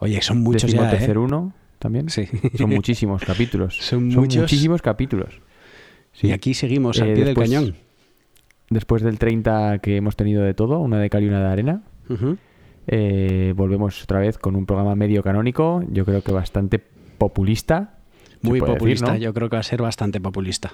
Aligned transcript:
Oye, 0.00 0.20
son 0.22 0.38
muchos 0.42 0.62
Décimo 0.62 0.82
ya, 0.82 0.88
¿eh? 0.88 0.96
tercer 0.96 1.18
uno 1.18 1.52
también. 1.78 2.08
Sí. 2.10 2.26
Son 2.58 2.70
muchísimos 2.70 3.22
capítulos. 3.24 3.76
Son 3.80 4.06
muchos. 4.08 4.36
muchísimos 4.42 4.82
capítulos. 4.82 5.40
Sí. 6.12 6.28
Y 6.28 6.32
aquí 6.32 6.54
seguimos 6.54 7.00
al 7.00 7.10
Eh, 7.10 7.14
pie 7.14 7.24
después- 7.24 7.50
del 7.50 7.58
cañón. 7.60 7.74
Después 8.68 9.02
del 9.02 9.18
30 9.18 9.78
que 9.80 9.96
hemos 9.96 10.14
tenido 10.16 10.42
de 10.44 10.54
todo, 10.54 10.78
una 10.78 10.98
de 11.00 11.10
cal 11.10 11.24
y 11.24 11.28
una 11.28 11.40
de 11.40 11.46
arena, 11.48 11.82
eh, 12.86 13.52
volvemos 13.56 14.02
otra 14.02 14.20
vez 14.20 14.38
con 14.38 14.54
un 14.56 14.66
programa 14.66 14.94
medio 14.94 15.22
canónico, 15.22 15.82
yo 15.90 16.04
creo 16.04 16.22
que 16.22 16.32
bastante 16.32 16.78
populista. 17.18 17.98
Muy 18.42 18.60
decir, 18.60 18.74
populista. 18.74 19.12
¿no? 19.12 19.16
Yo 19.18 19.34
creo 19.34 19.50
que 19.50 19.56
va 19.56 19.60
a 19.60 19.64
ser 19.64 19.82
bastante 19.82 20.20
populista. 20.20 20.72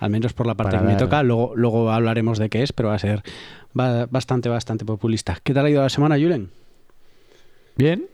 Al 0.00 0.10
menos 0.10 0.32
por 0.32 0.46
la 0.46 0.54
parte 0.54 0.70
Para 0.76 0.82
que 0.82 0.86
me 0.86 0.92
dar- 0.92 1.00
toca. 1.02 1.22
Luego, 1.24 1.52
luego 1.56 1.90
hablaremos 1.90 2.38
de 2.38 2.48
qué 2.48 2.62
es, 2.62 2.72
pero 2.72 2.90
va 2.90 2.94
a 2.94 2.98
ser 3.00 3.22
ba- 3.74 4.06
bastante, 4.06 4.48
bastante 4.48 4.84
populista. 4.84 5.36
¿Qué 5.42 5.52
tal 5.52 5.66
ha 5.66 5.70
ido 5.70 5.82
la 5.82 5.88
semana, 5.88 6.14
Julen? 6.16 6.50
Bien, 7.78 8.06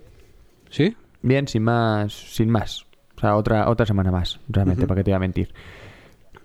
¿Sí? 0.70 0.94
bien, 1.22 1.48
sin 1.48 1.64
más, 1.64 2.12
sin 2.12 2.50
más. 2.50 2.86
O 3.16 3.20
sea, 3.20 3.36
otra, 3.36 3.68
otra 3.70 3.86
semana 3.86 4.10
más, 4.12 4.38
realmente, 4.48 4.86
para 4.86 5.00
qué 5.00 5.04
te 5.04 5.10
voy 5.10 5.16
a 5.16 5.20
mentir. 5.20 5.54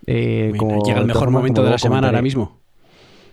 Eh, 0.08 0.48
Mira, 0.54 0.58
como- 0.58 0.84
Llega 0.86 1.00
el 1.02 1.06
mejor 1.06 1.30
momento 1.30 1.62
de 1.64 1.70
la 1.70 1.78
semana 1.78 2.08
ahora 2.08 2.22
mismo. 2.22 2.58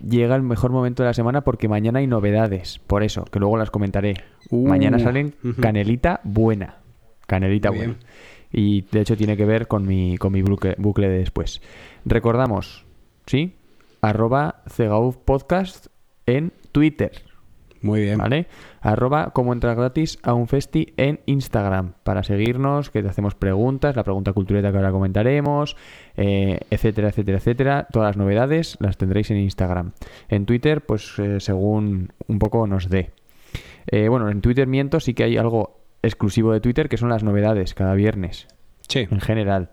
Llega 0.07 0.35
el 0.35 0.43
mejor 0.43 0.71
momento 0.71 1.01
de 1.01 1.07
la 1.09 1.13
semana 1.13 1.41
porque 1.41 1.67
mañana 1.67 1.99
hay 1.99 2.07
novedades, 2.07 2.79
por 2.85 3.01
eso, 3.01 3.25
que 3.25 3.39
luego 3.39 3.57
las 3.57 3.71
comentaré. 3.71 4.13
Uh, 4.51 4.67
mañana 4.67 4.99
salen 4.99 5.33
canelita 5.59 6.19
buena. 6.23 6.75
Canelita 7.25 7.69
Muy 7.69 7.77
buena. 7.79 7.93
bien. 7.93 8.07
Y 8.51 8.81
de 8.91 9.01
hecho 9.01 9.17
tiene 9.17 9.35
que 9.35 9.45
ver 9.45 9.67
con 9.67 9.87
mi, 9.87 10.17
con 10.17 10.31
mi 10.33 10.41
bucle, 10.43 10.75
bucle 10.77 11.09
de 11.09 11.17
después. 11.19 11.61
Recordamos, 12.05 12.85
¿sí? 13.25 13.55
Arroba 14.01 14.61
Cegauf 14.69 15.17
Podcast 15.17 15.87
en 16.27 16.53
Twitter. 16.71 17.23
Muy 17.87 18.01
bien. 18.01 18.17
¿Vale? 18.19 18.45
Arroba 18.81 19.31
como 19.31 19.53
entrar 19.53 19.75
gratis 19.75 20.19
a 20.23 20.33
un 20.33 20.47
festi 20.47 20.93
en 20.97 21.19
Instagram 21.25 21.93
para 22.03 22.23
seguirnos, 22.23 22.89
que 22.91 23.01
te 23.01 23.09
hacemos 23.09 23.33
preguntas, 23.35 23.95
la 23.95 24.03
pregunta 24.03 24.33
cultureta 24.33 24.71
que 24.71 24.77
ahora 24.77 24.91
comentaremos, 24.91 25.75
eh, 26.15 26.59
etcétera, 26.69 27.09
etcétera, 27.09 27.37
etcétera. 27.39 27.87
Todas 27.91 28.09
las 28.09 28.17
novedades 28.17 28.77
las 28.79 28.97
tendréis 28.97 29.31
en 29.31 29.37
Instagram. 29.37 29.93
En 30.29 30.45
Twitter, 30.45 30.85
pues 30.85 31.17
eh, 31.17 31.39
según 31.39 32.13
un 32.27 32.39
poco 32.39 32.67
nos 32.67 32.89
dé. 32.89 33.11
Eh, 33.87 34.09
bueno, 34.09 34.29
en 34.29 34.41
Twitter 34.41 34.67
miento, 34.67 34.99
sí 34.99 35.13
que 35.13 35.23
hay 35.23 35.37
algo 35.37 35.79
exclusivo 36.03 36.53
de 36.53 36.59
Twitter 36.61 36.89
que 36.89 36.97
son 36.97 37.09
las 37.09 37.23
novedades 37.23 37.73
cada 37.73 37.93
viernes 37.95 38.47
Sí. 38.87 39.07
en 39.09 39.19
general. 39.19 39.71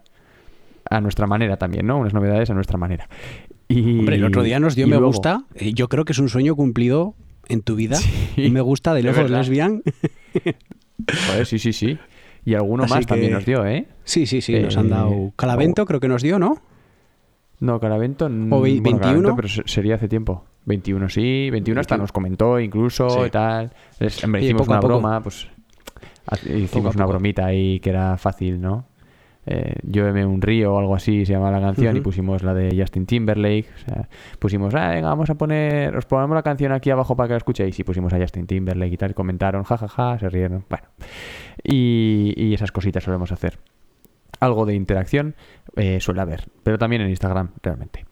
A 0.91 1.01
nuestra 1.01 1.27
manera 1.27 1.57
también, 1.57 1.87
¿no? 1.87 1.99
Unas 1.99 2.15
novedades 2.15 2.51
a 2.51 2.55
nuestra 2.55 2.79
manera. 2.79 3.09
Y, 3.69 3.99
Hombre, 4.01 4.17
el 4.17 4.25
otro 4.25 4.43
día 4.43 4.61
nos 4.61 4.75
dio 4.75 4.87
me 4.87 4.91
luego- 4.97 5.07
gusta. 5.07 5.45
Yo 5.75 5.89
creo 5.89 6.05
que 6.05 6.13
es 6.13 6.19
un 6.19 6.29
sueño 6.29 6.55
cumplido 6.55 7.15
en 7.49 7.63
tu 7.63 7.75
vida. 7.77 7.97
Sí, 7.97 8.51
me 8.51 8.61
gusta 8.61 8.95
de 8.95 9.03
Lejos 9.03 9.23
verdad. 9.25 9.39
Lesbian. 9.39 9.83
Joder, 11.29 11.47
sí, 11.47 11.59
sí, 11.59 11.73
sí. 11.73 11.99
Y 12.45 12.55
alguno 12.55 12.85
Así 12.85 12.95
más 12.95 13.07
también 13.07 13.33
nos 13.33 13.45
dio, 13.47 13.65
¿eh? 13.67 13.87
Sí, 14.05 14.27
sí, 14.27 14.41
sí, 14.41 14.59
nos 14.61 14.77
han 14.77 14.87
Eh, 14.87 14.91
dado. 14.91 15.33
Calavento 15.37 15.87
creo 15.87 16.01
que 16.01 16.09
nos 16.09 16.23
dio, 16.23 16.39
¿no? 16.39 16.61
No, 17.61 17.81
Caravento. 17.81 18.27
n- 18.27 18.55
¿O 18.55 18.59
vei- 18.61 18.81
bueno, 18.81 18.83
21? 18.83 18.99
Caravento, 19.01 19.37
pero 19.37 19.49
se- 19.49 19.63
sería 19.67 19.95
hace 19.95 20.09
tiempo. 20.09 20.45
21 20.67 21.09
sí, 21.09 21.49
21 21.51 21.81
hasta 21.81 21.95
21. 21.95 22.03
nos 22.05 22.13
comentó 22.13 22.59
incluso 22.61 23.09
Sí. 23.09 23.21
y 23.27 23.31
tal. 23.31 23.73
Hombre, 24.25 24.43
hicimos 24.45 24.69
una 24.69 24.81
broma, 24.81 25.23
pues. 25.23 25.49
Hicimos 26.55 26.95
una 26.97 27.07
bromita 27.07 27.47
ahí 27.47 27.81
que 27.81 27.91
era 27.91 28.17
fácil, 28.19 28.61
¿no? 28.61 28.87
Eh, 29.47 29.75
Llueve 29.83 30.25
un 30.25 30.41
río 30.41 30.75
o 30.75 30.79
algo 30.79 30.95
así 30.95 31.27
se 31.27 31.33
llama 31.33 31.51
la 31.51 31.61
canción 31.61 31.97
y 31.97 32.01
pusimos 32.01 32.43
la 32.43 32.55
de 32.55 32.77
Justin 32.79 33.07
Timberlake. 33.07 33.67
O 33.75 33.79
sea, 33.79 34.09
pusimos, 34.39 34.75
ah, 34.75 34.91
venga, 34.91 35.09
vamos 35.09 35.29
a 35.31 35.35
poner, 35.35 35.97
os 35.97 36.07
ponemos 36.07 36.35
la 36.35 36.43
canción 36.43 36.73
aquí 36.73 36.91
abajo 36.91 37.17
para 37.17 37.29
que 37.29 37.33
la 37.35 37.39
escuchéis. 37.39 37.79
Y 37.79 37.85
pusimos 37.85 38.13
a 38.13 38.19
Justin 38.19 38.47
Timberlake 38.47 38.95
y 38.95 38.97
tal. 38.97 39.15
Comentaron, 39.15 39.65
jajaja, 39.65 40.19
se 40.19 40.29
rieron. 40.29 40.65
Bueno, 40.69 40.87
y, 41.63 42.33
y 42.37 42.55
esas 42.55 42.73
cositas 42.73 43.05
solemos 43.05 43.33
hacer. 43.33 43.59
Algo 44.41 44.67
de 44.67 44.75
interacción 44.75 45.35
eh, 45.77 46.01
suele 46.01 46.21
haber, 46.21 46.45
pero 46.63 46.79
también 46.79 47.03
en 47.03 47.09
Instagram, 47.09 47.51
realmente. 47.63 48.05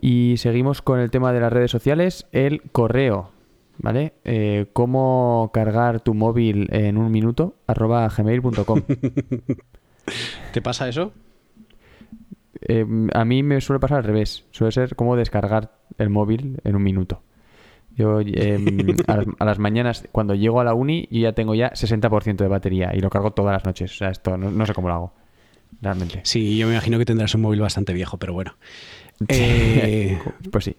Y 0.00 0.36
seguimos 0.38 0.82
con 0.82 1.00
el 1.00 1.10
tema 1.10 1.32
de 1.32 1.40
las 1.40 1.52
redes 1.52 1.70
sociales, 1.70 2.26
el 2.32 2.62
correo, 2.72 3.30
¿vale? 3.78 4.14
Eh, 4.24 4.66
¿Cómo 4.72 5.50
cargar 5.52 6.00
tu 6.00 6.14
móvil 6.14 6.68
en 6.72 6.96
un 6.96 7.10
minuto? 7.10 7.56
arroba 7.66 8.08
gmail.com. 8.08 8.82
¿Te 10.52 10.62
pasa 10.62 10.88
eso? 10.88 11.12
Eh, 12.60 12.84
a 13.14 13.24
mí 13.24 13.42
me 13.42 13.60
suele 13.60 13.80
pasar 13.80 13.98
al 13.98 14.04
revés, 14.04 14.44
suele 14.50 14.72
ser 14.72 14.96
como 14.96 15.16
descargar 15.16 15.72
el 15.96 16.10
móvil 16.10 16.58
en 16.64 16.76
un 16.76 16.82
minuto. 16.82 17.22
Yo 17.94 18.20
eh, 18.20 18.96
a, 19.06 19.16
las, 19.16 19.26
a 19.38 19.44
las 19.44 19.58
mañanas, 19.58 20.08
cuando 20.12 20.34
llego 20.34 20.60
a 20.60 20.64
la 20.64 20.74
uni, 20.74 21.08
yo 21.10 21.20
ya 21.20 21.32
tengo 21.32 21.54
ya 21.54 21.70
60% 21.72 22.36
de 22.36 22.48
batería 22.48 22.92
y 22.94 23.00
lo 23.00 23.10
cargo 23.10 23.32
todas 23.32 23.52
las 23.52 23.64
noches. 23.64 23.92
O 23.92 23.94
sea, 23.94 24.10
esto 24.10 24.36
no, 24.36 24.50
no 24.50 24.66
sé 24.66 24.74
cómo 24.74 24.88
lo 24.88 24.94
hago, 24.94 25.12
realmente. 25.80 26.20
Sí, 26.24 26.56
yo 26.58 26.66
me 26.66 26.72
imagino 26.74 26.98
que 26.98 27.04
tendrás 27.04 27.34
un 27.34 27.42
móvil 27.42 27.60
bastante 27.60 27.92
viejo, 27.92 28.16
pero 28.18 28.32
bueno. 28.32 28.54
Eh, 29.28 30.16
Pues 30.52 30.64
sí. 30.64 30.76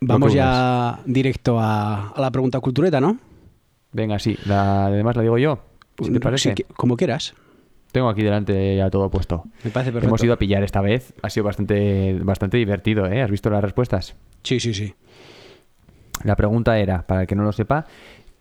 vamos 0.00 0.32
ya 0.32 1.00
directo 1.06 1.58
a, 1.58 2.10
a 2.10 2.20
la 2.20 2.30
pregunta 2.30 2.60
cultureta, 2.60 3.00
¿no? 3.00 3.18
Venga, 3.92 4.18
sí. 4.20 4.36
La, 4.46 4.86
además 4.86 5.16
la 5.16 5.22
digo 5.22 5.38
yo. 5.38 5.58
Si 6.00 6.12
te 6.12 6.20
parece. 6.20 6.50
Sí, 6.50 6.54
que- 6.54 6.64
como 6.74 6.96
quieras. 6.96 7.34
Tengo 7.94 8.08
aquí 8.08 8.24
delante 8.24 8.76
ya 8.76 8.90
todo 8.90 9.08
puesto. 9.08 9.44
Me 9.62 9.70
parece 9.70 9.92
perfecto. 9.92 10.08
Hemos 10.08 10.24
ido 10.24 10.34
a 10.34 10.36
pillar 10.36 10.64
esta 10.64 10.80
vez. 10.80 11.14
Ha 11.22 11.30
sido 11.30 11.44
bastante, 11.44 12.18
bastante 12.24 12.56
divertido, 12.56 13.06
¿eh? 13.06 13.22
¿Has 13.22 13.30
visto 13.30 13.50
las 13.50 13.62
respuestas? 13.62 14.16
Sí, 14.42 14.58
sí, 14.58 14.74
sí. 14.74 14.96
La 16.24 16.34
pregunta 16.34 16.76
era, 16.76 17.06
para 17.06 17.20
el 17.20 17.28
que 17.28 17.36
no 17.36 17.44
lo 17.44 17.52
sepa, 17.52 17.86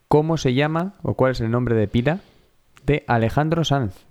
¿cómo 0.07 0.37
se 0.37 0.55
llama 0.55 0.93
o 1.03 1.13
cuál 1.13 1.33
es 1.33 1.41
el 1.41 1.51
nombre 1.51 1.75
de 1.75 1.87
pila 1.87 2.21
de 2.87 3.03
Alejandro 3.05 3.63
Sanz? 3.63 4.07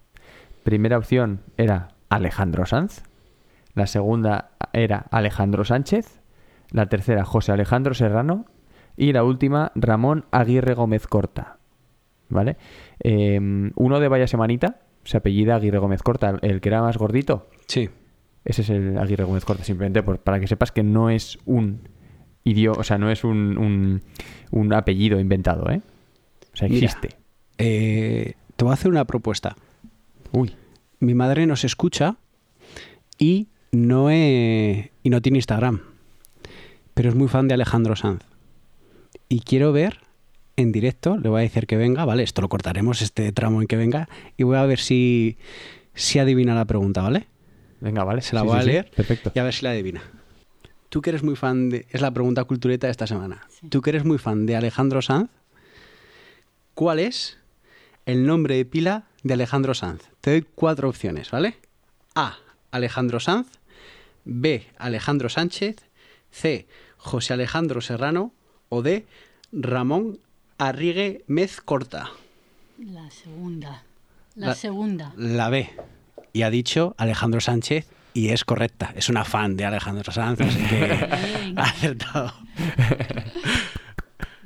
Primera 0.62 0.96
opción 0.96 1.40
era 1.56 1.88
Alejandro 2.08 2.64
Sanz. 2.64 3.02
La 3.74 3.88
segunda 3.88 4.50
era 4.72 5.06
Alejandro 5.10 5.64
Sánchez. 5.64 6.20
La 6.70 6.86
tercera, 6.86 7.24
José 7.24 7.50
Alejandro 7.50 7.94
Serrano. 7.94 8.46
Y 8.96 9.12
la 9.12 9.24
última, 9.24 9.72
Ramón 9.74 10.24
Aguirre 10.30 10.74
Gómez 10.74 11.08
Corta. 11.08 11.56
¿Vale? 12.28 12.58
Eh, 13.00 13.40
uno 13.74 13.98
de 13.98 14.06
Vaya 14.06 14.28
Semanita 14.28 14.76
se 15.04 15.16
apellida 15.16 15.56
Aguirre 15.56 15.78
Gómez 15.78 16.02
Corta, 16.02 16.38
el 16.42 16.60
que 16.60 16.68
era 16.68 16.80
más 16.82 16.96
gordito. 16.96 17.48
Sí. 17.66 17.88
Ese 18.44 18.62
es 18.62 18.70
el 18.70 18.98
Aguirre 18.98 19.24
Gómez 19.24 19.44
Corta, 19.44 19.64
simplemente 19.64 20.02
por- 20.02 20.18
para 20.18 20.40
que 20.40 20.46
sepas 20.48 20.72
que 20.72 20.82
no 20.82 21.10
es 21.10 21.38
un 21.44 21.80
idioma, 22.44 22.80
o 22.80 22.84
sea, 22.84 22.98
no 22.98 23.10
es 23.10 23.22
un, 23.24 23.56
un, 23.58 24.02
un 24.50 24.72
apellido 24.74 25.20
inventado, 25.20 25.70
¿eh? 25.70 25.80
O 26.52 26.56
sea, 26.56 26.68
Mira. 26.68 26.84
existe. 26.86 27.16
Eh, 27.58 28.34
te 28.56 28.64
voy 28.64 28.72
a 28.72 28.74
hacer 28.74 28.90
una 28.90 29.04
propuesta. 29.04 29.56
Uy, 30.32 30.54
Mi 30.98 31.14
madre 31.14 31.46
nos 31.46 31.64
escucha 31.64 32.16
y 33.18 33.48
no, 33.70 34.10
he- 34.10 34.90
y 35.02 35.10
no 35.10 35.20
tiene 35.22 35.38
Instagram, 35.38 35.80
pero 36.94 37.08
es 37.08 37.14
muy 37.14 37.28
fan 37.28 37.48
de 37.48 37.54
Alejandro 37.54 37.96
Sanz. 37.96 38.24
Y 39.28 39.40
quiero 39.40 39.72
ver 39.72 39.98
en 40.56 40.72
directo, 40.72 41.16
le 41.16 41.28
voy 41.28 41.40
a 41.40 41.42
decir 41.42 41.66
que 41.66 41.76
venga, 41.76 42.04
¿vale? 42.04 42.22
Esto 42.22 42.42
lo 42.42 42.48
cortaremos, 42.48 43.02
este 43.02 43.32
tramo 43.32 43.60
en 43.62 43.66
que 43.68 43.76
venga, 43.76 44.08
y 44.36 44.42
voy 44.44 44.56
a 44.56 44.64
ver 44.66 44.78
si, 44.78 45.36
si 45.94 46.18
adivina 46.18 46.54
la 46.54 46.64
pregunta, 46.64 47.02
¿vale? 47.02 47.26
venga, 47.80 48.04
vale. 48.04 48.22
Se 48.22 48.34
la 48.36 48.42
Sí, 48.42 48.46
voy 48.46 48.54
sí, 48.54 48.58
a 48.58 48.62
sí, 48.62 48.68
leer 48.68 48.90
Perfecto. 48.94 49.32
y 49.34 49.38
a 49.40 49.42
ver 49.42 49.52
si 49.54 49.64
la 49.64 49.70
adivina. 49.72 50.02
Tú 50.88 51.00
que 51.02 51.10
eres 51.10 51.22
muy 51.24 51.34
fan 51.36 51.68
de... 51.70 51.86
Es 51.90 52.00
la 52.00 52.12
pregunta 52.12 52.44
cultureta 52.44 52.86
de 52.86 52.90
esta 52.92 53.06
semana. 53.08 53.46
Tú 53.70 53.80
que 53.80 53.90
eres 53.90 54.04
muy 54.04 54.18
fan 54.18 54.46
de 54.46 54.54
Alejandro 54.54 55.02
Sanz, 55.02 55.30
¿cuál 56.74 56.98
es 57.00 57.38
el 58.06 58.26
nombre 58.26 58.56
de 58.56 58.64
pila 58.64 59.04
de 59.22 59.34
Alejandro 59.34 59.74
Sanz? 59.74 60.02
Te 60.20 60.30
doy 60.30 60.42
cuatro 60.54 60.88
opciones, 60.88 61.30
¿vale? 61.30 61.56
A. 62.14 62.36
Alejandro 62.70 63.20
Sanz. 63.20 63.48
B. 64.24 64.66
Alejandro 64.78 65.28
Sánchez. 65.28 65.76
C. 66.30 66.66
José 66.98 67.32
Alejandro 67.34 67.80
Serrano. 67.80 68.32
O 68.68 68.82
D. 68.82 69.06
Ramón 69.50 70.18
Arrigue 70.58 71.24
Mez 71.26 71.60
Corta. 71.60 72.10
La 72.78 73.10
segunda. 73.10 73.82
La, 74.36 74.48
La- 74.48 74.54
segunda. 74.54 75.12
La 75.16 75.48
B. 75.50 75.70
Y 76.32 76.42
ha 76.42 76.50
dicho 76.50 76.94
Alejandro 76.98 77.40
Sánchez 77.40 77.88
y 78.14 78.28
es 78.30 78.44
correcta. 78.44 78.92
Es 78.96 79.08
una 79.08 79.24
fan 79.24 79.56
de 79.56 79.64
Alejandro 79.64 80.10
Sanz, 80.12 80.40
así 80.40 80.62
que 80.66 81.54
ha 81.56 81.62
acertado. 81.62 82.32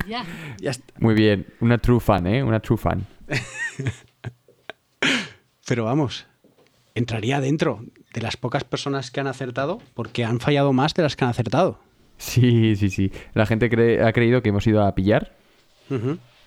Ya. 0.07 0.23
Ya 0.61 0.71
está. 0.71 0.93
Muy 0.99 1.15
bien, 1.15 1.45
una 1.59 1.79
true 1.79 1.99
fan, 1.99 2.27
¿eh? 2.27 2.41
Una 2.41 2.61
true 2.61 2.77
fan. 2.77 3.05
Pero 5.67 5.83
vamos, 5.83 6.25
entraría 6.95 7.41
dentro 7.41 7.83
de 8.13 8.21
las 8.21 8.37
pocas 8.37 8.63
personas 8.63 9.11
que 9.11 9.19
han 9.19 9.27
acertado 9.27 9.79
porque 9.95 10.23
han 10.23 10.39
fallado 10.39 10.71
más 10.71 10.93
de 10.93 11.03
las 11.03 11.17
que 11.17 11.25
han 11.25 11.31
acertado. 11.31 11.79
Sí, 12.17 12.77
sí, 12.77 12.89
sí. 12.89 13.11
La 13.33 13.45
gente 13.45 13.69
cree- 13.69 14.01
ha 14.01 14.13
creído 14.13 14.41
que 14.41 14.47
hemos 14.49 14.65
ido 14.65 14.85
a 14.85 14.95
pillar, 14.95 15.35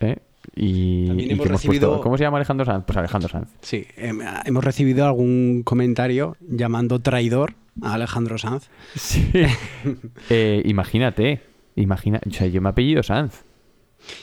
¿eh? 0.00 0.16
Y, 0.56 1.06
También 1.06 1.30
y 1.30 1.32
hemos 1.34 1.46
recibido- 1.48 1.88
puesto- 1.90 2.02
¿Cómo 2.02 2.16
se 2.16 2.24
llama 2.24 2.38
Alejandro 2.38 2.64
Sanz? 2.66 2.84
Pues 2.86 2.96
Alejandro 2.98 3.28
Sanz. 3.28 3.48
Sí, 3.60 3.86
em, 3.96 4.20
hemos 4.44 4.64
recibido 4.64 5.04
algún 5.06 5.62
comentario 5.64 6.36
llamando 6.40 6.98
traidor 7.00 7.54
a 7.82 7.94
Alejandro 7.94 8.38
Sanz. 8.38 8.68
Sí. 8.96 9.30
Eh, 10.30 10.62
imagínate, 10.64 11.42
imagina, 11.76 12.20
o 12.26 12.30
sea, 12.32 12.46
yo 12.46 12.60
me 12.60 12.68
he 12.68 12.72
apellido 12.72 13.02
Sanz. 13.02 13.42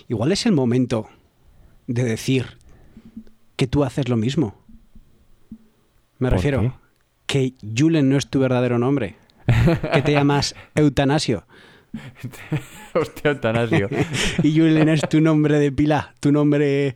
Igual 0.10 0.32
es 0.32 0.46
el 0.46 0.54
momento 0.54 1.08
de 1.86 2.04
decir 2.04 2.58
que 3.56 3.68
tú 3.68 3.84
haces 3.84 4.10
lo 4.10 4.18
mismo. 4.18 4.56
Me 6.20 6.30
¿Por 6.30 6.38
refiero 6.38 6.62
qué? 6.62 6.72
que 7.28 7.54
Julen 7.78 8.10
no 8.10 8.18
es 8.18 8.28
tu 8.28 8.40
verdadero 8.40 8.80
nombre, 8.80 9.16
que 9.94 10.02
te 10.02 10.12
llamas 10.14 10.56
Eutanasio 10.76 11.46
Hostia, 12.94 13.32
Eutanasio. 13.32 13.90
y 14.44 14.58
Julen 14.58 14.90
es 14.90 15.02
tu 15.10 15.22
nombre 15.22 15.60
de 15.60 15.72
pila, 15.72 16.14
tu 16.20 16.32
nombre 16.32 16.96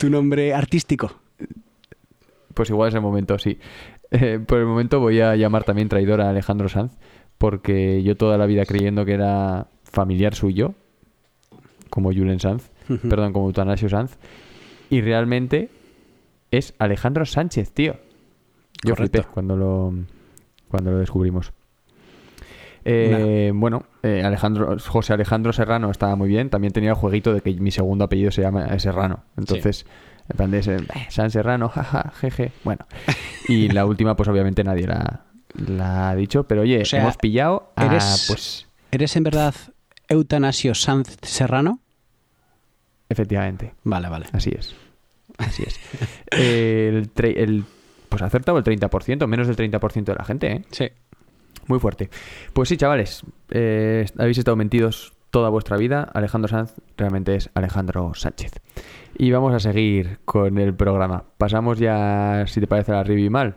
tu 0.00 0.08
nombre 0.08 0.54
artístico. 0.54 1.12
Pues 2.54 2.70
igual 2.70 2.88
es 2.88 2.94
el 2.94 3.02
momento, 3.02 3.38
sí. 3.38 3.58
Eh, 4.10 4.40
por 4.44 4.58
el 4.58 4.64
momento 4.64 4.98
voy 4.98 5.20
a 5.20 5.36
llamar 5.36 5.64
también 5.64 5.88
traidor 5.88 6.22
a 6.22 6.30
Alejandro 6.30 6.68
Sanz, 6.68 6.96
porque 7.36 8.02
yo 8.02 8.16
toda 8.16 8.38
la 8.38 8.46
vida 8.46 8.64
creyendo 8.64 9.04
que 9.04 9.12
era 9.12 9.68
familiar 9.84 10.34
suyo, 10.34 10.74
como 11.90 12.12
Julen 12.12 12.40
Sanz, 12.40 12.70
perdón, 13.08 13.32
como 13.32 13.46
Eutanasio 13.46 13.88
Sanz, 13.88 14.16
y 14.88 15.02
realmente 15.02 15.68
es 16.50 16.74
Alejandro 16.78 17.26
Sánchez, 17.26 17.70
tío. 17.72 17.96
Yo 18.82 18.94
Correcto. 18.94 19.18
flipé 19.22 19.34
cuando 19.34 19.56
lo, 19.56 19.92
cuando 20.68 20.92
lo 20.92 20.98
descubrimos. 20.98 21.52
Eh, 22.84 23.52
Bueno, 23.54 23.84
eh, 24.02 24.22
Alejandro, 24.24 24.76
José 24.78 25.12
Alejandro 25.12 25.52
Serrano 25.52 25.90
estaba 25.90 26.16
muy 26.16 26.28
bien. 26.28 26.50
También 26.50 26.72
tenía 26.72 26.90
el 26.90 26.96
jueguito 26.96 27.32
de 27.34 27.40
que 27.40 27.52
mi 27.54 27.70
segundo 27.70 28.04
apellido 28.04 28.30
se 28.30 28.42
llama 28.42 28.78
Serrano. 28.78 29.24
Entonces, 29.36 29.86
en 30.28 30.36
plan 30.36 30.50
de 30.50 30.58
ese, 30.60 30.76
"Eh, 30.76 31.06
San 31.08 31.30
Serrano, 31.30 31.68
jaja, 31.68 32.12
jeje. 32.20 32.52
Bueno, 32.64 32.86
y 33.48 33.68
la 33.68 33.84
última, 33.86 34.16
pues 34.16 34.28
obviamente 34.28 34.62
nadie 34.64 34.86
la, 34.86 35.22
la 35.54 36.10
ha 36.10 36.14
dicho. 36.14 36.44
Pero 36.44 36.62
oye, 36.62 36.82
O 36.82 36.84
sea, 36.84 37.00
hemos 37.02 37.16
pillado 37.16 37.72
a, 37.76 37.86
eres- 37.86 38.24
pues, 38.28 38.66
¿Eres 38.92 39.14
en 39.16 39.22
verdad 39.24 39.54
Eutanasio 40.08 40.74
Sanz 40.74 41.16
Serrano? 41.22 41.80
efectivamente, 43.08 43.74
Vale, 43.84 44.08
vale. 44.08 44.26
así 44.32 44.50
es. 44.56 44.74
Así 45.38 45.64
es. 45.66 45.78
el- 46.30 47.64
pues 48.08 48.22
ha 48.22 48.26
acertado 48.26 48.58
el 48.58 48.64
30%, 48.64 49.26
menos 49.28 49.46
del 49.46 49.56
30% 49.56 50.12
de 50.12 50.14
la 50.18 50.24
gente, 50.24 50.52
¿eh? 50.52 50.64
Sí. 50.72 50.88
Muy 51.70 51.78
fuerte. 51.78 52.10
Pues 52.52 52.68
sí, 52.68 52.76
chavales, 52.76 53.22
eh, 53.50 54.04
habéis 54.18 54.38
estado 54.38 54.56
mentidos 54.56 55.12
toda 55.30 55.48
vuestra 55.50 55.76
vida. 55.76 56.02
Alejandro 56.12 56.48
Sanz 56.48 56.74
realmente 56.96 57.36
es 57.36 57.48
Alejandro 57.54 58.12
Sánchez. 58.14 58.52
Y 59.16 59.30
vamos 59.30 59.54
a 59.54 59.60
seguir 59.60 60.18
con 60.24 60.58
el 60.58 60.74
programa. 60.74 61.24
Pasamos 61.38 61.78
ya, 61.78 62.44
si 62.48 62.60
te 62.60 62.66
parece, 62.66 62.90
a 62.90 62.96
la 62.96 63.04
review 63.04 63.30
mal. 63.30 63.56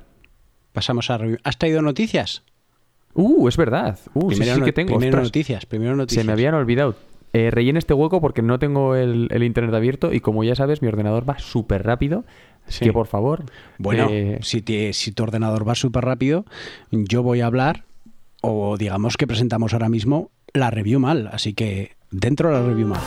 Pasamos 0.73 1.09
a 1.09 1.17
review. 1.17 1.39
¿Has 1.43 1.57
traído 1.57 1.81
noticias? 1.81 2.43
Uh, 3.15 3.47
es 3.47 3.57
verdad. 3.57 3.97
Uh, 4.13 4.29
sí, 4.29 4.37
primero 4.37 4.53
sí 4.55 4.59
no- 4.59 4.65
que 4.65 4.73
tengo. 4.73 4.87
primero 4.97 5.09
ostras. 5.17 5.27
noticias, 5.29 5.65
primero 5.65 5.95
noticias. 5.95 6.21
Se 6.23 6.27
me 6.27 6.33
habían 6.33 6.53
olvidado. 6.53 6.95
Eh, 7.35 7.49
rellena 7.49 7.79
este 7.79 7.95
hueco 7.95 8.21
porque 8.21 8.43
no 8.43 8.59
tengo 8.59 8.95
el, 8.95 9.27
el 9.31 9.43
internet 9.43 9.73
abierto 9.73 10.13
y 10.13 10.19
como 10.19 10.43
ya 10.43 10.53
sabes, 10.53 10.83
mi 10.83 10.87
ordenador 10.87 11.27
va 11.27 11.39
súper 11.39 11.83
rápido. 11.83 12.25
Así 12.67 12.79
Sí. 12.79 12.85
que 12.85 12.93
por 12.93 13.07
favor. 13.07 13.43
Bueno, 13.79 14.07
eh, 14.11 14.37
si, 14.43 14.61
te- 14.61 14.93
si 14.93 15.11
tu 15.11 15.23
ordenador 15.23 15.67
va 15.67 15.73
súper 15.75 16.05
rápido, 16.05 16.45
yo 16.91 17.23
voy 17.23 17.41
a 17.41 17.47
hablar, 17.47 17.83
o 18.43 18.77
digamos 18.77 19.17
que 19.17 19.25
presentamos 19.25 19.73
ahora 19.73 19.89
mismo 19.89 20.29
la 20.53 20.69
review 20.69 20.99
mal. 20.99 21.29
Así 21.31 21.53
que 21.53 21.95
dentro 22.11 22.49
de 22.49 22.55
la 22.55 22.67
review 22.67 22.87
mal. 22.87 23.01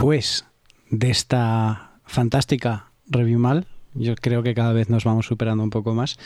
Después 0.00 0.46
de 0.88 1.10
esta 1.10 1.90
fantástica 2.06 2.86
review 3.06 3.38
mal, 3.38 3.66
yo 3.92 4.14
creo 4.14 4.42
que 4.42 4.54
cada 4.54 4.72
vez 4.72 4.88
nos 4.88 5.04
vamos 5.04 5.26
superando 5.26 5.62
un 5.62 5.68
poco 5.68 5.92
más. 5.92 6.18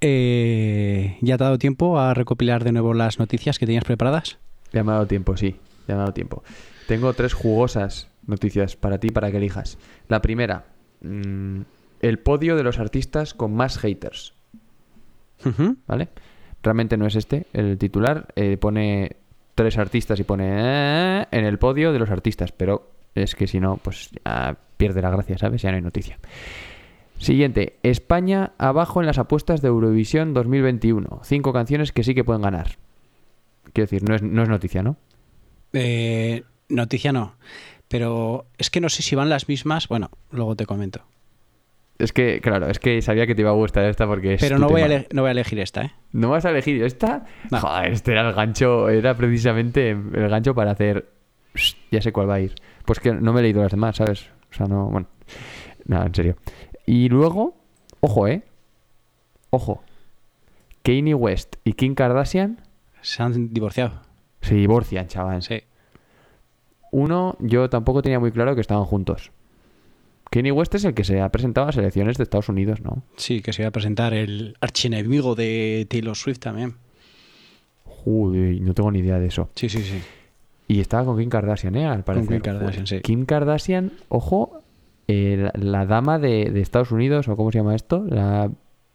Eh, 0.00 1.16
¿Ya 1.20 1.38
te 1.38 1.44
ha 1.44 1.46
dado 1.46 1.58
tiempo 1.58 2.00
a 2.00 2.14
recopilar 2.14 2.64
de 2.64 2.72
nuevo 2.72 2.92
las 2.92 3.20
noticias 3.20 3.60
que 3.60 3.66
tenías 3.66 3.84
preparadas? 3.84 4.38
Ya 4.72 4.82
me 4.82 4.90
ha 4.90 4.94
dado 4.94 5.06
tiempo, 5.06 5.36
sí. 5.36 5.54
Ya 5.86 5.94
me 5.94 5.98
ha 5.98 5.98
dado 5.98 6.14
tiempo. 6.14 6.42
Tengo 6.88 7.12
tres 7.12 7.32
jugosas 7.32 8.08
noticias 8.26 8.74
para 8.74 8.98
ti 8.98 9.10
para 9.10 9.30
que 9.30 9.36
elijas. 9.36 9.78
La 10.08 10.20
primera, 10.20 10.64
mm, 11.00 11.60
el 12.00 12.18
podio 12.18 12.56
de 12.56 12.64
los 12.64 12.80
artistas 12.80 13.34
con 13.34 13.54
más 13.54 13.78
haters. 13.78 14.34
¿Vale? 15.86 16.08
Realmente 16.60 16.96
no 16.96 17.06
es 17.06 17.14
este 17.14 17.46
el 17.52 17.78
titular. 17.78 18.26
eh, 18.34 18.56
pone 18.56 19.19
tres 19.60 19.76
artistas 19.76 20.18
y 20.18 20.24
pone 20.24 20.46
"Eh", 20.48 21.26
en 21.30 21.44
el 21.44 21.58
podio 21.58 21.92
de 21.92 21.98
los 21.98 22.10
artistas, 22.10 22.50
pero 22.52 22.90
es 23.14 23.34
que 23.34 23.46
si 23.46 23.60
no, 23.60 23.76
pues 23.76 24.10
ya 24.24 24.56
pierde 24.78 25.02
la 25.02 25.10
gracia, 25.10 25.36
¿sabes? 25.36 25.60
Ya 25.60 25.70
no 25.70 25.76
hay 25.76 25.82
noticia. 25.82 26.18
Siguiente, 27.18 27.76
España 27.82 28.52
abajo 28.56 29.00
en 29.00 29.06
las 29.06 29.18
apuestas 29.18 29.60
de 29.60 29.68
Eurovisión 29.68 30.32
2021. 30.32 31.20
Cinco 31.24 31.52
canciones 31.52 31.92
que 31.92 32.02
sí 32.04 32.14
que 32.14 32.24
pueden 32.24 32.40
ganar. 32.40 32.78
Quiero 33.74 33.90
decir, 33.90 34.08
no 34.08 34.14
es, 34.14 34.22
no 34.22 34.42
es 34.42 34.48
noticia, 34.48 34.82
¿no? 34.82 34.96
Eh, 35.74 36.44
noticia 36.70 37.12
no. 37.12 37.34
Pero 37.88 38.46
es 38.56 38.70
que 38.70 38.80
no 38.80 38.88
sé 38.88 39.02
si 39.02 39.16
van 39.16 39.28
las 39.28 39.48
mismas. 39.48 39.86
Bueno, 39.88 40.10
luego 40.30 40.56
te 40.56 40.64
comento. 40.64 41.04
Es 42.00 42.12
que, 42.12 42.40
claro, 42.40 42.68
es 42.68 42.78
que 42.78 43.00
sabía 43.02 43.26
que 43.26 43.34
te 43.34 43.42
iba 43.42 43.50
a 43.50 43.54
gustar 43.54 43.84
esta 43.84 44.06
porque 44.06 44.34
es 44.34 44.40
Pero 44.40 44.58
no 44.58 44.68
voy, 44.68 44.82
a 44.82 44.88
tema. 44.88 45.04
no 45.12 45.22
voy 45.22 45.28
a 45.28 45.32
elegir 45.32 45.58
esta, 45.60 45.82
¿eh? 45.82 45.92
¿No 46.12 46.30
vas 46.30 46.44
a 46.44 46.50
elegir 46.50 46.82
esta? 46.82 47.26
No. 47.50 47.60
Joder, 47.60 47.92
este 47.92 48.12
era 48.12 48.26
el 48.28 48.34
gancho, 48.34 48.88
era 48.88 49.14
precisamente 49.14 49.90
el 49.90 50.28
gancho 50.28 50.54
para 50.54 50.72
hacer... 50.72 51.08
Ya 51.90 52.00
sé 52.00 52.12
cuál 52.12 52.28
va 52.30 52.34
a 52.34 52.40
ir. 52.40 52.54
Pues 52.84 53.00
que 53.00 53.12
no 53.12 53.32
me 53.32 53.40
he 53.40 53.42
leído 53.42 53.62
las 53.62 53.70
demás, 53.72 53.96
¿sabes? 53.96 54.30
O 54.50 54.54
sea, 54.54 54.66
no... 54.66 54.86
Bueno, 54.86 55.08
nada, 55.84 56.06
en 56.06 56.14
serio. 56.14 56.36
Y 56.86 57.08
luego, 57.08 57.56
ojo, 58.00 58.26
¿eh? 58.28 58.42
Ojo. 59.50 59.82
Kanye 60.82 61.14
West 61.14 61.56
y 61.64 61.74
Kim 61.74 61.94
Kardashian 61.94 62.60
Se 63.02 63.22
han 63.22 63.52
divorciado. 63.52 64.00
se 64.40 64.54
divorcian, 64.54 65.06
chaval. 65.08 65.42
Sí. 65.42 65.62
Uno, 66.92 67.36
yo 67.40 67.68
tampoco 67.68 68.02
tenía 68.02 68.18
muy 68.18 68.32
claro 68.32 68.54
que 68.54 68.60
estaban 68.60 68.84
juntos. 68.84 69.32
Kanye 70.30 70.52
West 70.52 70.74
es 70.76 70.84
el 70.84 70.94
que 70.94 71.02
se 71.04 71.20
ha 71.20 71.28
presentado 71.30 71.64
a 71.64 71.68
las 71.68 71.76
elecciones 71.76 72.16
de 72.16 72.22
Estados 72.22 72.48
Unidos, 72.48 72.80
¿no? 72.82 73.02
Sí, 73.16 73.42
que 73.42 73.52
se 73.52 73.62
iba 73.62 73.68
a 73.68 73.72
presentar 73.72 74.14
el 74.14 74.56
archienemigo 74.60 75.34
de 75.34 75.86
Taylor 75.90 76.16
Swift 76.16 76.38
también. 76.38 76.76
Uy, 78.04 78.60
no 78.60 78.72
tengo 78.74 78.90
ni 78.90 79.00
idea 79.00 79.18
de 79.18 79.26
eso. 79.26 79.50
Sí, 79.54 79.68
sí, 79.68 79.82
sí. 79.82 80.00
Y 80.68 80.80
estaba 80.80 81.04
con 81.04 81.18
Kim 81.18 81.28
Kardashian, 81.28 81.74
¿eh? 81.76 81.86
Al 81.86 82.04
parecer. 82.04 82.28
Kim 82.28 82.40
Kardashian, 82.40 82.86
sí. 82.86 83.00
Kim 83.00 83.24
Kardashian, 83.26 83.92
ojo, 84.08 84.62
eh, 85.08 85.36
la, 85.36 85.52
la 85.80 85.86
dama 85.86 86.18
de, 86.18 86.50
de 86.50 86.60
Estados 86.60 86.92
Unidos, 86.92 87.26
o 87.28 87.36
¿cómo 87.36 87.50
se 87.50 87.58
llama 87.58 87.74
esto? 87.74 88.04
La 88.08 88.50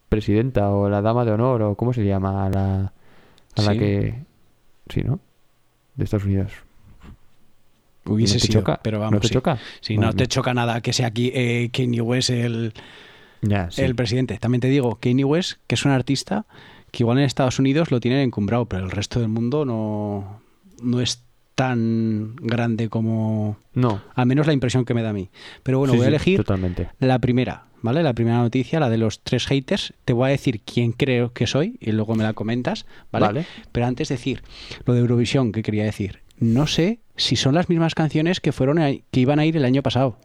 presidenta 0.08 0.70
o 0.70 0.88
la 0.88 1.02
dama 1.02 1.24
de 1.24 1.32
honor, 1.32 1.62
o 1.62 1.74
¿cómo 1.76 1.92
se 1.92 2.04
llama? 2.04 2.46
A 2.46 2.50
la, 2.50 2.92
a 3.56 3.62
la 3.62 3.72
Sí. 3.72 3.78
que... 3.78 4.14
Sí, 4.88 5.02
¿no? 5.02 5.20
De 5.96 6.04
Estados 6.04 6.24
Unidos. 6.24 6.52
Hubiese 8.06 8.34
¿No 8.34 8.40
te 8.40 8.46
sido, 8.46 8.60
choca? 8.60 8.80
pero 8.82 8.98
¿No 8.98 9.04
vamos, 9.04 9.20
te 9.20 9.28
sí. 9.28 9.34
choca? 9.34 9.58
Sí, 9.80 9.98
no 9.98 10.12
te 10.12 10.26
choca 10.26 10.54
nada 10.54 10.80
que 10.80 10.92
sea 10.92 11.08
aquí 11.08 11.30
eh, 11.34 11.70
Kanye 11.72 12.00
West 12.00 12.30
el, 12.30 12.72
sí. 13.70 13.82
el 13.82 13.94
presidente. 13.94 14.38
También 14.38 14.60
te 14.60 14.68
digo, 14.68 14.96
Kanye 15.00 15.24
West, 15.24 15.58
que 15.66 15.74
es 15.74 15.84
un 15.84 15.90
artista 15.92 16.46
que 16.90 17.02
igual 17.02 17.18
en 17.18 17.24
Estados 17.24 17.58
Unidos 17.58 17.90
lo 17.90 18.00
tienen 18.00 18.20
encumbrado, 18.20 18.66
pero 18.66 18.84
el 18.84 18.90
resto 18.90 19.20
del 19.20 19.28
mundo 19.28 19.64
no, 19.64 20.40
no 20.82 21.00
es 21.00 21.22
tan 21.54 22.36
grande 22.36 22.88
como... 22.88 23.56
No. 23.74 24.02
Al 24.14 24.26
menos 24.26 24.46
la 24.46 24.52
impresión 24.52 24.84
que 24.84 24.94
me 24.94 25.02
da 25.02 25.10
a 25.10 25.12
mí. 25.14 25.30
Pero 25.62 25.78
bueno, 25.78 25.92
Sí, 25.92 25.98
voy 25.98 26.04
a 26.04 26.08
elegir 26.08 26.36
Totalmente. 26.38 26.90
la 27.00 27.18
primera, 27.18 27.64
¿vale? 27.82 28.02
La 28.02 28.12
primera 28.12 28.38
noticia, 28.38 28.78
la 28.78 28.90
de 28.90 28.98
los 28.98 29.20
tres 29.20 29.46
haters. 29.46 29.94
Te 30.04 30.12
voy 30.12 30.26
a 30.26 30.30
decir 30.32 30.60
quién 30.60 30.92
creo 30.92 31.32
que 31.32 31.46
soy 31.46 31.76
y 31.80 31.92
luego 31.92 32.14
me 32.14 32.24
la 32.24 32.34
comentas, 32.34 32.84
¿vale? 33.10 33.26
Vale. 33.26 33.46
Pero 33.72 33.86
antes 33.86 34.08
decir 34.10 34.42
lo 34.84 34.92
de 34.94 35.00
Eurovisión 35.00 35.50
que 35.50 35.62
quería 35.62 35.84
decir. 35.84 36.20
No 36.38 36.66
sé 36.66 37.00
si 37.16 37.36
son 37.36 37.54
las 37.54 37.68
mismas 37.68 37.94
canciones 37.94 38.40
que 38.40 38.52
fueron 38.52 38.78
a- 38.78 38.90
que 39.10 39.20
iban 39.20 39.38
a 39.38 39.46
ir 39.46 39.56
el 39.56 39.64
año 39.64 39.82
pasado. 39.82 40.16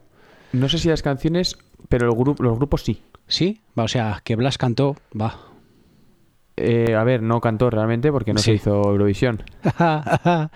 No 0.52 0.68
sé 0.68 0.78
si 0.78 0.88
las 0.88 1.02
canciones, 1.02 1.56
pero 1.88 2.06
el 2.10 2.16
grupo, 2.16 2.42
los 2.42 2.56
grupos 2.56 2.82
sí. 2.82 3.00
¿Sí? 3.26 3.60
Va, 3.78 3.84
o 3.84 3.88
sea, 3.88 4.20
que 4.24 4.36
Blas 4.36 4.58
cantó, 4.58 4.96
va. 5.18 5.38
Eh, 6.56 6.94
a 6.94 7.02
ver, 7.04 7.22
no 7.22 7.40
cantó 7.40 7.70
realmente 7.70 8.12
porque 8.12 8.34
no 8.34 8.38
Sí. 8.40 8.44
se 8.50 8.54
hizo 8.54 8.82
Eurovisión. 8.90 9.42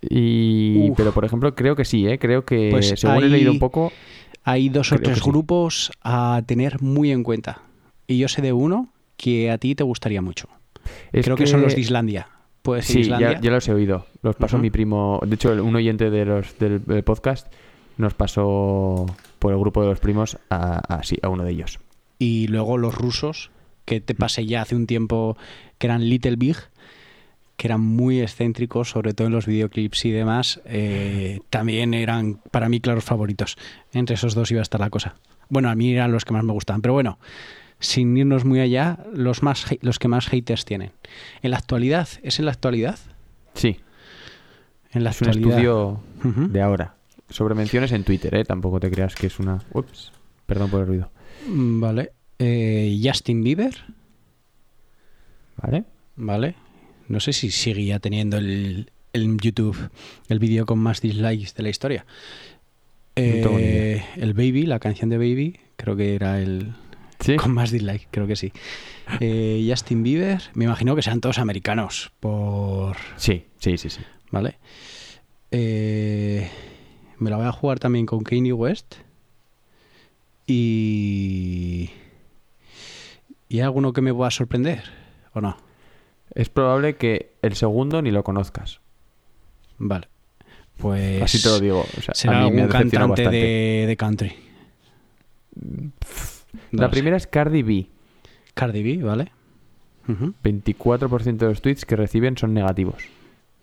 y, 0.00 0.90
Uf. 0.90 0.96
pero 0.96 1.12
por 1.12 1.24
ejemplo, 1.24 1.54
creo 1.54 1.76
que 1.76 1.84
sí, 1.84 2.06
¿eh? 2.08 2.18
Creo 2.18 2.44
que 2.44 2.68
Pues 2.70 2.94
según 2.96 3.22
he 3.22 3.26
ahí- 3.26 3.30
leído 3.30 3.52
un 3.52 3.58
poco, 3.58 3.92
Hay 4.44 4.68
dos 4.70 4.90
o 4.92 4.96
que 4.96 5.02
tres 5.04 5.18
sí. 5.18 5.24
grupos 5.30 5.92
a 6.02 6.42
tener 6.46 6.80
muy 6.82 7.12
en 7.12 7.22
cuenta. 7.22 7.60
Y 8.08 8.18
yo 8.18 8.28
sé 8.28 8.42
de 8.42 8.52
uno 8.52 8.88
que 9.16 9.50
a 9.50 9.58
ti 9.58 9.74
te 9.74 9.84
gustaría 9.84 10.20
mucho. 10.22 10.48
es 11.12 11.24
Creo 11.24 11.36
que, 11.36 11.46
son 11.46 11.62
los 11.62 11.74
de 11.76 11.80
Islandia. 11.80 12.26
¿Puedes 12.62 12.86
decir 12.86 12.94
Sí, 13.04 13.10
Islandia? 13.10 13.32
ya, 13.34 13.40
ya 13.40 13.50
los 13.50 13.68
he 13.68 13.72
oído. 13.74 14.06
Los 14.22 14.36
pasó 14.36 14.58
mi 14.58 14.70
primo. 14.70 15.20
De 15.26 15.34
hecho, 15.34 15.52
el- 15.52 15.60
un 15.60 15.74
oyente 15.76 16.10
de 16.10 16.24
los, 16.24 16.58
del, 16.58 16.84
del 16.84 17.02
podcast 17.02 17.52
nos 17.98 18.14
pasó 18.14 19.06
por 19.38 19.52
el 19.52 19.58
grupo 19.58 19.82
de 19.82 19.88
los 19.88 20.00
primos 20.00 20.38
a, 20.48 20.78
a- 20.78 21.02
sí, 21.02 21.18
a 21.22 21.28
uno 21.28 21.44
de 21.44 21.50
ellos. 21.50 21.78
y 22.18 22.46
luego 22.46 22.78
los 22.78 22.94
rusos, 22.94 23.50
que 23.84 24.00
te 24.00 24.14
pasé 24.14 24.46
ya 24.46 24.62
hace 24.62 24.76
un 24.76 24.86
tiempo, 24.86 25.36
que 25.78 25.88
eran 25.88 26.08
Little 26.08 26.36
Big, 26.36 26.56
que 27.56 27.66
eran 27.66 27.80
muy 27.80 28.20
excéntricos, 28.20 28.90
sobre 28.90 29.12
todo 29.12 29.26
en 29.26 29.32
los 29.32 29.46
videoclips 29.46 30.04
y 30.04 30.10
demás, 30.12 30.60
eh, 30.64 31.40
también 31.50 31.94
eran 31.94 32.40
para 32.52 32.68
mí 32.68 32.80
claros 32.80 33.02
favoritos. 33.04 33.56
Entre 33.92 34.14
esos 34.14 34.34
dos 34.36 34.50
iba 34.52 34.60
a 34.60 34.62
estar 34.62 34.80
la 34.80 34.88
cosa. 34.90 35.16
Bueno, 35.48 35.68
a 35.68 35.74
mí 35.74 35.92
eran 35.92 36.12
los 36.12 36.24
que 36.24 36.32
más 36.32 36.44
me 36.44 36.52
gustaban, 36.52 36.80
pero 36.80 36.94
bueno, 36.94 37.18
sin 37.82 38.16
irnos 38.16 38.44
muy 38.46 38.60
allá, 38.60 39.04
los, 39.12 39.42
más, 39.42 39.66
los 39.82 39.98
que 39.98 40.08
más 40.08 40.28
haters 40.28 40.64
tienen. 40.64 40.92
En 41.42 41.50
la 41.50 41.58
actualidad, 41.58 42.08
¿es 42.22 42.38
en 42.38 42.46
la 42.46 42.52
actualidad? 42.52 42.98
Sí, 43.54 43.76
En 44.92 45.04
la 45.04 45.10
es 45.10 45.20
un 45.20 45.28
actualidad. 45.28 45.50
estudio 45.58 46.00
Ujú. 46.24 46.48
de 46.48 46.62
ahora. 46.62 46.94
Sobre 47.28 47.54
menciones 47.54 47.92
en 47.92 48.04
Twitter, 48.04 48.34
¿eh? 48.34 48.44
Tampoco 48.44 48.80
te 48.80 48.90
creas 48.90 49.14
que 49.14 49.26
es 49.26 49.38
una... 49.38 49.62
Ups, 49.74 50.12
perdón 50.46 50.70
por 50.70 50.80
el 50.80 50.86
ruido. 50.86 51.10
Mm, 51.48 51.80
Vale. 51.80 52.12
Eh, 52.38 52.98
Justin 53.02 53.42
Bieber. 53.44 53.74
¿Vale? 55.56 55.84
Vale. 56.16 56.54
No 57.08 57.20
sé 57.20 57.32
si 57.32 57.50
sigue 57.50 57.84
ya 57.84 57.98
teniendo 58.00 58.38
el, 58.38 58.90
el 59.12 59.36
YouTube 59.38 59.76
el 60.28 60.38
vídeo 60.38 60.66
con 60.66 60.78
más 60.78 61.00
dislikes 61.00 61.52
de 61.56 61.62
la 61.62 61.68
historia. 61.68 62.06
Eh, 63.16 64.02
el 64.16 64.32
Baby, 64.34 64.64
la 64.66 64.78
canción 64.78 65.10
de 65.10 65.18
Baby, 65.18 65.58
creo 65.76 65.96
que 65.96 66.14
era 66.14 66.40
el 66.40 66.72
Sí. 67.22 67.36
con 67.36 67.52
más 67.54 67.70
dislikes, 67.70 68.06
creo 68.10 68.26
que 68.26 68.36
sí. 68.36 68.52
Eh, 69.20 69.64
Justin 69.68 70.02
Bieber, 70.02 70.42
me 70.54 70.64
imagino 70.64 70.94
que 70.96 71.02
sean 71.02 71.20
todos 71.20 71.38
americanos, 71.38 72.12
por 72.20 72.96
Sí, 73.16 73.46
sí, 73.58 73.78
sí, 73.78 73.90
sí. 73.90 74.00
¿vale? 74.30 74.58
Eh, 75.50 76.50
me 77.18 77.30
la 77.30 77.36
voy 77.36 77.46
a 77.46 77.52
jugar 77.52 77.78
también 77.78 78.06
con 78.06 78.22
Kanye 78.24 78.52
West 78.52 78.96
y 80.46 81.90
y 83.48 83.56
hay 83.56 83.60
alguno 83.62 83.92
que 83.92 84.00
me 84.00 84.12
pueda 84.14 84.30
sorprender 84.30 84.82
o 85.34 85.40
no. 85.40 85.56
Es 86.34 86.48
probable 86.48 86.96
que 86.96 87.32
el 87.42 87.54
segundo 87.54 88.00
ni 88.00 88.10
lo 88.10 88.24
conozcas. 88.24 88.80
Vale. 89.78 90.08
Pues 90.78 91.22
Así 91.22 91.42
te 91.42 91.48
lo 91.50 91.60
digo. 91.60 91.86
O 91.98 92.00
sea, 92.00 92.14
será 92.14 92.38
a 92.38 92.50
mí 92.50 92.58
algún 92.60 92.68
cantante 92.68 92.98
bastante. 93.24 93.36
de, 93.36 93.84
de 93.86 93.96
country. 93.96 94.32
No 96.70 96.82
La 96.82 96.86
sé. 96.88 96.92
primera 96.92 97.16
es 97.16 97.26
Cardi 97.26 97.62
B. 97.62 97.86
Cardi 98.54 98.82
B, 98.82 99.02
¿vale? 99.04 99.32
Ujú. 100.08 100.34
24% 100.42 101.36
de 101.36 101.46
los 101.46 101.62
tweets 101.62 101.84
que 101.84 101.96
reciben 101.96 102.36
son 102.36 102.52
negativos. 102.54 103.02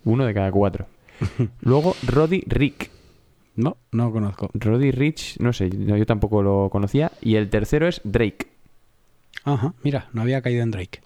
Uno 0.06 0.26
de 0.26 0.34
cada 0.34 0.52
cuatro. 0.52 0.88
Luego, 1.62 1.96
Roddy 2.08 2.44
Rick. 2.48 2.90
No, 3.56 3.76
no 3.92 4.06
lo 4.06 4.12
conozco. 4.14 4.50
Roddy 4.54 4.92
Rich, 4.92 5.38
no 5.40 5.52
sé, 5.52 5.70
yo 5.70 6.06
tampoco 6.06 6.42
lo 6.42 6.70
conocía. 6.72 7.12
Y 7.22 7.36
el 7.36 7.50
tercero 7.50 7.88
es 7.90 8.00
Drake. 8.06 8.48
Ajá, 9.44 9.74
mira, 9.84 10.08
no 10.14 10.22
había 10.22 10.42
caído 10.42 10.64
en 10.64 10.72
Drake. 10.72 11.02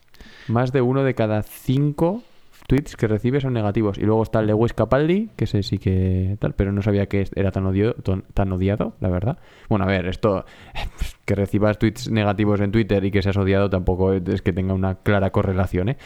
Más 0.48 0.72
de 0.72 0.82
uno 0.82 1.04
de 1.04 1.16
cada 1.16 1.42
cinco 1.42 2.22
tweets 2.68 2.96
que 2.96 3.08
recibe 3.08 3.42
son 3.42 3.54
negativos. 3.54 3.98
Y 3.98 4.02
luego 4.02 4.24
está 4.24 4.40
el 4.40 4.48
Lewis 4.48 4.74
Capaldi, 4.74 5.30
que 5.36 5.44
ese 5.46 5.64
sí 5.64 5.78
que 5.78 6.38
tal, 6.40 6.54
pero 6.54 6.72
no 6.72 6.82
sabía 6.82 7.08
que 7.08 7.28
era 7.36 7.52
tan, 7.52 7.66
odio- 7.66 7.96
ton- 8.04 8.24
tan 8.34 8.52
odiado, 8.52 8.96
la 9.00 9.10
verdad. 9.10 9.38
Bueno, 9.70 9.86
a 9.86 9.88
ver, 9.88 10.08
esto, 10.08 10.46
que 11.26 11.36
recibas 11.36 11.78
tweets 11.80 12.10
negativos 12.10 12.60
en 12.62 12.72
Twitter 12.72 13.04
y 13.06 13.12
que 13.12 13.22
seas 13.22 13.38
odiado 13.38 13.70
tampoco 13.70 14.14
es 14.14 14.42
que 14.42 14.54
tenga 14.54 14.74
una 14.74 14.96
clara 14.96 15.32
correlación, 15.32 15.90
¿eh? 15.90 15.98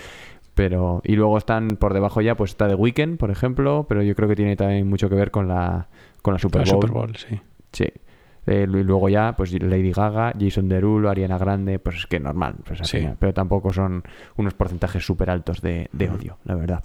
Pero, 0.55 1.01
y 1.03 1.15
luego 1.15 1.37
están 1.37 1.67
por 1.79 1.93
debajo 1.93 2.19
ya, 2.21 2.35
pues 2.35 2.49
está 2.51 2.67
The 2.67 2.73
Weeknd, 2.75 3.17
por 3.17 3.29
ejemplo, 3.29 3.85
pero 3.87 4.01
yo 4.01 4.15
creo 4.15 4.27
que 4.27 4.35
tiene 4.35 4.55
también 4.55 4.87
mucho 4.89 5.07
que 5.07 5.15
ver 5.15 5.29
con 5.29 5.47
la, 5.47 5.87
con 6.23 6.33
la 6.33 6.39
Super 6.39 6.65
La 6.65 6.73
Bowl. 6.73 6.81
Super 6.81 6.91
Bowl, 6.91 7.15
sí. 7.15 7.39
Sí. 7.71 7.85
Eh, 8.47 8.63
y 8.63 8.83
luego 8.83 9.09
ya, 9.09 9.33
pues 9.35 9.51
Lady 9.61 9.91
Gaga, 9.91 10.33
Jason 10.39 10.69
Derulo, 10.69 11.09
Ariana 11.09 11.37
Grande, 11.37 11.79
pues 11.79 11.97
es 11.97 12.05
que 12.07 12.19
normal, 12.19 12.55
pues 12.65 12.79
al 12.79 12.85
Sí. 12.87 12.97
final. 12.99 13.17
pero 13.19 13.33
tampoco 13.33 13.73
son 13.73 14.03
unos 14.37 14.53
porcentajes 14.53 15.05
súper 15.05 15.29
altos 15.29 15.61
de, 15.61 15.89
de 15.91 16.09
odio, 16.09 16.37
la 16.45 16.55
verdad. 16.55 16.83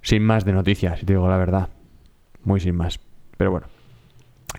Sin 0.00 0.22
más 0.22 0.44
de 0.46 0.52
noticias, 0.52 0.98
si 1.00 1.04
te 1.06 1.12
digo 1.12 1.28
la 1.28 1.36
verdad. 1.36 1.68
Muy 2.44 2.60
sin 2.60 2.74
más. 2.76 2.98
Pero 3.36 3.50
bueno. 3.50 3.66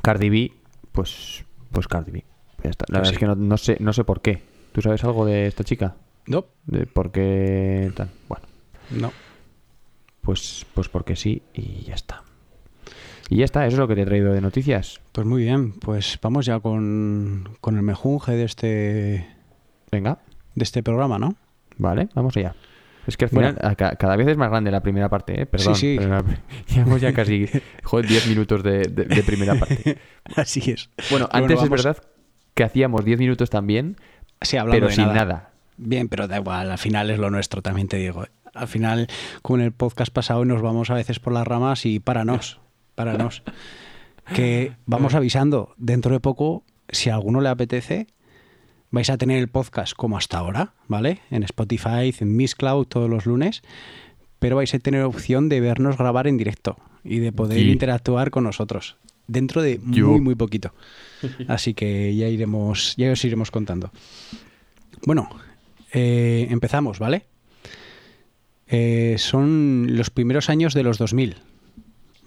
Cardi 0.03 0.29
B, 0.29 0.51
pues, 0.91 1.43
pues 1.71 1.87
Cardi 1.87 2.11
B. 2.11 2.23
Ya 2.63 2.69
está. 2.69 2.85
La 2.89 2.99
Pues 2.99 3.01
verdad 3.01 3.09
sí. 3.09 3.13
es 3.15 3.19
que 3.19 3.25
no, 3.25 3.35
no 3.35 3.57
sé, 3.57 3.77
no 3.79 3.93
sé 3.93 4.03
por 4.03 4.21
qué. 4.21 4.41
¿Tú 4.73 4.81
sabes 4.81 5.03
algo 5.03 5.25
de 5.25 5.47
esta 5.47 5.63
chica? 5.63 5.95
No, 6.27 6.45
De 6.65 6.85
por 6.85 7.11
qué 7.11 7.91
tal. 7.95 8.09
Bueno, 8.27 8.45
no. 8.91 9.11
pues, 10.21 10.65
pues 10.73 10.89
porque 10.89 11.15
sí 11.15 11.41
y 11.53 11.83
ya 11.85 11.95
está. 11.95 12.21
Y 13.29 13.37
ya 13.37 13.45
está, 13.45 13.65
eso 13.67 13.75
es 13.75 13.79
lo 13.79 13.87
que 13.87 13.95
te 13.95 14.01
he 14.03 14.05
traído 14.05 14.31
de 14.33 14.41
noticias. 14.41 15.01
Pues 15.11 15.27
muy 15.27 15.43
bien, 15.43 15.73
pues 15.73 16.17
vamos 16.21 16.45
ya 16.45 16.59
con, 16.59 17.49
con 17.59 17.75
el 17.75 17.81
mejunje 17.83 18.33
de 18.33 18.43
este, 18.45 19.27
Venga. 19.91 20.19
de 20.55 20.63
este 20.63 20.81
programa, 20.83 21.19
¿no? 21.19 21.35
Vale, 21.77 22.07
vamos 22.15 22.37
allá. 22.37 22.55
Es 23.05 23.15
que 23.17 23.25
al 23.25 23.29
final 23.29 23.57
a 23.61 23.75
cada 23.75 24.15
vez 24.17 24.27
es 24.27 24.37
más 24.37 24.49
grande 24.49 24.69
la 24.71 24.81
primera 24.81 25.07
parte, 25.09 25.41
¿eh? 25.41 25.45
Perdón. 25.45 25.75
Sí, 25.75 25.97
sí. 25.97 26.05
la- 26.05 26.23
llevamos 26.73 26.99
ya 27.01 27.13
casi 27.13 27.47
joder, 27.83 28.07
10 28.07 28.27
minutos 28.27 28.63
de, 28.63 28.79
de- 28.79 29.05
de 29.05 29.23
primera 29.23 29.55
parte. 29.55 29.97
Así 30.35 30.71
es. 30.71 30.89
Bueno, 31.09 31.27
Bueno, 31.27 31.29
antes 31.31 31.55
vamos- 31.57 31.63
es 31.63 31.69
verdad 31.85 32.03
que 32.53 32.63
hacíamos 32.63 33.05
10 33.05 33.19
minutos 33.19 33.49
también, 33.49 33.97
Sí, 34.41 34.57
pero 34.71 34.87
de 34.87 34.93
sin 34.93 35.05
nada. 35.05 35.15
nada. 35.15 35.49
Bien, 35.77 36.07
pero 36.09 36.27
da 36.27 36.37
igual, 36.37 36.71
al 36.71 36.77
final 36.77 37.09
es 37.09 37.19
lo 37.19 37.29
nuestro, 37.29 37.61
también 37.61 37.87
te 37.87 37.97
digo. 37.97 38.25
Al 38.53 38.67
final, 38.67 39.07
como 39.41 39.59
en 39.59 39.65
el 39.65 39.71
podcast 39.71 40.11
pasado, 40.11 40.43
nos 40.43 40.61
vamos 40.61 40.89
a 40.89 40.95
veces 40.95 41.19
por 41.19 41.31
las 41.33 41.45
ramas 41.47 41.85
y 41.85 41.99
páranos, 41.99 42.59
páranos. 42.97 43.43
Que 44.33 44.73
vamos 44.87 45.13
avisando, 45.13 45.73
dentro 45.77 46.11
de 46.11 46.19
poco, 46.19 46.63
si 46.89 47.09
a 47.11 47.15
alguno 47.15 47.39
le 47.41 47.47
apetece, 47.49 48.07
vais 48.91 49.09
a 49.11 49.17
tener 49.17 49.37
el 49.37 49.47
podcast 49.47 49.93
como 49.95 50.17
hasta 50.17 50.39
ahora, 50.39 50.73
¿vale? 50.87 51.19
En 51.31 51.43
Spotify, 51.43 52.13
en 52.19 52.35
Miss 52.35 52.55
Cloud 52.55 52.87
todos 52.87 53.07
los 53.09 53.25
lunes, 53.27 53.61
pero 54.39 54.55
vais 54.57 54.73
a 54.73 54.79
tener 54.79 55.03
opción 55.03 55.47
de 55.47 55.61
vernos 55.61 55.97
grabar 55.97 56.27
en 56.27 56.37
directo 56.37 56.75
y 57.03 57.19
de 57.19 57.31
poder 57.31 57.59
Sí. 57.59 57.69
interactuar 57.71 58.31
con 58.31 58.43
nosotros 58.43 58.97
dentro 59.27 59.61
de 59.61 59.79
Yo. 59.91 60.07
muy, 60.09 60.19
muy 60.21 60.35
poquito. 60.35 60.73
Así 61.47 61.73
que 61.73 62.15
ya 62.15 62.27
iremos, 62.27 62.95
ya 62.97 63.11
os 63.11 63.23
iremos 63.23 63.51
contando. 63.51 63.91
Bueno, 65.05 65.29
eh, 65.93 66.47
empezamos, 66.49 66.97
¿vale? 66.99 67.25
Eh, 68.67 69.15
son 69.19 69.87
los 69.95 70.09
primeros 70.09 70.49
años 70.49 70.73
de 70.73 70.83
los 70.83 70.97
2000. 70.97 71.35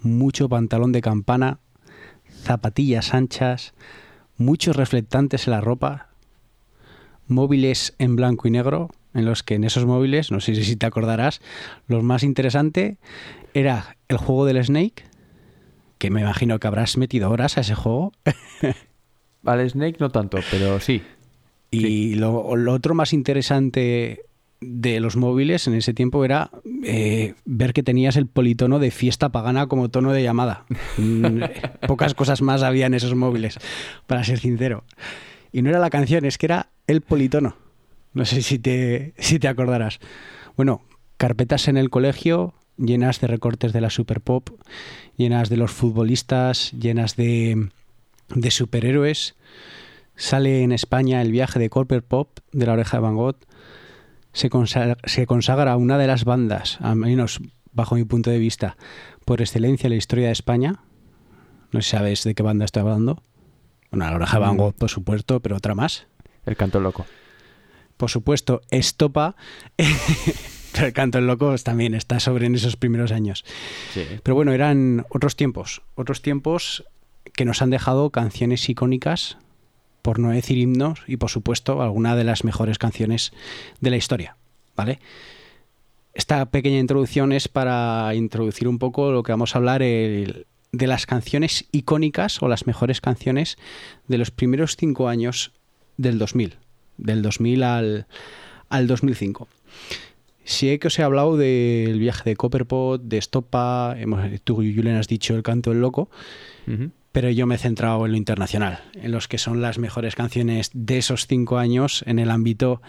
Mucho 0.01 0.49
pantalón 0.49 0.91
de 0.91 1.01
campana, 1.01 1.59
zapatillas 2.43 3.13
anchas, 3.13 3.73
muchos 4.37 4.75
reflectantes 4.75 5.47
en 5.47 5.51
la 5.51 5.61
ropa, 5.61 6.07
móviles 7.27 7.93
en 7.99 8.15
blanco 8.15 8.47
y 8.47 8.51
negro, 8.51 8.89
en 9.13 9.25
los 9.25 9.43
que 9.43 9.55
en 9.55 9.63
esos 9.63 9.85
móviles, 9.85 10.31
no 10.31 10.39
sé 10.39 10.55
si 10.55 10.75
te 10.75 10.85
acordarás, 10.85 11.41
lo 11.87 12.01
más 12.01 12.23
interesante 12.23 12.97
era 13.53 13.97
el 14.07 14.17
juego 14.17 14.45
del 14.45 14.63
Snake, 14.63 15.03
que 15.97 16.09
me 16.09 16.21
imagino 16.21 16.59
que 16.59 16.67
habrás 16.67 16.97
metido 16.97 17.29
horas 17.29 17.57
a 17.57 17.61
ese 17.61 17.75
juego, 17.75 18.11
Al 19.45 19.67
Snake 19.69 19.97
no 19.99 20.09
tanto, 20.09 20.39
pero 20.51 20.79
sí. 20.79 21.01
Y 21.71 22.15
lo, 22.15 22.55
lo 22.55 22.73
otro 22.73 22.93
más 22.93 23.13
interesante 23.13 24.25
de 24.61 24.99
los 24.99 25.15
móviles 25.15 25.67
en 25.67 25.73
ese 25.73 25.93
tiempo 25.93 26.23
era 26.23 26.51
eh, 26.83 27.33
ver 27.45 27.73
que 27.73 27.81
tenías 27.81 28.15
el 28.15 28.27
politono 28.27 28.77
de 28.77 28.91
fiesta 28.91 29.29
pagana 29.29 29.67
como 29.67 29.89
tono 29.89 30.13
de 30.13 30.23
llamada. 30.23 30.65
Mm, 30.97 31.41
Pocas 31.87 32.13
cosas 32.13 32.41
más 32.41 32.61
había 32.61 32.85
en 32.85 32.93
esos 32.93 33.15
móviles, 33.15 33.57
para 34.07 34.23
ser 34.23 34.39
sincero. 34.39 34.83
Y 35.51 35.63
no 35.63 35.69
era 35.69 35.79
la 35.79 35.89
canción, 35.89 36.25
es 36.25 36.37
que 36.37 36.45
era 36.45 36.69
el 36.87 37.01
politono. 37.01 37.57
No 38.13 38.23
sé 38.25 38.41
si 38.41 38.59
te, 38.59 39.13
si 39.17 39.39
te 39.39 39.47
acordarás. 39.47 39.99
Bueno, 40.55 40.81
carpetas 41.17 41.67
en 41.67 41.77
el 41.77 41.89
colegio 41.89 42.53
llenas 42.77 43.19
de 43.19 43.27
recortes 43.27 43.73
de 43.73 43.81
la 43.81 43.89
super 43.89 44.21
pop, 44.21 44.49
llenas 45.17 45.49
de 45.49 45.57
los 45.57 45.71
futbolistas, 45.71 46.71
llenas 46.71 47.15
de, 47.15 47.69
de 48.29 48.51
superhéroes. 48.51 49.35
Sale 50.15 50.61
en 50.61 50.71
España 50.71 51.21
el 51.21 51.31
viaje 51.31 51.57
de 51.57 51.69
Corper 51.69 52.03
Pop 52.03 52.39
de 52.51 52.65
la 52.65 52.73
oreja 52.73 52.97
de 52.97 53.01
Van 53.01 53.15
Gogh. 53.15 53.37
Se 54.33 54.49
consagra, 54.49 54.97
se 55.03 55.25
consagra 55.25 55.75
una 55.77 55.97
de 55.97 56.07
las 56.07 56.23
bandas, 56.23 56.77
al 56.81 56.95
menos 56.95 57.41
bajo 57.71 57.95
mi 57.95 58.03
punto 58.03 58.29
de 58.29 58.39
vista, 58.39 58.77
por 59.25 59.41
excelencia 59.41 59.87
en 59.87 59.91
la 59.91 59.97
historia 59.97 60.27
de 60.27 60.33
España. 60.33 60.83
No 61.71 61.81
sé 61.81 61.89
si 61.89 61.91
sabes 61.91 62.23
de 62.23 62.35
qué 62.35 62.43
banda 62.43 62.65
estoy 62.65 62.81
hablando. 62.81 63.23
Bueno, 63.91 64.09
la 64.09 64.15
oreja 64.15 64.37
de 64.37 64.45
Van 64.45 64.57
Gogh, 64.57 64.73
por 64.73 64.89
supuesto, 64.89 65.39
pero 65.41 65.57
otra 65.57 65.75
más. 65.75 66.07
El 66.45 66.55
canto 66.55 66.79
loco. 66.79 67.05
Por 67.97 68.09
supuesto, 68.09 68.61
Estopa. 68.71 69.35
pero 70.71 70.87
el 70.87 70.93
canto 70.93 71.17
en 71.17 71.27
locos 71.27 71.63
también 71.63 71.93
está 71.93 72.19
sobre 72.19 72.45
en 72.45 72.55
esos 72.55 72.77
primeros 72.77 73.11
años. 73.11 73.43
Sí. 73.93 74.05
Pero 74.23 74.35
bueno, 74.35 74.53
eran 74.53 75.05
otros 75.09 75.35
tiempos. 75.35 75.81
Otros 75.95 76.21
tiempos 76.21 76.85
que 77.33 77.45
nos 77.45 77.61
han 77.61 77.69
dejado 77.69 78.09
canciones 78.09 78.67
icónicas, 78.69 79.37
por 80.01 80.19
no 80.19 80.29
decir 80.31 80.57
himnos, 80.57 80.99
y 81.07 81.17
por 81.17 81.29
supuesto, 81.29 81.81
alguna 81.81 82.15
de 82.15 82.23
las 82.23 82.43
mejores 82.43 82.77
canciones 82.77 83.31
de 83.79 83.89
la 83.89 83.97
historia. 83.97 84.35
¿Vale? 84.75 84.99
Esta 86.13 86.45
pequeña 86.47 86.79
introducción 86.79 87.31
es 87.31 87.47
para 87.47 88.13
introducir 88.15 88.67
un 88.67 88.79
poco 88.79 89.11
lo 89.11 89.23
que 89.23 89.31
vamos 89.31 89.55
a 89.55 89.59
hablar 89.59 89.81
el- 89.81 90.45
de 90.73 90.87
las 90.87 91.05
canciones 91.05 91.65
icónicas 91.71 92.41
o 92.41 92.47
las 92.47 92.65
mejores 92.67 93.01
canciones 93.01 93.57
de 94.07 94.17
los 94.17 94.31
primeros 94.31 94.75
cinco 94.77 95.07
años 95.09 95.51
del 95.97 96.17
2000, 96.17 96.55
del 96.97 97.21
2000 97.21 97.63
al, 97.63 98.07
al 98.69 98.87
2005. 98.87 99.47
Sí 100.43 100.79
que 100.79 100.87
os 100.87 100.97
he 100.97 101.03
hablado 101.03 101.37
del 101.37 101.99
viaje 101.99 102.29
de 102.29 102.35
Copperpot, 102.35 103.01
de 103.01 103.17
Estopa, 103.17 103.95
hemos, 103.97 104.21
tú, 104.43 104.55
Julen, 104.55 104.95
has 104.95 105.07
dicho 105.07 105.35
El 105.35 105.43
canto 105.43 105.69
del 105.71 105.81
loco. 105.81 106.09
Pero 107.11 107.29
yo 107.29 107.45
me 107.47 107.55
he 107.55 107.57
centrado 107.57 108.05
en 108.05 108.11
lo 108.11 108.17
internacional, 108.17 108.79
en 108.93 109.11
los 109.11 109.27
que 109.27 109.37
son 109.37 109.61
las 109.61 109.77
mejores 109.79 110.15
canciones 110.15 110.71
de 110.73 110.97
esos 110.97 111.27
cinco 111.27 111.57
años 111.57 112.03
en 112.07 112.19
el 112.19 112.31
ámbito 112.31 112.81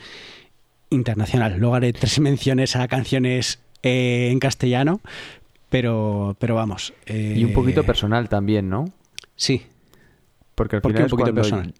internacional. 0.90 1.56
Luego 1.58 1.74
haré 1.74 1.92
tres 1.92 2.18
menciones 2.20 2.76
a 2.76 2.86
canciones 2.88 3.60
eh, 3.82 4.28
en 4.30 4.38
castellano, 4.38 5.00
pero, 5.68 6.36
pero 6.38 6.54
vamos. 6.54 6.92
eh, 7.06 7.34
Y 7.36 7.44
un 7.44 7.52
poquito 7.52 7.84
personal 7.84 8.28
también, 8.28 8.68
¿no? 8.68 8.84
Sí, 9.36 9.62
Porque 10.54 10.76
al 10.76 10.82
¿Por 10.82 10.92
qué 10.92 10.98
final 10.98 11.12
un 11.12 11.18
poquito 11.18 11.34
personal? 11.34 11.74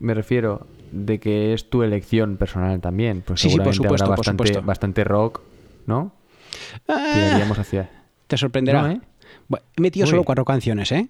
Me 0.00 0.14
refiero 0.14 0.66
de 0.92 1.18
que 1.18 1.52
es 1.52 1.68
tu 1.68 1.82
elección 1.82 2.36
personal 2.36 2.80
también. 2.80 3.22
Pues 3.22 3.40
Sí, 3.40 3.50
sí, 3.50 3.58
por 3.58 3.74
supuesto, 3.74 4.04
habrá 4.04 4.16
por 4.16 4.18
bastante, 4.24 4.46
supuesto. 4.46 4.66
bastante 4.66 5.04
rock, 5.04 5.40
¿no? 5.86 6.12
Ah, 6.88 7.10
Tiraríamos 7.14 7.58
hacia... 7.58 7.90
te 8.28 8.36
sorprenderá. 8.36 8.82
No, 8.82 8.90
¿eh? 8.92 9.00
Bueno, 9.48 9.66
he 9.76 9.80
metido 9.80 10.04
Uy. 10.04 10.10
solo 10.10 10.24
cuatro 10.24 10.44
canciones, 10.44 10.90
¿eh? 10.92 11.08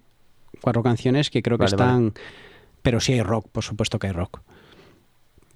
Cuatro 0.64 0.82
canciones 0.82 1.28
que 1.28 1.42
creo 1.42 1.58
que 1.58 1.64
Vale, 1.64 1.74
están... 1.74 2.12
Pero 2.80 2.98
sí 2.98 3.12
hay 3.12 3.20
rock, 3.22 3.48
por 3.52 3.62
supuesto 3.62 3.98
que 3.98 4.06
hay 4.06 4.12
rock. 4.14 4.40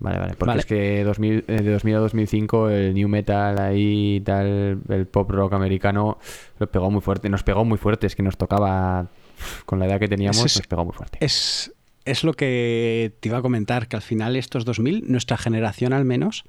Vale, 0.01 0.19
vale. 0.19 0.35
Porque 0.35 0.49
Vale. 0.51 0.61
es 0.61 0.67
que 0.67 1.03
2000, 1.03 1.45
eh, 1.49 1.63
de 1.63 1.73
2000 1.73 1.95
a 1.97 1.99
2005 2.01 2.69
el 2.69 2.93
new 2.95 3.09
metal 3.09 3.59
ahí 3.59 4.17
y 4.17 4.21
tal, 4.21 4.81
el 4.89 5.07
pop 5.07 5.31
rock 5.31 5.55
americano, 5.55 6.19
lo 6.59 6.71
pegó 6.71 6.91
muy 6.91 7.01
fuerte. 7.01 7.31
Nos 7.31 7.43
pegó 7.43 7.65
muy 7.65 7.79
fuerte. 7.79 8.07
Es 8.07 8.15
que 8.15 8.23
nos 8.23 8.37
tocaba, 8.37 9.07
con 9.65 9.79
la 9.79 9.87
edad 9.87 9.99
que 9.99 10.09
teníamos, 10.09 10.45
es- 10.45 10.59
nos 10.59 10.67
pegó 10.67 10.85
muy 10.85 10.93
fuerte. 10.93 11.19
Es, 11.21 11.73
es 12.05 12.23
lo 12.23 12.35
que 12.35 13.13
te 13.21 13.29
iba 13.31 13.39
a 13.39 13.43
comentar, 13.43 13.89
que 13.89 13.97
al 13.97 14.03
final 14.03 14.37
estos 14.37 14.67
2000, 14.67 15.11
nuestra 15.11 15.37
generación 15.39 15.95
al 15.95 16.05
menos, 16.05 16.45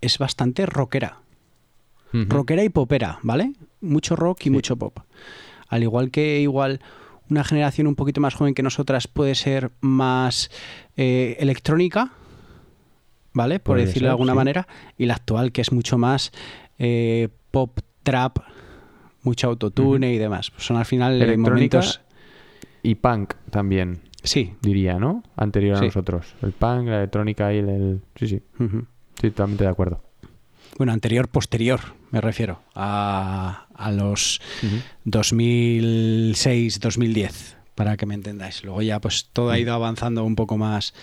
es 0.00 0.18
bastante 0.18 0.64
rockera. 0.64 1.18
Rockera 2.12 2.62
y 2.62 2.68
popera, 2.68 3.18
¿vale? 3.22 3.52
Mucho 3.80 4.14
rock 4.14 4.42
y 4.42 4.44
Sí. 4.44 4.50
mucho 4.50 4.76
pop. 4.76 4.98
Al 5.68 5.82
igual 5.82 6.12
que 6.12 6.38
igual 6.40 6.80
una 7.30 7.44
generación 7.44 7.86
un 7.86 7.94
poquito 7.94 8.20
más 8.20 8.34
joven 8.34 8.54
que 8.54 8.62
nosotras 8.62 9.06
puede 9.08 9.34
ser 9.34 9.70
más 9.80 10.50
eh, 10.96 11.36
electrónica, 11.40 12.12
¿vale? 13.32 13.60
Por 13.60 13.78
decirlo 13.78 14.08
de 14.08 14.12
alguna 14.12 14.32
sí. 14.32 14.36
manera. 14.36 14.68
Y 14.98 15.06
la 15.06 15.14
actual 15.14 15.52
que 15.52 15.60
es 15.60 15.72
mucho 15.72 15.98
más 15.98 16.32
eh, 16.78 17.28
pop, 17.50 17.78
trap, 18.02 18.38
mucho 19.22 19.48
autotune 19.48 20.12
y 20.12 20.18
demás. 20.18 20.52
Son 20.58 20.76
al 20.76 20.84
final 20.84 21.12
eh, 21.20 21.24
Electrónica 21.24 21.78
momentos... 21.78 22.00
y 22.82 22.94
punk 22.96 23.34
también, 23.50 24.00
Sí. 24.22 24.54
diría, 24.62 24.98
¿no? 24.98 25.22
Anterior 25.36 25.76
a 25.76 25.78
Sí. 25.80 25.86
nosotros. 25.86 26.34
El 26.42 26.52
punk, 26.52 26.86
la 26.88 26.98
electrónica 26.98 27.52
y 27.52 27.58
el... 27.58 28.00
Sí, 28.16 28.28
sí. 28.28 28.42
Ujú. 28.58 28.86
Sí, 29.20 29.30
totalmente 29.30 29.64
de 29.64 29.70
acuerdo. 29.70 30.02
Bueno, 30.76 30.92
anterior, 30.92 31.28
posterior, 31.28 31.80
me 32.10 32.20
refiero, 32.20 32.60
a, 32.74 33.66
a 33.74 33.92
los 33.92 34.40
Ujú. 34.62 34.76
2006, 35.04 36.80
2010, 36.80 37.56
para 37.74 37.96
que 37.96 38.06
me 38.06 38.14
entendáis. 38.14 38.64
Luego 38.64 38.82
ya 38.82 39.00
pues 39.00 39.28
todo 39.32 39.50
ha 39.50 39.58
ido 39.58 39.72
avanzando 39.74 40.24
un 40.24 40.34
poco 40.36 40.58
más. 40.58 40.94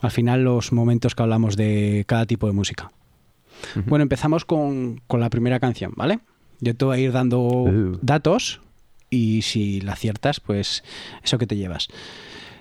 Al 0.00 0.10
final 0.10 0.44
los 0.44 0.72
momentos 0.72 1.14
que 1.14 1.22
hablamos 1.22 1.56
de 1.56 2.04
cada 2.06 2.26
tipo 2.26 2.46
de 2.46 2.52
música. 2.52 2.90
Bueno, 3.86 4.02
empezamos 4.02 4.44
con, 4.44 5.00
con 5.06 5.20
la 5.20 5.30
primera 5.30 5.60
canción, 5.60 5.92
¿vale? 5.96 6.18
Yo 6.60 6.74
te 6.74 6.84
voy 6.84 6.96
a 6.98 7.00
ir 7.00 7.12
dando 7.12 7.40
Uh. 7.40 7.98
datos 8.02 8.60
y 9.08 9.42
si 9.42 9.80
la 9.80 9.92
aciertas, 9.92 10.40
pues 10.40 10.82
eso 11.22 11.38
que 11.38 11.46
te 11.46 11.56
llevas. 11.56 11.88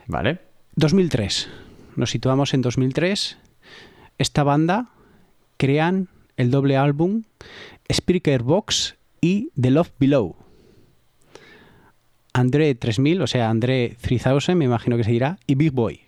Vale. 0.08 0.40
2003. 0.76 1.50
Nos 1.96 2.12
situamos 2.12 2.54
en 2.54 2.62
2003. 2.62 3.38
Esta 4.20 4.44
banda 4.44 4.90
crean 5.58 6.08
el 6.42 6.50
doble 6.50 6.76
álbum 6.76 7.22
Speaker 7.88 8.42
Box 8.42 8.96
y 9.22 9.52
The 9.60 9.70
Love 9.70 9.92
Below. 10.00 10.36
André 12.34 12.74
3000, 12.74 13.22
o 13.22 13.28
sea, 13.28 13.50
André 13.50 13.96
3000, 14.02 14.56
me 14.56 14.66
imagino 14.66 14.98
que 14.98 15.04
se 15.04 15.12
dirá, 15.12 15.38
y 15.46 15.54
Big 15.54 15.72
Boy. 15.72 16.02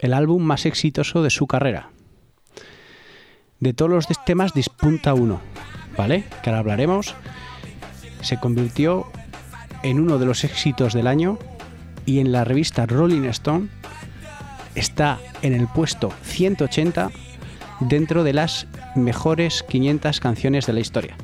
El 0.00 0.12
álbum 0.12 0.42
más 0.42 0.66
exitoso 0.66 1.22
de 1.22 1.30
su 1.30 1.46
carrera. 1.46 1.90
De 3.60 3.74
todos 3.74 3.90
los 3.92 4.06
temas 4.24 4.54
dispunta 4.54 5.14
uno, 5.14 5.40
¿vale? 5.96 6.24
Que 6.42 6.50
ahora 6.50 6.58
hablaremos. 6.58 7.14
Se 8.22 8.40
convirtió 8.40 9.06
en 9.84 10.00
uno 10.00 10.18
de 10.18 10.26
los 10.26 10.42
éxitos 10.42 10.94
del 10.94 11.06
año 11.06 11.38
y 12.06 12.18
en 12.18 12.32
la 12.32 12.42
revista 12.42 12.86
Rolling 12.86 13.24
Stone 13.26 13.68
está 14.74 15.20
en 15.42 15.52
el 15.52 15.68
puesto 15.68 16.12
180 16.22 17.12
dentro 17.80 18.24
de 18.24 18.32
las 18.32 18.66
mejores 18.94 19.62
500 19.62 20.20
canciones 20.20 20.66
de 20.66 20.72
la 20.72 20.80
historia. 20.80 21.16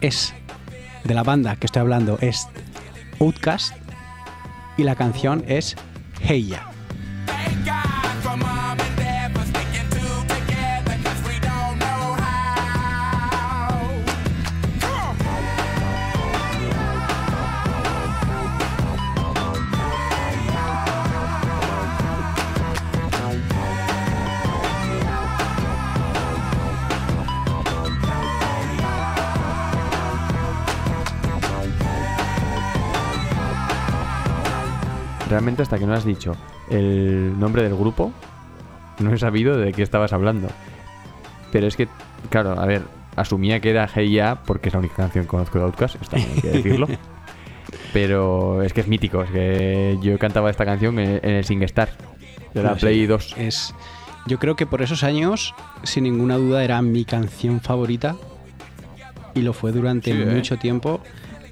Es 0.00 0.34
de 1.04 1.14
la 1.14 1.22
banda 1.22 1.56
que 1.56 1.66
estoy 1.66 1.80
hablando 1.80 2.18
es 2.20 2.48
Outcast 3.20 3.74
y 4.76 4.84
la 4.84 4.94
canción 4.94 5.44
es 5.46 5.76
Hey 6.20 6.54
Realmente 35.32 35.62
hasta 35.62 35.78
que 35.78 35.86
no 35.86 35.94
has 35.94 36.04
dicho 36.04 36.36
el 36.68 37.40
nombre 37.40 37.62
del 37.62 37.74
grupo, 37.74 38.12
no 38.98 39.14
he 39.14 39.16
sabido 39.16 39.56
de 39.56 39.72
qué 39.72 39.82
estabas 39.82 40.12
hablando. 40.12 40.48
Pero 41.50 41.66
es 41.66 41.74
que, 41.74 41.88
claro, 42.28 42.60
a 42.60 42.66
ver, 42.66 42.82
asumía 43.16 43.58
que 43.58 43.70
era 43.70 43.88
Hey 43.88 44.12
Ya 44.12 44.42
porque 44.44 44.68
es 44.68 44.74
la 44.74 44.80
única 44.80 44.96
canción 44.96 45.24
que 45.24 45.28
conozco 45.28 45.58
de 45.58 45.64
Outkast, 45.64 46.02
esto 46.02 46.16
hay 46.16 46.24
que 46.38 46.48
decirlo. 46.48 46.86
Pero 47.94 48.62
es 48.62 48.74
que 48.74 48.82
es 48.82 48.88
mítico, 48.88 49.22
es 49.22 49.30
que 49.30 49.98
yo 50.02 50.18
cantaba 50.18 50.50
esta 50.50 50.66
canción 50.66 50.98
en, 50.98 51.24
el 51.24 51.44
SingStar, 51.46 51.88
de 52.52 52.62
la 52.62 52.72
No 52.72 52.76
Play 52.76 53.06
2. 53.06 53.36
Es, 53.38 53.74
yo 54.26 54.38
creo 54.38 54.54
que 54.54 54.66
por 54.66 54.82
esos 54.82 55.02
años, 55.02 55.54
sin 55.82 56.04
ninguna 56.04 56.36
duda, 56.36 56.62
era 56.62 56.82
mi 56.82 57.06
canción 57.06 57.62
favorita 57.62 58.16
y 59.34 59.40
lo 59.40 59.54
fue 59.54 59.72
durante 59.72 60.12
Sí, 60.12 60.20
¿eh? 60.20 60.26
mucho 60.26 60.58
tiempo. 60.58 61.00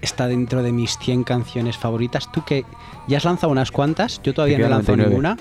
Está 0.02 0.26
dentro 0.28 0.62
de 0.62 0.72
mis 0.72 0.98
100 0.98 1.24
canciones 1.24 1.76
favoritas. 1.76 2.30
Tú 2.32 2.44
que 2.44 2.64
ya 3.06 3.18
has 3.18 3.24
lanzado 3.24 3.52
unas 3.52 3.70
cuantas, 3.70 4.20
yo 4.22 4.32
todavía 4.32 4.58
no 4.58 4.66
he 4.66 4.70
lanzado 4.70 4.96
99. 4.96 5.10
ninguna. 5.10 5.36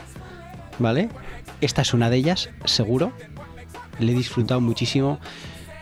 ¿vale? 0.80 1.10
Esta 1.62 1.82
es 1.82 1.93
una 1.93 2.10
de 2.10 2.17
ellas, 2.17 2.50
seguro. 2.65 3.12
Le 4.00 4.13
he 4.13 4.15
disfrutado 4.15 4.62
muchísimo. 4.62 5.19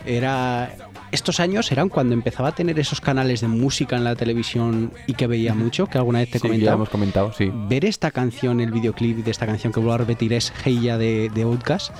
Era. 0.04 0.74
Estos 1.10 1.40
años 1.40 1.72
eran 1.72 1.88
cuando 1.88 2.12
empezaba 2.12 2.50
a 2.50 2.54
tener 2.54 2.78
esos 2.78 3.00
canales 3.00 3.40
de 3.40 3.48
música 3.48 3.96
en 3.96 4.04
la 4.04 4.14
televisión 4.14 4.92
y 5.06 5.14
que 5.14 5.26
veía 5.26 5.54
mucho, 5.54 5.86
que 5.86 5.96
alguna 5.96 6.18
vez 6.18 6.30
te 6.30 6.38
Sí, 6.38 6.58
ya 6.58 6.74
hemos 6.74 6.90
comentado, 6.90 7.32
sí. 7.32 7.50
Ver 7.66 7.86
esta 7.86 8.10
canción, 8.10 8.60
el 8.60 8.70
videoclip 8.72 9.24
de 9.24 9.30
esta 9.30 9.46
canción 9.46 9.72
que 9.72 9.80
vuelvo 9.80 9.94
a 9.94 9.98
repetir 9.98 10.34
es 10.34 10.52
Hey 10.62 10.80
Ya 10.82 10.98
de, 10.98 11.30
de 11.34 11.42
Outkast, 11.44 11.92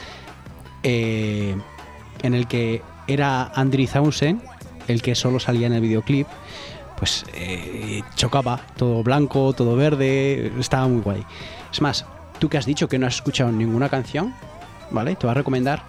eh, 0.83 1.57
en 2.23 2.35
el 2.35 2.47
que 2.49 2.83
era 3.07 3.51
Andrew 3.55 3.87
Townsend, 3.91 4.43
el 4.88 5.03
que 5.03 5.14
solo 5.14 5.38
salía 5.38 5.66
en 5.66 5.74
el 5.74 5.81
videoclip, 5.81 6.27
pues 6.98 7.24
eh, 7.35 8.03
chocaba, 8.16 8.61
todo 8.77 9.03
blanco, 9.03 9.53
todo 9.53 9.77
verde, 9.77 10.53
estaba 10.59 10.88
muy 10.88 11.01
guay. 11.01 11.24
Es 11.72 11.81
más, 11.81 12.05
tú 12.38 12.48
que 12.48 12.59
has 12.59 12.66
dicho 12.66 12.88
que 12.88 12.98
no 12.98 13.07
has 13.07 13.16
escuchado 13.16 13.53
ninguna 13.53 13.88
canción, 13.88 14.35
¿vale? 14.90 15.14
Te 15.14 15.27
voy 15.27 15.31
a 15.33 15.35
recomendar 15.35 15.85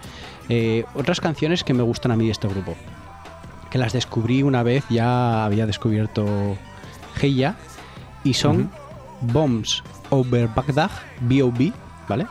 eh, 0.49 0.85
otras 0.93 1.19
canciones 1.19 1.63
que 1.63 1.73
me 1.73 1.83
gustan 1.83 2.11
a 2.11 2.15
mí 2.15 2.25
de 2.25 2.31
este 2.31 2.47
grupo. 2.47 2.75
Que 3.71 3.77
las 3.77 3.93
descubrí 3.93 4.43
una 4.43 4.63
vez, 4.63 4.83
ya 4.89 5.45
había 5.45 5.65
descubierto 5.65 6.57
Hey 7.19 7.35
Ya, 7.35 7.55
y 8.23 8.33
son 8.33 8.71
Bombs 9.21 9.83
Over 10.09 10.47
Baghdad, 10.49 10.91
B.O.B., 11.21 11.71
¿vale? 12.07 12.27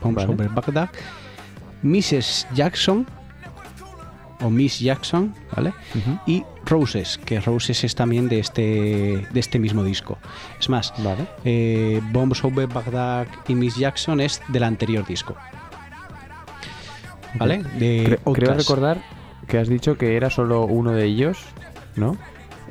Bombs 0.00 0.16
Vale. 0.16 0.32
Over 0.32 0.48
Baghdad, 0.48 0.90
Mrs. 1.82 2.46
Jackson, 2.54 3.06
o 4.42 4.50
Miss 4.50 4.78
Jackson, 4.80 5.34
¿vale? 5.54 5.72
Y 6.26 6.44
Roses, 6.66 7.18
que 7.24 7.40
Roses 7.40 7.84
es 7.84 7.94
también 7.94 8.28
de 8.28 8.38
este, 8.40 9.26
de 9.30 9.40
este 9.40 9.58
mismo 9.58 9.82
disco. 9.84 10.18
Es 10.58 10.68
más, 10.68 10.92
Vale. 10.98 11.26
eh, 11.44 12.00
Bombs 12.12 12.42
Over 12.44 12.66
Baghdad 12.68 13.26
y 13.48 13.54
Miss 13.54 13.76
Jackson 13.76 14.20
es 14.20 14.40
del 14.48 14.62
anterior 14.64 15.06
disco. 15.06 15.36
¿Vale? 17.34 17.62
De 17.78 18.18
Cre- 18.24 18.32
creo 18.34 18.54
recordar 18.54 18.98
que 19.46 19.58
has 19.58 19.68
dicho 19.68 19.96
que 19.96 20.16
era 20.16 20.30
solo 20.30 20.64
uno 20.64 20.92
de 20.92 21.04
ellos, 21.04 21.38
¿no? 21.96 22.16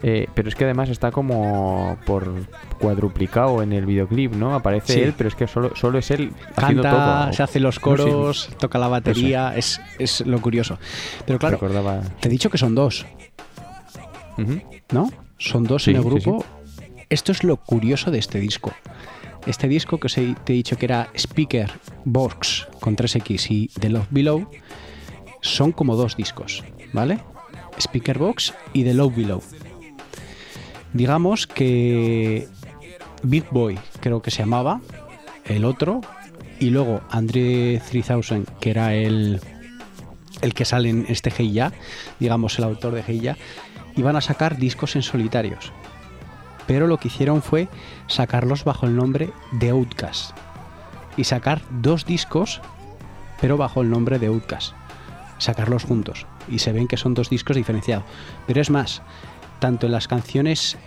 Eh, 0.01 0.27
pero 0.33 0.47
es 0.47 0.55
que 0.55 0.63
además 0.63 0.87
está 0.89 1.11
como 1.11 1.97
por 2.05 2.33
cuadruplicado 2.79 3.61
en 3.61 3.73
el 3.73 3.85
videoclip, 3.85 4.33
¿no? 4.33 4.55
Aparece 4.55 4.93
Sí. 4.93 4.99
él, 5.01 5.13
pero 5.17 5.27
es 5.27 5.35
que 5.35 5.45
solo, 5.47 5.75
solo 5.75 5.99
es 5.99 6.09
él 6.11 6.31
haciendo 6.55 6.83
Canta, 6.83 7.23
todo. 7.25 7.33
se 7.33 7.43
hace 7.43 7.59
los 7.59 7.75
sí, 7.75 7.81
coros, 7.81 8.49
toca 8.59 8.79
la 8.79 8.87
batería, 8.87 9.53
es, 9.57 9.81
es 9.99 10.21
lo 10.25 10.39
curioso. 10.41 10.77
Pero 11.25 11.37
claro, 11.37 11.57
Recordaba. 11.57 12.01
te 12.21 12.29
he 12.29 12.31
dicho 12.31 12.49
que 12.49 12.57
son 12.57 12.75
dos. 12.75 13.05
¿no? 14.91 15.09
Son 15.37 15.63
dos 15.63 15.83
Sí, 15.83 15.91
en 15.91 15.97
el 15.97 16.03
grupo. 16.03 16.45
Esto 17.09 17.31
es 17.31 17.43
lo 17.43 17.57
curioso 17.57 18.11
de 18.11 18.19
este 18.19 18.39
disco. 18.39 18.71
Este 19.45 19.67
disco 19.67 19.99
que 19.99 20.07
os 20.07 20.17
he- 20.17 20.35
te 20.43 20.53
he 20.53 20.55
dicho 20.55 20.77
que 20.77 20.85
era 20.85 21.09
Speaker 21.15 21.71
Box 22.05 22.67
con 22.79 22.95
3X 22.95 23.47
y 23.51 23.67
The 23.79 23.89
Love 23.89 24.07
Below 24.11 24.49
son 25.41 25.71
como 25.71 25.95
dos 25.95 26.15
discos, 26.17 26.63
¿vale? 26.93 27.19
Speaker 27.79 28.17
Box 28.17 28.53
y 28.73 28.83
The 28.83 28.93
Love 28.93 29.15
Below. 29.15 29.41
Digamos 30.93 31.47
que 31.47 32.47
Big 33.23 33.45
Boy, 33.51 33.77
creo 33.99 34.21
que 34.21 34.31
se 34.31 34.39
llamaba, 34.39 34.81
el 35.45 35.65
otro, 35.65 36.01
y 36.59 36.69
luego 36.71 37.01
Andre 37.09 37.81
3000, 37.89 38.45
que 38.59 38.71
era 38.71 38.93
el, 38.93 39.39
el 40.41 40.53
que 40.53 40.65
sale 40.65 40.89
en 40.89 41.05
este 41.09 41.31
Hey 41.35 41.59
digamos 42.19 42.57
el 42.57 42.65
autor 42.65 42.93
de 42.93 43.03
Hey 43.05 43.35
iban 43.95 44.15
a 44.15 44.21
sacar 44.21 44.57
discos 44.57 44.95
en 44.95 45.03
solitarios. 45.03 45.71
Pero 46.67 46.87
lo 46.87 46.97
que 46.97 47.07
hicieron 47.07 47.41
fue 47.41 47.67
sacarlos 48.07 48.63
bajo 48.63 48.85
el 48.85 48.95
nombre 48.95 49.31
de 49.53 49.71
Outkast. 49.71 50.37
Y 51.17 51.23
sacar 51.23 51.61
dos 51.81 52.05
discos, 52.05 52.61
pero 53.41 53.57
bajo 53.57 53.81
el 53.81 53.89
nombre 53.89 54.19
de 54.19 54.27
Outkast. 54.27 54.73
Sacarlos 55.37 55.83
juntos. 55.83 56.27
Y 56.47 56.59
se 56.59 56.71
ven 56.71 56.87
que 56.87 56.97
son 56.97 57.13
dos 57.13 57.29
discos 57.29 57.55
diferenciados. 57.55 58.05
Pero 58.45 58.61
es 58.61 58.69
más, 58.69 59.01
tanto 59.59 59.85
en 59.85 59.91
las 59.91 60.07
canciones 60.07 60.77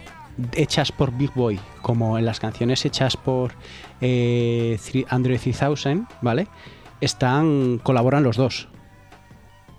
hechas 0.55 0.93
por 0.93 1.17
Big 1.17 1.33
Boy 1.35 1.61
como 1.83 2.19
en 2.19 2.25
las 2.25 2.41
canciones 2.41 2.85
hechas 2.85 3.17
por 3.17 3.53
eh, 4.01 4.79
Andre 5.09 5.39
3000, 5.39 6.07
¿vale? 6.21 6.49
Están, 7.01 7.79
colaboran 7.79 8.23
los 8.23 8.37
dos. 8.37 8.69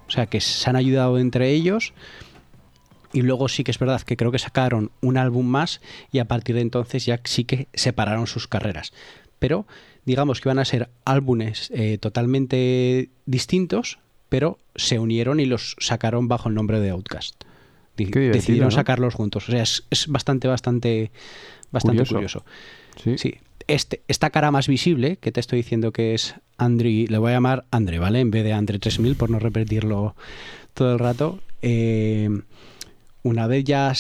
O 0.08 0.12
sea 0.12 0.28
que 0.28 0.42
se 0.42 0.70
han 0.70 0.76
ayudado 0.76 1.18
entre 1.18 1.52
ellos. 1.52 1.94
Y 3.14 3.22
luego 3.22 3.48
sí 3.48 3.64
que 3.64 3.72
es 3.72 3.80
verdad 3.80 4.02
que 4.02 4.18
creo 4.18 4.32
que 4.32 4.40
sacaron 4.40 4.92
un 5.02 5.18
álbum 5.18 5.46
más 5.46 5.82
y 6.12 6.20
a 6.20 6.26
partir 6.26 6.56
de 6.56 6.62
entonces 6.62 7.06
ya 7.06 7.20
sí 7.24 7.46
que 7.46 7.68
separaron 7.74 8.26
sus 8.26 8.48
carreras. 8.48 8.92
Pero 9.38 9.68
digamos 10.04 10.42
que 10.42 10.50
van 10.50 10.60
a 10.60 10.66
ser 10.66 10.90
álbumes 11.06 11.70
eh, 11.74 12.00
totalmente 12.00 13.10
distintos, 13.26 14.00
pero 14.30 14.58
se 14.76 14.98
unieron 14.98 15.40
y 15.40 15.46
los 15.46 15.76
sacaron 15.80 16.28
bajo 16.28 16.50
el 16.50 16.56
nombre 16.56 16.80
de 16.80 16.90
Outkast. 16.90 17.44
Decidieron 17.96 18.70
¿no? 18.70 18.72
sacarlos 18.72 19.14
juntos. 19.14 19.48
O 19.50 19.52
sea, 19.52 19.64
es, 19.64 19.86
es 19.90 20.08
bastante, 20.08 20.48
bastante, 20.48 21.12
bastante 21.72 22.06
Curioso. 22.06 22.44
curioso. 22.44 22.46
Sí. 23.04 23.18
Sí. 23.18 23.36
Este, 23.68 24.02
esta 24.08 24.30
cara 24.30 24.52
más 24.52 24.68
visible, 24.68 25.18
que 25.18 25.32
te 25.32 25.40
estoy 25.40 25.58
diciendo 25.58 25.92
que 25.94 26.14
es 26.14 26.36
Andre, 26.58 27.06
le 27.08 27.18
voy 27.18 27.32
a 27.32 27.36
llamar 27.36 27.66
Andre, 27.72 28.00
¿vale? 28.00 28.20
En 28.20 28.30
vez 28.30 28.44
de 28.44 28.54
Andre 28.54 28.80
3000, 28.80 29.16
por 29.16 29.30
no 29.30 29.40
repetirlo 29.40 30.16
todo 30.74 30.94
el 30.94 31.00
rato. 31.00 31.40
Eh, 31.62 32.30
una 33.24 33.48
vez 33.48 33.64
ya 33.64 33.94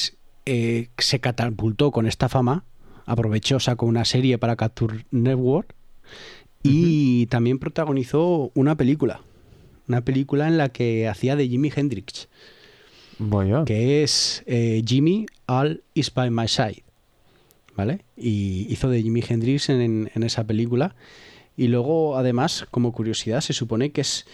eh, 0.45 0.89
se 0.97 1.19
catapultó 1.19 1.91
con 1.91 2.07
esta 2.07 2.27
fama, 2.27 2.65
aprovechó, 3.05 3.59
sacó 3.59 3.85
una 3.85 4.03
serie 4.05 4.37
para 4.37 4.55
Cartoon 4.57 5.05
Network 5.11 5.73
y 6.61 7.27
también 7.27 7.59
protagonizó 7.59 8.51
una 8.53 8.75
película. 8.75 9.21
Una 9.87 10.01
película 10.01 10.47
en 10.47 10.57
la 10.57 10.69
que 10.69 11.07
hacía 11.07 11.35
de 11.35 11.47
Jimi 11.47 11.71
Hendrix, 11.73 12.29
Que 13.65 14.03
es 14.03 14.43
eh, 14.45 14.81
Jimmy 14.85 15.25
All 15.45 15.83
Is 15.93 16.13
By 16.13 16.29
My 16.29 16.47
Side. 16.47 16.83
¿Vale? 17.75 18.01
Y 18.15 18.67
hizo 18.71 18.87
de 18.89 19.01
Jimi 19.01 19.23
Hendrix 19.27 19.69
en, 19.69 20.11
en 20.13 20.23
esa 20.23 20.43
película. 20.45 20.95
Y 21.57 21.67
luego, 21.67 22.17
además, 22.17 22.67
como 22.69 22.91
curiosidad, 22.91 23.41
se 23.41 23.53
supone 23.53 23.91
que 23.91 24.01
es. 24.01 24.25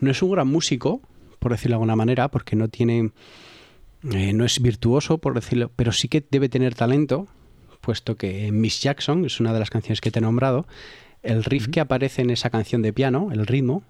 No 0.00 0.10
es 0.10 0.22
un 0.22 0.30
gran 0.30 0.48
músico, 0.48 1.00
por 1.38 1.52
decirlo 1.52 1.72
de 1.72 1.76
alguna 1.76 1.96
manera, 1.96 2.28
porque 2.28 2.54
no 2.56 2.68
tiene. 2.68 3.10
eh, 4.12 4.32
no 4.32 4.44
es 4.44 4.60
virtuoso, 4.60 5.18
por 5.18 5.34
decirlo, 5.34 5.70
pero 5.74 5.92
sí 5.92 6.08
que 6.08 6.24
debe 6.28 6.48
tener 6.48 6.74
talento, 6.74 7.26
puesto 7.80 8.16
que 8.16 8.50
Miss 8.52 8.80
Jackson 8.80 9.24
es 9.24 9.40
una 9.40 9.52
de 9.52 9.58
las 9.58 9.70
canciones 9.70 10.00
que 10.00 10.10
te 10.10 10.18
he 10.18 10.22
nombrado. 10.22 10.66
El 11.22 11.44
riff 11.44 11.68
que 11.68 11.80
aparece 11.80 12.22
en 12.22 12.30
esa 12.30 12.50
canción 12.50 12.82
de 12.82 12.92
piano, 12.92 13.30
el 13.32 13.46
ritmo, 13.46 13.82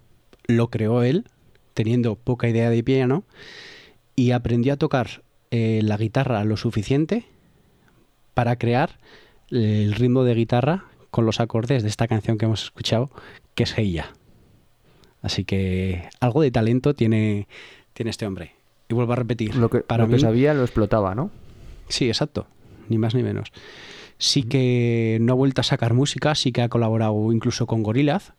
lo 0.47 0.69
creó 0.69 1.03
él, 1.03 1.25
teniendo 1.75 2.17
poca 2.17 2.49
idea 2.49 2.71
de 2.71 2.83
piano, 2.83 3.25
y 4.15 4.33
aprendió 4.33 4.75
a 4.75 4.77
tocar 4.77 5.23
eh, 5.51 5.81
la 5.83 5.97
guitarra 5.97 6.45
lo 6.45 6.57
suficiente 6.57 7.25
para 8.35 8.57
crear 8.57 8.99
el 9.51 9.93
ritmo 9.95 10.25
de 10.25 10.35
guitarra 10.35 10.85
con 11.11 11.27
los 11.27 11.41
acordes 11.41 11.83
de 11.83 11.89
esta 11.89 12.09
canción 12.09 12.39
que 12.39 12.47
hemos 12.47 12.65
escuchado, 12.65 13.11
que 13.55 13.65
es 13.65 13.75
Hey 13.77 13.93
Ya. 13.93 14.13
Así 15.21 15.45
que 15.45 16.09
algo 16.21 16.43
de 16.43 16.51
talento 16.51 16.95
tiene, 16.95 17.47
tiene 17.93 18.11
este 18.11 18.27
hombre. 18.27 18.55
Y 18.89 18.95
vuelvo 18.95 19.13
a 19.13 19.17
repetir, 19.17 19.55
Lo 19.55 19.71
que, 19.71 19.81
para 19.81 20.05
lo 20.05 20.11
que 20.11 20.19
sabía 20.19 20.55
lo 20.55 20.63
explotaba, 20.63 21.15
¿no? 21.15 21.31
Sí, 21.89 22.09
exacto. 22.09 22.47
Ni 22.89 22.99
más 22.99 23.15
ni 23.15 23.23
menos. 23.23 23.53
Sí 24.19 24.43
que 24.43 25.19
no 25.21 25.33
ha 25.33 25.37
vuelto 25.37 25.61
a 25.61 25.65
sacar 25.65 25.95
música, 25.95 26.35
sí 26.35 26.53
que 26.53 26.63
ha 26.63 26.69
colaborado 26.69 27.33
incluso 27.33 27.67
con 27.67 27.83
Gorillaz, 27.83 28.33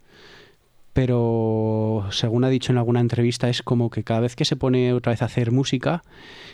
pero 0.93 2.05
según 2.11 2.43
ha 2.43 2.49
dicho 2.49 2.71
en 2.71 2.77
alguna 2.77 2.99
entrevista 2.99 3.49
es 3.49 3.63
como 3.63 3.89
que 3.89 4.03
cada 4.03 4.19
vez 4.19 4.35
que 4.35 4.45
se 4.45 4.55
pone 4.55 4.93
otra 4.93 5.11
vez 5.11 5.23
a 5.23 5.25
hacer 5.25 5.51
música, 5.51 6.03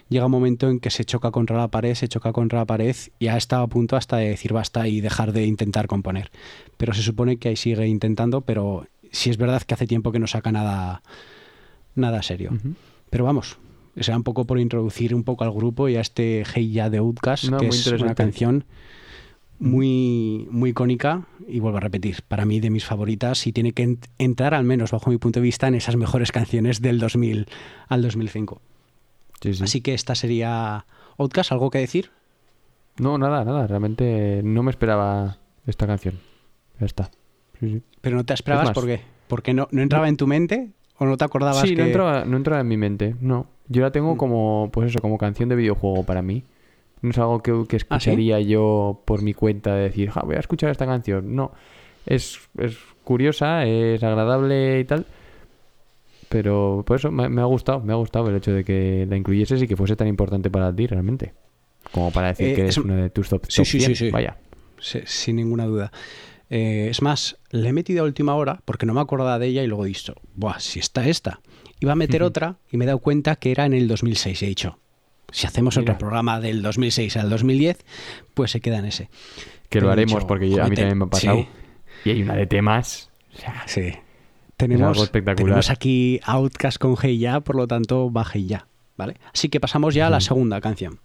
llega 0.08 0.25
un 0.25 0.32
momento 0.32 0.69
en 0.69 0.80
que 0.80 0.89
se 0.89 1.04
choca 1.04 1.32
contra 1.32 1.58
la 1.58 1.67
pared, 1.67 1.93
se 1.93 2.08
choca 2.08 2.32
contra 2.32 2.60
la 2.60 2.65
pared 2.65 2.95
y 3.19 3.28
ha 3.28 3.36
estado 3.36 3.63
a 3.63 3.67
punto 3.67 3.97
hasta 3.97 4.17
de 4.17 4.30
decir 4.30 4.54
basta 4.54 4.88
y 4.88 5.02
dejar 5.02 5.34
de 5.34 5.45
intentar 5.45 5.88
componer. 5.88 6.32
Pero 6.78 6.93
se 6.93 7.02
supone 7.02 7.38
que 7.38 7.49
ahí 7.49 7.58
sigue 7.58 7.86
intentando, 7.88 8.41
pero 8.41 8.88
sí 9.12 9.30
es 9.30 9.38
verdad 9.38 9.62
que 9.62 9.73
hace 9.73 9.88
tiempo 9.88 10.13
que 10.13 10.19
no 10.19 10.28
saca 10.28 10.54
nada, 10.54 11.02
nada 11.95 12.23
serio. 12.23 12.58
Pero 13.10 13.25
vamos, 13.25 13.58
será 13.99 14.15
un 14.15 14.23
poco 14.23 14.45
por 14.45 14.58
introducir 14.58 15.13
un 15.13 15.23
poco 15.23 15.43
al 15.43 15.52
grupo 15.52 15.89
y 15.89 15.97
a 15.97 16.02
este 16.02 16.45
Hey 16.54 16.71
Ya 16.71 16.89
de 16.89 16.99
Outcast, 16.99 17.45
No, 17.45 17.58
que 17.58 17.67
es 17.67 17.88
una 17.88 18.15
canción 18.15 18.63
muy, 19.59 20.47
muy 20.51 20.71
icónica 20.71 21.23
y 21.47 21.59
vuelvo 21.59 21.77
a 21.77 21.81
repetir, 21.81 22.21
para 22.27 22.45
mí 22.45 22.59
de 22.59 22.69
mis 22.69 22.85
favoritas 22.85 23.45
y 23.45 23.51
tiene 23.51 23.73
que 23.73 23.87
ent- 23.87 24.07
entrar 24.17 24.53
al 24.53 24.63
menos 24.63 24.91
bajo 24.91 25.09
mi 25.09 25.17
punto 25.17 25.39
de 25.39 25.43
vista 25.43 25.67
en 25.67 25.75
esas 25.75 25.95
mejores 25.97 26.31
canciones 26.31 26.81
del 26.81 26.99
2000 26.99 27.47
al 27.87 28.01
2005. 28.01 28.61
Sí, 29.41 29.53
sí. 29.53 29.63
Así 29.63 29.81
que 29.81 29.93
esta 29.93 30.15
sería 30.15 30.85
Outcast, 31.17 31.51
¿algo 31.51 31.69
que 31.69 31.79
decir? 31.79 32.11
No, 32.97 33.17
nada, 33.17 33.43
nada. 33.45 33.67
Realmente 33.67 34.41
no 34.43 34.63
me 34.63 34.71
esperaba 34.71 35.37
esta 35.65 35.87
canción. 35.87 36.19
Ya 36.79 36.85
está. 36.85 37.11
Sí. 37.59 37.81
Pero 38.01 38.15
no 38.17 38.23
te 38.25 38.33
esperabas 38.33 38.67
más. 38.67 38.73
por 38.73 38.85
qué? 38.85 39.01
¿Porque 39.27 39.53
no, 39.53 39.67
no 39.71 39.81
entraba 39.81 40.07
en 40.09 40.17
tu 40.17 40.27
mente 40.27 40.69
o 40.97 41.05
no 41.05 41.15
te 41.17 41.23
acordabas 41.25 41.61
Sí, 41.61 41.75
que 41.75 41.81
no, 41.81 41.87
entraba, 41.87 42.25
no 42.25 42.37
entraba 42.37 42.61
en 42.61 42.67
mi 42.67 42.77
mente. 42.77 43.15
No. 43.21 43.47
Yo 43.67 43.81
la 43.81 43.91
tengo 43.91 44.17
como, 44.17 44.69
pues 44.73 44.89
eso, 44.89 44.99
como 44.99 45.17
canción 45.17 45.47
de 45.49 45.55
videojuego 45.55 46.03
para 46.03 46.21
mí. 46.21 46.43
No 47.01 47.12
es 47.12 47.17
algo 47.17 47.41
que, 47.41 47.51
que 47.51 47.57
¿Ah, 47.59 47.65
sí? 47.69 47.75
escucharía 47.77 48.39
yo 48.41 49.01
por 49.05 49.21
mi 49.21 49.33
cuenta 49.33 49.73
de 49.75 49.83
decir, 49.83 50.09
"Ja, 50.09 50.21
voy 50.25 50.35
a 50.35 50.39
escuchar 50.39 50.69
esta 50.71 50.85
canción. 50.85 51.35
No. 51.35 51.51
es, 52.05 52.39
es 52.57 52.77
curiosa, 53.03 53.65
es 53.65 54.01
agradable 54.03 54.79
y 54.79 54.85
tal. 54.85 55.05
Pero 56.29 56.83
por 56.85 56.97
eso 56.97 57.12
me, 57.12 57.27
me 57.29 57.41
ha 57.41 57.45
gustado, 57.45 57.79
me 57.79 57.93
ha 57.93 57.95
gustado 57.95 58.29
el 58.29 58.35
hecho 58.35 58.51
de 58.51 58.63
que 58.63 59.05
la 59.09 59.15
incluyeses 59.17 59.62
y 59.62 59.67
que 59.67 59.75
fuese 59.75 59.95
tan 59.95 60.07
importante 60.07 60.49
para 60.51 60.73
ti 60.75 60.85
realmente. 60.88 61.33
Como 61.91 62.12
para 62.12 62.27
decir 62.29 62.49
Eh, 62.49 62.53
que 62.55 62.67
es- 62.67 62.77
una 62.77 62.95
de 62.97 63.09
tus 63.09 63.29
top, 63.29 63.45
Sí, 63.47 63.57
top 63.57 63.65
sí, 63.65 63.79
sí, 63.79 63.85
100, 63.85 63.95
sí. 63.95 64.09
Vaya. 64.12 64.38
Sí, 64.79 64.99
sin 65.05 65.38
ninguna 65.38 65.65
duda. 65.65 65.91
Eh, 66.51 66.88
es 66.89 67.01
más, 67.01 67.38
le 67.51 67.69
he 67.69 67.73
metido 67.73 68.01
a 68.03 68.05
última 68.05 68.35
hora 68.35 68.62
porque 68.65 68.85
no 68.85 68.93
me 68.93 69.01
acordaba 69.01 69.38
de 69.39 69.47
ella 69.47 69.63
y 69.63 69.67
luego 69.67 69.85
he 69.85 69.89
dicho, 69.89 70.15
Buah, 70.35 70.59
si 70.59 70.79
está 70.79 71.07
esta. 71.07 71.41
Iba 71.79 71.93
a 71.93 71.95
meter 71.95 72.23
otra 72.23 72.57
y 72.71 72.77
me 72.77 72.85
he 72.85 72.88
dado 72.88 72.99
cuenta 72.99 73.35
que 73.38 73.51
era 73.51 73.65
en 73.65 73.73
el 73.73 73.88
2006. 73.88 74.41
He 74.43 74.47
dicho, 74.47 74.77
si 75.31 75.47
hacemos 75.47 75.77
Mira. 75.77 75.93
otro 75.93 75.99
programa 75.99 76.39
del 76.39 76.61
2006 76.61 77.17
al 77.17 77.29
2010, 77.29 77.85
pues 78.33 78.51
se 78.51 78.61
queda 78.61 78.79
en 78.79 78.85
ese. 78.85 79.09
Que 79.69 79.81
lo 79.81 79.91
haremos 79.91 80.25
porque 80.25 80.45
a 80.45 80.49
mí 80.49 80.53
"Joder, 80.55 80.75
también 80.75 80.97
me 80.97 81.05
ha 81.05 81.07
pasado. 81.07 81.37
sí. 81.37 81.47
Y 82.05 82.09
hay 82.11 82.21
una 82.23 82.35
de 82.35 82.47
temas. 82.47 83.09
Sí. 83.65 83.91
Tenemos, 84.57 84.89
algo 84.89 85.03
espectacular. 85.03 85.45
tenemos 85.45 85.69
aquí 85.69 86.19
Outcast 86.23 86.77
con 86.77 86.95
Hey 87.01 87.17
Ya, 87.17 87.39
por 87.41 87.55
lo 87.55 87.67
tanto 87.67 88.11
va 88.11 88.25
Hey 88.31 88.45
Ya. 88.47 88.67
¿vale? 88.97 89.15
Así 89.33 89.47
que 89.47 89.59
pasamos 89.61 89.93
ya 89.95 90.07
a 90.07 90.09
la 90.09 90.19
segunda 90.19 90.59
canción. 90.59 90.99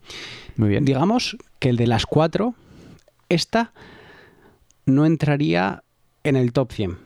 Muy 0.56 0.68
bien. 0.68 0.84
Digamos 0.84 1.36
que 1.60 1.68
el 1.68 1.76
de 1.76 1.86
las 1.86 2.06
cuatro, 2.06 2.54
esta 3.28 3.72
no 4.86 5.06
entraría 5.06 5.84
en 6.24 6.34
el 6.36 6.52
top 6.52 6.72
100. 6.72 6.98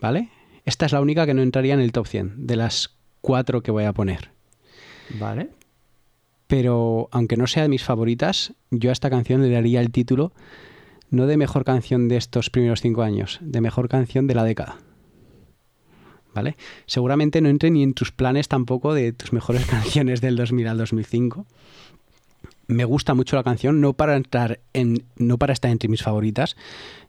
¿Vale? 0.00 0.28
Esta 0.66 0.84
es 0.86 0.92
la 0.92 1.00
única 1.00 1.24
que 1.24 1.32
no 1.34 1.40
entraría 1.42 1.72
en 1.74 1.80
el 1.80 1.92
top 1.92 2.06
100 2.06 2.46
de 2.46 2.56
las 2.56 2.96
cuatro 3.22 3.62
que 3.62 3.70
voy 3.70 3.84
a 3.84 3.92
poner. 3.94 4.30
Vale. 5.18 5.48
Pero 6.48 7.08
aunque 7.12 7.36
no 7.36 7.46
sea 7.46 7.62
de 7.62 7.68
mis 7.68 7.84
favoritas, 7.84 8.54
yo 8.70 8.90
a 8.90 8.92
esta 8.92 9.10
canción 9.10 9.42
le 9.42 9.50
daría 9.50 9.80
el 9.80 9.92
título 9.92 10.32
no 11.10 11.26
de 11.26 11.36
mejor 11.36 11.64
canción 11.64 12.08
de 12.08 12.16
estos 12.16 12.50
primeros 12.50 12.80
cinco 12.80 13.02
años, 13.02 13.38
de 13.40 13.60
mejor 13.60 13.88
canción 13.88 14.26
de 14.26 14.34
la 14.34 14.44
década. 14.44 14.78
¿Vale? 16.34 16.56
Seguramente 16.86 17.40
no 17.40 17.48
entre 17.48 17.70
ni 17.70 17.82
en 17.82 17.94
tus 17.94 18.12
planes 18.12 18.48
tampoco 18.48 18.94
de 18.94 19.12
tus 19.12 19.32
mejores 19.32 19.66
canciones 19.70 20.20
del 20.20 20.36
2000 20.36 20.68
al 20.68 20.78
2005. 20.78 21.46
Me 22.66 22.84
gusta 22.84 23.14
mucho 23.14 23.36
la 23.36 23.42
canción, 23.42 23.80
no 23.80 23.94
para 23.94 24.16
entrar 24.16 24.60
en, 24.74 25.04
no 25.16 25.38
para 25.38 25.54
estar 25.54 25.70
entre 25.70 25.88
mis 25.88 26.02
favoritas, 26.02 26.56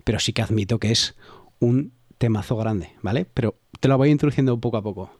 pero 0.05 0.19
sí 0.19 0.31
que 0.31 0.41
admito 0.41 0.79
que 0.79 0.91
es 0.91 1.15
un 1.59 1.91
temazo 2.17 2.55
grande, 2.55 2.91
¿vale? 3.01 3.25
Pero 3.25 3.55
te 3.79 3.89
lo 3.89 3.97
voy 3.97 4.09
introduciendo 4.09 4.59
poco 4.59 4.77
a 4.77 4.81
poco. 4.81 5.11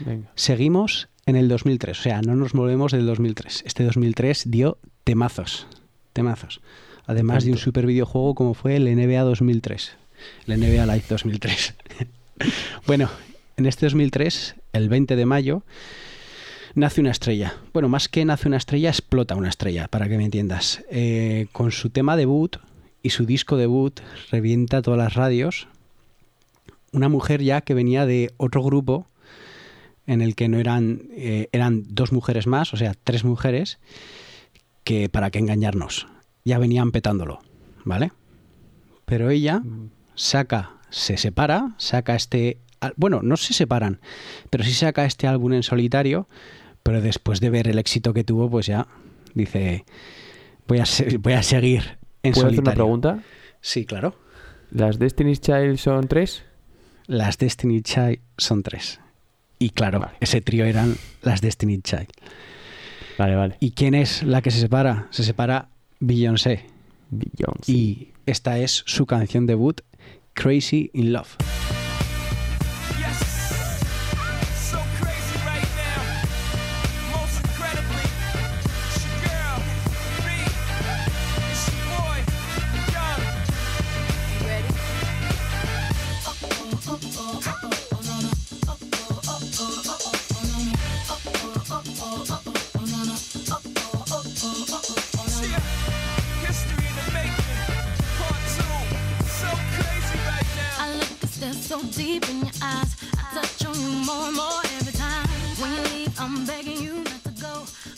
Venga. 0.00 0.30
Seguimos 0.34 1.08
en 1.28 1.36
el 1.36 1.46
2003, 1.46 1.98
o 1.98 2.02
sea, 2.02 2.22
no 2.22 2.34
nos 2.36 2.54
movemos 2.54 2.92
del 2.92 3.04
2003. 3.04 3.64
Este 3.66 3.84
2003 3.84 4.50
dio 4.50 4.78
temazos, 5.04 5.66
temazos. 6.14 6.62
Además 7.06 7.44
de 7.44 7.52
un 7.52 7.58
super 7.58 7.84
videojuego 7.84 8.34
como 8.34 8.54
fue 8.54 8.76
el 8.76 8.84
NBA 8.84 9.20
2003, 9.24 9.96
el 10.46 10.58
NBA 10.58 10.86
Live 10.86 11.04
2003. 11.06 11.74
bueno, 12.86 13.10
en 13.58 13.66
este 13.66 13.84
2003, 13.84 14.54
el 14.72 14.88
20 14.88 15.16
de 15.16 15.26
mayo, 15.26 15.62
nace 16.74 17.02
una 17.02 17.10
estrella. 17.10 17.56
Bueno, 17.74 17.90
más 17.90 18.08
que 18.08 18.24
nace 18.24 18.48
una 18.48 18.56
estrella, 18.56 18.88
explota 18.88 19.34
una 19.34 19.50
estrella, 19.50 19.86
para 19.88 20.08
que 20.08 20.16
me 20.16 20.24
entiendas. 20.24 20.82
Eh, 20.90 21.48
con 21.52 21.72
su 21.72 21.90
tema 21.90 22.16
debut 22.16 22.56
y 23.02 23.10
su 23.10 23.26
disco 23.26 23.58
debut, 23.58 24.00
revienta 24.30 24.80
todas 24.80 24.98
las 24.98 25.12
radios. 25.12 25.68
Una 26.90 27.10
mujer 27.10 27.42
ya 27.42 27.60
que 27.60 27.74
venía 27.74 28.06
de 28.06 28.32
otro 28.38 28.62
grupo 28.62 29.06
en 30.08 30.20
el 30.22 30.34
que 30.34 30.48
no 30.48 30.58
eran, 30.58 31.02
eh, 31.12 31.48
eran 31.52 31.84
dos 31.88 32.10
mujeres 32.12 32.46
más, 32.48 32.74
o 32.74 32.76
sea, 32.76 32.94
tres 33.04 33.22
mujeres, 33.24 33.78
que 34.82 35.08
para 35.08 35.30
qué 35.30 35.38
engañarnos, 35.38 36.08
ya 36.44 36.58
venían 36.58 36.90
petándolo, 36.90 37.38
¿vale? 37.84 38.10
Pero 39.04 39.30
ella 39.30 39.62
saca, 40.16 40.72
se 40.90 41.16
separa, 41.16 41.74
saca 41.78 42.14
este, 42.16 42.58
bueno, 42.96 43.20
no 43.22 43.36
se 43.36 43.52
separan, 43.54 44.00
pero 44.50 44.64
sí 44.64 44.72
saca 44.72 45.04
este 45.04 45.26
álbum 45.26 45.52
en 45.52 45.62
solitario, 45.62 46.28
pero 46.82 47.00
después 47.00 47.40
de 47.40 47.50
ver 47.50 47.68
el 47.68 47.78
éxito 47.78 48.12
que 48.14 48.24
tuvo, 48.24 48.50
pues 48.50 48.66
ya 48.66 48.86
dice, 49.34 49.84
voy 50.66 50.78
a, 50.78 50.86
se- 50.86 51.18
voy 51.18 51.34
a 51.34 51.42
seguir 51.42 51.98
en 52.22 52.32
¿Puedo 52.32 52.46
hacer 52.48 52.56
solitario. 52.56 52.60
una 52.62 52.74
pregunta? 52.74 53.22
Sí, 53.60 53.84
claro. 53.84 54.14
¿Las 54.70 54.98
Destiny's 54.98 55.40
Child 55.40 55.76
son 55.76 56.08
tres? 56.08 56.44
Las 57.06 57.38
Destiny 57.38 57.82
Child 57.82 58.20
son 58.36 58.62
tres. 58.62 59.00
Y 59.58 59.70
claro, 59.70 60.00
Vale. 60.00 60.12
ese 60.20 60.40
trío 60.40 60.64
eran 60.64 60.96
las 61.22 61.40
Destiny 61.40 61.80
Child. 61.80 62.08
Vale, 63.18 63.34
vale. 63.34 63.56
¿Y 63.60 63.72
quién 63.72 63.94
es 63.94 64.22
la 64.22 64.42
que 64.42 64.50
se 64.50 64.60
separa? 64.60 65.08
Se 65.10 65.24
separa 65.24 65.68
Beyoncé. 65.98 66.64
Beyoncé. 67.10 67.72
Y 67.72 68.12
esta 68.26 68.58
es 68.58 68.84
su 68.86 69.06
canción 69.06 69.46
debut, 69.46 69.80
Crazy 70.34 70.90
in 70.94 71.12
Love. 71.12 71.36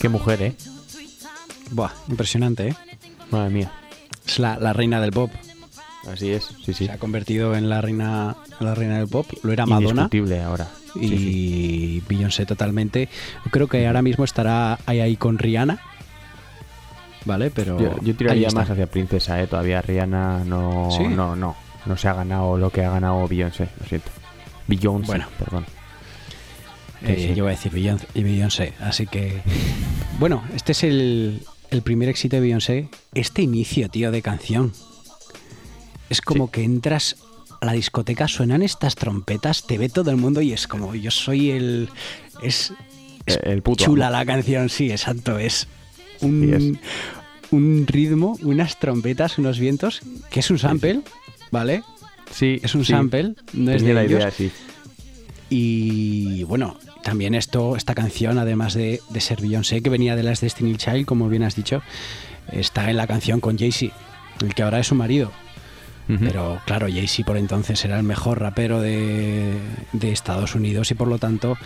Qué 0.01 0.09
mujer, 0.09 0.43
¿eh? 0.43 0.55
Buah, 1.73 1.91
impresionante, 2.09 2.69
¿eh? 2.69 2.75
Madre 3.31 3.51
mía. 3.51 3.73
Es 4.27 4.39
la, 4.39 4.59
la 4.59 4.73
reina 4.73 5.01
del 5.01 5.13
pop. 5.13 5.31
Así 6.11 6.31
es, 6.31 6.45
sí, 6.65 6.73
sí. 6.73 6.87
Se 6.87 6.93
ha 6.93 6.99
convertido 6.99 7.55
en 7.55 7.69
la 7.69 7.81
reina, 7.83 8.35
la 8.59 8.75
reina 8.75 8.97
del 8.99 9.09
pop. 9.09 9.27
Lo 9.43 9.53
era 9.53 9.67
Madonna. 9.67 9.89
Indiscutible 10.03 10.43
ahora. 10.43 10.69
Y 10.95 11.01
Sí, 11.09 11.19
sí. 11.19 12.03
Beyoncé 12.09 12.47
totalmente. 12.47 13.09
Creo 13.51 13.69
que 13.69 13.87
ahora 13.87 14.01
mismo 14.03 14.25
estará 14.25 14.79
ahí, 14.87 15.01
ahí 15.01 15.17
con 15.17 15.39
Rihanna. 15.39 15.79
¿Vale? 17.27 17.51
Pero. 17.51 17.79
Yo, 17.79 18.01
yo 18.01 18.17
tiraría 18.17 18.49
más 18.51 18.71
hacia 18.71 18.87
Princesa, 18.87 19.41
¿eh? 19.43 19.47
Todavía 19.47 19.83
Rihanna 19.83 20.43
no, 20.45 20.89
¿Sí? 20.91 21.05
no, 21.07 21.37
no. 21.37 21.55
No 21.87 21.97
se 21.97 22.09
ha 22.09 22.15
ganado 22.15 22.57
lo 22.57 22.71
que 22.71 22.83
ha 22.85 22.91
ganado 22.91 23.29
Beyoncé, 23.29 23.69
lo 23.79 23.87
siento. 23.87 24.11
Beyoncé, 24.67 25.07
Bueno. 25.07 25.27
perdón. 25.39 25.67
Eh, 27.03 27.27
Sí. 27.29 27.35
Yo 27.35 27.45
voy 27.45 27.53
a 27.53 27.57
decir 27.57 27.73
Beyoncé. 28.15 28.73
Así 28.81 29.07
que. 29.07 29.41
Bueno, 30.19 30.43
este 30.55 30.73
es 30.73 30.85
el, 30.85 31.41
el 31.71 31.83
primer 31.83 32.09
éxito 32.09 32.37
de 32.37 32.43
Beyoncé. 32.43 32.89
Este 33.15 33.43
inicio, 33.43 33.89
tío, 33.89 34.11
de 34.11 34.23
canción. 34.23 34.73
Es 36.09 36.21
como 36.21 36.51
que 36.51 36.63
entras 36.65 37.17
a 37.61 37.67
la 37.67 37.73
discoteca, 37.73 38.27
suenan 38.27 38.63
estas 38.63 38.95
trompetas, 38.97 39.67
te 39.67 39.79
ve 39.79 39.89
todo 39.89 40.11
el 40.11 40.17
mundo 40.17 40.41
y 40.41 40.53
es 40.53 40.67
como 40.67 40.95
yo 40.95 41.11
soy 41.11 41.51
el. 41.51 41.89
Es, 42.43 42.73
es 43.27 43.39
el 43.45 43.63
puto 43.63 43.85
chula 43.85 44.09
amo. 44.09 44.17
la 44.19 44.27
canción, 44.27 44.69
sí, 44.69 44.91
exacto. 44.91 45.39
Es 45.39 45.69
Sí, 46.19 46.27
un, 46.27 46.55
es. 46.55 47.53
un 47.53 47.87
ritmo, 47.87 48.37
unas 48.43 48.79
trompetas, 48.79 49.39
unos 49.39 49.59
vientos, 49.59 50.03
que 50.31 50.41
es 50.41 50.51
un 50.51 50.59
sample, 50.59 51.01
¿vale? 51.51 51.83
Sí, 52.31 52.61
Es 52.63 52.75
un 52.75 52.85
sí. 52.85 52.93
sample, 52.93 53.35
no 53.55 53.71
es 53.73 53.79
Tenía 53.79 53.89
de 53.89 53.95
la 53.95 54.03
ellos. 54.05 54.19
idea, 54.21 54.31
sí. 54.31 54.51
Y 55.49 56.45
bueno, 56.45 56.77
también 57.03 57.35
esto, 57.35 57.77
esta 57.77 57.95
canción, 57.95 58.39
además 58.39 58.75
de, 58.75 59.01
de 59.09 59.21
ser 59.21 59.41
Beyoncé, 59.41 59.83
que 59.83 59.91
venía 59.91 60.17
de 60.17 60.23
las 60.23 60.41
Destiny 60.41 60.77
Child, 60.77 61.07
como 61.07 61.29
bien 61.29 61.43
has 61.43 61.57
dicho, 61.57 61.83
está 62.53 62.91
en 62.91 62.97
la 62.97 63.07
canción 63.07 63.41
con 63.41 63.59
Jay-Z, 63.59 63.95
el 64.43 64.55
que 64.55 64.63
ahora 64.63 64.79
es 64.81 64.87
su 64.89 64.95
marido. 64.95 65.31
Pero 66.19 66.61
claro, 66.67 66.89
Jay-Z 66.89 67.25
por 67.25 67.37
entonces 67.37 67.85
era 67.85 67.97
el 67.97 68.03
mejor 68.03 68.41
rapero 68.41 68.81
de, 68.81 69.55
de 69.93 70.11
Estados 70.11 70.57
Unidos 70.57 70.91
y 70.91 70.95
por 70.95 71.07
lo 71.07 71.19
tanto 71.19 71.57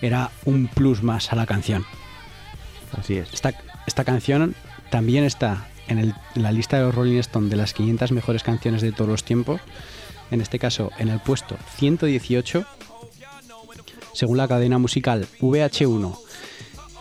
era 0.00 0.30
un 0.46 0.68
plus 0.68 1.02
más 1.02 1.32
a 1.34 1.36
la 1.36 1.44
canción. 1.44 1.84
Así 2.98 3.16
es. 3.18 3.30
Esta, 3.34 3.52
esta 3.86 4.04
canción 4.04 4.54
también 4.88 5.24
está 5.24 5.68
en, 5.86 5.98
el- 5.98 6.14
en 6.34 6.42
la 6.42 6.50
lista 6.50 6.78
de 6.78 6.84
los 6.84 6.94
Rolling 6.94 7.18
Stone 7.18 7.50
de 7.50 7.56
las 7.56 7.74
500 7.74 8.12
mejores 8.12 8.42
canciones 8.42 8.80
de 8.80 8.92
todos 8.92 9.10
los 9.10 9.22
tiempos. 9.24 9.60
En 10.30 10.40
este 10.40 10.58
caso, 10.58 10.90
en 10.98 11.10
el 11.10 11.20
puesto 11.20 11.58
118, 11.76 12.64
según 14.12 14.36
la 14.36 14.48
cadena 14.48 14.78
musical 14.78 15.26
VH1, 15.40 16.18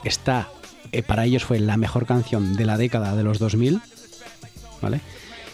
está, 0.04 0.50
eh, 0.92 1.04
para 1.04 1.26
ellos 1.26 1.44
fue 1.44 1.60
la 1.60 1.78
mejor 1.78 2.06
canción 2.06 2.56
de 2.56 2.66
la 2.66 2.78
década 2.78 3.16
de 3.16 3.24
los 3.24 3.40
2000, 3.40 3.82
¿vale? 4.82 5.02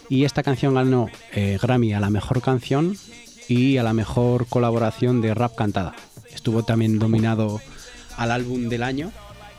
Y 0.09 0.25
esta 0.25 0.43
canción 0.43 0.75
ganó 0.75 1.09
eh, 1.33 1.57
Grammy 1.61 1.93
a 1.93 1.99
la 1.99 2.09
mejor 2.09 2.41
canción 2.41 2.95
y 3.47 3.77
a 3.77 3.83
la 3.83 3.93
mejor 3.93 4.47
colaboración 4.47 5.21
de 5.21 5.33
rap 5.33 5.55
cantada. 5.55 5.95
Estuvo 6.33 6.63
también 6.63 6.99
dominado 6.99 7.59
al 8.17 8.31
álbum 8.31 8.69
del 8.69 8.83
año, 8.83 9.11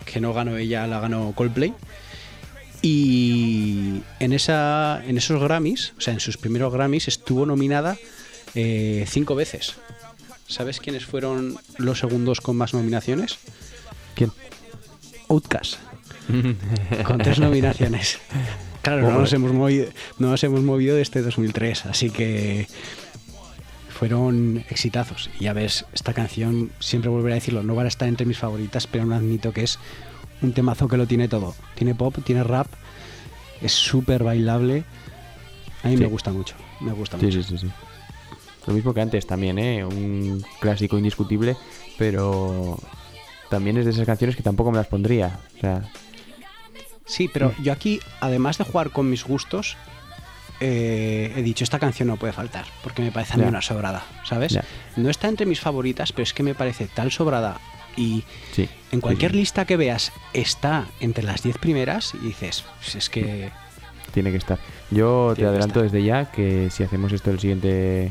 que 0.05 0.21
no 0.21 0.33
ganó 0.33 0.57
ella, 0.57 0.87
la 0.87 1.01
ganó 1.01 1.33
Coldplay. 1.35 1.75
Y 2.83 3.67
Y 3.97 4.03
en, 4.21 4.33
esa, 4.33 5.03
en 5.07 5.17
esos 5.19 5.41
Grammys, 5.41 5.95
o 5.97 6.01
sea, 6.01 6.15
en 6.15 6.21
sus 6.21 6.37
primeros 6.37 6.73
Grammys, 6.73 7.09
estuvo 7.09 7.47
nominada 7.47 7.97
eh, 8.55 9.05
cinco 9.09 9.35
veces. 9.35 9.77
¿Sabes 10.49 10.81
quiénes 10.81 11.05
fueron 11.07 11.57
los 11.79 11.99
segundos 11.99 12.41
con 12.41 12.57
más 12.57 12.73
nominaciones? 12.75 13.39
¿Quién? 14.15 14.33
Outcast, 15.29 15.75
con 17.05 17.19
tres 17.19 17.39
nominaciones. 17.41 18.19
Claro, 18.83 19.03
no 19.11 19.19
nos, 19.19 19.33
eh. 19.33 19.37
hemos 19.37 19.53
movido, 19.53 19.87
no 20.19 20.31
nos 20.31 20.45
hemos 20.45 20.61
movido 20.63 20.95
desde 20.97 21.21
2003, 21.23 21.87
así 21.87 22.11
que 22.11 22.69
fueron 23.89 24.65
exitazos. 24.71 25.31
Y 25.41 25.45
ya 25.45 25.53
ves, 25.53 25.85
esta 25.93 26.13
canción, 26.15 26.71
siempre 26.79 27.11
volveré 27.11 27.33
a 27.33 27.37
decirlo, 27.37 27.63
no 27.65 27.75
va 27.75 27.83
a 27.83 27.89
estar 27.89 28.07
entre 28.09 28.27
mis 28.27 28.39
favoritas, 28.39 28.87
pero 28.87 29.05
no 29.05 29.15
admito 29.17 29.53
que 29.53 29.63
es 29.65 29.79
un 30.43 30.53
temazo 30.53 30.87
que 30.87 30.97
lo 30.97 31.07
tiene 31.09 31.29
todo. 31.29 31.55
Tiene 31.75 31.95
pop, 31.95 32.17
tiene 32.25 32.45
rap, 32.45 32.69
es 33.61 33.73
súper 33.73 34.23
bailable. 34.23 34.85
A 35.83 35.89
mí 35.89 35.97
Sí. 35.97 36.03
me 36.03 36.09
gusta 36.09 36.31
mucho, 36.31 36.55
me 36.81 36.93
gusta 36.93 37.19
Sí, 37.19 37.27
mucho. 37.27 37.43
sí, 37.43 37.49
sí, 37.59 37.67
sí. 37.67 37.73
Lo 38.67 38.75
mismo 38.75 38.93
que 38.93 39.01
antes 39.01 39.27
también, 39.27 39.59
¿eh? 39.59 39.85
Un 39.85 40.45
clásico 40.61 40.99
indiscutible, 40.99 41.57
pero 41.99 42.79
también 43.49 43.77
es 43.77 43.85
de 43.85 43.93
esas 43.93 44.07
canciones 44.07 44.37
que 44.37 44.43
tampoco 44.43 44.71
me 44.71 44.79
las 44.79 44.89
pondría. 44.89 45.39
O 45.57 45.61
sea, 45.61 45.83
Sí, 47.07 47.31
pero 47.33 47.55
yo 47.63 47.73
aquí, 47.73 48.01
además 48.21 48.59
de 48.59 48.65
jugar 48.65 48.91
con 48.91 49.09
mis 49.09 49.25
gustos, 49.25 49.77
eh, 50.61 51.33
he 51.37 51.43
dicho, 51.43 51.63
esta 51.63 51.79
canción 51.79 52.09
no 52.09 52.17
puede 52.17 52.33
faltar, 52.33 52.67
porque 52.83 53.01
me 53.01 53.13
parece 53.13 53.35
a 53.35 53.37
mí 53.37 53.45
una 53.45 53.63
sobrada, 53.63 54.05
¿sabes? 54.25 54.59
No 54.97 55.09
está 55.09 55.29
entre 55.29 55.47
mis 55.47 55.61
favoritas, 55.61 56.13
pero 56.13 56.25
es 56.25 56.35
que 56.35 56.43
me 56.43 56.55
parece 56.55 56.89
tal 56.93 57.13
sobrada 57.13 57.61
y 57.97 58.25
sí. 58.53 58.69
en 58.91 59.01
cualquier 59.01 59.31
sí, 59.31 59.39
lista 59.39 59.65
que 59.65 59.77
veas 59.77 60.13
está 60.33 60.87
entre 61.01 61.25
las 61.25 61.43
10 61.43 61.59
primeras 61.59 62.13
y 62.15 62.19
dices, 62.19 62.65
pues 62.81 62.97
es 62.97 63.09
que... 63.09 63.51
Tiene 64.13 64.33
que 64.33 64.39
estar. 64.39 64.59
Yo 64.91 65.29
te 65.31 65.37
Tiene 65.37 65.51
adelanto 65.51 65.83
desde 65.83 66.03
ya 66.03 66.31
que 66.33 66.71
si 66.71 66.83
hacemos 66.83 67.13
esto 67.13 67.31
el 67.31 67.39
siguiente 67.39 68.11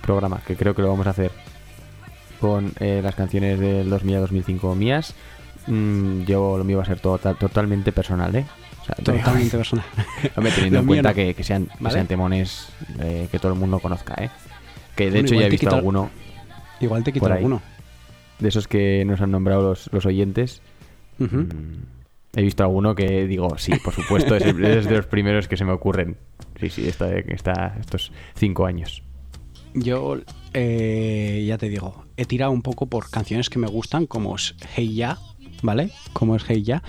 programa, 0.00 0.40
que 0.46 0.56
creo 0.56 0.74
que 0.74 0.82
lo 0.82 0.88
vamos 0.88 1.06
a 1.06 1.10
hacer 1.10 1.30
con 2.40 2.72
eh, 2.80 3.00
las 3.02 3.14
canciones 3.14 3.58
del 3.60 3.90
2000 3.90 4.16
a 4.16 4.20
2005 4.20 4.74
mías, 4.74 5.14
mm, 5.66 6.22
yo 6.22 6.56
lo 6.56 6.64
mío 6.64 6.78
va 6.78 6.84
a 6.84 6.86
ser 6.86 7.00
tota- 7.00 7.34
totalmente 7.34 7.92
personal, 7.92 8.34
¿eh? 8.34 8.46
O 8.80 8.84
sea, 8.86 8.94
Totalmente 8.96 9.56
personal. 9.58 9.84
Hombre, 10.36 10.52
teniendo 10.52 10.78
en 10.80 10.86
cuenta 10.86 11.10
no. 11.10 11.14
que, 11.14 11.34
que 11.34 11.44
sean, 11.44 11.66
que 11.66 11.72
¿Vale? 11.80 11.94
sean 11.94 12.06
temones 12.06 12.68
eh, 12.98 13.28
que 13.30 13.38
todo 13.38 13.52
el 13.52 13.58
mundo 13.58 13.78
conozca, 13.78 14.14
¿eh? 14.24 14.30
Que 14.96 15.04
de 15.04 15.10
Bueno, 15.10 15.26
hecho 15.26 15.34
ya 15.34 15.46
he 15.46 15.50
visto 15.50 15.66
quito- 15.66 15.76
alguno 15.76 16.10
Igual 16.80 17.04
te 17.04 17.12
quito 17.12 17.24
Por 17.24 17.32
ahí. 17.32 17.38
alguno. 17.38 17.60
de 18.38 18.48
esos 18.48 18.66
que 18.66 19.04
nos 19.04 19.20
han 19.20 19.30
nombrado 19.30 19.62
los, 19.62 19.90
los 19.92 20.06
oyentes. 20.06 20.62
Mm, 21.18 21.42
He 22.36 22.42
visto 22.42 22.62
alguno 22.62 22.94
que 22.94 23.26
digo, 23.26 23.58
sí, 23.58 23.72
por 23.84 23.92
supuesto, 23.92 24.34
es, 24.36 24.42
el- 24.46 24.64
es 24.64 24.86
de 24.86 24.96
los 24.96 25.06
primeros 25.06 25.46
que 25.48 25.56
se 25.58 25.64
me 25.66 25.72
ocurren. 25.72 26.16
Sí, 26.58 26.70
sí, 26.70 26.88
esta, 26.88 27.10
esta- 27.18 27.76
estos 27.78 28.12
cinco 28.36 28.64
años. 28.64 29.02
Yo, 29.74 30.18
eh, 30.52 31.44
ya 31.46 31.58
te 31.58 31.68
digo, 31.68 32.04
he 32.16 32.24
tirado 32.24 32.50
un 32.50 32.62
poco 32.62 32.86
por 32.86 33.10
canciones 33.10 33.50
que 33.50 33.58
me 33.58 33.68
gustan, 33.68 34.06
como 34.06 34.34
es 34.36 34.54
Hey 34.74 34.94
Ya, 34.94 35.18
¿vale? 35.62 35.90
Como 36.12 36.36
es 36.36 36.44
Hey 36.46 36.62
Ya, 36.62 36.82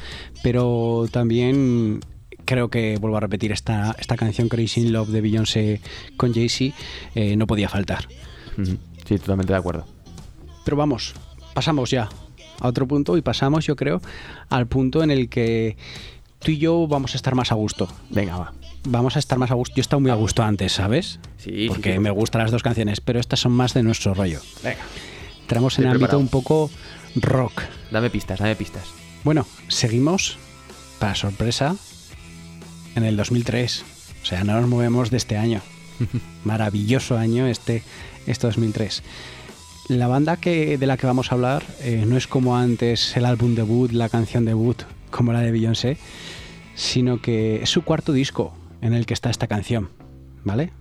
pero 0.44 1.06
también 1.12 2.00
creo 2.46 2.70
que, 2.70 2.98
vuelvo 2.98 3.18
a 3.18 3.20
repetir, 3.20 3.52
esta, 3.52 3.96
esta 4.00 4.16
canción 4.18 4.50
Crazy 4.50 4.82
in 4.82 4.94
Love 4.94 5.10
de 5.10 5.22
Beyoncé 5.22 5.82
con 6.18 6.34
Jay-Z 6.34 6.76
eh, 7.16 7.36
no 7.36 7.48
podía 7.48 7.70
faltar. 7.70 8.08
Sí, 9.06 9.18
totalmente 9.18 9.54
de 9.54 9.60
acuerdo. 9.60 9.86
Pero 10.66 10.78
vamos, 10.78 11.14
pasamos 11.54 11.92
ya 11.92 12.10
a 12.60 12.68
otro 12.68 12.88
punto 12.88 13.18
y 13.18 13.22
pasamos, 13.22 13.66
yo 13.66 13.76
creo, 13.76 14.02
al 14.50 14.68
punto 14.68 15.04
en 15.04 15.12
el 15.12 15.30
que 15.30 15.78
tú 16.40 16.52
y 16.52 16.58
yo 16.58 16.88
vamos 16.88 17.14
a 17.14 17.18
estar 17.18 17.36
más 17.36 17.52
a 17.52 17.56
gusto. 17.56 17.88
Venga, 18.10 18.38
va. 18.38 18.54
Vamos 18.84 19.16
a 19.16 19.20
estar 19.20 19.38
más 19.38 19.52
a 19.52 19.54
gusto. 19.54 19.76
Yo 19.76 19.80
he 19.80 19.82
estado 19.82 20.00
muy 20.00 20.12
a 20.12 20.16
gusto 20.16 20.44
antes, 20.44 20.72
¿sabes? 20.74 21.20
Sí, 21.38 21.68
Porque 21.68 22.00
me 22.00 22.10
gustan 22.10 22.42
las 22.42 22.52
dos 22.52 22.64
canciones, 22.64 23.00
pero 23.00 23.20
estas 23.20 23.40
son 23.40 23.52
más 23.52 23.74
de 23.74 23.84
nuestro 23.84 24.14
rollo. 24.14 24.40
Venga. 24.64 24.82
Entramos 25.42 25.78
en 25.80 25.88
ámbito 25.88 26.18
un 26.18 26.30
poco 26.30 26.72
rock. 27.16 27.62
Dame 27.92 28.10
pistas, 28.10 28.40
dame 28.40 28.56
pistas. 28.56 28.86
Bueno, 29.24 29.46
seguimos, 29.68 30.38
para 30.98 31.14
sorpresa, 31.14 31.76
en 32.96 33.04
el 33.04 33.18
2003. 33.18 33.86
O 34.24 34.26
sea, 34.26 34.44
no 34.44 34.60
nos 34.60 34.68
movemos 34.68 35.12
de 35.12 35.18
este 35.18 35.38
año. 35.38 35.62
Maravilloso 36.44 37.18
año 37.18 37.46
este, 37.48 37.84
este 38.26 38.48
2003. 38.48 39.04
La 39.90 40.08
banda 40.08 40.38
que, 40.38 40.78
de 40.78 40.88
la 40.88 40.98
que 40.98 41.06
vamos 41.06 41.32
a 41.32 41.36
hablar 41.36 41.64
eh, 41.82 42.04
no 42.08 42.18
es 42.18 42.26
como 42.26 42.58
antes 42.58 43.16
el 43.16 43.26
álbum 43.26 43.54
debut, 43.54 43.92
la 43.92 44.10
canción 44.10 44.46
debut, 44.46 44.82
como 45.12 45.34
la 45.34 45.42
de 45.42 45.52
Beyoncé, 45.52 45.98
sino 46.76 47.22
que 47.22 47.62
es 47.62 47.70
su 47.70 47.84
cuarto 47.84 48.14
disco 48.14 48.54
en 48.82 48.94
el 48.94 49.06
que 49.06 49.14
está 49.14 49.30
esta 49.30 49.48
canción, 49.48 49.90
¿vale? 50.44 50.72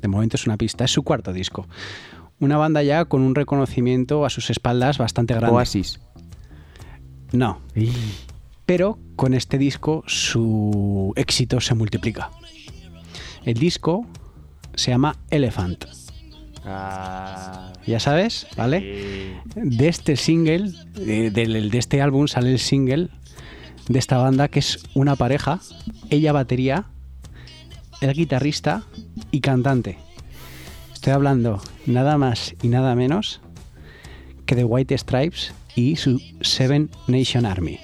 De 0.00 0.08
momento 0.08 0.36
es 0.36 0.46
una 0.46 0.56
pista, 0.56 0.84
es 0.84 0.90
su 0.90 1.02
cuarto 1.02 1.32
disco. 1.32 1.66
Una 2.40 2.56
banda 2.56 2.82
ya 2.82 3.04
con 3.06 3.22
un 3.22 3.34
reconocimiento 3.34 4.24
a 4.24 4.30
sus 4.30 4.50
espaldas 4.50 4.98
bastante 4.98 5.34
grande. 5.34 5.54
Oasis. 5.54 6.00
No, 7.32 7.60
pero 8.66 8.98
con 9.16 9.34
este 9.34 9.58
disco 9.58 10.04
su 10.06 11.12
éxito 11.16 11.60
se 11.60 11.74
multiplica. 11.74 12.30
El 13.44 13.54
disco 13.54 14.06
se 14.74 14.90
llama 14.90 15.16
Elephant, 15.30 15.84
Ah, 16.66 17.72
ya 17.86 18.00
sabes, 18.00 18.46
¿vale? 18.56 19.42
De 19.54 19.88
este 19.88 20.16
single, 20.16 20.72
de, 20.94 21.70
este 21.74 22.00
álbum 22.00 22.26
sale 22.26 22.52
el 22.52 22.58
single 22.58 23.10
de 23.88 23.98
esta 23.98 24.16
banda 24.16 24.48
que 24.48 24.60
es 24.60 24.82
una 24.94 25.14
pareja, 25.14 25.60
ella 26.08 26.32
batería, 26.32 26.86
el 28.04 28.12
guitarrista 28.14 28.84
y 29.30 29.40
cantante. 29.40 29.98
Estoy 30.92 31.12
hablando 31.12 31.60
nada 31.86 32.18
más 32.18 32.54
y 32.62 32.68
nada 32.68 32.94
menos 32.94 33.40
que 34.46 34.54
de 34.54 34.64
White 34.64 34.96
Stripes 34.96 35.52
y 35.74 35.96
su 35.96 36.20
Seven 36.40 36.90
Nation 37.08 37.46
Army. 37.46 37.80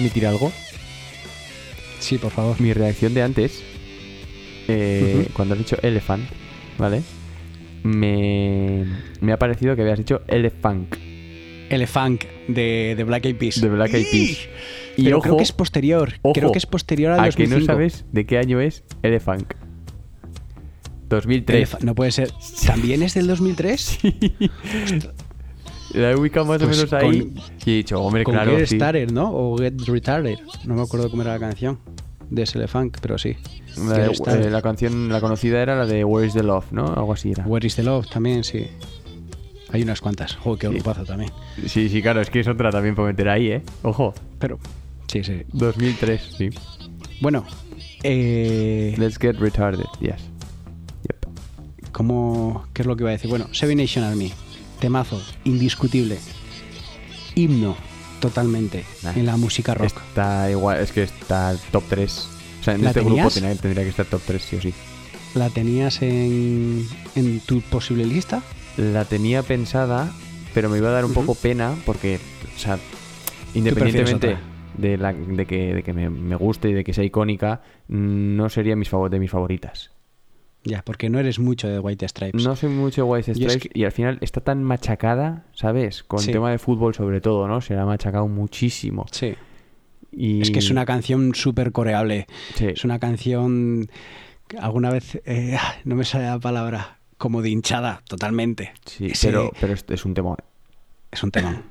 Admitir 0.00 0.26
algo? 0.26 0.50
Sí, 1.98 2.18
por 2.18 2.30
favor. 2.32 2.60
Mi 2.60 2.72
reacción 2.72 3.12
de 3.14 3.22
antes, 3.22 3.62
eh, 4.68 5.28
cuando 5.34 5.54
has 5.54 5.58
dicho 5.58 5.76
elephant, 5.82 6.24
¿vale? 6.78 7.02
Me, 7.82 8.84
me 9.20 9.32
ha 9.32 9.38
parecido 9.38 9.74
que 9.76 9.82
habías 9.82 9.98
dicho 9.98 10.20
elephant 10.28 10.94
Elefunk 11.70 12.24
de, 12.48 12.94
de 12.96 13.04
Black 13.04 13.24
Eyed 13.26 13.36
Peas. 13.36 13.60
de 13.60 13.68
Black 13.68 13.94
Eyed 13.94 14.06
Peas. 14.10 14.38
Y 14.96 15.04
Pero 15.04 15.18
ojo, 15.18 15.22
creo 15.22 15.36
que 15.36 15.42
es 15.44 15.52
posterior. 15.52 16.14
ojo, 16.22 16.32
creo 16.34 16.50
que 16.52 16.58
es 16.58 16.66
posterior 16.66 17.12
al 17.12 17.20
a 17.20 17.22
que 17.30 17.44
2005. 17.44 17.60
no 17.60 17.66
sabes 17.66 18.04
de 18.12 18.26
qué 18.26 18.38
año 18.38 18.60
es 18.60 18.82
elephant. 19.02 19.54
2003. 21.08 21.74
Elef- 21.74 21.80
no 21.84 21.94
puede 21.94 22.10
ser. 22.10 22.32
¿También 22.66 23.02
es 23.02 23.14
del 23.14 23.28
2003? 23.28 23.98
La 25.94 26.10
he 26.12 26.16
ubicado 26.16 26.46
más 26.46 26.62
o 26.62 26.66
Pues 26.66 26.76
menos 26.78 26.92
ahí. 26.92 27.20
con- 27.20 27.38
y 27.66 27.70
he 27.70 27.76
dicho, 27.76 28.00
hombre, 28.00 28.24
Con 28.24 28.34
claro, 28.34 28.56
Get 28.56 28.66
sí. 28.66 28.76
Started, 28.76 29.10
¿no? 29.10 29.30
O 29.32 29.56
Get 29.58 29.80
Retarded. 29.86 30.38
No 30.64 30.74
me 30.74 30.82
acuerdo 30.82 31.10
cómo 31.10 31.22
era 31.22 31.32
la 31.32 31.38
canción 31.40 31.78
de 32.30 32.42
ese 32.42 32.58
Elefunk, 32.58 32.98
pero 33.00 33.18
sí. 33.18 33.36
La, 33.76 33.94
de- 33.98 34.46
eh, 34.46 34.50
la 34.50 34.62
canción, 34.62 35.08
la 35.08 35.20
conocida 35.20 35.60
era 35.62 35.76
la 35.76 35.86
de 35.86 36.04
Where 36.04 36.26
is 36.26 36.34
the 36.34 36.42
Love, 36.42 36.66
¿no? 36.72 36.86
Algo 36.86 37.12
así 37.12 37.32
era. 37.32 37.44
Where 37.46 37.66
is 37.66 37.74
the 37.76 37.82
Love 37.82 38.08
también, 38.08 38.44
sí. 38.44 38.66
Hay 39.72 39.82
unas 39.82 40.00
cuantas. 40.00 40.34
Joder, 40.36 40.58
qué 40.60 40.66
Sí. 40.68 40.74
grupazo 40.74 41.04
también. 41.04 41.30
Sí, 41.66 41.88
sí, 41.88 42.02
claro, 42.02 42.20
es 42.20 42.30
que 42.30 42.40
es 42.40 42.48
otra 42.48 42.70
también 42.70 42.94
para 42.94 43.08
meter 43.08 43.28
ahí, 43.28 43.48
¿eh? 43.52 43.62
Ojo, 43.82 44.14
Pero, 44.38 44.58
sí, 45.06 45.22
sí. 45.24 45.42
2003, 45.52 46.34
sí. 46.38 46.50
Bueno, 47.20 47.44
eh, 48.02 48.94
Let's 48.98 49.18
get 49.18 49.36
retarded, 49.36 49.84
yes. 50.00 50.16
Yep. 51.02 51.90
¿cómo, 51.92 52.64
¿qué 52.72 52.82
es 52.82 52.86
lo 52.86 52.96
que 52.96 53.02
iba 53.04 53.10
a 53.10 53.12
decir? 53.12 53.30
Bueno, 53.30 53.46
Seven 53.52 53.78
Nation 53.78 54.04
Army. 54.04 54.32
Temazo, 54.80 55.22
indiscutible. 55.44 56.18
Himno, 57.34 57.76
totalmente, 58.20 58.84
Nah. 59.02 59.12
en 59.14 59.26
la 59.26 59.36
música 59.36 59.74
rock. 59.74 59.86
Está 60.08 60.50
igual, 60.50 60.80
es 60.80 60.92
que 60.92 61.02
está 61.04 61.54
top 61.70 61.84
3. 61.88 62.28
O 62.60 62.64
sea, 62.64 62.74
en 62.74 62.82
¿La 62.82 62.90
este 62.90 63.00
grupo 63.00 63.30
tendría, 63.30 63.54
tendría 63.56 63.84
que 63.84 63.90
estar 63.90 64.06
top 64.06 64.20
3, 64.26 64.42
sí 64.42 64.56
o 64.56 64.60
sí. 64.60 64.74
¿La 65.34 65.48
tenías 65.48 66.02
en, 66.02 66.86
en 67.14 67.40
tu 67.40 67.60
posible 67.60 68.04
lista? 68.04 68.42
La 68.76 69.04
tenía 69.04 69.42
pensada, 69.42 70.12
pero 70.54 70.68
me 70.68 70.78
iba 70.78 70.88
a 70.88 70.92
dar 70.92 71.04
un 71.04 71.12
poco 71.14 71.34
pena 71.34 71.76
porque, 71.86 72.18
o 72.56 72.58
sea, 72.58 72.78
independientemente 73.54 74.36
de, 74.76 74.96
la, 74.96 75.12
de 75.12 75.46
que, 75.46 75.74
de 75.74 75.82
que 75.82 75.92
me, 75.92 76.10
me 76.10 76.36
guste 76.36 76.70
y 76.70 76.72
de 76.72 76.84
que 76.84 76.92
sea 76.92 77.04
icónica, 77.04 77.62
no 77.88 78.48
sería 78.48 78.76
mis 78.76 78.90
de 79.10 79.18
mis 79.20 79.30
favoritas. 79.30 79.90
Ya, 80.64 80.82
porque 80.82 81.08
no 81.08 81.18
eres 81.18 81.38
mucho 81.38 81.68
de 81.68 81.78
White 81.78 82.06
Stripes. 82.08 82.44
No 82.44 82.54
soy 82.54 82.68
mucho 82.68 83.02
de 83.04 83.08
White 83.10 83.30
es 83.32 83.36
Stripes 83.38 83.58
que- 83.62 83.70
y 83.78 83.84
al 83.84 83.92
final 83.92 84.18
está 84.20 84.40
tan 84.42 84.62
machacada, 84.62 85.44
¿sabes? 85.54 86.02
Con 86.04 86.18
Sí. 86.20 86.32
tema 86.32 86.50
de 86.50 86.58
fútbol 86.58 86.94
sobre 86.94 87.20
todo, 87.22 87.48
¿no? 87.48 87.60
Se 87.62 87.74
la 87.74 87.82
ha 87.82 87.86
machacado 87.86 88.28
muchísimo. 88.28 89.06
Sí. 89.10 89.34
Y... 90.12 90.42
Es 90.42 90.50
que 90.50 90.58
es 90.58 90.70
una 90.70 90.84
canción 90.84 91.34
súper 91.34 91.72
coreable. 91.72 92.26
Sí. 92.54 92.66
Es 92.66 92.84
una 92.84 92.98
canción. 92.98 93.88
Alguna 94.58 94.90
vez. 94.90 95.20
eh, 95.24 95.56
no 95.84 95.94
me 95.94 96.04
sale 96.04 96.24
la 96.26 96.38
palabra. 96.38 96.98
Como 97.16 97.40
de 97.42 97.50
hinchada, 97.50 98.02
totalmente. 98.08 98.72
Sí, 98.86 99.06
Ese- 99.06 99.28
pero, 99.28 99.52
pero 99.60 99.72
es, 99.74 99.84
es 99.88 100.04
un 100.04 100.14
temor. 100.14 100.42
Es 101.10 101.22
un 101.22 101.30
tema. 101.30 101.62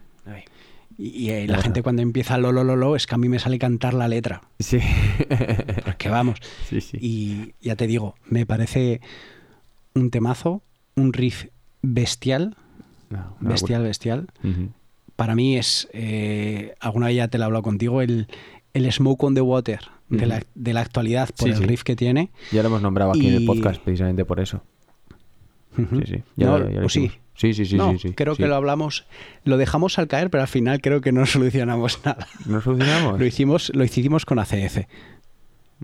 Y, 1.02 1.28
y, 1.28 1.30
eh, 1.30 1.48
la 1.48 1.62
gente 1.62 1.82
cuando 1.82 2.02
empieza 2.02 2.38
lo, 2.38 2.52
lo, 2.52 2.66
lo, 2.66 2.76
lo, 2.76 2.96
es 2.98 3.08
que 3.08 3.16
a 3.16 3.18
mí 3.18 3.30
me 3.30 3.40
sale 3.40 3.58
cantar 3.58 3.94
la 3.94 4.10
letra. 4.10 4.42
Sí. 4.60 4.80
Porque 5.86 6.10
vamos. 6.10 6.40
sí, 6.68 6.82
sí. 6.82 6.98
Y 7.00 7.54
ya 7.62 7.76
te 7.78 7.88
digo, 7.88 8.16
me 8.26 8.46
parece 8.46 9.00
un 9.96 10.10
temazo, 10.12 10.62
un 10.96 11.14
riff 11.14 11.46
bestial, 11.82 12.58
No, 13.10 13.38
bestial, 13.40 13.84
bestial. 13.84 14.28
Para 15.16 15.36
mí 15.36 15.58
es, 15.58 15.88
eh, 15.94 16.76
alguna 16.82 17.08
vez 17.08 17.16
ya 17.16 17.28
te 17.30 17.38
lo 17.38 17.44
he 17.44 17.46
hablado 17.46 17.64
contigo, 17.64 18.02
el, 18.02 18.28
el 18.74 18.92
Smoke 18.92 19.24
on 19.24 19.36
the 19.36 19.42
Water 19.42 19.80
de, 20.10 20.26
la, 20.26 20.44
de 20.56 20.74
la 20.74 20.82
actualidad 20.82 21.30
por 21.38 21.48
Sí, 21.50 21.56
el 21.56 21.64
riff 21.68 21.84
que 21.84 21.96
tiene. 21.96 22.30
Ya 22.52 22.62
lo 22.62 22.68
hemos 22.70 22.82
nombrado 22.82 23.12
aquí 23.12 23.28
en 23.28 23.36
el 23.36 23.46
podcast 23.46 23.82
precisamente 23.82 24.26
por 24.26 24.40
eso. 24.42 24.62
Sí, 25.78 25.86
sí. 26.06 26.24
Ya, 26.36 26.48
No, 26.48 26.60
lo- 26.60 26.70
ya 26.70 26.80
lo 26.82 26.86
¿o 26.88 26.90
sí? 26.90 27.12
Sí, 27.40 27.54
sí, 27.54 27.66
sí, 27.66 27.78
no, 27.78 27.94
sí, 27.94 28.00
sí, 28.00 28.14
creo 28.14 28.36
sí. 28.36 28.44
que 28.44 28.50
lo 28.50 28.56
hablamos, 28.56 29.06
lo 29.46 29.56
dejamos 29.56 29.98
al 29.98 30.10
caer, 30.10 30.30
pero 30.30 30.42
al 30.42 30.50
final 30.50 30.82
creo 30.82 31.00
que 31.00 31.14
no 31.14 31.26
solucionamos 31.26 32.02
nada. 32.04 32.28
¿No 32.46 32.60
solucionamos? 32.60 33.18
Lo 33.18 33.26
hicimos, 33.26 33.72
lo 33.74 33.86
hicimos 33.86 34.26
con 34.26 34.40
ACF. 34.40 34.80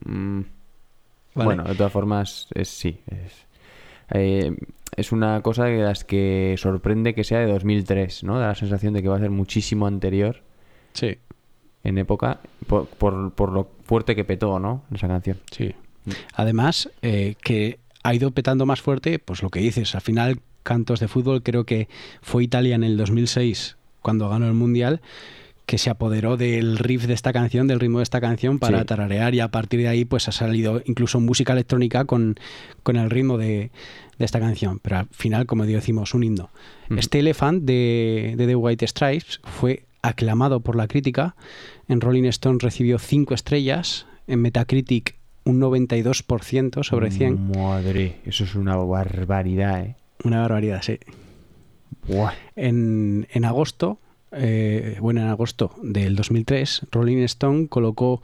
Mm, 0.03 0.41
¿vale? 1.34 1.45
Bueno, 1.45 1.64
de 1.64 1.76
todas 1.76 1.93
formas, 1.93 2.49
es, 2.53 2.68
sí. 2.68 2.99
Es, 3.08 3.45
eh, 4.12 4.53
es 4.97 5.14
una 5.14 5.41
cosa 5.41 5.64
de 5.64 5.78
las 5.78 6.03
que 6.03 6.56
sorprende 6.58 7.16
que 7.16 7.24
sea 7.24 7.39
de 7.39 7.47
2003, 7.47 8.26
¿no? 8.26 8.38
Da 8.38 8.47
la 8.47 8.56
sensación 8.56 8.93
de 8.93 9.01
que 9.01 9.08
va 9.08 9.16
a 9.16 9.20
ser 9.20 9.30
muchísimo 9.30 9.88
anterior 9.88 10.41
sí, 10.91 11.20
en 11.86 11.97
época 11.97 12.39
por, 12.68 12.88
por, 12.88 13.32
por 13.32 13.53
lo 13.53 13.70
fuerte 13.86 14.14
que 14.14 14.26
petó, 14.26 14.60
¿no? 14.60 14.84
Esa 14.93 15.08
canción. 15.08 15.38
sí. 15.51 15.74
Además, 16.36 16.91
eh, 17.01 17.36
que 17.41 17.80
ha 18.03 18.14
ido 18.14 18.30
petando 18.30 18.68
más 18.68 18.80
fuerte, 18.80 19.18
pues 19.18 19.41
lo 19.41 19.49
que 19.49 19.60
dices, 19.60 19.95
al 19.95 20.01
final 20.01 20.39
cantos 20.66 20.99
de 20.99 21.07
fútbol, 21.07 21.43
creo 21.43 21.63
que 21.63 21.88
fue 22.22 22.43
Italia 22.43 22.76
en 22.76 22.84
el 22.84 22.97
2006, 22.97 23.78
cuando 24.01 24.28
ganó 24.28 24.47
el 24.47 24.53
Mundial, 24.53 24.99
que 25.66 25.78
se 25.78 25.89
apoderó 25.89 26.38
del 26.38 26.78
riff 26.78 27.05
de 27.05 27.13
esta 27.13 27.32
canción, 27.34 27.68
del 27.68 27.80
ritmo 27.80 27.99
de 27.99 28.03
esta 28.03 28.20
canción, 28.22 28.59
para 28.59 28.80
Sí. 28.82 28.86
tararear 28.86 29.34
y 29.34 29.39
a 29.39 29.47
partir 29.49 29.80
de 29.80 29.88
ahí 29.88 30.05
pues 30.05 30.28
ha 30.28 30.32
salido 30.32 30.82
incluso 30.86 31.20
música 31.20 31.53
electrónica 31.53 32.05
con, 32.05 32.36
con 32.84 32.97
el 32.97 33.09
ritmo 33.09 33.38
de, 33.38 33.72
de 34.20 34.26
esta 34.26 34.39
canción. 34.39 34.80
Pero 34.80 34.97
al 34.97 35.07
final, 35.11 35.45
como 35.47 35.66
decimos, 35.66 36.13
un 36.13 36.24
himno. 36.24 36.49
Ujú. 36.89 36.99
Este 36.99 37.18
Elephant 37.20 37.63
de, 37.63 38.36
de 38.38 38.45
The 38.45 38.55
White 38.55 38.86
Stripes 38.88 39.39
fue 39.43 39.86
aclamado 40.03 40.59
por 40.59 40.76
la 40.76 40.88
crítica. 40.88 41.36
En 41.88 41.99
Rolling 41.99 42.26
Stone 42.26 42.59
recibió 42.61 42.99
5 42.99 43.34
estrellas, 43.34 44.05
en 44.28 44.41
Metacritic 44.41 45.16
un 45.45 45.59
92% 45.59 46.84
sobre 46.84 47.09
100. 47.11 47.51
Madre, 47.55 48.18
eso 48.26 48.43
es 48.43 48.53
una 48.55 48.76
barbaridad, 48.78 49.82
¿eh? 49.84 49.95
Una 50.26 50.41
barbaridad, 50.41 50.82
sí. 50.82 50.99
Buah. 52.07 52.34
En, 52.55 53.28
en 53.32 53.45
agosto, 53.45 53.99
eh, 54.32 54.97
bueno, 54.99 55.21
en 55.21 55.28
agosto 55.28 55.73
del 55.82 56.15
2003, 56.15 56.88
Rolling 56.91 57.17
Stone 57.23 57.67
colocó 57.67 58.21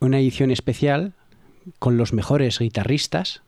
una 0.00 0.18
edición 0.18 0.50
especial 0.50 1.12
con 1.78 1.96
los 1.96 2.12
mejores 2.12 2.58
guitarristas. 2.58 3.42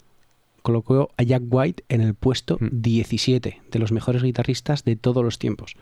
Colocó 0.62 1.10
a 1.16 1.22
Jack 1.24 1.42
White 1.50 1.84
en 1.88 2.00
el 2.02 2.14
puesto 2.14 2.56
Mm. 2.60 2.68
17 2.82 3.60
de 3.70 3.78
los 3.80 3.90
mejores 3.90 4.22
guitarristas 4.22 4.84
de 4.84 4.94
todos 4.96 5.24
los 5.24 5.38
tiempos. 5.40 5.74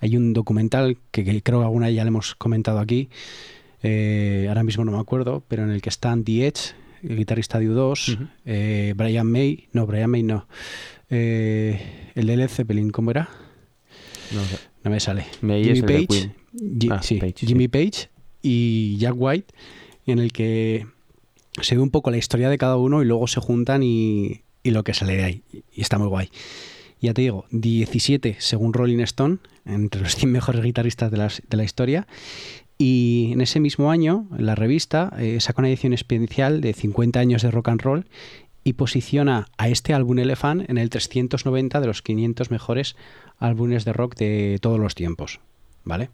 Hay 0.00 0.16
un 0.16 0.32
documental 0.32 0.98
que, 1.10 1.24
que 1.24 1.42
creo 1.42 1.58
que 1.60 1.64
alguna 1.64 1.90
ya 1.90 2.04
le 2.04 2.08
hemos 2.08 2.34
comentado 2.36 2.78
aquí, 2.78 3.08
eh, 3.82 4.46
ahora 4.48 4.62
mismo 4.62 4.84
no 4.84 4.92
me 4.92 4.98
acuerdo, 4.98 5.42
pero 5.48 5.64
en 5.64 5.70
el 5.70 5.82
que 5.82 5.88
están 5.88 6.22
The 6.24 6.46
Edge, 6.46 6.74
el 7.02 7.16
guitarrista 7.16 7.58
de 7.58 7.68
U2, 7.70 8.14
Ujú. 8.14 8.26
eh, 8.46 8.94
Brian 8.96 9.26
May, 9.30 9.68
no, 9.72 9.86
Brian 9.86 10.10
May 10.10 10.22
no, 10.22 10.46
eh, 11.10 12.10
el 12.14 12.26
de 12.26 12.36
Led 12.36 12.48
Zeppelin, 12.48 12.90
¿cómo 12.90 13.10
era? 13.10 13.28
No 14.32 14.44
sé. 14.44 14.58
No 14.82 14.90
me 14.90 15.00
sale. 15.00 15.26
Jimmy 15.40 15.82
Page, 15.82 16.30
Ah, 16.90 17.02
sí, 17.02 17.16
Page, 17.18 17.34
sí. 17.36 17.46
Jimmy 17.46 17.68
Page 17.68 18.10
y 18.42 18.96
Jack 18.98 19.14
White, 19.16 19.54
en 20.06 20.18
el 20.18 20.32
que 20.32 20.86
se 21.60 21.76
ve 21.76 21.82
un 21.82 21.90
poco 21.90 22.10
la 22.10 22.16
historia 22.16 22.48
de 22.48 22.58
cada 22.58 22.76
uno 22.76 23.02
y 23.02 23.06
luego 23.06 23.26
se 23.26 23.40
juntan 23.40 23.82
y, 23.82 24.42
y 24.62 24.70
lo 24.70 24.84
que 24.84 24.94
sale 24.94 25.16
de 25.16 25.24
ahí. 25.24 25.42
Y 25.72 25.80
está 25.80 25.98
muy 25.98 26.08
guay. 26.08 26.28
Ya 27.00 27.12
te 27.12 27.22
digo, 27.22 27.44
17 27.50 28.36
según 28.38 28.72
Rolling 28.72 29.00
Stone, 29.00 29.38
entre 29.66 30.00
los 30.00 30.16
100 30.16 30.32
mejores 30.32 30.62
guitarristas 30.62 31.10
de, 31.10 31.56
la 31.56 31.64
historia. 31.64 32.06
Y 32.78 33.30
en 33.32 33.40
ese 33.40 33.60
mismo 33.60 33.90
año, 33.90 34.26
la 34.36 34.54
revista 34.54 35.14
eh, 35.18 35.38
saca 35.40 35.60
una 35.60 35.68
edición 35.68 35.92
especial 35.92 36.60
de 36.60 36.72
50 36.72 37.20
años 37.20 37.42
de 37.42 37.50
rock 37.50 37.68
and 37.68 37.82
roll 37.82 38.06
y 38.64 38.72
posiciona 38.74 39.46
a 39.58 39.68
este 39.68 39.92
álbum 39.94 40.18
Elephant 40.18 40.68
en 40.68 40.78
el 40.78 40.90
390 40.90 41.80
de 41.80 41.86
los 41.86 42.02
500 42.02 42.50
mejores 42.50 42.96
álbumes 43.38 43.84
de 43.84 43.92
rock 43.92 44.16
de 44.16 44.58
todos 44.60 44.80
los 44.80 44.94
tiempos. 44.94 45.40
¿Vale? 45.84 46.08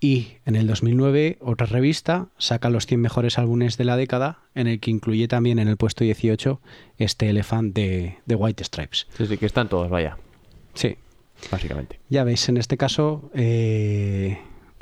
Y 0.00 0.34
en 0.44 0.56
el 0.56 0.66
2009, 0.66 1.38
otra 1.40 1.66
revista 1.66 2.28
saca 2.36 2.68
los 2.68 2.84
100 2.86 3.00
mejores 3.00 3.38
álbumes 3.38 3.78
de 3.78 3.84
la 3.84 3.96
década, 3.96 4.40
en 4.54 4.66
el 4.66 4.78
que 4.78 4.90
incluye 4.90 5.26
también 5.28 5.58
en 5.58 5.68
el 5.68 5.78
puesto 5.78 6.04
18 6.04 6.60
este 6.98 7.30
Elephant 7.30 7.74
de, 7.74 8.18
de 8.26 8.34
White 8.34 8.62
Stripes. 8.64 9.06
Sí, 9.16 9.26
sí, 9.26 9.38
que 9.38 9.46
están 9.46 9.68
todos, 9.70 9.88
vaya, 9.88 10.18
Sí, 10.74 10.96
básicamente. 11.50 12.00
ya 12.10 12.24
veis, 12.24 12.46
en 12.50 12.58
este 12.58 12.76
caso, 12.76 13.30
eh, 13.32 14.38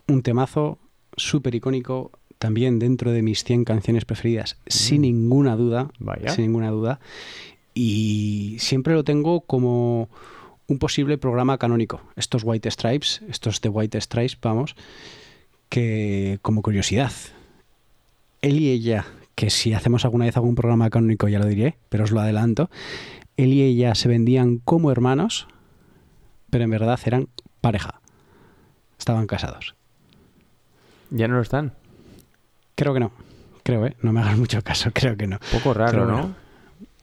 un 0.09 0.23
temazo 0.23 0.81
súper 1.17 1.55
icónico, 1.55 2.11
también 2.43 2.81
dentro 2.81 3.13
de 3.13 3.23
mis 3.23 3.45
100 3.45 3.63
canciones 3.63 4.05
preferidas, 4.05 4.57
sin 4.67 5.03
ninguna 5.03 5.55
duda. 5.55 5.93
Vaya. 6.01 6.31
Sin 6.31 6.47
ninguna 6.47 6.71
duda. 6.71 6.99
Y 7.73 8.57
siempre 8.59 8.95
lo 8.95 9.05
tengo 9.05 9.43
como 9.43 10.09
un 10.67 10.81
posible 10.81 11.19
programa 11.19 11.57
canónico. 11.57 12.01
Estos 12.17 12.43
White 12.43 12.69
Stripes, 12.69 13.23
estos 13.29 13.61
de 13.61 13.69
White 13.69 14.01
Stripes, 14.01 14.37
vamos, 14.43 14.75
que 15.69 16.41
como 16.43 16.63
curiosidad, 16.63 17.13
él 18.41 18.59
y 18.59 18.71
ella, 18.71 19.07
que 19.37 19.49
si 19.49 19.73
hacemos 19.73 20.05
alguna 20.05 20.25
vez 20.25 20.37
algún 20.37 20.57
programa 20.57 20.91
canónico 20.91 21.29
ya 21.29 21.39
lo 21.39 21.47
diré, 21.47 21.77
pero 21.91 22.03
os 22.03 22.11
lo 22.11 22.19
adelanto, 22.19 22.71
él 23.37 23.53
y 23.53 23.63
ella 23.63 23.95
se 23.95 24.09
vendían 24.09 24.59
como 24.59 24.91
hermanos, 24.91 25.47
pero 26.51 26.65
en 26.65 26.71
verdad 26.71 26.99
eran 27.05 27.29
pareja. 27.61 28.01
Estaban 28.99 29.29
casados. 29.29 29.77
Ya 31.11 31.29
no 31.29 31.37
lo 31.37 31.43
están. 31.43 31.75
Creo 32.75 32.95
que 32.95 33.01
no. 33.01 33.13
Creo, 33.63 33.87
¿eh? 33.87 33.97
No 34.03 34.13
me 34.13 34.21
hagas 34.21 34.37
mucho 34.37 34.63
caso, 34.63 34.91
creo 34.95 35.17
que 35.17 35.27
no. 35.27 35.39
Poco 35.53 35.75
raro, 35.75 36.07
¿no? 36.07 36.35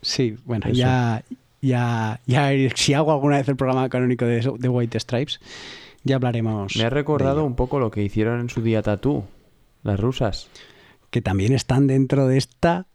Sí, 0.01 0.37
bueno, 0.45 0.65
Eso. 0.65 0.75
ya, 0.75 1.23
ya, 1.61 2.21
ya, 2.25 2.51
si 2.75 2.93
hago 2.93 3.11
alguna 3.11 3.37
vez 3.37 3.47
el 3.49 3.55
programa 3.55 3.89
canónico 3.89 4.25
de, 4.25 4.39
White 4.47 4.99
Stripes, 4.99 5.39
ya 6.03 6.15
hablaremos. 6.15 6.75
Me 6.77 6.85
ha 6.85 6.89
recordado 6.89 7.43
un 7.43 7.55
poco 7.55 7.79
lo 7.79 7.91
que 7.91 8.01
hicieron 8.01 8.39
en 8.39 8.49
su 8.49 8.61
día 8.61 8.81
Tatú, 8.81 9.25
las 9.83 9.99
rusas. 9.99 10.49
que 11.09 11.21
también 11.21 11.53
están 11.53 11.87
dentro 11.87 12.27
de 12.27 12.37
esta, 12.37 12.85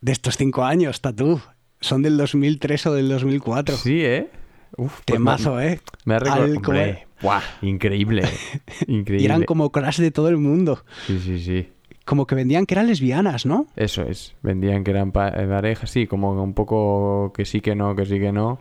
de 0.00 0.12
estos 0.12 0.36
cinco 0.36 0.64
años, 0.64 1.00
Tatú. 1.00 1.40
Son 1.80 2.02
del 2.02 2.16
2003 2.16 2.86
o 2.86 2.94
del 2.94 3.08
2004. 3.08 3.76
Sí, 3.76 4.04
¿eh? 4.04 4.28
Uf, 4.76 4.92
pues 4.92 5.16
Temazo, 5.16 5.54
me, 5.54 5.72
¿eh? 5.72 5.80
Me 6.04 6.14
ha 6.14 6.18
recordado. 6.18 6.98
¡buah! 7.22 7.42
Increíble. 7.62 8.22
Increíble. 8.86 9.22
Y 9.22 9.24
eran 9.24 9.44
como 9.44 9.70
crush 9.70 9.98
de 9.98 10.10
todo 10.10 10.28
el 10.28 10.36
mundo. 10.38 10.84
Sí, 11.06 11.20
sí, 11.20 11.40
sí. 11.40 11.68
Como 12.08 12.26
que 12.26 12.34
vendían 12.34 12.64
que 12.64 12.72
eran 12.72 12.86
lesbianas, 12.86 13.44
¿no? 13.44 13.66
Eso 13.76 14.00
es. 14.02 14.34
Vendían 14.42 14.82
que 14.82 14.92
eran 14.92 15.12
pa- 15.12 15.30
parejas, 15.30 15.90
sí, 15.90 16.06
como 16.06 16.42
un 16.42 16.54
poco 16.54 17.34
que 17.36 17.44
sí, 17.44 17.60
que 17.60 17.74
no, 17.74 17.94
que 17.94 18.06
sí, 18.06 18.18
que 18.18 18.32
no. 18.32 18.58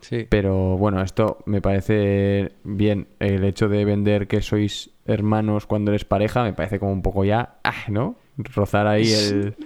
Sí. 0.00 0.26
Pero 0.28 0.78
bueno, 0.78 1.02
esto 1.02 1.38
me 1.44 1.60
parece 1.60 2.52
bien. 2.62 3.08
El 3.18 3.42
hecho 3.42 3.68
de 3.68 3.84
vender 3.84 4.28
que 4.28 4.42
sois 4.42 4.90
hermanos 5.06 5.66
cuando 5.66 5.90
eres 5.90 6.04
pareja 6.04 6.44
me 6.44 6.52
parece 6.52 6.78
como 6.78 6.92
un 6.92 7.02
poco 7.02 7.24
ya, 7.24 7.56
ah, 7.64 7.74
¿no? 7.88 8.14
Rozar 8.36 8.86
ahí 8.86 9.10
el, 9.12 9.56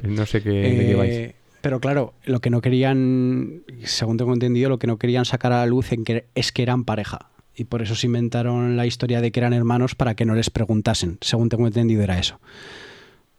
el 0.00 0.14
no 0.14 0.24
sé 0.24 0.40
qué, 0.40 0.50
de 0.50 0.86
qué 0.86 0.94
vais. 0.94 1.12
Eh, 1.12 1.34
pero 1.62 1.80
claro, 1.80 2.14
lo 2.26 2.38
que 2.38 2.50
no 2.50 2.60
querían, 2.60 3.62
según 3.82 4.18
tengo 4.18 4.32
entendido, 4.32 4.68
lo 4.68 4.78
que 4.78 4.86
no 4.86 4.98
querían 4.98 5.24
sacar 5.24 5.52
a 5.52 5.56
la 5.58 5.66
luz 5.66 5.90
en 5.90 6.04
que, 6.04 6.26
es 6.36 6.52
que 6.52 6.62
eran 6.62 6.84
pareja. 6.84 7.30
Y 7.54 7.64
por 7.64 7.82
eso 7.82 7.94
se 7.94 8.06
inventaron 8.06 8.76
la 8.76 8.86
historia 8.86 9.20
de 9.20 9.30
que 9.30 9.40
eran 9.40 9.52
hermanos 9.52 9.94
para 9.94 10.14
que 10.14 10.24
no 10.24 10.34
les 10.34 10.50
preguntasen. 10.50 11.18
Según 11.20 11.48
tengo 11.48 11.66
entendido 11.66 12.02
era 12.02 12.18
eso. 12.18 12.40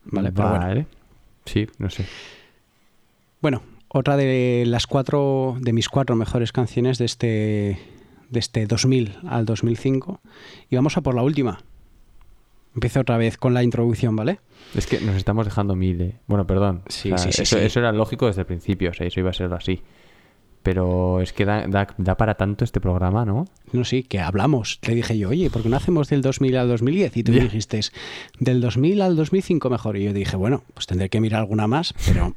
Vale, 0.05 0.31
pero 0.31 0.49
bueno. 0.49 0.85
Sí, 1.45 1.67
no 1.79 1.89
sé. 1.89 2.05
Bueno, 3.41 3.63
otra 3.87 4.15
de 4.17 4.63
las 4.67 4.87
cuatro, 4.87 5.57
de 5.59 5.73
mis 5.73 5.89
cuatro 5.89 6.15
mejores 6.15 6.51
canciones 6.51 6.97
de 6.97 7.05
este, 7.05 7.79
de 8.29 8.39
este 8.39 8.65
2000 8.67 9.17
al 9.27 9.45
2005. 9.45 10.21
Y 10.69 10.75
vamos 10.75 10.95
a 10.97 11.01
por 11.01 11.15
la 11.15 11.23
última. 11.23 11.59
Empiezo 12.75 13.01
otra 13.01 13.17
vez 13.17 13.37
con 13.37 13.53
la 13.53 13.61
introducción, 13.63 14.15
¿vale? 14.15 14.39
Es 14.75 14.87
que 14.87 14.99
nos 15.01 15.15
estamos 15.15 15.45
dejando 15.45 15.75
mil. 15.75 16.01
eh. 16.01 16.15
Bueno, 16.27 16.47
perdón. 16.47 16.81
Sí, 16.87 17.11
O 17.11 17.17
sea, 17.17 17.31
sí, 17.31 17.33
sí, 17.33 17.41
eso, 17.43 17.59
sí. 17.59 17.65
eso 17.65 17.79
era 17.79 17.91
lógico 17.91 18.27
desde 18.27 18.41
el 18.41 18.47
principio, 18.47 18.89
o 18.91 18.93
sea, 18.93 19.05
eso 19.05 19.19
iba 19.19 19.29
a 19.29 19.33
ser 19.33 19.53
así. 19.53 19.81
Pero 20.63 21.19
es 21.19 21.33
que 21.33 21.43
da, 21.45 21.67
da- 21.67 21.93
da 21.97 22.15
para 22.15 22.35
tanto 22.35 22.63
este 22.63 22.79
programa, 22.79 23.25
¿no? 23.25 23.45
No, 23.73 23.83
sí, 23.83 24.03
que 24.03 24.19
hablamos. 24.19 24.79
Le 24.87 24.95
dije 24.95 25.17
yo, 25.17 25.29
oye, 25.29 25.49
¿por 25.49 25.61
qué 25.61 25.69
no 25.69 25.75
hacemos 25.75 26.07
del 26.09 26.21
2000 26.21 26.55
al 26.57 26.67
2010? 26.69 27.17
Y 27.17 27.23
tú 27.23 27.31
me 27.33 27.39
Ya. 27.39 27.43
dijiste, 27.43 27.81
del 28.39 28.61
2000 28.61 29.01
al 29.01 29.15
2005 29.17 29.69
mejor. 29.69 29.97
Y 29.97 30.05
yo 30.05 30.13
dije, 30.13 30.35
bueno, 30.37 30.63
pues 30.73 30.87
tendré 30.87 31.09
que 31.09 31.19
mirar 31.19 31.41
alguna 31.41 31.67
más, 31.67 31.93
pero 32.07 32.35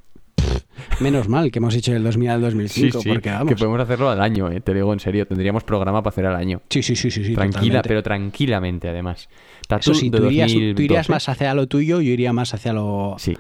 menos 1.00 1.28
mal 1.28 1.50
que 1.50 1.58
hemos 1.58 1.74
hecho 1.74 1.92
del 1.92 2.02
2000 2.04 2.28
al 2.30 2.40
2005, 2.40 3.00
porque 3.06 3.30
vamos. 3.30 3.48
que 3.48 3.56
podemos 3.56 3.80
hacerlo 3.80 4.10
al 4.10 4.20
año, 4.20 4.50
eh, 4.50 4.60
te 4.60 4.74
digo 4.74 4.92
en 4.92 5.00
serio. 5.00 5.26
Tendríamos 5.26 5.62
programa 5.64 6.02
para 6.02 6.12
hacer 6.12 6.26
al 6.26 6.36
año. 6.36 6.62
Sí, 6.68 6.82
sí, 6.82 6.96
sí, 6.96 7.10
sí. 7.10 7.24
sí, 7.24 7.34
Tranquila, 7.34 7.60
totalmente. 7.82 7.88
pero 7.88 8.02
tranquilamente 8.02 8.88
además. 8.88 9.28
Tatu 9.68 9.92
Eso 9.92 10.00
sí, 10.00 10.10
tú 10.10 10.24
irías, 10.26 10.48
tú 10.52 10.58
2012. 10.58 10.82
irías 10.84 11.08
más 11.10 11.28
hacia 11.28 11.54
lo 11.54 11.66
tuyo, 11.68 12.00
yo 12.00 12.10
iría 12.12 12.32
más 12.32 12.54
hacia 12.54 12.72
lo, 12.72 13.16
Sí, 13.18 13.36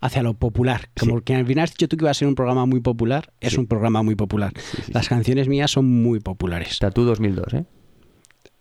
hacia 0.00 0.22
lo 0.22 0.34
popular. 0.34 0.88
Como 0.98 1.18
Sí. 1.18 1.22
que 1.24 1.34
al 1.34 1.46
final 1.46 1.64
has 1.64 1.70
dicho 1.70 1.88
tú 1.88 1.96
que 1.96 2.04
iba 2.04 2.10
a 2.10 2.14
ser 2.14 2.28
un 2.28 2.34
programa 2.34 2.66
muy 2.66 2.80
popular, 2.80 3.32
es 3.40 3.56
un 3.58 3.66
programa 3.66 4.02
muy 4.02 4.14
popular. 4.16 4.52
sí, 4.56 4.92
Las 4.92 5.08
canciones 5.08 5.48
mías 5.48 5.70
son 5.70 5.86
muy 5.86 6.20
populares. 6.20 6.78
Tatu 6.78 7.04
2002, 7.04 7.54
¿eh? 7.54 7.64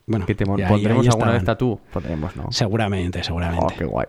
Bueno, 0.08 0.26
¿Que 0.26 0.34
te 0.36 0.44
mon- 0.46 0.60
y 0.60 0.64
ahí- 0.64 0.70
¿Pondremos 0.70 1.08
alguna 1.08 1.32
vez. 1.34 1.44
Tatu? 1.44 1.80
Pondremos, 1.94 2.36
¿no? 2.36 2.52
Seguramente, 2.52 3.24
seguramente. 3.24 3.66
Oh, 3.68 3.78
qué 3.78 3.86
guay. 3.86 4.08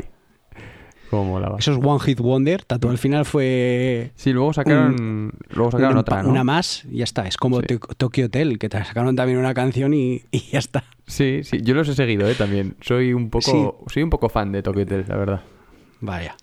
Cómo. 1.11 1.41
Eso 1.59 1.72
es 1.72 1.78
One 1.83 1.99
Hit 1.99 2.20
Wonder. 2.20 2.64
Tatu 2.64 2.89
al 2.89 2.97
final 2.97 3.24
fue 3.24 4.12
Sí, 4.14 4.33
luego 4.33 4.53
sacaron, 4.53 5.33
luego 5.51 5.72
sacaron 5.72 5.93
una, 5.93 6.01
otra, 6.03 6.22
¿no? 6.22 6.28
una 6.31 6.45
más 6.45 6.85
y 6.89 6.99
ya 6.99 7.05
está. 7.05 7.26
Es 7.26 7.37
como 7.37 7.61
Sí. 7.62 7.66
Tokyo 7.97 8.26
Hotel, 8.26 8.61
que 8.61 8.68
te 8.68 8.83
sacaron 8.85 9.16
también 9.16 9.39
una 9.39 9.53
canción 9.53 9.93
y, 9.93 10.22
y 10.31 10.39
ya 10.53 10.61
está. 10.61 10.85
Sí, 11.09 11.41
sí, 11.43 11.59
yo 11.62 11.74
los 11.74 11.89
he 11.89 11.95
seguido, 11.97 12.28
¿eh? 12.28 12.37
También. 12.37 12.76
Soy 12.81 13.12
un 13.12 13.28
poco, 13.28 13.85
soy 13.89 14.03
un 14.05 14.11
poco 14.11 14.28
fan 14.28 14.53
de 14.53 14.62
Tokyo 14.62 14.83
Hotel, 14.83 15.05
la 15.09 15.16
verdad. 15.16 15.41
Vaya, 16.01 16.37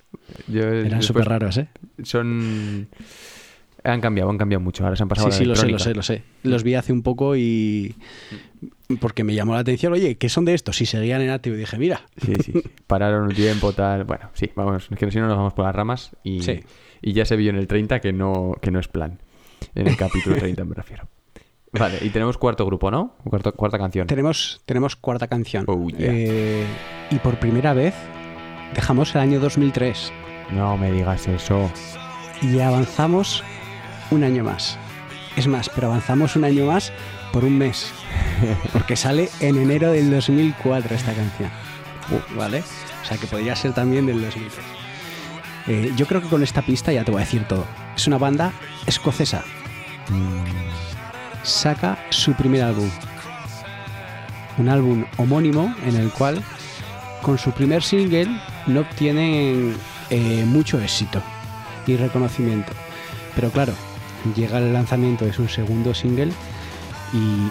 Yo, 0.48 0.62
eran 0.64 1.02
súper 1.02 1.26
raros, 1.26 1.58
¿eh? 1.58 1.68
Son... 2.04 2.88
Han 3.84 4.02
cambiado, 4.02 4.30
han 4.30 4.38
cambiado 4.38 4.62
mucho. 4.62 4.84
Ahora 4.84 4.96
se 4.98 5.04
han 5.04 5.10
pasado 5.10 5.32
Sí, 5.32 5.44
a 5.44 5.48
la 5.48 5.56
sí, 5.56 5.66
lo 5.68 5.68
sé, 5.68 5.68
lo 5.72 5.80
sé, 5.80 5.94
lo 5.96 6.02
sé. 6.04 6.24
Los 6.44 6.64
vi 6.64 6.76
hace 6.76 6.92
un 6.92 7.04
poco 7.04 7.36
y... 7.38 7.96
Porque 9.00 9.24
me 9.24 9.34
llamó 9.34 9.54
la 9.54 9.60
atención, 9.60 9.94
oye, 9.94 10.18
¿qué 10.18 10.28
son 10.30 10.44
de 10.46 10.54
estos? 10.54 10.82
Y 10.82 10.86
seguían 10.86 11.22
en 11.22 11.30
activo 11.30 11.56
y 11.56 11.60
dije, 11.60 11.78
mira, 11.78 12.02
Sí, 12.18 12.34
sí, 12.44 12.52
sí. 12.54 12.64
Pararon 12.88 13.24
un 13.30 13.34
tiempo, 13.36 13.72
tal. 13.74 14.04
Bueno, 14.04 14.30
sí, 14.34 14.50
vamos, 14.56 14.88
es 14.92 14.98
que 14.98 15.10
si 15.12 15.20
no 15.20 15.28
nos 15.28 15.38
vamos 15.38 15.54
por 15.54 15.66
las 15.66 15.76
ramas 15.76 16.12
y, 16.24 16.42
Sí. 16.42 16.60
y 17.02 17.14
ya 17.14 17.24
se 17.26 17.36
vio 17.38 17.50
en 17.52 17.58
el 17.58 17.68
30 17.68 18.00
que 18.02 18.12
no, 18.12 18.56
que 18.62 18.72
no 18.72 18.80
es 18.80 18.88
plan. 18.88 19.20
En 19.76 19.88
el 19.88 19.96
capítulo 19.96 20.36
30 20.40 20.66
me 20.66 20.76
refiero. 20.76 21.08
Vale, 21.72 22.00
y 22.02 22.10
tenemos 22.10 22.38
cuarto 22.38 22.66
grupo, 22.66 22.90
¿no? 22.92 23.16
Cuarto- 23.26 23.54
cuarta 23.54 23.78
canción. 23.78 24.08
tenemos, 24.08 24.62
tenemos 24.66 24.96
cuarta 24.96 25.28
canción. 25.28 25.66
Oh, 25.68 25.88
yeah. 25.90 26.08
Eh, 26.12 26.64
y 27.12 27.16
por 27.20 27.38
primera 27.40 27.74
vez 27.74 27.94
dejamos 28.74 29.14
el 29.16 29.22
año 29.22 29.40
2003 29.40 30.12
No 30.52 30.78
me 30.78 30.92
digas 30.92 31.28
eso. 31.28 31.72
y 32.42 32.60
avanzamos 32.60 33.44
un 34.12 34.24
año 34.24 34.44
más. 34.44 34.78
Es 35.36 35.48
más, 35.48 35.70
pero 35.70 35.88
avanzamos 35.88 36.36
un 36.36 36.46
año 36.46 36.66
más 36.66 36.92
por 37.32 37.44
un 37.44 37.58
mes. 37.58 37.92
Porque 38.74 38.96
sale 38.96 39.30
en 39.40 39.58
enero 39.58 39.92
del 39.92 40.10
2004 40.12 40.96
esta 40.96 41.14
canción. 41.14 41.50
Uh, 42.10 42.38
¿Vale? 42.38 42.64
O 43.04 43.06
sea 43.06 43.18
que 43.18 43.28
podría 43.28 43.56
ser 43.56 43.74
también 43.74 44.06
del 44.06 44.22
2003. 44.22 44.66
Eh, 45.68 45.92
yo 45.98 46.06
creo 46.08 46.22
que 46.22 46.30
con 46.30 46.42
esta 46.44 46.62
pista 46.62 46.94
ya 46.94 47.04
te 47.04 47.12
voy 47.12 47.22
a 47.22 47.26
decir 47.26 47.44
todo. 47.46 47.66
Es 47.96 48.08
una 48.08 48.18
banda 48.18 48.54
escocesa. 48.86 49.44
Saca 51.44 51.98
su 52.10 52.34
primer 52.34 52.64
álbum. 52.64 52.90
Un 54.58 54.70
álbum 54.70 55.06
homónimo 55.18 55.76
en 55.86 55.96
el 55.98 56.10
cual 56.12 56.42
con 57.22 57.38
su 57.38 57.52
primer 57.52 57.84
single 57.84 58.28
no 58.68 58.82
obtienen 58.82 59.76
eh, 60.10 60.44
mucho 60.46 60.80
éxito 60.82 61.22
y 61.86 61.96
reconocimiento. 61.96 62.74
Pero 63.36 63.50
claro, 63.50 63.74
llega 64.36 64.60
el 64.60 64.74
lanzamiento 64.74 65.26
de 65.26 65.34
su 65.34 65.48
segundo 65.48 65.94
single 65.94 66.32
y 67.14 67.50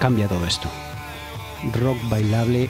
cambia 0.00 0.28
todo 0.28 0.46
esto. 0.46 0.68
Rock 1.80 1.98
bailable, 2.08 2.68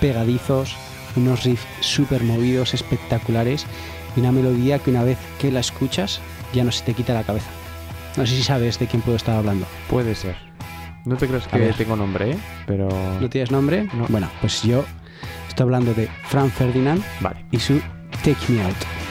pegadizos, 0.00 0.76
unos 1.16 1.44
riffs 1.44 1.66
súper 1.80 2.22
movidos, 2.22 2.74
espectaculares 2.74 3.66
y 4.16 4.20
una 4.20 4.32
melodía 4.32 4.78
que 4.78 4.90
una 4.90 5.04
vez 5.04 5.18
que 5.38 5.50
la 5.50 5.60
escuchas 5.60 6.20
ya 6.52 6.64
no 6.64 6.72
se 6.72 6.84
te 6.84 6.94
quita 6.94 7.14
la 7.14 7.24
cabeza. 7.24 7.50
No 8.16 8.26
sé 8.26 8.36
si 8.36 8.42
sabes 8.42 8.78
de 8.78 8.86
quién 8.86 9.00
puedo 9.00 9.16
estar 9.16 9.36
hablando. 9.36 9.66
Puede 9.88 10.14
ser. 10.14 10.36
No 11.04 11.16
te 11.16 11.26
crees 11.26 11.46
A 11.46 11.58
que 11.58 11.72
tengo 11.72 11.96
nombre, 11.96 12.32
¿eh? 12.32 12.38
Pero... 12.66 12.88
¿No 13.20 13.28
tienes 13.28 13.50
nombre? 13.50 13.88
No. 13.94 14.06
Bueno, 14.08 14.30
pues 14.40 14.62
yo 14.62 14.84
estoy 15.52 15.64
hablando 15.64 15.92
de 15.94 16.08
Frank 16.24 16.50
Ferdinand 16.50 17.02
Vale. 17.20 17.44
y 17.50 17.58
su 17.58 17.80
Take 18.24 18.36
Me 18.48 18.62
Out. 18.62 19.01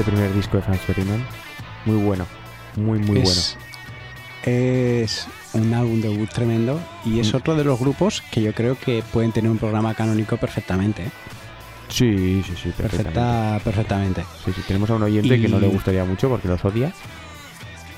Este 0.00 0.12
primer 0.12 0.32
disco 0.34 0.56
de 0.56 0.62
Franz 0.62 0.80
Ferdinand. 0.80 1.22
Muy 1.84 1.96
bueno. 2.02 2.26
Muy, 2.76 3.00
muy 3.00 3.18
es, 3.18 3.58
es 4.44 5.26
un 5.52 5.74
álbum 5.74 6.00
debut 6.00 6.30
tremendo 6.30 6.80
y 7.04 7.20
es 7.20 7.30
Mm. 7.34 7.36
otro 7.36 7.54
de 7.54 7.64
los 7.64 7.78
grupos 7.78 8.22
que 8.30 8.40
yo 8.40 8.54
creo 8.54 8.78
que 8.78 9.02
pueden 9.12 9.30
tener 9.32 9.50
un 9.50 9.58
programa 9.58 9.92
canónico 9.94 10.38
perfectamente. 10.38 11.02
¿eh? 11.02 11.10
bueno. 11.10 11.90
Sí, 11.90 12.42
sí, 12.46 12.52
sí, 12.56 12.68
perfectamente. 12.74 12.96
Perfecta, 13.12 13.60
perfectamente. 13.62 14.24
Sí, 14.42 14.52
sí, 14.54 14.62
tenemos 14.66 14.88
a 14.88 14.94
un 14.94 15.02
oyente 15.02 15.36
Y- 15.36 15.42
que 15.42 15.48
no 15.48 15.60
le 15.60 15.66
gustaría 15.66 16.04
mucho 16.06 16.30
porque 16.30 16.48
los 16.48 16.64
odia, 16.64 16.92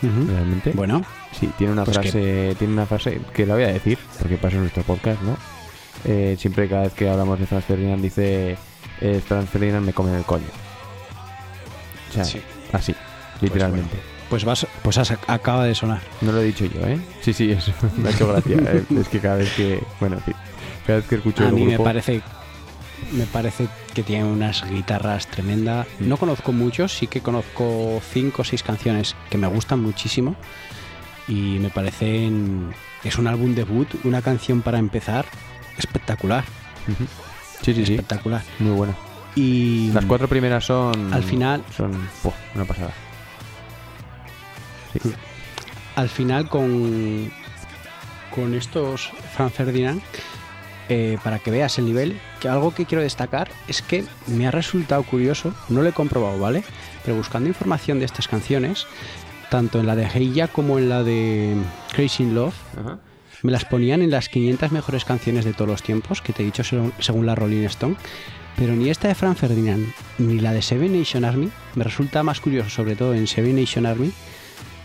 realmente. 0.02 0.72
Bueno, 0.74 1.02
Sí, 1.38 1.48
tiene 1.56 1.72
una 1.72 1.84
Pues 1.84 1.98
frase, 1.98 2.56
tiene 2.58 2.72
una 2.74 2.86
frase 2.86 3.20
que 3.32 3.46
la 3.46 3.54
voy 3.54 3.62
a 3.62 3.68
decir, 3.68 3.96
porque 4.18 4.36
pasa 4.38 4.56
en 4.56 4.62
nuestro 4.62 4.82
podcast, 4.82 5.22
¿no? 5.22 5.36
Eh, 6.04 6.34
siempre 6.38 6.68
cada 6.68 6.82
vez 6.82 6.94
que 6.94 7.08
hablamos 7.08 7.38
de 7.38 7.46
Franz 7.46 7.64
Ferdinand 7.64 8.02
dice 8.02 8.56
eh, 9.00 9.20
Franz 9.24 9.48
Ferdinand 9.50 9.86
me 9.86 9.92
come 9.92 10.10
en 10.10 10.16
el 10.16 10.24
coño. 10.24 10.46
O 12.12 12.14
sea, 12.14 12.24
Sí. 12.24 12.40
así, 12.72 12.94
literalmente. 13.40 13.96
pues 14.30 14.44
vas, 14.44 14.66
pues 14.82 14.96
has- 14.98 15.12
acaba 15.26 15.64
de 15.64 15.74
sonar. 15.74 16.00
No 16.20 16.32
lo 16.32 16.40
he 16.40 16.44
dicho 16.44 16.64
yo, 16.66 16.86
¿eh? 16.86 16.98
Sí, 17.20 17.32
sí, 17.32 17.50
eso 17.50 17.72
me 17.98 18.08
ha 18.08 18.12
hecho 18.12 18.28
gracia. 18.28 18.56
eh. 18.56 18.84
Es 19.00 19.08
que 19.08 19.18
cada 19.20 19.36
vez 19.36 19.52
que, 19.54 19.82
bueno, 20.00 20.18
cada 20.86 20.98
vez 21.00 21.08
que 21.08 21.16
escucho 21.16 21.44
A 21.44 21.48
el 21.48 21.52
mí 21.54 21.62
me 21.64 21.72
grupo, 21.72 21.84
parece, 21.84 22.22
me 23.12 23.24
parece 23.26 23.68
que 23.94 24.02
tiene 24.02 24.24
unas 24.24 24.68
guitarras 24.70 25.26
tremendas. 25.26 25.86
Mm. 25.98 26.08
No 26.08 26.16
conozco 26.16 26.52
muchos, 26.52 26.92
sí 26.92 27.06
que 27.08 27.20
conozco 27.20 28.00
cinco 28.12 28.40
o 28.42 28.44
seis 28.44 28.62
canciones 28.62 29.16
que 29.28 29.36
me 29.38 29.46
gustan 29.48 29.80
muchísimo 29.82 30.34
y 31.28 31.58
me 31.58 31.68
parecen 31.70 32.72
es 33.04 33.18
un 33.18 33.26
álbum 33.26 33.54
debut, 33.54 33.88
una 34.04 34.22
canción 34.22 34.62
para 34.62 34.78
empezar 34.78 35.26
espectacular, 35.78 36.44
sí, 37.62 37.74
sí, 37.74 37.84
sí, 37.86 37.94
espectacular. 37.94 38.42
muy 38.60 38.72
buena. 38.72 38.94
Y 39.34 39.90
Las 39.92 40.04
cuatro 40.04 40.28
primeras 40.28 40.64
son, 40.64 41.12
Al 41.12 41.22
final- 41.22 41.64
son, 41.74 41.92
una 42.54 42.64
pasada. 42.64 42.92
Sí. 44.92 45.12
al 45.96 46.08
final 46.10 46.48
con, 46.50 47.30
con 48.34 48.52
estos 48.54 49.10
Franz 49.34 49.54
Ferdinand, 49.54 50.02
eh, 50.90 51.16
para 51.24 51.38
que 51.38 51.50
veas 51.50 51.78
el 51.78 51.86
nivel, 51.86 52.20
que 52.40 52.48
algo 52.48 52.74
que 52.74 52.84
quiero 52.84 53.02
destacar 53.02 53.50
es 53.68 53.80
que 53.80 54.04
me 54.26 54.46
ha 54.46 54.50
resultado 54.50 55.02
curioso, 55.04 55.54
no 55.70 55.80
lo 55.80 55.88
he 55.88 55.92
comprobado, 55.92 56.38
¿vale? 56.38 56.62
Pero 57.04 57.16
buscando 57.16 57.48
información 57.48 58.00
de 58.00 58.04
estas 58.04 58.28
canciones, 58.28 58.86
tanto 59.50 59.80
en 59.80 59.86
la 59.86 59.96
de 59.96 60.04
Heya 60.06 60.48
como 60.48 60.78
en 60.78 60.90
la 60.90 61.02
de 61.02 61.56
Crazy 61.94 62.24
in 62.24 62.34
Love, 62.34 62.54
Ajá. 62.78 62.98
Me 63.42 63.52
las 63.52 63.64
ponían 63.64 64.02
en 64.02 64.10
las 64.10 64.28
500 64.28 64.72
mejores 64.72 65.04
canciones 65.04 65.44
de 65.44 65.52
todos 65.52 65.68
los 65.68 65.82
tiempos, 65.82 66.22
que 66.22 66.32
te 66.32 66.42
he 66.42 66.46
dicho 66.46 66.62
según, 66.64 67.26
la 67.26 67.34
Rolling 67.34 67.64
Stone. 67.64 67.96
Pero 68.56 68.74
ni 68.74 68.90
esta 68.90 69.08
de 69.08 69.14
Franz 69.14 69.38
Ferdinand 69.38 69.92
ni 70.18 70.38
la 70.38 70.52
de 70.52 70.62
Seven 70.62 70.98
Nation 70.98 71.24
Army 71.24 71.50
me 71.74 71.84
resulta 71.84 72.22
más 72.22 72.40
curioso, 72.40 72.70
sobre 72.70 72.96
todo 72.96 73.14
en 73.14 73.26
Seven 73.26 73.56
Nation 73.56 73.86
Army, 73.86 74.12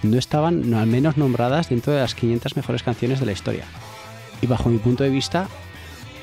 no 0.04 0.18
estaban 0.18 0.70
no, 0.70 0.80
al 0.80 0.88
menos 0.88 1.18
nombradas 1.18 1.70
dentro 1.70 1.94
de 1.94 2.00
las 2.00 2.16
500 2.16 2.56
mejores 2.56 2.84
canciones 2.84 3.20
de 3.20 3.26
la 3.26 3.32
historia. 3.32 3.66
Y 4.42 4.48
bajo 4.48 4.70
mi 4.70 4.78
punto 4.78 5.04
de 5.04 5.10
vista, 5.10 5.48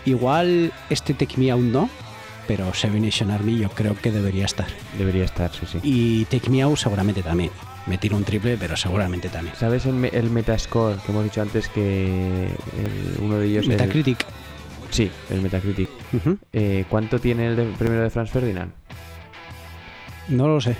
igual 0.04 0.72
este 0.90 1.14
Take 1.14 1.36
Me 1.38 1.50
Out 1.50 1.62
no, 1.62 1.90
pero 2.46 2.72
Seven 2.72 3.02
Nation 3.02 3.30
Army 3.30 3.58
yo 3.58 3.68
creo 3.70 3.96
que 3.96 4.10
debería 4.10 4.46
estar. 4.46 4.68
Debería 4.96 5.24
estar, 5.24 5.50
sí, 5.52 5.66
sí. 5.70 5.78
Y 5.82 6.24
Take 6.26 6.50
Me 6.50 6.62
Out 6.62 6.78
seguramente 6.78 7.22
también. 7.22 7.50
Me 7.86 7.98
tiro 7.98 8.16
un 8.16 8.24
triple, 8.24 8.56
pero 8.58 8.76
seguramente 8.76 9.28
también. 9.28 9.54
¿Sabes 9.56 9.84
el, 9.86 10.02
el 10.06 10.30
Metascore 10.30 10.96
que 11.04 11.12
hemos 11.12 11.24
dicho 11.24 11.42
antes 11.42 11.68
que 11.68 12.46
el- 12.46 13.22
uno 13.22 13.36
de 13.38 13.46
ellos... 13.46 13.64
el- 13.64 13.70
Metacritic. 13.72 14.24
sí, 14.90 15.10
el 15.30 15.42
Metacritic. 15.42 15.88
Eh, 16.52 16.84
¿Cuánto 16.88 17.18
tiene 17.18 17.48
el 17.48 17.56
de- 17.56 17.64
primero 17.78 18.02
de 18.02 18.08
Franz 18.10 18.30
Ferdinand? 18.30 18.72
No 20.28 20.48
lo 20.48 20.60
sé. 20.60 20.76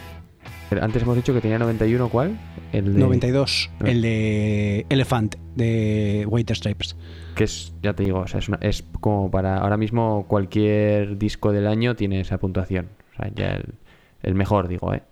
Antes 0.81 1.03
hemos 1.03 1.15
dicho 1.17 1.33
que 1.35 1.41
tenía 1.43 1.59
91, 1.59 2.09
¿cuál? 2.09 2.39
El 2.73 2.95
de, 2.95 3.01
92. 3.01 3.71
No. 3.81 3.87
El 3.87 4.01
de 4.03 4.87
Elephant, 4.89 5.37
de 5.55 6.25
White 6.27 6.55
Stripes. 6.55 6.97
Que 7.37 7.45
es, 7.45 7.75
ya 7.83 7.93
te 7.93 8.03
digo, 8.05 8.21
o 8.21 8.27
sea, 8.27 8.41
es, 8.41 8.49
una- 8.49 8.59
es 8.63 8.83
como 9.01 9.31
para... 9.31 9.59
Ahora 9.59 9.77
mismo 9.77 10.25
cualquier 10.27 11.19
disco 11.19 11.53
del 11.53 11.67
año 11.67 11.95
tiene 11.97 12.21
esa 12.21 12.39
puntuación. 12.39 12.89
O 13.13 13.17
sea, 13.17 13.31
ya 13.35 13.51
el, 13.57 13.75
el 14.23 14.35
mejor, 14.35 14.69
digo, 14.69 14.93
¿eh? 14.95 15.03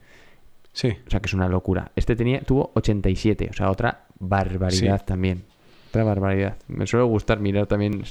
Sí. 0.73 0.89
O 1.07 1.11
sea, 1.11 1.21
que 1.21 1.27
es 1.27 1.35
una 1.35 1.49
locura. 1.49 1.93
Este 1.97 2.17
tenía 2.17 2.41
tuvo 2.43 2.71
87, 2.75 3.49
o 3.51 3.53
sea, 3.53 3.71
otra 3.71 4.07
barbaridad 4.19 5.01
Sí. 5.01 5.07
también. 5.07 5.45
Otra 5.91 6.05
barbaridad. 6.05 6.57
Me 6.69 6.87
suele 6.87 7.05
gustar 7.07 7.41
mirar 7.41 7.67
también 7.67 8.03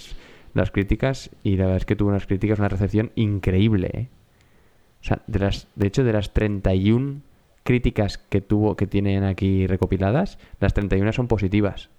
las 0.53 0.69
críticas 0.69 1.29
y 1.43 1.55
la 1.57 1.63
verdad 1.65 1.77
es 1.77 1.85
que 1.85 1.95
tuvo 1.95 2.09
unas 2.09 2.27
críticas, 2.27 2.59
una 2.59 2.69
recepción 2.69 3.11
increíble, 3.15 3.89
¿eh? 3.93 4.07
O 5.01 5.03
sea, 5.03 5.21
de 5.25 5.39
las 5.39 5.67
de 5.75 5.87
hecho 5.87 6.03
de 6.03 6.13
las 6.13 6.31
31 6.33 7.21
críticas 7.63 8.17
que 8.19 8.41
tuvo 8.41 8.75
que 8.75 8.85
tienen 8.85 9.23
aquí 9.23 9.65
recopiladas, 9.65 10.37
las 10.59 10.73
31 10.75 11.11
son 11.13 11.27
positivas. 11.27 11.89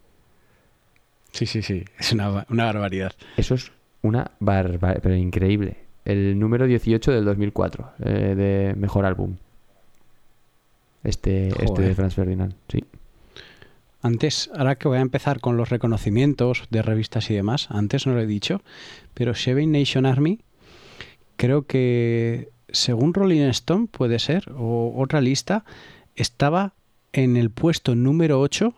Sí, 1.32 1.46
sí, 1.46 1.62
sí. 1.62 1.84
Es 1.98 2.12
una, 2.12 2.44
una 2.50 2.64
barbaridad. 2.66 3.12
Eso 3.36 3.54
es 3.54 3.72
una 4.02 4.30
barbaridad, 4.38 5.00
pero 5.02 5.16
increíble. 5.16 5.76
El 6.04 6.38
número 6.38 6.66
18 6.66 7.10
del 7.12 7.24
2004 7.24 7.90
eh, 8.04 8.34
de 8.36 8.74
mejor 8.76 9.04
álbum. 9.06 9.36
Este, 11.05 11.48
este 11.48 11.82
de. 11.82 11.94
Franz 11.94 12.14
Ferdinand, 12.14 12.55
sí. 12.68 12.84
Antes, 14.00 14.50
ahora 14.55 14.76
que 14.76 14.88
voy 14.88 14.98
a 14.98 15.03
empezar 15.03 15.40
con 15.40 15.57
los 15.57 15.70
reconocimientos 15.70 16.64
de 16.70 16.82
revistas 16.82 17.30
y 17.30 17.34
demás, 17.34 17.68
antes 17.70 18.07
no 18.07 18.14
lo 18.14 18.20
he 18.20 18.26
dicho, 18.26 18.61
pero 19.14 19.34
Seven 19.34 19.70
Nation 19.70 20.07
Army, 20.07 20.40
creo 21.36 21.66
que 21.66 22.50
según 22.68 23.14
Rolling 23.14 23.42
Stone 23.50 23.86
puede 23.86 24.18
ser, 24.18 24.50
o 24.57 24.92
otra 24.96 25.20
lista, 25.20 25.64
estaba 26.16 26.74
en 27.12 27.36
el 27.36 27.50
puesto 27.50 27.94
número 27.94 28.40
8 28.40 28.74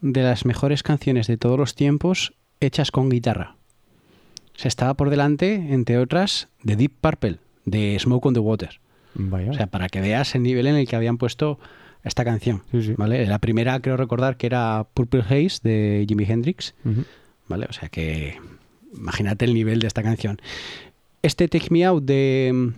de 0.00 0.22
las 0.22 0.44
mejores 0.44 0.82
canciones 0.82 1.26
de 1.26 1.36
todos 1.36 1.58
los 1.58 1.74
tiempos 1.74 2.34
hechas 2.60 2.90
con 2.90 3.10
guitarra. 3.10 3.56
Se 4.54 4.68
estaba 4.68 4.94
por 4.94 5.10
delante, 5.10 5.54
entre 5.54 5.98
otras, 5.98 6.48
de 6.62 6.76
Deep 6.76 6.92
Purple, 7.00 7.38
de 7.64 7.96
Smoke 7.98 8.26
on 8.26 8.34
the 8.34 8.40
Water. 8.40 8.80
Vaya. 9.14 9.50
O 9.50 9.54
sea, 9.54 9.66
para 9.66 9.88
que 9.88 10.00
veas 10.00 10.34
el 10.34 10.42
nivel 10.42 10.66
en 10.66 10.76
el 10.76 10.86
que 10.88 10.96
habían 10.96 11.18
puesto 11.18 11.58
esta 12.04 12.24
canción. 12.24 12.62
Sí, 12.70 12.82
sí. 12.82 12.94
¿vale? 12.96 13.26
La 13.26 13.38
primera 13.38 13.80
creo 13.80 13.96
recordar 13.96 14.36
que 14.36 14.46
era 14.46 14.86
Purple 14.94 15.20
Haze 15.22 15.58
de 15.62 16.04
Jimi 16.08 16.24
Hendrix. 16.24 16.74
¿vale? 17.48 17.66
O 17.68 17.72
sea 17.72 17.88
que 17.88 18.38
imagínate 18.96 19.44
el 19.44 19.54
nivel 19.54 19.80
de 19.80 19.86
esta 19.86 20.02
canción. 20.02 20.40
Este 21.22 21.48
Take 21.48 21.68
Me 21.70 21.84
Out 21.84 22.04
de, 22.04 22.72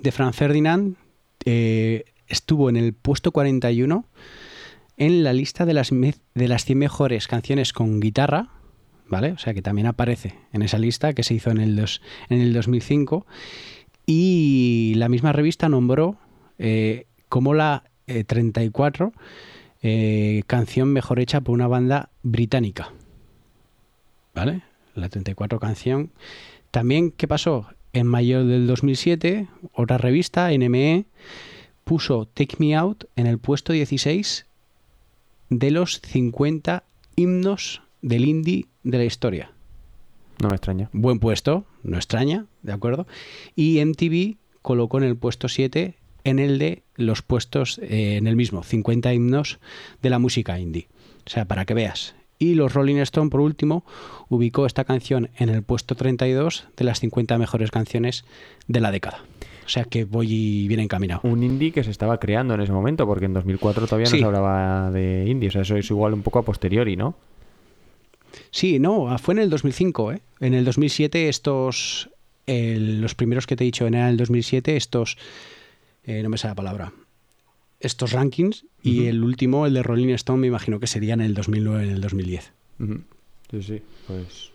de 0.00 0.12
Franz 0.12 0.36
Ferdinand 0.36 0.96
eh, 1.44 2.04
estuvo 2.28 2.68
en 2.70 2.76
el 2.76 2.92
puesto 2.92 3.32
41 3.32 4.04
en 4.98 5.24
la 5.24 5.32
lista 5.32 5.64
de 5.66 5.74
las, 5.74 5.90
de 5.90 6.48
las 6.48 6.64
100 6.64 6.78
mejores 6.78 7.26
canciones 7.26 7.72
con 7.72 7.98
guitarra, 7.98 8.48
¿vale? 9.08 9.32
O 9.32 9.38
sea 9.38 9.52
que 9.54 9.62
también 9.62 9.86
aparece 9.88 10.34
en 10.52 10.62
esa 10.62 10.78
lista 10.78 11.12
que 11.14 11.24
se 11.24 11.34
hizo 11.34 11.50
en 11.50 11.58
el, 11.58 11.74
dos- 11.74 12.00
en 12.28 12.40
el 12.40 12.52
2005 12.52 13.26
y 14.06 14.94
la 14.96 15.08
misma 15.08 15.32
revista 15.32 15.68
nombró 15.68 16.16
eh, 16.58 17.06
como 17.28 17.54
la 17.54 17.84
eh, 18.06 18.24
34 18.24 19.12
eh, 19.82 20.42
canción 20.46 20.92
mejor 20.92 21.18
hecha 21.18 21.40
por 21.40 21.54
una 21.54 21.66
banda 21.66 22.10
británica. 22.22 22.92
¿Vale? 24.34 24.62
La 24.94 25.08
34 25.08 25.58
canción. 25.58 26.10
También, 26.70 27.10
¿qué 27.10 27.26
pasó? 27.26 27.66
En 27.92 28.06
mayo 28.06 28.46
del 28.46 28.66
2007, 28.66 29.48
otra 29.72 29.98
revista, 29.98 30.50
NME, 30.50 31.04
puso 31.84 32.26
Take 32.26 32.56
Me 32.58 32.74
Out 32.76 33.04
en 33.16 33.26
el 33.26 33.38
puesto 33.38 33.72
16 33.72 34.46
de 35.50 35.70
los 35.70 36.00
50 36.00 36.84
himnos 37.16 37.82
del 38.00 38.24
indie 38.24 38.66
de 38.84 38.98
la 38.98 39.04
historia. 39.04 39.50
No 40.40 40.48
me 40.48 40.54
extraña. 40.54 40.88
Buen 40.92 41.18
puesto, 41.18 41.64
no 41.82 41.96
extraña, 41.96 42.46
¿de 42.62 42.72
acuerdo? 42.72 43.06
Y 43.56 43.84
MTV 43.84 44.36
colocó 44.62 44.98
en 44.98 45.04
el 45.04 45.16
puesto 45.16 45.48
7 45.48 45.96
en 46.24 46.38
el 46.38 46.58
de 46.58 46.82
los 46.94 47.22
puestos, 47.22 47.78
eh, 47.82 48.16
en 48.16 48.26
el 48.26 48.36
mismo, 48.36 48.62
50 48.62 49.12
himnos 49.12 49.58
de 50.02 50.10
la 50.10 50.18
música 50.18 50.58
indie. 50.58 50.88
O 51.26 51.30
sea, 51.30 51.46
para 51.46 51.64
que 51.64 51.74
veas. 51.74 52.14
Y 52.38 52.54
los 52.54 52.74
Rolling 52.74 52.96
Stone, 52.96 53.30
por 53.30 53.40
último, 53.40 53.84
ubicó 54.28 54.66
esta 54.66 54.84
canción 54.84 55.30
en 55.36 55.48
el 55.48 55.62
puesto 55.62 55.94
32 55.94 56.66
de 56.76 56.84
las 56.84 57.00
50 57.00 57.38
mejores 57.38 57.70
canciones 57.70 58.24
de 58.66 58.80
la 58.80 58.90
década. 58.90 59.24
O 59.64 59.68
sea 59.68 59.84
que 59.84 60.04
voy 60.04 60.66
bien 60.66 60.80
encaminado. 60.80 61.20
Un 61.22 61.44
indie 61.44 61.70
que 61.70 61.84
se 61.84 61.90
estaba 61.92 62.18
creando 62.18 62.54
en 62.54 62.60
ese 62.60 62.72
momento, 62.72 63.06
porque 63.06 63.26
en 63.26 63.32
2004 63.32 63.86
todavía 63.86 64.10
no 64.10 64.18
se 64.18 64.24
hablaba 64.24 64.90
de 64.90 65.24
indie. 65.28 65.50
O 65.50 65.52
sea, 65.52 65.62
eso 65.62 65.76
es 65.76 65.88
igual 65.88 66.14
un 66.14 66.22
poco 66.22 66.40
a 66.40 66.42
posteriori, 66.42 66.96
¿no? 66.96 67.14
Sí, 68.52 68.78
no, 68.78 69.18
fue 69.18 69.34
en 69.34 69.40
el 69.40 69.50
2005, 69.50 70.12
¿eh? 70.12 70.20
En 70.40 70.54
el 70.54 70.64
2007 70.64 71.28
estos, 71.28 72.10
el- 72.46 73.00
los 73.00 73.14
primeros 73.14 73.46
que 73.46 73.56
te 73.56 73.64
he 73.64 73.66
dicho 73.66 73.86
eran 73.86 74.02
en 74.02 74.06
el 74.08 74.16
2007, 74.18 74.76
estos, 74.76 75.16
eh, 76.04 76.22
no 76.22 76.28
me 76.28 76.36
sale 76.38 76.50
la 76.52 76.56
palabra, 76.56 76.92
estos 77.80 78.12
rankings, 78.12 78.66
y 78.82 79.06
el 79.06 79.24
último, 79.24 79.66
el 79.66 79.74
de 79.74 79.82
Rolling 79.82 80.08
Stone, 80.10 80.38
me 80.40 80.46
imagino 80.48 80.78
que 80.80 80.86
sería 80.86 81.14
en 81.14 81.20
el 81.22 81.34
2009, 81.34 81.84
en 81.84 81.90
el 81.90 82.00
2010. 82.00 82.52
Ujú. 82.78 83.00
Sí, 83.50 83.62
sí. 83.62 83.82
Pues. 84.06 84.50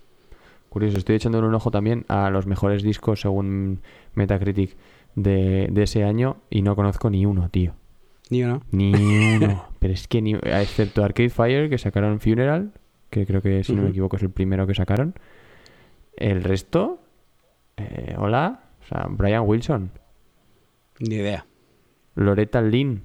Curioso. 0.70 0.98
Estoy 0.98 1.16
echándole 1.16 1.48
un 1.48 1.54
ojo 1.56 1.72
también 1.72 2.06
a 2.08 2.30
los 2.30 2.46
mejores 2.46 2.84
discos 2.84 3.22
según 3.22 3.80
Metacritic 4.16 4.76
de, 5.16 5.70
de 5.72 5.84
ese 5.84 6.04
año 6.04 6.38
y 6.50 6.62
no 6.62 6.76
conozco 6.76 7.10
ni 7.10 7.26
uno, 7.26 7.50
tío. 7.50 7.74
¿Ni 8.30 8.44
uno? 8.44 8.62
Ni 8.72 8.94
uno. 9.38 9.66
Pero 9.80 9.94
es 9.94 10.08
que 10.08 10.22
ni. 10.22 10.34
Excepto 10.36 11.04
Arcade 11.04 11.30
Fire, 11.30 11.70
que 11.70 11.78
sacaron 11.78 12.20
Funeral, 12.20 12.74
que 13.10 13.26
creo 13.26 13.42
que 13.42 13.64
si 13.64 13.74
no 13.74 13.84
me 13.84 13.90
equivoco 13.90 14.16
es 14.18 14.24
el 14.24 14.30
primero 14.30 14.66
que 14.68 14.76
sacaron. 14.76 15.14
El 16.16 16.44
resto. 16.44 17.00
eh, 17.78 18.16
hola. 18.18 18.62
O 18.84 18.88
sea, 18.88 19.08
Brian 19.10 19.44
Wilson. 19.46 19.92
Ni 21.00 21.16
idea. 21.16 21.46
Loretta 22.16 22.62
Lynn 22.62 23.04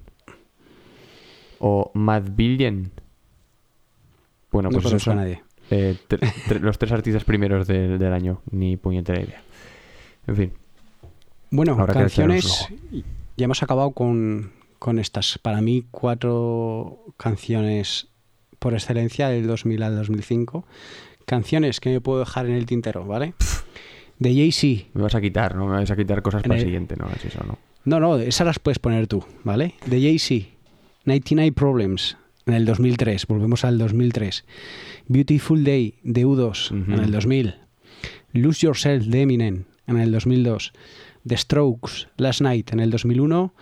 o 1.59 1.91
Matt 1.93 2.29
Billion. 2.35 2.91
Bueno, 4.51 4.69
no 4.69 4.79
pues 4.79 4.93
a 4.93 4.99
son 4.99 5.15
nadie. 5.17 5.43
eh, 5.71 5.97
tre- 6.07 6.19
tre- 6.47 6.59
los 6.59 6.77
tres 6.77 6.91
artistas 6.91 7.23
primeros 7.23 7.67
del, 7.67 7.97
del 7.99 8.13
año. 8.13 8.41
Ni 8.51 8.77
puñetera 8.77 9.21
idea. 9.21 9.41
En 10.27 10.35
fin. 10.35 10.53
Bueno, 11.51 11.73
Habrá 11.79 11.93
canciones. 11.93 12.67
Ya 13.37 13.45
hemos 13.45 13.61
acabado 13.63 13.91
con, 13.91 14.51
con 14.79 14.99
estas. 14.99 15.37
Para 15.39 15.61
mí, 15.61 15.85
cuatro 15.91 17.13
canciones 17.17 18.09
por 18.63 18.73
excelencia 18.73 19.27
del 19.27 19.45
2000 19.45 19.83
al 19.83 19.95
2005. 19.97 20.65
Canciones 21.25 21.81
que 21.81 21.89
me 21.89 21.99
puedo 21.99 22.19
dejar 22.19 22.45
en 22.45 22.53
el 22.53 22.65
tintero, 22.65 23.05
¿vale? 23.05 23.33
De 24.19 24.33
Jay-Z. 24.33 24.87
Me 24.93 25.01
vas 25.01 25.15
a 25.15 25.19
quitar, 25.21 25.55
¿no? 25.55 25.65
Me 25.67 25.73
vas 25.73 25.91
a 25.91 25.97
quitar 25.97 26.21
cosas 26.21 26.43
En 26.45 26.47
para 26.49 26.59
el 26.61 26.65
siguiente, 26.65 26.95
¿no? 26.95 27.09
Es 27.13 27.25
eso, 27.25 27.43
¿no? 27.45 27.57
No, 27.83 27.99
no, 27.99 28.17
esas 28.17 28.47
las 28.47 28.59
puedes 28.59 28.79
poner 28.79 29.07
tú, 29.07 29.25
¿vale? 29.43 29.75
De 29.85 30.01
Jay-Z. 30.01 30.47
99 31.03 31.51
Problems 31.51 32.15
en 32.45 32.53
el 32.53 32.63
2003. 32.65 33.27
Volvemos 33.27 33.65
al 33.65 33.77
2003. 33.77 34.45
Beautiful 35.09 35.65
Day 35.65 35.95
de 36.03 36.25
U2 36.25 36.71
Ujú. 36.71 36.93
en 36.93 36.99
el 36.99 37.11
2000. 37.11 37.55
Lose 38.31 38.65
Yourself 38.65 39.05
de 39.07 39.21
Eminem 39.23 39.65
en 39.87 39.97
el 39.99 40.11
2002. 40.13 40.71
The 41.27 41.35
Strokes 41.35 42.07
Last 42.15 42.39
Night 42.39 42.71
en 42.71 42.79
el 42.79 42.91
2001. 42.91 43.53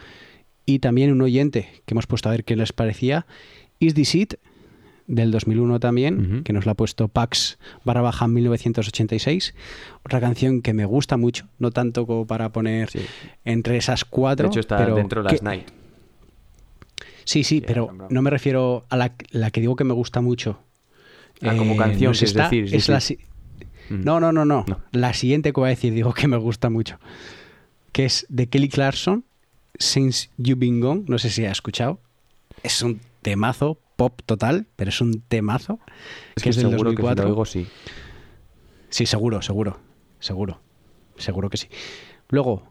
Y 0.67 0.77
también 0.77 1.11
un 1.11 1.21
oyente 1.21 1.69
que 1.85 1.95
hemos 1.95 2.05
puesto 2.05 2.29
a 2.29 2.33
ver 2.33 2.43
qué 2.43 2.55
les 2.55 2.71
parecía. 2.71 3.25
Is 3.79 3.95
This 3.95 4.13
It 4.13 4.33
del 5.13 5.29
2001 5.31 5.79
también, 5.79 6.41
que 6.43 6.53
nos 6.53 6.65
la 6.65 6.71
ha 6.71 6.75
puesto 6.75 7.07
Pax 7.07 7.59
barra 7.83 8.01
baja 8.01 8.27
1986. 8.27 9.53
Otra 10.05 10.19
canción 10.19 10.61
que 10.61 10.73
me 10.73 10.85
gusta 10.85 11.17
mucho, 11.17 11.47
no 11.59 11.71
tanto 11.71 12.07
como 12.07 12.25
para 12.25 12.51
poner 12.51 12.89
Sí. 12.89 12.99
entre 13.45 13.77
esas 13.77 14.05
cuatro. 14.05 14.47
De 14.47 14.51
hecho, 14.53 14.59
está 14.61 14.77
pero 14.77 14.95
dentro 14.95 15.21
de 15.23 15.29
Last 15.31 15.43
Night. 15.43 15.67
Sí, 17.23 17.43
sí, 17.43 17.61
pero 17.65 17.95
no 18.09 18.21
me 18.21 18.29
refiero 18.29 18.85
a 18.89 18.97
la, 18.97 19.13
la 19.31 19.51
que 19.51 19.61
digo 19.61 19.75
que 19.75 19.83
me 19.83 19.93
gusta 19.93 20.21
mucho. 20.21 20.59
Ah, 21.41 21.55
como 21.57 21.73
Eh, 21.73 21.77
canción, 21.77 22.11
no 22.11 22.11
es 22.13 22.33
decir, 22.33 22.73
es 22.73 22.85
sí. 22.85 22.91
la 22.91 22.99
Mm. 23.89 24.03
No, 24.05 24.19
no, 24.21 24.31
no, 24.31 24.45
no, 24.45 24.63
No. 24.67 24.79
La 24.93 25.13
siguiente 25.13 25.51
que 25.51 25.59
voy 25.59 25.67
a 25.67 25.71
decir 25.71 25.93
digo 25.93 26.13
que 26.13 26.27
me 26.27 26.37
gusta 26.37 26.69
mucho. 26.69 26.97
Que 27.91 28.05
es 28.05 28.25
de 28.29 28.47
Kelly 28.47 28.69
Clarkson, 28.69 29.25
Since 29.77 30.29
You've 30.37 30.59
Been 30.61 30.79
Gone. 30.79 31.03
No 31.07 31.17
sé 31.17 31.29
si 31.29 31.43
has 31.45 31.53
escuchado. 31.53 31.99
Es 32.63 32.81
un 32.83 33.01
temazo, 33.21 33.77
pop 34.01 34.21
total, 34.25 34.65
pero 34.75 34.89
es 34.89 34.99
un 35.01 35.21
temazo. 35.21 35.79
Es 36.35 36.41
que 36.43 36.49
es 36.49 36.55
del 36.55 36.69
seguro 36.71 36.89
que 36.91 36.95
si 36.97 37.01
2004. 37.03 37.23
lo 37.25 37.29
oigo, 37.31 37.45
sí. 37.45 37.67
Sí, 38.89 39.05
seguro, 39.05 39.41
seguro, 39.43 39.79
seguro. 40.19 40.59
seguro 41.17 41.49
que 41.51 41.57
sí. 41.57 41.67
Luego, 42.29 42.63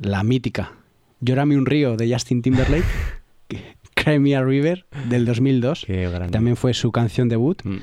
la 0.00 0.22
mítica 0.24 0.72
Llórame 1.20 1.56
un 1.56 1.64
río 1.64 1.96
de 1.96 2.12
Justin 2.12 2.42
Timberlake, 2.42 2.84
que- 3.48 3.76
Cry 3.94 4.18
Me 4.18 4.34
a 4.36 4.42
River 4.42 4.84
del 5.08 5.24
2002, 5.24 5.84
Qué 5.86 6.10
grande. 6.10 6.32
también 6.32 6.56
fue 6.56 6.74
su 6.74 6.90
canción 6.92 7.28
debut. 7.28 7.62
Mm. 7.64 7.78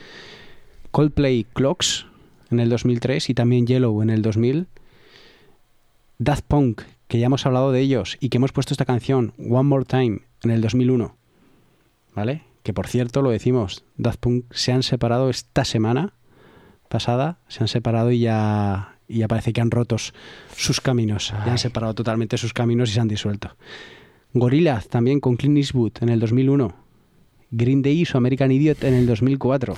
Coldplay 0.92 1.46
Clocks 1.54 2.06
en 2.52 2.60
el 2.60 2.70
2003 2.70 3.30
y 3.30 3.34
también 3.34 3.66
Yellow 3.66 4.02
en 4.04 4.10
el 4.10 4.22
2000. 4.22 4.68
Daft 6.20 6.44
Punk, 6.48 6.82
que 7.08 7.18
ya 7.20 7.28
hemos 7.28 7.46
hablado 7.46 7.72
de 7.72 7.80
ellos 7.80 8.18
y 8.20 8.30
que 8.30 8.38
hemos 8.38 8.52
puesto 8.52 8.74
esta 8.74 8.86
canción 8.86 9.34
One 9.40 9.64
More 9.70 9.86
Time 9.86 10.20
en 10.44 10.52
el 10.52 10.62
2001. 10.62 11.16
¿Vale? 12.14 12.44
Que 12.64 12.74
por 12.74 12.88
cierto, 12.88 13.22
lo 13.22 13.32
decimos, 13.32 13.84
Daft 13.98 14.20
Punk 14.20 14.46
se 14.52 14.72
han 14.72 14.84
separado 14.84 15.30
esta 15.30 15.66
semana 15.66 16.14
pasada, 16.90 17.40
se 17.48 17.64
han 17.64 17.68
separado 17.68 18.12
y 18.12 18.20
ya, 18.20 18.98
y 19.08 19.20
ya 19.20 19.28
parece 19.28 19.54
que 19.54 19.62
han 19.62 19.72
roto 19.72 19.96
sus 20.56 20.82
caminos. 20.82 21.30
Ya 21.30 21.44
Ay. 21.46 21.50
han 21.52 21.58
separado 21.58 21.96
totalmente 21.96 22.38
sus 22.38 22.54
caminos 22.54 22.90
y 22.90 22.94
se 22.94 23.00
han 23.00 23.08
disuelto. 23.08 23.56
Gorillaz 24.34 24.88
también 24.88 25.20
con 25.20 25.36
Clint 25.36 25.58
Eastwood 25.58 25.94
en 26.02 26.10
el 26.10 26.20
2001. 26.20 26.74
Green 27.52 27.82
Day 27.82 28.02
y 28.02 28.06
su 28.06 28.18
American 28.18 28.52
Idiot 28.52 28.84
en 28.84 28.94
el 28.94 29.06
2004. 29.06 29.76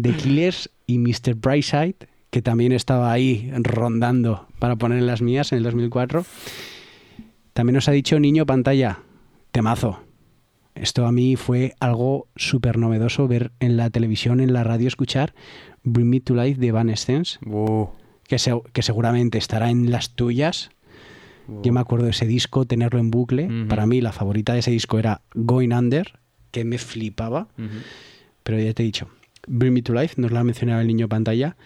The 0.00 0.12
Killers 0.12 0.70
y 0.86 0.98
Mr. 0.98 1.34
Brightside, 1.34 1.96
que 2.30 2.42
también 2.42 2.72
estaba 2.72 3.10
ahí 3.10 3.50
rondando 3.54 4.48
para 4.58 4.76
poner 4.76 4.98
en 4.98 5.06
las 5.06 5.22
mías 5.22 5.52
en 5.52 5.58
el 5.58 5.64
2004. 5.64 6.24
También 7.52 7.74
nos 7.74 7.88
ha 7.88 7.92
dicho 7.92 8.18
Niño 8.20 8.46
Pantalla, 8.46 9.00
temazo. 9.50 10.00
Esto 10.74 11.06
a 11.06 11.12
mí 11.12 11.36
fue 11.36 11.74
algo 11.80 12.28
súper 12.36 12.78
novedoso 12.78 13.26
ver 13.28 13.52
en 13.60 13.76
la 13.76 13.90
televisión, 13.90 14.40
en 14.40 14.52
la 14.52 14.64
radio, 14.64 14.88
escuchar 14.88 15.34
Bring 15.82 16.08
Me 16.08 16.20
to 16.20 16.34
Life 16.34 16.60
de 16.60 16.68
Evanescence, 16.68 17.38
Uh, 17.44 17.88
que, 18.26 18.38
se- 18.38 18.62
que 18.72 18.82
seguramente 18.82 19.36
estará 19.38 19.70
en 19.70 19.90
las 19.90 20.10
tuyas. 20.14 20.70
Yo 21.62 21.72
me 21.72 21.80
acuerdo 21.80 22.04
de 22.04 22.12
ese 22.12 22.26
disco, 22.26 22.64
tenerlo 22.64 23.00
en 23.00 23.10
bucle. 23.10 23.48
Para 23.68 23.84
mí 23.86 24.00
la 24.00 24.12
favorita 24.12 24.52
de 24.52 24.60
ese 24.60 24.70
disco 24.70 24.98
era 25.00 25.22
Going 25.34 25.72
Under, 25.72 26.18
que 26.52 26.64
me 26.64 26.78
flipaba. 26.78 27.48
Pero 28.44 28.58
ya 28.60 28.72
te 28.72 28.82
he 28.82 28.86
dicho, 28.86 29.08
Bring 29.48 29.72
Me 29.74 29.82
to 29.82 29.92
Life, 29.92 30.14
nos 30.20 30.30
la 30.30 30.40
ha 30.40 30.44
mencionado 30.44 30.80
el 30.80 30.86
niño 30.86 31.08
pantalla. 31.08 31.56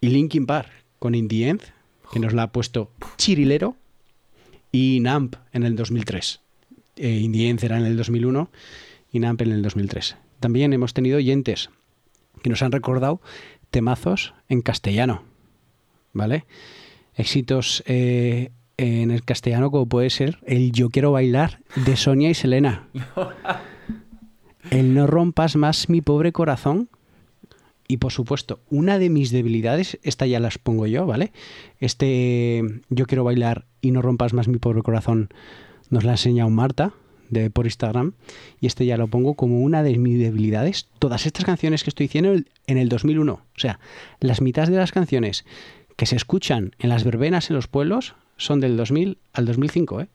Y 0.00 0.08
Linkin 0.08 0.46
Park 0.46 0.68
con 0.98 1.14
In 1.14 1.28
the 1.28 1.48
End, 1.48 1.62
que 2.12 2.18
nos 2.18 2.32
la 2.32 2.42
ha 2.44 2.52
puesto 2.52 2.90
Chirilero. 3.16 3.76
Y 4.72 4.98
Namp 5.00 5.36
en 5.52 5.62
el 5.62 5.76
2003. 5.76 6.40
Eh, 7.02 7.24
en 7.24 7.86
el 7.86 7.96
2001 7.96 8.50
y 9.10 9.20
Namp 9.20 9.40
en 9.40 9.52
el 9.52 9.62
2003. 9.62 10.18
También 10.38 10.74
hemos 10.74 10.92
tenido 10.92 11.16
oyentes 11.16 11.70
que 12.42 12.50
nos 12.50 12.62
han 12.62 12.72
recordado 12.72 13.22
temazos 13.70 14.34
en 14.50 14.60
castellano. 14.60 15.22
¿Vale? 16.12 16.44
Éxitos 17.14 17.82
eh, 17.86 18.50
en 18.76 19.10
el 19.10 19.24
castellano, 19.24 19.70
como 19.70 19.86
puede 19.86 20.10
ser 20.10 20.40
el 20.44 20.72
Yo 20.72 20.90
quiero 20.90 21.10
bailar 21.10 21.60
de 21.74 21.96
Sonia 21.96 22.28
y 22.28 22.34
Selena. 22.34 22.88
El 24.70 24.92
no 24.92 25.06
rompas 25.06 25.56
más 25.56 25.88
mi 25.88 26.02
pobre 26.02 26.32
corazón. 26.32 26.90
Y 27.88 27.96
por 27.96 28.12
supuesto, 28.12 28.60
una 28.68 28.98
de 28.98 29.08
mis 29.08 29.30
debilidades, 29.30 29.98
esta 30.02 30.26
ya 30.26 30.38
las 30.38 30.58
pongo 30.58 30.86
yo, 30.86 31.06
¿vale? 31.06 31.32
Este 31.78 32.62
Yo 32.90 33.06
quiero 33.06 33.24
bailar 33.24 33.64
y 33.80 33.90
no 33.90 34.02
rompas 34.02 34.34
más 34.34 34.48
mi 34.48 34.58
pobre 34.58 34.82
corazón 34.82 35.30
nos 35.90 36.04
la 36.04 36.12
ha 36.12 36.14
enseñado 36.14 36.50
Marta 36.50 36.92
de 37.28 37.50
por 37.50 37.66
Instagram 37.66 38.12
y 38.60 38.66
este 38.66 38.86
ya 38.86 38.96
lo 38.96 39.08
pongo 39.08 39.34
como 39.34 39.60
una 39.60 39.82
de 39.82 39.96
mis 39.98 40.18
debilidades. 40.18 40.88
Todas 40.98 41.26
estas 41.26 41.44
canciones 41.44 41.84
que 41.84 41.90
estoy 41.90 42.06
diciendo 42.06 42.34
en 42.66 42.78
el 42.78 42.88
2001, 42.88 43.32
o 43.32 43.58
sea, 43.58 43.78
las 44.20 44.40
mitades 44.40 44.70
de 44.70 44.76
las 44.76 44.92
canciones 44.92 45.44
que 45.96 46.06
se 46.06 46.16
escuchan 46.16 46.74
en 46.78 46.88
las 46.88 47.04
verbenas 47.04 47.50
en 47.50 47.56
los 47.56 47.68
pueblos 47.68 48.14
son 48.36 48.60
del 48.60 48.76
2000 48.76 49.18
al 49.32 49.46
2005, 49.46 50.00
¿eh? 50.00 50.08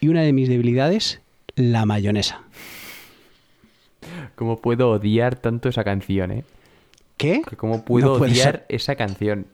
Y 0.00 0.08
una 0.08 0.22
de 0.22 0.32
mis 0.32 0.48
debilidades, 0.48 1.20
la 1.56 1.86
mayonesa. 1.86 2.42
¿Cómo 4.34 4.58
puedo 4.60 4.90
odiar 4.90 5.36
tanto 5.36 5.68
esa 5.68 5.82
canción, 5.82 6.30
eh? 6.30 6.44
¿Qué? 7.16 7.42
¿Cómo 7.56 7.84
puedo 7.84 8.18
No 8.18 8.24
odiar 8.24 8.66
esa 8.68 8.96
canción? 8.96 9.46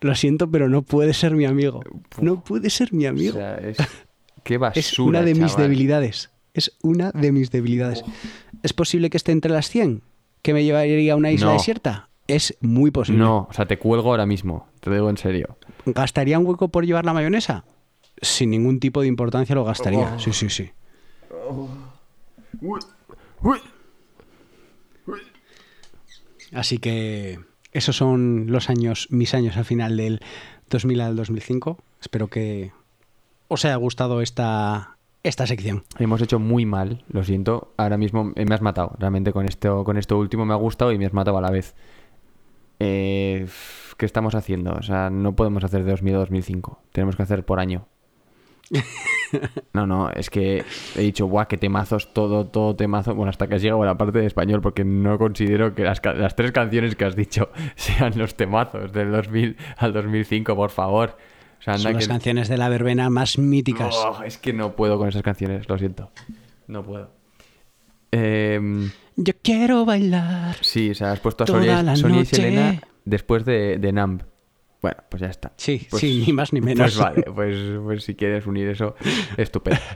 Lo 0.00 0.14
siento, 0.14 0.50
pero 0.50 0.68
no 0.68 0.82
puede 0.82 1.14
ser 1.14 1.34
mi 1.34 1.44
amigo. 1.46 1.80
No 2.20 2.42
puede 2.44 2.70
ser 2.70 2.92
mi 2.92 3.06
O 3.06 3.10
amigo. 3.10 3.34
sea, 3.34 3.56
es... 3.56 3.76
Qué 4.44 4.58
basura, 4.58 4.80
es 4.80 4.98
una 4.98 5.22
de 5.22 5.34
mis 5.34 5.56
debilidades. 5.56 6.30
Es 6.54 6.76
una 6.82 7.10
de 7.12 7.32
mis 7.32 7.50
debilidades. 7.50 8.04
¿Es 8.62 8.72
posible 8.72 9.08
que 9.10 9.16
esté 9.16 9.32
entre 9.32 9.50
las 9.52 9.68
100? 9.68 10.02
¿Que 10.42 10.52
me 10.52 10.64
llevaría 10.64 11.12
a 11.12 11.16
una 11.16 11.30
isla 11.30 11.46
No. 11.46 11.52
desierta? 11.54 12.08
Es 12.28 12.56
muy 12.60 12.90
posible. 12.90 13.18
No, 13.20 13.46
o 13.50 13.52
sea, 13.52 13.66
te 13.66 13.78
cuelgo 13.78 14.10
ahora 14.10 14.26
mismo. 14.26 14.68
Te 14.80 14.90
lo 14.90 14.96
digo 14.96 15.10
en 15.10 15.16
serio. 15.16 15.56
¿Gastaría 15.86 16.38
un 16.38 16.46
hueco 16.46 16.68
por 16.68 16.84
llevar 16.86 17.04
la 17.04 17.12
mayonesa? 17.12 17.64
Sin 18.20 18.50
ningún 18.50 18.78
tipo 18.80 19.00
de 19.00 19.08
importancia 19.08 19.54
lo 19.54 19.62
Oh. 19.62 19.64
gastaría. 19.64 20.18
Sí, 20.18 20.32
sí, 20.32 20.48
sí. 20.48 20.70
Así 26.52 26.78
que 26.78 27.40
esos 27.72 27.96
son 27.96 28.46
los 28.48 28.68
años, 28.68 29.08
mis 29.10 29.34
años 29.34 29.56
al 29.56 29.64
final 29.64 29.96
del 29.96 30.20
2000 30.70 31.00
al 31.00 31.16
2005. 31.16 31.78
Espero 32.00 32.28
que 32.28 32.72
os 33.48 33.64
haya 33.64 33.76
gustado 33.76 34.20
esta, 34.20 34.96
esta 35.22 35.46
sección. 35.46 35.84
Hemos 35.98 36.20
hecho 36.20 36.38
muy 36.38 36.66
mal, 36.66 37.04
lo 37.08 37.24
siento. 37.24 37.72
Ahora 37.76 37.96
mismo 37.96 38.32
eh, 38.36 38.44
me 38.44 38.54
has 38.54 38.62
matado. 38.62 38.94
Realmente 38.98 39.32
con 39.32 39.46
esto, 39.46 39.84
con 39.84 39.96
esto 39.96 40.18
último 40.18 40.44
me 40.44 40.52
ha 40.52 40.56
gustado 40.56 40.92
y 40.92 40.98
me 40.98 41.06
has 41.06 41.12
matado 41.12 41.38
a 41.38 41.40
la 41.40 41.50
vez. 41.50 41.74
Eh, 42.80 43.46
¿Qué 43.96 44.06
estamos 44.06 44.34
haciendo? 44.34 44.72
O 44.72 44.82
sea, 44.82 45.10
no 45.10 45.34
podemos 45.34 45.64
hacer 45.64 45.84
de 45.84 45.90
2000 45.90 46.14
a 46.14 46.18
2005. 46.18 46.78
Tenemos 46.92 47.16
que 47.16 47.22
hacer 47.22 47.44
por 47.44 47.60
año. 47.60 47.86
No, 49.72 49.86
no, 49.86 50.10
es 50.10 50.30
que 50.30 50.64
he 50.96 51.00
dicho, 51.00 51.26
guau, 51.26 51.46
qué 51.48 51.56
temazos, 51.56 52.12
todo, 52.12 52.46
todo 52.46 52.76
temazo. 52.76 53.14
Bueno, 53.14 53.30
hasta 53.30 53.46
que 53.46 53.54
has 53.54 53.62
llegado 53.62 53.82
a 53.82 53.86
la 53.86 53.96
parte 53.96 54.18
de 54.18 54.26
español, 54.26 54.60
porque 54.60 54.84
no 54.84 55.18
considero 55.18 55.74
que 55.74 55.82
las, 55.82 56.00
las 56.04 56.36
tres 56.36 56.52
canciones 56.52 56.94
que 56.94 57.04
has 57.04 57.16
dicho 57.16 57.50
sean 57.76 58.18
los 58.18 58.34
temazos 58.34 58.92
del 58.92 59.10
2000 59.12 59.56
al 59.78 59.92
2005, 59.92 60.54
por 60.54 60.70
favor. 60.70 61.16
O 61.58 61.62
sea, 61.62 61.74
anda 61.74 61.84
Son 61.84 61.94
las 61.94 62.08
canciones 62.08 62.48
de 62.48 62.56
la 62.58 62.68
verbena 62.68 63.08
más 63.08 63.38
míticas. 63.38 63.94
Oh, 63.94 64.22
es 64.24 64.36
que 64.36 64.52
no 64.52 64.74
puedo 64.76 64.98
con 64.98 65.08
esas 65.08 65.22
canciones, 65.22 65.68
lo 65.68 65.78
siento. 65.78 66.10
No 66.66 66.82
puedo. 66.82 67.10
Em, 68.10 68.90
Yo 69.16 69.32
quiero 69.42 69.84
bailar. 69.84 70.56
sí, 70.60 70.90
o 70.90 70.94
sea, 70.94 71.12
has 71.12 71.20
puesto 71.20 71.44
a 71.44 71.46
Sonia, 71.46 71.82
y. 71.82 72.24
Selena 72.26 72.80
después 73.04 73.44
de, 73.44 73.78
de 73.78 73.92
Numb. 73.92 74.22
Bueno, 74.82 74.98
pues 75.08 75.20
ya 75.20 75.28
está. 75.28 75.52
Sí, 75.56 75.86
Pues- 75.88 76.00
sí, 76.00 76.24
ni 76.26 76.32
más 76.32 76.52
ni 76.52 76.60
menos. 76.60 76.94
Pues 76.94 76.98
vale, 76.98 77.22
pues, 77.34 77.56
pues 77.84 78.04
si 78.04 78.14
quieres 78.16 78.46
unir 78.46 78.68
eso, 78.68 78.94
estupendo. 79.36 79.80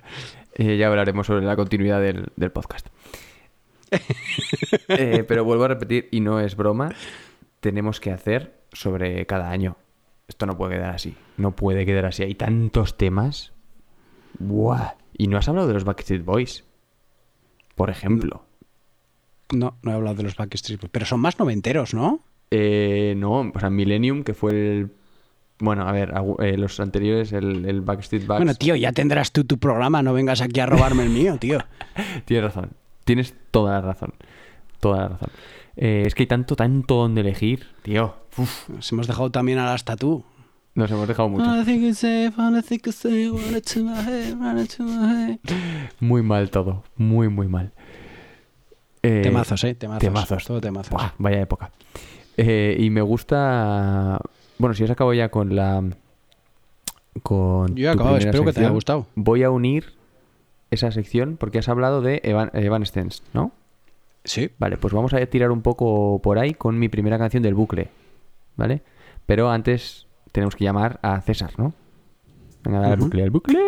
Eh, 0.58 0.78
ya 0.78 0.86
hablaremos 0.86 1.26
sobre 1.26 1.44
la 1.44 1.54
continuidad 1.54 2.00
del, 2.00 2.28
del 2.36 2.50
podcast. 2.50 2.86
Eh, 4.88 5.24
pero 5.28 5.44
vuelvo 5.44 5.64
a 5.64 5.68
repetir, 5.68 6.08
y 6.10 6.20
no 6.20 6.40
es 6.40 6.56
broma, 6.56 6.94
tenemos 7.60 8.00
que 8.00 8.10
hacer 8.10 8.62
sobre 8.72 9.26
cada 9.26 9.50
año. 9.50 9.76
Esto 10.28 10.46
no 10.46 10.56
puede 10.56 10.76
quedar 10.76 10.94
así. 10.94 11.14
No 11.36 11.54
puede 11.54 11.84
quedar 11.84 12.06
así. 12.06 12.22
Hay 12.22 12.34
tantos 12.34 12.96
temas. 12.96 13.52
Buah. 14.38 14.92
Y 15.18 15.28
no 15.28 15.36
has 15.38 15.48
hablado 15.48 15.68
de 15.68 15.74
los 15.74 15.84
Backstreet 15.84 16.24
Boys. 16.24 16.64
Por 17.74 17.90
ejemplo. 17.90 18.44
No, 19.54 19.76
no 19.82 19.90
he 19.90 19.94
hablado 19.94 20.16
de 20.16 20.22
los 20.24 20.36
Backstreet 20.36 20.80
Boys, 20.80 20.90
pero 20.90 21.06
son 21.06 21.20
más 21.20 21.38
noventeros, 21.38 21.92
¿no? 21.94 22.20
Eh, 22.50 23.14
no, 23.16 23.40
o 23.54 23.60
sea, 23.60 23.70
Millennium, 23.70 24.22
que 24.24 24.34
fue 24.34 24.52
el. 24.52 24.90
Bueno, 25.58 25.88
a 25.88 25.92
ver, 25.92 26.12
eh, 26.40 26.56
los 26.58 26.78
anteriores, 26.80 27.32
el, 27.32 27.64
el 27.64 27.80
Backstreet 27.80 28.26
Backs. 28.26 28.38
Bueno, 28.40 28.54
tío, 28.54 28.76
ya 28.76 28.92
tendrás 28.92 29.32
tú 29.32 29.44
tu 29.44 29.58
programa, 29.58 30.02
no 30.02 30.12
vengas 30.12 30.42
aquí 30.42 30.60
a 30.60 30.66
robarme 30.66 31.02
el 31.04 31.08
mío, 31.10 31.38
tío. 31.38 31.58
Tienes 32.26 32.44
razón. 32.44 32.70
Tienes 33.04 33.34
toda 33.50 33.72
la 33.74 33.80
razón. 33.80 34.12
Toda 34.80 34.98
la 34.98 35.08
razón. 35.08 35.30
Eh, 35.76 36.04
es 36.06 36.14
que 36.14 36.24
hay 36.24 36.26
tanto, 36.26 36.56
tanto 36.56 36.96
donde 36.96 37.22
elegir, 37.22 37.66
tío. 37.82 38.16
Uf, 38.36 38.68
Nos 38.68 38.92
hemos 38.92 39.06
dejado 39.06 39.30
también 39.30 39.58
a 39.58 39.64
las 39.66 39.84
tatú. 39.84 40.24
nos 40.74 40.90
hemos 40.90 41.08
dejado 41.08 41.28
mucho. 41.30 41.44
Muy 46.00 46.22
mal 46.22 46.50
todo. 46.50 46.84
Muy, 46.96 47.28
muy 47.28 47.48
mal. 47.48 47.72
Eh, 49.02 49.20
Temazos, 49.22 49.64
eh, 49.64 49.74
temazos. 49.74 50.00
Temazos. 50.00 50.44
Todo 50.44 50.60
temazos. 50.60 50.90
Buah, 50.90 51.12
vaya 51.18 51.40
época. 51.40 51.70
Eh, 52.36 52.76
y 52.78 52.90
me 52.90 53.00
gusta. 53.00 54.20
Bueno, 54.58 54.74
si 54.74 54.84
has 54.84 54.90
acabado 54.90 55.14
ya 55.14 55.28
con 55.30 55.54
la. 55.56 55.82
Con 57.22 57.74
Yo 57.74 57.88
he 57.88 57.90
acabado, 57.90 58.18
espero 58.18 58.44
que 58.44 58.52
te 58.52 58.60
haya 58.60 58.68
sección, 58.68 58.74
gustado. 58.74 59.06
Voy 59.14 59.42
a 59.42 59.50
unir 59.50 59.94
esa 60.70 60.90
sección 60.90 61.36
porque 61.38 61.58
has 61.58 61.68
hablado 61.68 62.02
de 62.02 62.20
Evan, 62.24 62.50
Evanescence, 62.52 63.22
¿no? 63.32 63.52
Sí. 64.24 64.50
Vale, 64.58 64.76
pues 64.76 64.92
vamos 64.92 65.14
a 65.14 65.24
tirar 65.26 65.50
un 65.50 65.62
poco 65.62 66.20
por 66.22 66.38
ahí 66.38 66.52
con 66.52 66.78
mi 66.78 66.88
primera 66.88 67.16
canción 67.18 67.42
del 67.42 67.54
bucle, 67.54 67.88
¿vale? 68.56 68.82
Pero 69.24 69.50
antes 69.50 70.06
tenemos 70.32 70.56
que 70.56 70.64
llamar 70.64 70.98
a 71.02 71.20
César, 71.20 71.52
¿no? 71.56 71.72
Venga, 72.64 72.80
dale 72.80 72.94
al 72.94 72.98
bucle, 72.98 73.22
al 73.22 73.30
bucle. 73.30 73.58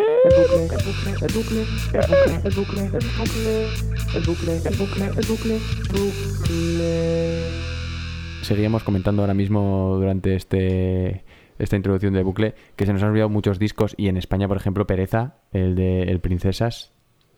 Seguíamos 8.49 8.83
comentando 8.83 9.23
ahora 9.23 9.35
mismo 9.35 9.95
durante 9.97 10.35
este 10.35 11.23
esta 11.59 11.77
introducción 11.77 12.15
de 12.15 12.23
bucle, 12.23 12.55
que 12.77 12.87
se 12.87 12.93
nos 12.95 13.03
han 13.03 13.11
olvidado 13.11 13.29
muchos 13.29 13.59
discos 13.59 13.95
y 13.99 14.09
en 14.09 14.17
España, 14.17 14.49
por 14.49 14.57
ejemplo, 14.57 14.87
Pereza, 14.87 15.35
el 15.53 15.75
de 15.75 16.05
El 16.05 16.21
Princesas, 16.21 16.93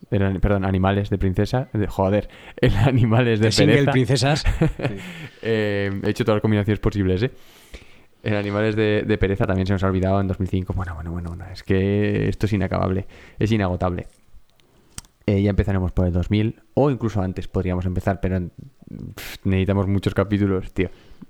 el 0.09 0.39
perdón, 0.39 0.63
Animales 0.63 1.09
de 1.09 1.17
Princesa, 1.17 1.69
de- 1.73 1.87
joder, 1.87 2.29
el 2.61 2.73
Animales 2.77 3.39
de 3.41 3.47
El 3.47 3.51
single 3.53 3.73
Pereza. 3.75 3.91
Princesas. 3.91 4.43
Eh, 5.43 5.89
he 6.03 6.09
hecho 6.11 6.23
todas 6.23 6.35
las 6.37 6.41
combinaciones 6.43 6.79
posibles, 6.79 7.23
¿eh? 7.23 7.31
El 8.23 8.35
Animales 8.35 8.75
de, 8.75 9.01
de 9.07 9.17
Pereza 9.17 9.47
también 9.47 9.65
se 9.65 9.73
nos 9.73 9.83
ha 9.83 9.87
olvidado 9.87 10.21
en 10.21 10.27
2005. 10.27 10.71
Bueno, 10.73 10.93
bueno, 10.93 11.11
bueno, 11.11 11.29
bueno, 11.29 11.45
es 11.51 11.63
que 11.63 12.29
esto 12.29 12.45
es 12.45 12.53
inacabable, 12.53 13.07
es 13.39 13.51
inagotable. 13.51 14.05
Eh, 15.25 15.41
ya 15.41 15.49
empezaremos 15.49 15.91
por 15.91 16.05
el 16.05 16.13
2000 16.13 16.61
o 16.75 16.91
incluso 16.91 17.21
antes 17.23 17.47
podríamos 17.47 17.85
empezar, 17.87 18.19
pero 18.21 18.39
pff, 19.15 19.37
necesitamos 19.45 19.87
muchos 19.87 20.13
capítulos, 20.13 20.71
tío. 20.73 20.89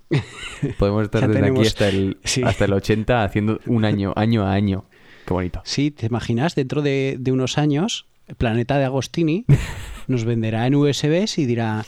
Podemos 0.80 1.04
estar 1.04 1.22
Ya 1.22 1.28
desde 1.28 1.48
aquí 1.48 1.62
hasta 1.62 1.88
el, 1.88 2.18
sí. 2.24 2.44
hasta 2.44 2.66
el 2.66 2.74
80 2.74 3.24
haciendo 3.24 3.60
un 3.66 3.86
año, 3.86 4.14
año 4.18 4.44
a 4.46 4.54
año. 4.54 4.86
Qué 5.26 5.34
bonito. 5.34 5.62
Sí, 5.66 5.92
¿te 5.92 6.08
imaginas? 6.08 6.56
Dentro 6.56 6.82
de, 6.82 7.18
de 7.20 7.32
unos 7.32 7.58
años, 7.58 8.08
el 8.28 8.36
planeta 8.36 8.78
de 8.78 8.86
Agostini 8.86 9.46
nos 10.08 10.26
venderá 10.26 10.66
en 10.68 10.76
USBs 10.76 11.38
y 11.38 11.46
dirá 11.46 11.86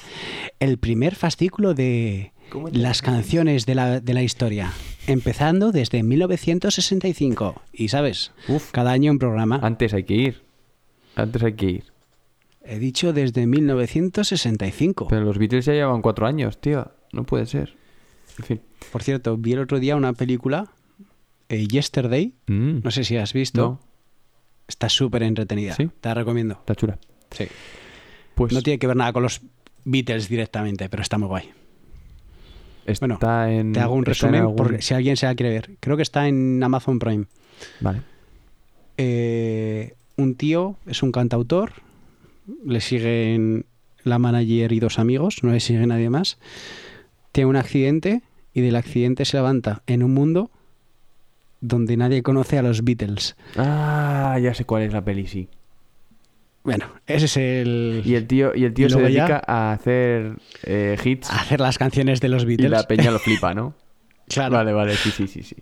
el 0.59 0.77
primer 0.77 1.15
fascículo 1.15 1.73
de 1.73 2.31
las 2.71 3.01
canciones 3.01 3.65
de 3.65 3.75
la, 3.75 3.99
de 3.99 4.13
la 4.13 4.21
historia, 4.21 4.71
empezando 5.07 5.71
desde 5.71 6.03
1965. 6.03 7.61
Y 7.73 7.87
sabes, 7.89 8.31
Uf. 8.47 8.71
cada 8.71 8.91
año 8.91 9.11
un 9.11 9.19
programa. 9.19 9.59
Antes 9.63 9.93
hay 9.93 10.03
que 10.03 10.13
ir. 10.13 10.43
Antes 11.15 11.43
hay 11.43 11.53
que 11.53 11.65
ir. 11.65 11.92
He 12.65 12.79
dicho 12.79 13.11
desde 13.13 13.45
1965. 13.45 15.07
Pero 15.09 15.25
los 15.25 15.37
Beatles 15.37 15.65
ya 15.65 15.73
llevan 15.73 16.01
cuatro 16.01 16.25
años, 16.25 16.59
tío. 16.59 16.91
No 17.11 17.25
puede 17.25 17.45
ser. 17.45 17.75
En 18.39 18.43
fin. 18.45 18.61
Por 18.91 19.03
cierto, 19.03 19.37
vi 19.37 19.53
el 19.53 19.59
otro 19.59 19.79
día 19.79 19.95
una 19.95 20.13
película, 20.13 20.71
eh, 21.49 21.67
Yesterday. 21.67 22.33
Mm, 22.47 22.79
No 22.83 22.91
sé 22.91 23.03
si 23.03 23.17
has 23.17 23.33
visto. 23.33 23.61
No. 23.61 23.79
Está 24.67 24.87
súper 24.89 25.23
entretenida. 25.23 25.75
¿Sí? 25.75 25.89
Te 25.99 26.09
la 26.09 26.15
recomiendo. 26.15 26.55
Está 26.55 26.73
chula. 26.75 26.97
Sí. 27.31 27.45
Pues 28.35 28.53
No 28.53 28.61
tiene 28.61 28.79
que 28.79 28.87
ver 28.87 28.95
nada 28.95 29.11
con 29.13 29.23
los 29.23 29.41
Beatles 29.85 30.29
directamente, 30.29 30.87
pero 30.89 31.03
está 31.03 31.17
muy 31.17 31.27
guay. 31.27 31.49
está 32.85 33.05
bueno, 33.05 33.19
en. 33.49 33.73
Te 33.73 33.79
hago 33.81 33.93
un 33.93 34.05
resumen 34.05 34.41
algún- 34.41 34.81
si 34.81 34.93
alguien 34.93 35.17
se 35.17 35.25
la 35.25 35.35
quiere 35.35 35.51
ver. 35.53 35.71
Creo 35.79 35.97
que 35.97 36.03
está 36.03 36.27
en 36.27 36.63
Amazon 36.63 36.97
Prime. 36.99 37.25
Vale. 37.81 38.01
Eh, 38.97 39.95
un 40.17 40.35
tío 40.35 40.77
es 40.85 41.03
un 41.03 41.11
cantautor, 41.11 41.73
le 42.65 42.81
siguen 42.81 43.65
la 44.03 44.19
manager 44.19 44.71
y 44.71 44.79
dos 44.79 44.99
amigos, 44.99 45.43
no 45.43 45.51
le 45.51 45.59
sigue 45.59 45.85
nadie 45.87 46.09
más. 46.09 46.37
Tiene 47.31 47.49
un 47.49 47.55
accidente 47.55 48.21
y 48.53 48.61
del 48.61 48.75
accidente 48.75 49.25
se 49.25 49.37
levanta 49.37 49.81
en 49.87 50.03
un 50.03 50.13
mundo 50.13 50.51
donde 51.61 51.95
nadie 51.97 52.21
conoce 52.23 52.57
a 52.57 52.61
los 52.61 52.83
Beatles. 52.83 53.35
Ah, 53.55 54.37
ya 54.41 54.53
sé 54.53 54.65
cuál 54.65 54.83
es 54.83 54.93
la 54.93 55.03
peli, 55.03 55.27
sí. 55.27 55.47
Bueno, 56.63 56.85
ese 57.07 57.25
es 57.25 57.37
el... 57.37 58.01
Y 58.05 58.15
el 58.15 58.27
tío, 58.27 58.53
y 58.55 58.63
el 58.65 58.73
tío 58.73 58.87
Y 58.87 58.89
se 58.89 58.97
ya- 58.97 59.03
dedica 59.03 59.41
a 59.45 59.71
hacer 59.73 60.37
eh, 60.63 60.97
hits 61.03 61.29
hacer 61.29 61.59
las 61.59 61.77
canciones 61.77 62.21
de 62.21 62.29
los 62.29 62.43
y 62.43 62.45
Beatles. 62.47 62.71
la 62.71 62.83
peña 62.83 63.11
lo 63.11 63.19
flipa, 63.23 63.53
¿no? 63.53 63.73
Claro. 64.27 64.55
Vale, 64.55 64.71
vale, 64.73 64.95
sí, 64.95 65.11
sí, 65.11 65.27
sí, 65.27 65.43
sí. 65.43 65.55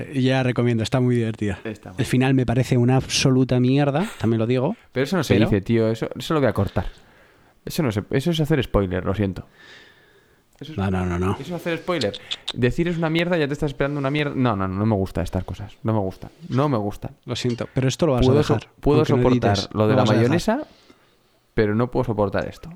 Eh, 0.00 0.20
Ya 0.20 0.42
recomiendo, 0.42 0.82
está 0.82 1.00
muy 1.00 1.16
divertida. 1.16 1.58
Está 1.64 1.90
muy 1.90 1.96
El 2.00 2.06
final 2.06 2.34
me 2.34 2.46
parece 2.46 2.76
una 2.76 2.96
absoluta 2.96 3.60
mierda, 3.60 4.06
también 4.18 4.38
lo 4.38 4.46
digo. 4.46 4.76
Pero 4.92 5.04
eso 5.04 5.16
no 5.16 5.24
se 5.24 5.34
Pero- 5.34 5.46
dice, 5.46 5.60
tío. 5.60 5.88
Eso, 5.88 6.08
eso 6.16 6.34
lo 6.34 6.40
voy 6.40 6.48
a 6.48 6.52
cortar. 6.52 6.86
Eso 7.64 7.82
no 7.82 7.92
se, 7.92 8.02
eso 8.10 8.30
es 8.30 8.40
hacer 8.40 8.62
spoiler, 8.62 9.04
lo 9.04 9.14
siento. 9.14 9.46
Eso 10.60 10.72
es, 10.72 10.78
No, 10.78 10.90
no, 10.90 11.06
no, 11.06 11.18
no. 11.18 11.32
eso 11.34 11.42
es 11.42 11.52
hacer 11.52 11.78
spoiler. 11.78 12.18
Decir 12.54 12.88
es 12.88 12.98
una 12.98 13.10
mierda, 13.10 13.36
ya 13.36 13.46
te 13.46 13.52
estás 13.52 13.70
esperando 13.70 14.00
una 14.00 14.10
mierda. 14.10 14.32
No, 14.34 14.56
no, 14.56 14.66
no, 14.66 14.74
no 14.76 14.86
me 14.86 14.94
gusta 14.96 15.22
estas 15.22 15.44
cosas. 15.44 15.76
No 15.84 15.92
me 15.92 16.00
gustan. 16.00 16.30
No 16.48 16.68
me 16.68 16.78
gustan. 16.78 17.12
Lo 17.26 17.36
siento, 17.36 17.68
pero 17.74 17.86
esto 17.86 18.06
lo 18.06 18.14
vas 18.14 18.26
Puedo, 18.26 18.40
a 18.40 18.42
so- 18.42 18.54
dejar. 18.54 18.70
puedo 18.80 18.98
no 19.00 19.04
soportar 19.04 19.50
edites, 19.56 19.68
lo 19.72 19.86
de 19.86 19.94
la 19.94 20.04
mayonesa, 20.04 20.60
pero 21.54 21.74
no 21.74 21.90
puedo 21.90 22.04
soportar 22.04 22.48
esto. 22.48 22.70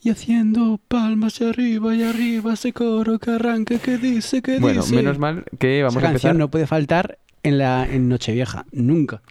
Y 0.00 0.10
haciendo 0.10 0.78
palmas 0.86 1.40
y 1.40 1.44
arriba 1.44 1.94
y 1.94 2.04
arriba 2.04 2.52
ese 2.54 2.72
coro 2.72 3.18
que 3.18 3.32
arranca 3.32 3.78
que 3.78 3.98
dice 3.98 4.42
que 4.42 4.60
Bueno, 4.60 4.82
dice. 4.82 4.94
menos 4.94 5.18
mal 5.18 5.44
que 5.58 5.82
vamos 5.82 5.96
Esa 5.96 6.08
a 6.08 6.12
canción 6.12 6.38
no 6.38 6.50
puede 6.50 6.66
faltar 6.68 7.18
en 7.42 7.58
la 7.58 7.86
en 7.90 8.08
Nochevieja, 8.08 8.64
nunca. 8.70 9.22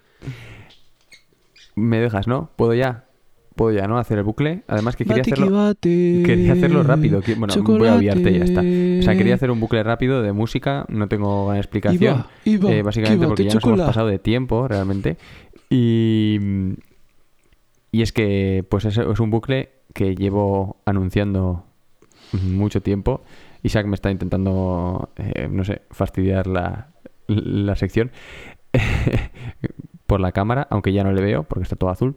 Me 1.76 2.00
dejas, 2.00 2.28
¿no? 2.28 2.50
¿Puedo 2.56 2.74
ya? 2.74 3.06
¿Puedo 3.56 3.76
ya, 3.76 3.88
no? 3.88 3.98
Hacer 3.98 4.18
el 4.18 4.24
bucle. 4.24 4.64
Además 4.68 4.96
que 4.96 5.06
quería 5.06 5.22
hacerlo... 5.22 5.50
bate, 5.50 6.22
Quería 6.26 6.54
hacerlo 6.54 6.84
rápido. 6.84 7.22
Bueno, 7.38 7.54
voy 7.64 7.88
a 7.88 7.96
obviarte 7.96 8.32
y 8.32 8.38
ya 8.40 8.44
está. 8.44 8.62
O 8.62 9.04
sea, 9.04 9.18
quería 9.18 9.36
hacer 9.36 9.50
un 9.50 9.60
bucle 9.60 9.82
rápido 9.84 10.22
de 10.22 10.32
música. 10.34 10.86
No 10.90 11.08
tengo 11.08 11.54
explicación. 11.54 12.26
Eh, 12.46 12.82
básicamente 12.84 13.24
que 13.24 13.28
porque 13.28 13.46
ya 13.46 13.54
nos 13.56 13.64
hemos 13.64 13.80
pasado 13.82 14.08
de 14.08 14.20
tiempo, 14.20 14.68
realmente. 14.68 15.18
Y... 15.70 16.40
Y 17.90 18.02
es 18.02 18.12
que, 18.12 18.66
pues 18.70 18.86
es, 18.86 18.98
es 18.98 19.20
un 19.20 19.32
bucle 19.32 19.70
que 19.98 20.14
llevo 20.16 20.78
anunciando 20.86 21.66
mucho 22.32 22.82
tiempo. 22.84 23.22
Isaac 23.64 23.88
me 23.88 23.96
está 23.96 24.12
intentando, 24.12 25.10
eh, 25.16 25.48
no 25.50 25.64
sé, 25.66 25.82
fastidiar 25.90 26.46
la, 26.46 26.90
la 27.28 27.76
sección 27.76 28.12
por 30.06 30.20
la 30.20 30.32
cámara, 30.32 30.68
aunque 30.70 30.94
ya 30.94 31.04
no 31.04 31.12
le 31.12 31.22
veo 31.22 31.44
porque 31.44 31.64
está 31.64 31.76
todo 31.76 31.90
azul. 31.90 32.16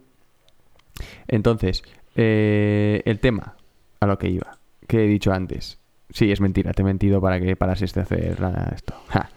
Entonces, 1.26 1.82
eh, 2.16 3.00
el 3.06 3.18
tema 3.18 3.54
a 4.00 4.06
lo 4.06 4.18
que 4.18 4.28
iba, 4.28 4.58
que 4.86 5.04
he 5.04 5.08
dicho 5.08 5.32
antes. 5.32 5.78
Sí, 6.10 6.30
es 6.30 6.40
mentira, 6.42 6.72
te 6.74 6.82
he 6.82 6.84
mentido 6.84 7.20
para 7.22 7.40
que 7.40 7.56
parases 7.56 7.94
de 7.94 8.02
hacer 8.02 8.40
la- 8.40 8.72
esto. 8.74 8.94
Ja. 9.08 9.30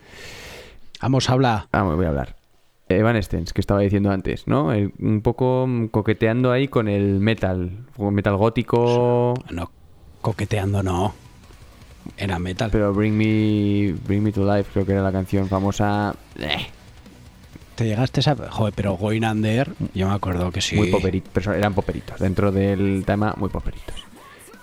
Vamos, 1.01 1.29
habla. 1.29 1.67
Vamos, 1.71 1.95
voy 1.95 2.05
a 2.05 2.09
hablar. 2.09 2.35
Evanescence, 2.97 3.53
que 3.53 3.61
estaba 3.61 3.79
diciendo 3.81 4.11
antes, 4.11 4.47
¿no? 4.47 4.71
El- 4.71 4.93
un 4.99 5.21
poco 5.21 5.65
mm, 5.67 5.87
coqueteando 5.87 6.51
ahí 6.51 6.67
con 6.67 6.87
el 6.87 7.19
metal, 7.19 7.71
con 7.97 8.13
metal 8.13 8.35
gótico, 8.37 9.33
No, 9.51 9.69
coqueteando 10.21 10.81
no. 10.83 11.13
Era 12.17 12.37
metal. 12.39 12.69
pero 12.71 12.93
Bring 12.93 13.13
Me, 13.15 13.93
Bring 14.05 14.23
Me 14.23 14.31
to 14.31 14.43
Life, 14.45 14.69
creo 14.73 14.85
que 14.85 14.91
era 14.91 15.01
la 15.01 15.11
canción 15.11 15.47
famosa. 15.47 16.13
Eh, 16.37 16.67
Te 17.75 17.85
llegaste 17.85 18.21
a... 18.29 18.35
Joder, 18.51 18.73
pero 18.75 18.95
Going 18.97 19.23
Under, 19.23 19.71
yo 19.93 20.09
me 20.09 20.13
acuerdo 20.13 20.51
que 20.51 20.59
sí. 20.61 20.75
Muy 20.75 20.91
poperitos, 20.91 21.29
pero 21.33 21.53
eran 21.53 21.73
poperitos. 21.73 22.19
Dentro 22.19 22.51
del 22.51 23.03
tema, 23.05 23.33
muy 23.37 23.49
poperitos. 23.49 23.95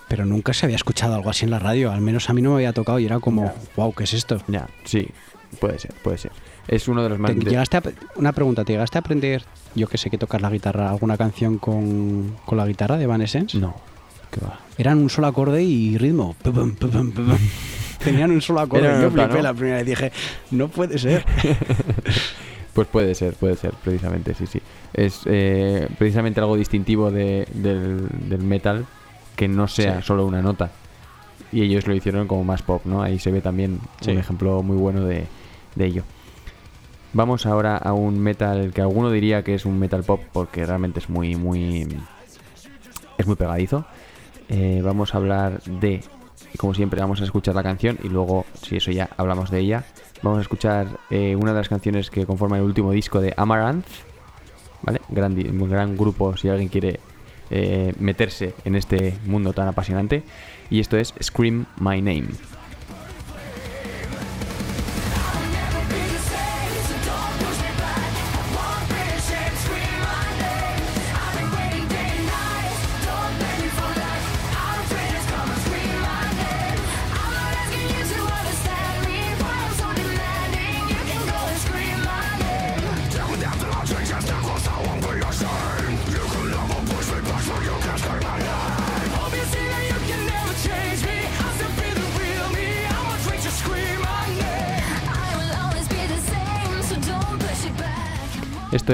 Pero 0.06 0.26
nunca 0.26 0.52
se 0.52 0.66
había 0.66 0.76
escuchado 0.76 1.14
algo 1.14 1.30
así 1.30 1.44
en 1.44 1.50
la 1.52 1.58
radio. 1.60 1.90
Al 1.92 2.00
menos 2.02 2.28
a 2.28 2.34
mí 2.34 2.42
no 2.42 2.50
me 2.50 2.56
había 2.56 2.72
tocado 2.72 2.98
y 2.98 3.06
era 3.06 3.20
como, 3.20 3.52
wow, 3.76 3.94
¿qué 3.94 4.04
es 4.04 4.12
esto? 4.12 4.38
Ya, 4.48 4.68
sí, 4.84 5.08
puede 5.60 5.78
ser, 5.78 5.94
puede 6.02 6.18
ser. 6.18 6.32
Es 6.68 6.88
uno 6.88 7.02
de 7.02 7.08
los 7.08 7.18
más. 7.18 7.32
¿Te 7.32 7.38
de- 7.38 7.50
llegaste 7.50 7.76
a- 7.78 7.82
una 8.16 8.32
pregunta, 8.32 8.64
¿te 8.64 8.72
llegaste 8.72 8.98
a 8.98 9.00
aprender, 9.00 9.44
yo 9.74 9.86
que 9.88 9.98
sé 9.98 10.10
que 10.10 10.18
tocas 10.18 10.40
la 10.40 10.50
guitarra, 10.50 10.90
alguna 10.90 11.16
canción 11.16 11.58
con, 11.58 12.36
con 12.44 12.58
la 12.58 12.66
guitarra 12.66 12.96
de 12.96 13.04
Evanescence? 13.04 13.58
No, 13.58 13.74
que 14.30 14.40
va. 14.44 14.60
Eran 14.78 14.98
un 14.98 15.10
solo 15.10 15.26
acorde 15.26 15.62
y 15.62 15.98
ritmo. 15.98 16.36
Pum, 16.42 16.52
pum, 16.54 16.74
pum, 16.76 16.90
pum, 16.90 17.10
pum. 17.12 17.38
Tenían 18.04 18.30
un 18.30 18.40
solo 18.40 18.60
acorde. 18.60 18.86
Era 18.86 19.02
Yo 19.02 19.10
flipé 19.10 19.34
¿no? 19.34 19.42
la 19.42 19.52
primera 19.54 19.76
vez. 19.78 19.86
Dije, 19.86 20.12
no 20.52 20.68
puede 20.68 20.98
ser. 20.98 21.24
Pues 22.72 22.86
puede 22.86 23.16
ser, 23.16 23.34
puede 23.34 23.56
ser, 23.56 23.72
precisamente, 23.82 24.32
sí, 24.32 24.46
sí. 24.46 24.60
Es 24.94 25.22
eh, 25.26 25.88
precisamente 25.98 26.38
algo 26.38 26.56
distintivo 26.56 27.10
de- 27.10 27.46
del, 27.52 28.06
del 28.28 28.42
metal 28.42 28.86
que 29.34 29.48
no 29.48 29.66
sea 29.66 30.00
Sí. 30.00 30.06
solo 30.06 30.24
una 30.24 30.40
nota. 30.40 30.70
Y 31.50 31.62
ellos 31.62 31.88
lo 31.88 31.94
hicieron 31.96 32.28
como 32.28 32.44
más 32.44 32.62
pop, 32.62 32.82
¿no? 32.84 33.02
Ahí 33.02 33.18
se 33.18 33.32
ve 33.32 33.40
también 33.40 33.80
Sí. 34.00 34.12
un 34.12 34.18
ejemplo 34.18 34.62
muy 34.62 34.76
bueno 34.76 35.04
de, 35.04 35.26
de 35.74 35.84
ello. 35.84 36.04
Vamos 37.12 37.44
ahora 37.44 37.76
a 37.76 37.92
un 37.92 38.20
metal 38.20 38.72
que 38.72 38.80
alguno 38.82 39.10
diría 39.10 39.42
que 39.42 39.54
es 39.54 39.64
un 39.64 39.80
metal 39.80 40.04
pop 40.04 40.20
porque 40.32 40.64
realmente 40.64 41.00
es 41.00 41.08
muy, 41.08 41.34
muy. 41.34 41.88
es 43.18 43.26
muy 43.26 43.34
pegadizo. 43.34 43.84
Eh, 44.48 44.80
vamos 44.84 45.14
a 45.14 45.18
hablar 45.18 45.60
de. 45.62 46.02
Como 46.56 46.72
siempre, 46.74 47.00
vamos 47.00 47.20
a 47.20 47.24
escuchar 47.24 47.54
la 47.54 47.62
canción 47.62 47.98
y 48.02 48.08
luego, 48.08 48.44
si 48.62 48.76
eso 48.76 48.90
ya 48.90 49.08
hablamos 49.16 49.50
de 49.50 49.60
ella, 49.60 49.84
vamos 50.22 50.38
a 50.38 50.42
escuchar 50.42 50.88
eh, 51.10 51.36
una 51.36 51.52
de 51.52 51.58
las 51.58 51.68
canciones 51.68 52.10
que 52.10 52.26
conforman 52.26 52.60
el 52.60 52.66
último 52.66 52.92
disco 52.92 53.20
de 53.20 53.34
Amaranth. 53.36 53.86
¿Vale? 54.82 55.00
Gran, 55.08 55.36
gran 55.68 55.96
grupo 55.96 56.36
si 56.36 56.48
alguien 56.48 56.68
quiere 56.68 57.00
eh, 57.50 57.92
meterse 57.98 58.54
en 58.64 58.76
este 58.76 59.18
mundo 59.26 59.52
tan 59.52 59.66
apasionante. 59.66 60.22
Y 60.70 60.78
esto 60.78 60.96
es 60.96 61.12
Scream 61.20 61.66
My 61.78 62.00
Name. 62.00 62.28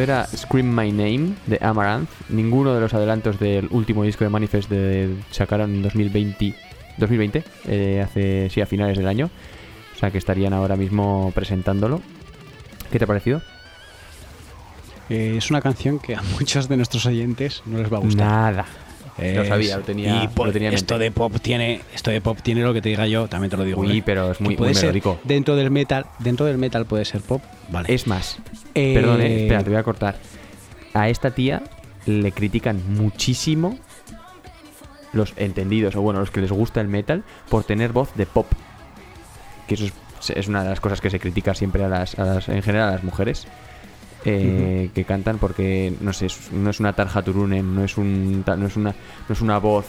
Era 0.06 0.26
Scream 0.26 0.66
My 0.74 0.90
Name 0.92 1.34
de 1.46 1.58
Amaranth. 1.60 2.08
Ninguno 2.28 2.74
de 2.74 2.80
los 2.80 2.94
adelantos 2.94 3.38
del 3.38 3.68
último 3.70 4.04
disco 4.04 4.24
de 4.24 4.30
Manifest 4.30 4.70
de, 4.70 5.14
sacaron 5.30 5.74
en 5.74 5.82
2020, 5.82 6.54
2020 6.98 7.44
eh, 7.66 8.02
hace 8.04 8.48
sí 8.50 8.60
a 8.60 8.66
finales 8.66 8.96
del 8.96 9.08
año. 9.08 9.30
O 9.94 9.98
sea 9.98 10.10
que 10.10 10.18
estarían 10.18 10.52
ahora 10.52 10.76
mismo 10.76 11.32
presentándolo. 11.34 12.00
¿Qué 12.90 12.98
te 12.98 13.04
ha 13.04 13.06
parecido? 13.08 13.42
Eh, 15.08 15.34
es 15.38 15.50
una 15.50 15.60
canción 15.60 15.98
que 15.98 16.14
a 16.14 16.22
muchos 16.38 16.68
de 16.68 16.76
nuestros 16.76 17.06
oyentes 17.06 17.62
no 17.66 17.78
les 17.78 17.92
va 17.92 17.98
a 17.98 18.00
gustar. 18.00 18.26
Nada. 18.26 18.64
Lo 19.18 19.24
Es- 19.24 19.48
sabía, 19.48 19.78
lo 19.78 19.82
tenía, 19.82 20.24
y 20.24 20.28
lo 20.36 20.68
esto 20.68 20.98
de 20.98 21.10
pop 21.10 21.34
tiene 21.40 21.80
esto 21.94 22.10
de 22.10 22.20
pop 22.20 22.38
tiene 22.42 22.60
lo 22.60 22.74
que 22.74 22.82
te 22.82 22.90
diga 22.90 23.06
yo 23.06 23.28
también 23.28 23.48
te 23.50 23.56
lo 23.56 23.64
digo 23.64 23.82
¿eh? 23.82 24.02
pero 24.04 24.32
es 24.32 24.42
muy, 24.42 24.56
puede 24.56 24.72
muy 24.72 24.74
ser 24.74 24.84
melódico. 24.88 25.18
dentro 25.24 25.56
del 25.56 25.70
metal 25.70 26.04
dentro 26.18 26.44
del 26.44 26.58
metal 26.58 26.84
puede 26.84 27.06
ser 27.06 27.22
pop 27.22 27.40
vale 27.70 27.94
Es 27.94 28.06
más, 28.06 28.36
Eh, 28.76 28.94
perdón, 28.94 29.20
eh, 29.22 29.42
espera, 29.42 29.62
te 29.64 29.70
voy 29.70 29.78
a 29.78 29.82
cortar. 29.82 30.16
A 30.94 31.08
esta 31.08 31.30
tía 31.32 31.62
le 32.06 32.30
critican 32.32 32.80
muchísimo 32.94 33.78
los 35.12 35.32
entendidos, 35.36 35.96
o 35.96 36.02
bueno, 36.02 36.20
los 36.20 36.30
que 36.30 36.40
les 36.40 36.52
gusta 36.52 36.80
el 36.80 36.88
metal, 36.88 37.24
por 37.48 37.64
tener 37.64 37.92
voz 37.92 38.14
de 38.14 38.26
pop. 38.26 38.46
Que 39.66 39.74
eso 39.74 39.86
es, 39.86 40.30
es 40.30 40.48
una 40.48 40.62
de 40.62 40.68
las 40.70 40.80
cosas 40.80 41.00
que 41.00 41.10
se 41.10 41.18
critica 41.18 41.54
siempre 41.54 41.84
a 41.84 41.88
las, 41.88 42.18
a 42.18 42.24
las- 42.24 42.48
en 42.48 42.62
general 42.62 42.88
a 42.90 42.92
las 42.92 43.04
mujeres. 43.04 43.46
eh, 44.28 44.90
que 44.92 45.04
cantan 45.04 45.38
porque 45.38 45.92
no 46.00 46.12
sé 46.12 46.26
es- 46.26 46.50
no 46.50 46.70
es 46.70 46.80
una 46.80 46.92
Tarja 46.94 47.22
Turunen 47.22 47.76
no 47.76 47.84
es 47.84 47.96
un 47.96 48.42
no 48.44 48.66
es 48.66 48.74
una 48.76 48.90
no 49.28 49.32
es 49.32 49.40
una 49.40 49.58
voz 49.58 49.86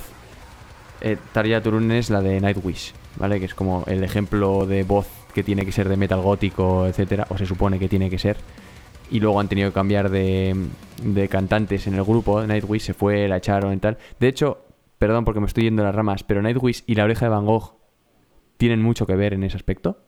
eh, 1.02 1.18
Tarja 1.34 1.60
Turunen 1.64 1.94
es 1.98 2.12
la 2.12 2.22
de 2.22 2.40
Nightwish 2.40 2.94
vale 3.16 3.40
que 3.40 3.46
es 3.46 3.56
como 3.56 3.84
el 3.88 4.04
ejemplo 4.04 4.68
de 4.68 4.84
voz 4.84 5.08
que 5.34 5.42
tiene 5.42 5.66
que 5.66 5.72
ser 5.72 5.90
de 5.90 5.98
metal 5.98 6.22
gótico 6.22 6.86
etcétera 6.86 7.26
o 7.30 7.38
se 7.40 7.48
supone 7.48 7.80
que 7.80 7.90
tiene 7.90 8.12
que 8.12 8.20
ser 8.20 8.38
y 9.10 9.20
luego 9.20 9.39
han 9.39 9.47
tenido 9.47 9.70
que 9.70 9.74
cambiar 9.74 10.10
de, 10.10 10.55
de 11.03 11.28
cantantes 11.28 11.88
en 11.88 11.95
el 11.95 12.03
grupo. 12.03 12.45
Nightwish 12.45 12.82
se 12.82 12.93
fue, 12.93 13.28
la 13.28 13.38
echaron 13.38 13.74
y 13.74 13.78
tal. 13.78 13.97
De 14.20 14.28
hecho, 14.28 14.66
perdón 14.99 15.26
porque 15.26 15.39
me 15.39 15.47
estoy 15.47 15.64
yendo 15.64 15.82
a 15.84 15.86
las 15.86 15.95
ramas, 15.95 16.24
pero 16.24 16.41
Nightwish 16.41 16.84
y 16.88 16.95
la 16.95 17.03
oreja 17.03 17.26
de 17.26 17.30
Van 17.30 17.45
Gogh 17.45 17.76
tienen 18.58 18.82
mucho 18.82 19.05
que 19.05 19.16
ver 19.16 19.34
en 19.34 19.43
ese 19.43 19.58
aspecto. 19.58 19.99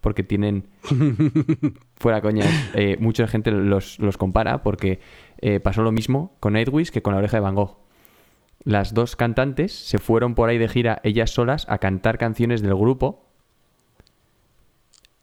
Porque 0.00 0.22
tienen. 0.22 0.68
fuera 1.96 2.20
coña, 2.20 2.44
eh, 2.74 2.98
mucha 3.00 3.26
gente 3.26 3.50
los, 3.50 3.98
los 3.98 4.18
compara 4.18 4.62
porque 4.62 5.00
eh, 5.38 5.60
pasó 5.60 5.82
lo 5.82 5.92
mismo 5.92 6.36
con 6.40 6.52
Nightwish 6.52 6.90
que 6.90 7.00
con 7.00 7.14
la 7.14 7.20
oreja 7.20 7.38
de 7.38 7.40
Van 7.40 7.54
Gogh. 7.54 7.78
Las 8.64 8.92
dos 8.92 9.16
cantantes 9.16 9.72
se 9.72 9.98
fueron 9.98 10.34
por 10.34 10.48
ahí 10.48 10.58
de 10.58 10.68
gira 10.68 11.00
ellas 11.04 11.30
solas 11.30 11.66
a 11.70 11.78
cantar 11.78 12.18
canciones 12.18 12.60
del 12.60 12.74
grupo 12.74 13.23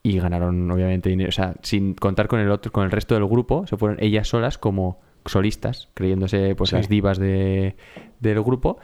y 0.04 0.20
ganaron 0.20 0.70
obviamente 0.72 1.10
dinero, 1.10 1.30
o 1.30 1.32
sea, 1.32 1.56
sin 1.62 1.94
contar 1.94 2.28
con 2.28 2.40
el 2.40 2.50
otro, 2.52 2.72
con 2.72 2.84
el 2.86 2.92
resto 2.92 3.14
del 3.16 3.26
grupo, 3.28 3.68
se 3.68 3.78
fueron 3.78 3.98
ellas 4.02 4.28
solas 4.28 4.58
como 4.58 5.00
solistas, 5.26 5.90
creyéndose 5.94 6.56
pues 6.56 6.72
Sí. 6.72 6.76
las 6.76 6.90
divas 6.90 7.18
de, 7.20 7.76
del 8.20 8.42
grupo 8.42 8.78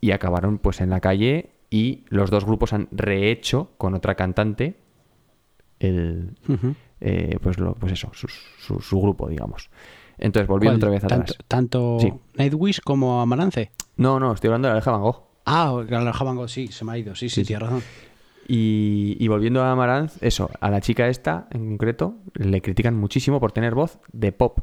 y 0.00 0.12
acabaron 0.12 0.58
pues 0.58 0.80
en 0.80 0.88
la 0.90 1.00
calle 1.00 1.50
y 1.70 2.04
los 2.08 2.30
dos 2.30 2.44
grupos 2.46 2.72
han 2.72 2.88
rehecho 2.92 3.70
con 3.76 3.94
otra 3.94 4.14
cantante 4.14 4.76
el 5.80 6.30
eh, 7.00 7.36
pues 7.42 7.58
lo, 7.58 7.74
pues 7.74 7.92
eso, 7.92 8.10
su, 8.14 8.28
su- 8.28 8.80
su 8.80 9.00
grupo, 9.00 9.28
digamos. 9.28 9.68
Entonces, 10.16 10.46
volviendo 10.48 10.76
otra 10.76 10.90
vez 10.90 11.04
atrás. 11.04 11.18
tanto, 11.26 11.44
tanto 11.48 11.96
Sí. 12.00 12.12
Nightwish 12.38 12.80
como 12.80 13.20
Amarance 13.20 13.72
No, 13.96 14.18
no, 14.20 14.32
estoy 14.32 14.48
hablando 14.48 14.68
de 14.68 14.74
la 14.74 14.80
de 14.80 14.90
Van 14.90 15.00
Gogh. 15.02 15.22
ah 15.44 15.82
la 15.88 16.12
Javango 16.12 16.48
sí 16.48 16.68
se 16.68 16.84
me 16.84 16.92
ha 16.92 16.98
ido 16.98 17.14
sí 17.14 17.28
sí, 17.28 17.34
Sí, 17.36 17.40
sí. 17.42 17.46
tienes 17.48 17.68
razón 17.68 17.82
Y, 18.46 19.16
y 19.18 19.28
volviendo 19.28 19.62
a 19.62 19.70
Amaranth, 19.72 20.12
eso, 20.22 20.50
a 20.60 20.70
la 20.70 20.80
chica 20.80 21.08
esta 21.08 21.48
en 21.50 21.68
concreto 21.70 22.16
le 22.34 22.60
critican 22.60 22.94
muchísimo 22.96 23.40
por 23.40 23.52
tener 23.52 23.74
voz 23.74 23.98
de 24.12 24.32
pop. 24.32 24.58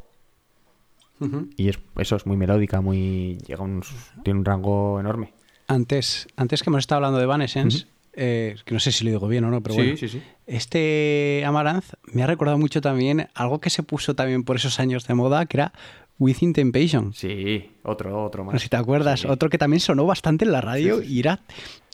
Y 1.55 1.69
es, 1.69 1.77
eso 1.99 2.15
es 2.15 2.25
muy 2.25 2.36
melódica, 2.36 2.82
muy 2.82 3.38
llega 3.45 3.61
un, 3.63 3.84
tiene 4.23 4.39
un 4.39 4.45
rango 4.45 4.99
enorme. 4.99 5.34
antes 5.67 6.27
antes 6.36 6.63
que 6.63 6.71
hemos 6.71 6.79
estado 6.79 6.97
hablando 6.97 7.19
de 7.19 7.25
Evanescence 7.25 7.86
eh, 8.13 8.55
que 8.65 8.73
no 8.73 8.79
sé 8.79 8.91
si 8.91 9.05
lo 9.05 9.11
digo 9.11 9.27
bien 9.27 9.43
o 9.43 9.51
no 9.51 9.61
pero 9.61 9.75
bueno 9.75 9.95
sí, 9.97 10.09
sí. 10.09 10.21
Este 10.47 11.43
Amaranth 11.45 11.93
me 12.11 12.23
ha 12.23 12.27
recordado 12.27 12.57
mucho 12.57 12.82
también 12.82 13.27
algo 13.36 13.61
que 13.61 13.69
se 13.69 13.84
puso 13.84 14.15
también 14.15 14.43
por 14.43 14.55
esos 14.55 14.79
años 14.79 15.05
de 15.07 15.13
moda, 15.13 15.45
que 15.45 15.57
era 15.57 15.73
Within 16.17 16.53
Temptation. 16.53 17.13
Sí, 17.13 17.71
otro, 17.84 18.23
otro 18.25 18.43
más. 18.43 18.53
No 18.53 18.59
si 18.59 18.67
te 18.69 18.75
acuerdas, 18.77 19.21
Sí. 19.21 19.27
otro 19.29 19.49
que 19.49 19.57
también 19.57 19.79
sonó 19.79 20.05
bastante 20.07 20.43
en 20.45 20.51
la 20.51 20.61
radio 20.61 21.01
sí. 21.01 21.13
y 21.13 21.19
era 21.19 21.39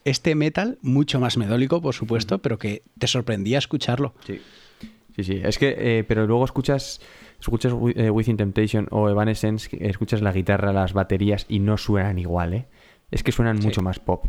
este 0.10 0.36
metal 0.36 0.78
mucho 0.82 1.20
más 1.20 1.38
medólico, 1.38 1.82
por 1.82 1.94
supuesto, 1.94 2.40
pero 2.40 2.58
que 2.58 2.84
te 2.98 3.08
sorprendía 3.08 3.58
escucharlo. 3.58 4.14
Sí. 4.26 4.42
Sí, 5.16 5.24
sí. 5.24 5.42
Es 5.44 5.58
que, 5.58 5.76
eh, 5.78 6.04
pero 6.04 6.28
luego 6.28 6.46
escuchas, 6.46 7.02
escuchas 7.40 7.74
eh, 7.96 8.10
Within 8.10 8.38
Temptation 8.38 8.88
o 8.92 9.10
Evanescence, 9.10 9.70
escuchas 9.82 10.22
la 10.22 10.32
guitarra, 10.32 10.72
las 10.72 10.94
baterías 10.94 11.46
y 11.50 11.60
no 11.60 11.78
suenan 11.78 12.20
igual, 12.20 12.54
¿eh? 12.54 12.66
Es 13.12 13.24
que 13.24 13.32
suenan 13.32 13.58
mucho 13.60 13.82
más 13.82 14.00
pop. 14.00 14.28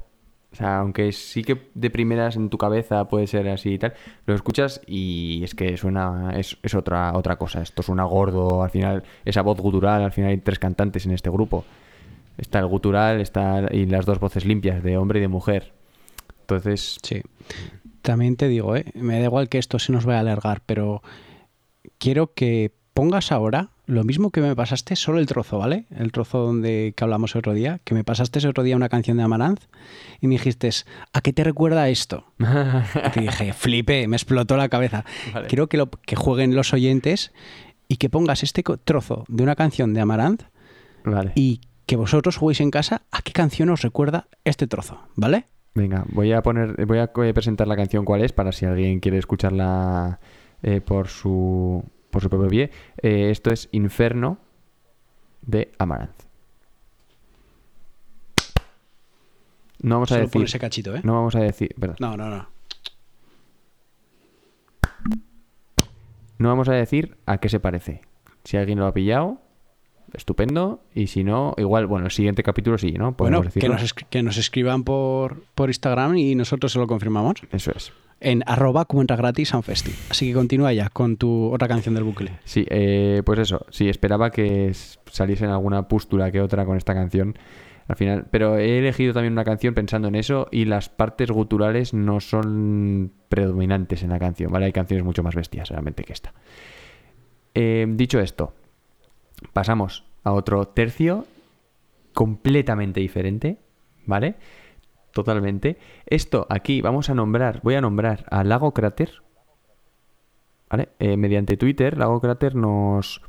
O 0.50 0.56
sea, 0.56 0.78
aunque 0.78 1.12
sí 1.12 1.44
que 1.44 1.70
de 1.74 1.90
primeras 1.90 2.36
en 2.36 2.48
tu 2.48 2.56
cabeza 2.56 3.06
puede 3.08 3.26
ser 3.26 3.48
así 3.48 3.74
y 3.74 3.78
tal, 3.78 3.92
lo 4.24 4.34
escuchas 4.34 4.80
y 4.86 5.42
es 5.44 5.54
que 5.54 5.76
suena, 5.76 6.32
es, 6.36 6.56
es 6.62 6.74
otra, 6.74 7.12
otra 7.14 7.36
cosa. 7.36 7.60
Esto 7.60 7.82
suena 7.82 8.04
gordo, 8.04 8.62
al 8.62 8.70
final, 8.70 9.04
esa 9.26 9.42
voz 9.42 9.60
gutural, 9.60 10.02
al 10.02 10.12
final 10.12 10.30
hay 10.30 10.38
tres 10.38 10.58
cantantes 10.58 11.04
en 11.04 11.12
este 11.12 11.28
grupo. 11.28 11.64
Está 12.38 12.60
el 12.60 12.66
gutural, 12.66 13.20
está 13.20 13.66
y 13.70 13.86
las 13.86 14.06
dos 14.06 14.20
voces 14.20 14.44
limpias 14.44 14.82
de 14.82 14.96
hombre 14.96 15.18
y 15.18 15.22
de 15.22 15.28
mujer. 15.28 15.72
Entonces, 16.40 16.98
Sí. 17.02 17.20
También 18.02 18.36
te 18.36 18.48
digo, 18.48 18.74
¿eh? 18.74 18.86
me 18.94 19.18
da 19.18 19.24
igual 19.24 19.50
que 19.50 19.58
esto 19.58 19.78
se 19.78 19.92
nos 19.92 20.06
vaya 20.06 20.18
a 20.18 20.20
alargar, 20.20 20.62
pero 20.64 21.02
quiero 21.98 22.32
que 22.32 22.72
pongas 22.94 23.32
ahora 23.32 23.70
lo 23.86 24.04
mismo 24.04 24.30
que 24.30 24.40
me 24.40 24.54
pasaste, 24.54 24.96
solo 24.96 25.18
el 25.18 25.26
trozo, 25.26 25.58
¿vale? 25.58 25.86
El 25.90 26.12
trozo 26.12 26.38
donde 26.38 26.92
que 26.96 27.04
hablamos 27.04 27.36
otro 27.36 27.54
día, 27.54 27.80
que 27.84 27.94
me 27.94 28.04
pasaste 28.04 28.46
otro 28.46 28.62
día 28.62 28.76
una 28.76 28.88
canción 28.88 29.16
de 29.16 29.22
Amaranth 29.22 29.62
y 30.20 30.26
me 30.26 30.34
dijiste, 30.34 30.70
¿a 31.12 31.20
qué 31.22 31.32
te 31.32 31.42
recuerda 31.42 31.88
esto? 31.88 32.24
Te 33.14 33.20
dije, 33.20 33.52
flipé, 33.54 34.08
me 34.08 34.16
explotó 34.16 34.56
la 34.56 34.68
cabeza. 34.68 35.04
Vale. 35.32 35.48
Quiero 35.48 35.68
que, 35.68 35.78
lo, 35.78 35.90
que 35.90 36.16
jueguen 36.16 36.54
los 36.54 36.72
oyentes 36.72 37.32
y 37.88 37.96
que 37.96 38.10
pongas 38.10 38.42
este 38.42 38.62
trozo 38.84 39.24
de 39.28 39.42
una 39.42 39.56
canción 39.56 39.94
de 39.94 40.00
Amaranth 40.00 40.42
vale. 41.04 41.32
y 41.34 41.60
que 41.88 41.96
vosotros 41.96 42.36
juguéis 42.36 42.60
en 42.60 42.70
casa 42.70 43.00
a 43.10 43.22
qué 43.22 43.32
canción 43.32 43.70
os 43.70 43.80
recuerda 43.80 44.28
este 44.44 44.66
trozo, 44.66 45.00
¿vale? 45.16 45.46
Venga, 45.74 46.04
voy 46.10 46.32
a 46.34 46.42
poner, 46.42 46.84
voy 46.84 46.98
a 46.98 47.10
eh, 47.24 47.32
presentar 47.32 47.66
la 47.66 47.76
canción 47.76 48.04
cuál 48.04 48.20
es 48.22 48.32
para 48.32 48.52
si 48.52 48.66
alguien 48.66 49.00
quiere 49.00 49.16
escucharla 49.16 50.20
eh, 50.62 50.82
por 50.82 51.08
su 51.08 51.82
por 52.10 52.20
su 52.20 52.28
propio 52.28 52.48
pie. 52.48 52.70
Eh, 53.02 53.30
esto 53.30 53.50
es 53.50 53.70
Inferno 53.72 54.36
de 55.40 55.72
Amaranth. 55.78 56.24
No 59.80 59.94
vamos 59.94 60.12
a 60.12 60.16
Solo 60.16 60.26
decir, 60.26 60.42
ese 60.42 60.58
cachito, 60.58 60.94
¿eh? 60.94 61.00
no 61.04 61.14
vamos 61.14 61.36
a 61.36 61.40
decir, 61.40 61.74
perdón, 61.80 61.96
No, 62.00 62.18
no, 62.18 62.28
no. 62.28 62.48
no 66.36 66.48
vamos 66.50 66.68
a 66.68 66.74
decir 66.74 67.16
a 67.24 67.38
qué 67.38 67.48
se 67.48 67.60
parece. 67.60 68.02
Si 68.44 68.58
alguien 68.58 68.78
lo 68.78 68.86
ha 68.86 68.92
pillado, 68.92 69.40
estupendo, 70.14 70.80
y 70.94 71.06
si 71.08 71.24
no, 71.24 71.54
igual, 71.58 71.86
bueno, 71.86 72.06
el 72.06 72.12
siguiente 72.12 72.42
capítulo 72.42 72.78
sí, 72.78 72.92
¿no? 72.92 73.16
Podemos 73.16 73.40
Bueno, 73.40 73.52
que 73.60 73.68
nos, 73.68 73.82
escri- 73.82 74.06
que 74.08 74.22
nos 74.22 74.36
escriban 74.36 74.84
por, 74.84 75.42
por 75.54 75.68
Instagram 75.70 76.16
y 76.16 76.34
nosotros 76.34 76.72
se 76.72 76.78
lo 76.78 76.86
confirmamos. 76.86 77.34
Eso 77.52 77.72
es. 77.74 77.92
En 78.20 78.42
arroba 78.46 78.84
como 78.86 79.00
entra 79.02 79.16
gratis 79.16 79.50
Sanfesti. 79.50 79.92
Así 80.10 80.26
que 80.28 80.34
continúa 80.34 80.72
ya 80.72 80.88
con 80.88 81.16
tu 81.16 81.52
otra 81.52 81.68
canción 81.68 81.94
del 81.94 82.02
bucle. 82.04 82.32
Sí, 82.44 82.66
eh, 82.68 83.22
pues 83.24 83.38
eso, 83.38 83.64
sí, 83.70 83.88
esperaba 83.88 84.30
que 84.30 84.72
saliese 85.10 85.44
en 85.44 85.50
alguna 85.52 85.86
pústula 85.86 86.32
que 86.32 86.40
otra 86.40 86.64
con 86.64 86.76
esta 86.76 86.94
canción 86.94 87.38
al 87.86 87.96
final, 87.96 88.26
pero 88.30 88.58
he 88.58 88.80
elegido 88.80 89.14
también 89.14 89.32
una 89.32 89.44
canción 89.44 89.72
pensando 89.72 90.08
en 90.08 90.14
eso 90.14 90.46
y 90.50 90.66
las 90.66 90.90
partes 90.90 91.30
guturales 91.30 91.94
no 91.94 92.20
son 92.20 93.12
predominantes 93.30 94.02
en 94.02 94.10
la 94.10 94.18
canción, 94.18 94.52
¿vale? 94.52 94.66
Hay 94.66 94.72
canciones 94.72 95.06
mucho 95.06 95.22
más 95.22 95.34
bestias 95.34 95.70
realmente 95.70 96.04
que 96.04 96.12
esta. 96.12 96.34
Eh, 97.54 97.86
dicho 97.88 98.20
esto, 98.20 98.52
pasamos 99.52 100.04
a 100.24 100.32
otro 100.32 100.66
tercio 100.68 101.26
completamente 102.12 103.00
diferente, 103.00 103.58
¿vale? 104.06 104.36
Totalmente. 105.12 105.78
Esto 106.06 106.46
aquí 106.50 106.80
vamos 106.80 107.10
a 107.10 107.14
nombrar, 107.14 107.60
voy 107.62 107.74
a 107.74 107.80
nombrar 107.80 108.24
a 108.30 108.44
Lago 108.44 108.72
Cráter, 108.72 109.22
¿vale? 110.68 110.90
Eh, 110.98 111.16
mediante 111.16 111.56
Twitter, 111.56 111.96
Lago 111.96 112.20
Cráter 112.20 112.54
nos... 112.54 113.22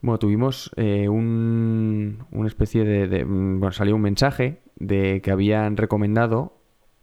Bueno, 0.00 0.18
tuvimos 0.18 0.72
eh, 0.76 1.08
un, 1.08 2.24
una 2.32 2.48
especie 2.48 2.84
de, 2.84 3.24
mm, 3.24 3.60
Bueno, 3.60 3.72
salió 3.72 3.94
un 3.94 4.02
mensaje 4.02 4.60
de 4.76 5.20
que 5.22 5.30
habían 5.30 5.76
recomendado 5.76 6.61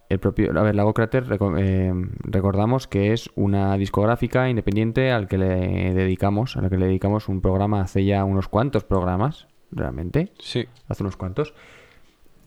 el 0.09 0.19
propio... 0.19 0.57
A 0.59 0.63
ver, 0.63 0.75
Lago 0.75 0.93
Cráter, 0.93 1.25
eh, 1.57 1.93
recordamos 2.23 2.87
que 2.87 3.13
es 3.13 3.29
una 3.35 3.77
discográfica 3.77 4.49
independiente 4.49 5.11
al 5.11 5.27
que 5.27 5.37
le 5.37 5.93
dedicamos, 5.93 6.57
a 6.57 6.61
la 6.61 6.69
que 6.69 6.77
le 6.77 6.87
dedicamos 6.87 7.29
un 7.29 7.41
programa 7.41 7.81
hace 7.81 8.03
ya 8.03 8.23
unos 8.25 8.47
cuantos 8.47 8.83
programas, 8.83 9.47
realmente 9.71 10.31
Sí. 10.39 10.65
hace 10.87 11.03
unos 11.03 11.15
cuantos. 11.15 11.53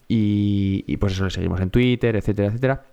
Y, 0.09 0.85
y 0.87 0.97
pues 0.97 1.13
eso, 1.13 1.25
le 1.25 1.31
seguimos 1.31 1.61
en 1.61 1.71
Twitter, 1.71 2.17
etcétera, 2.17 2.49
etcétera. 2.49 2.85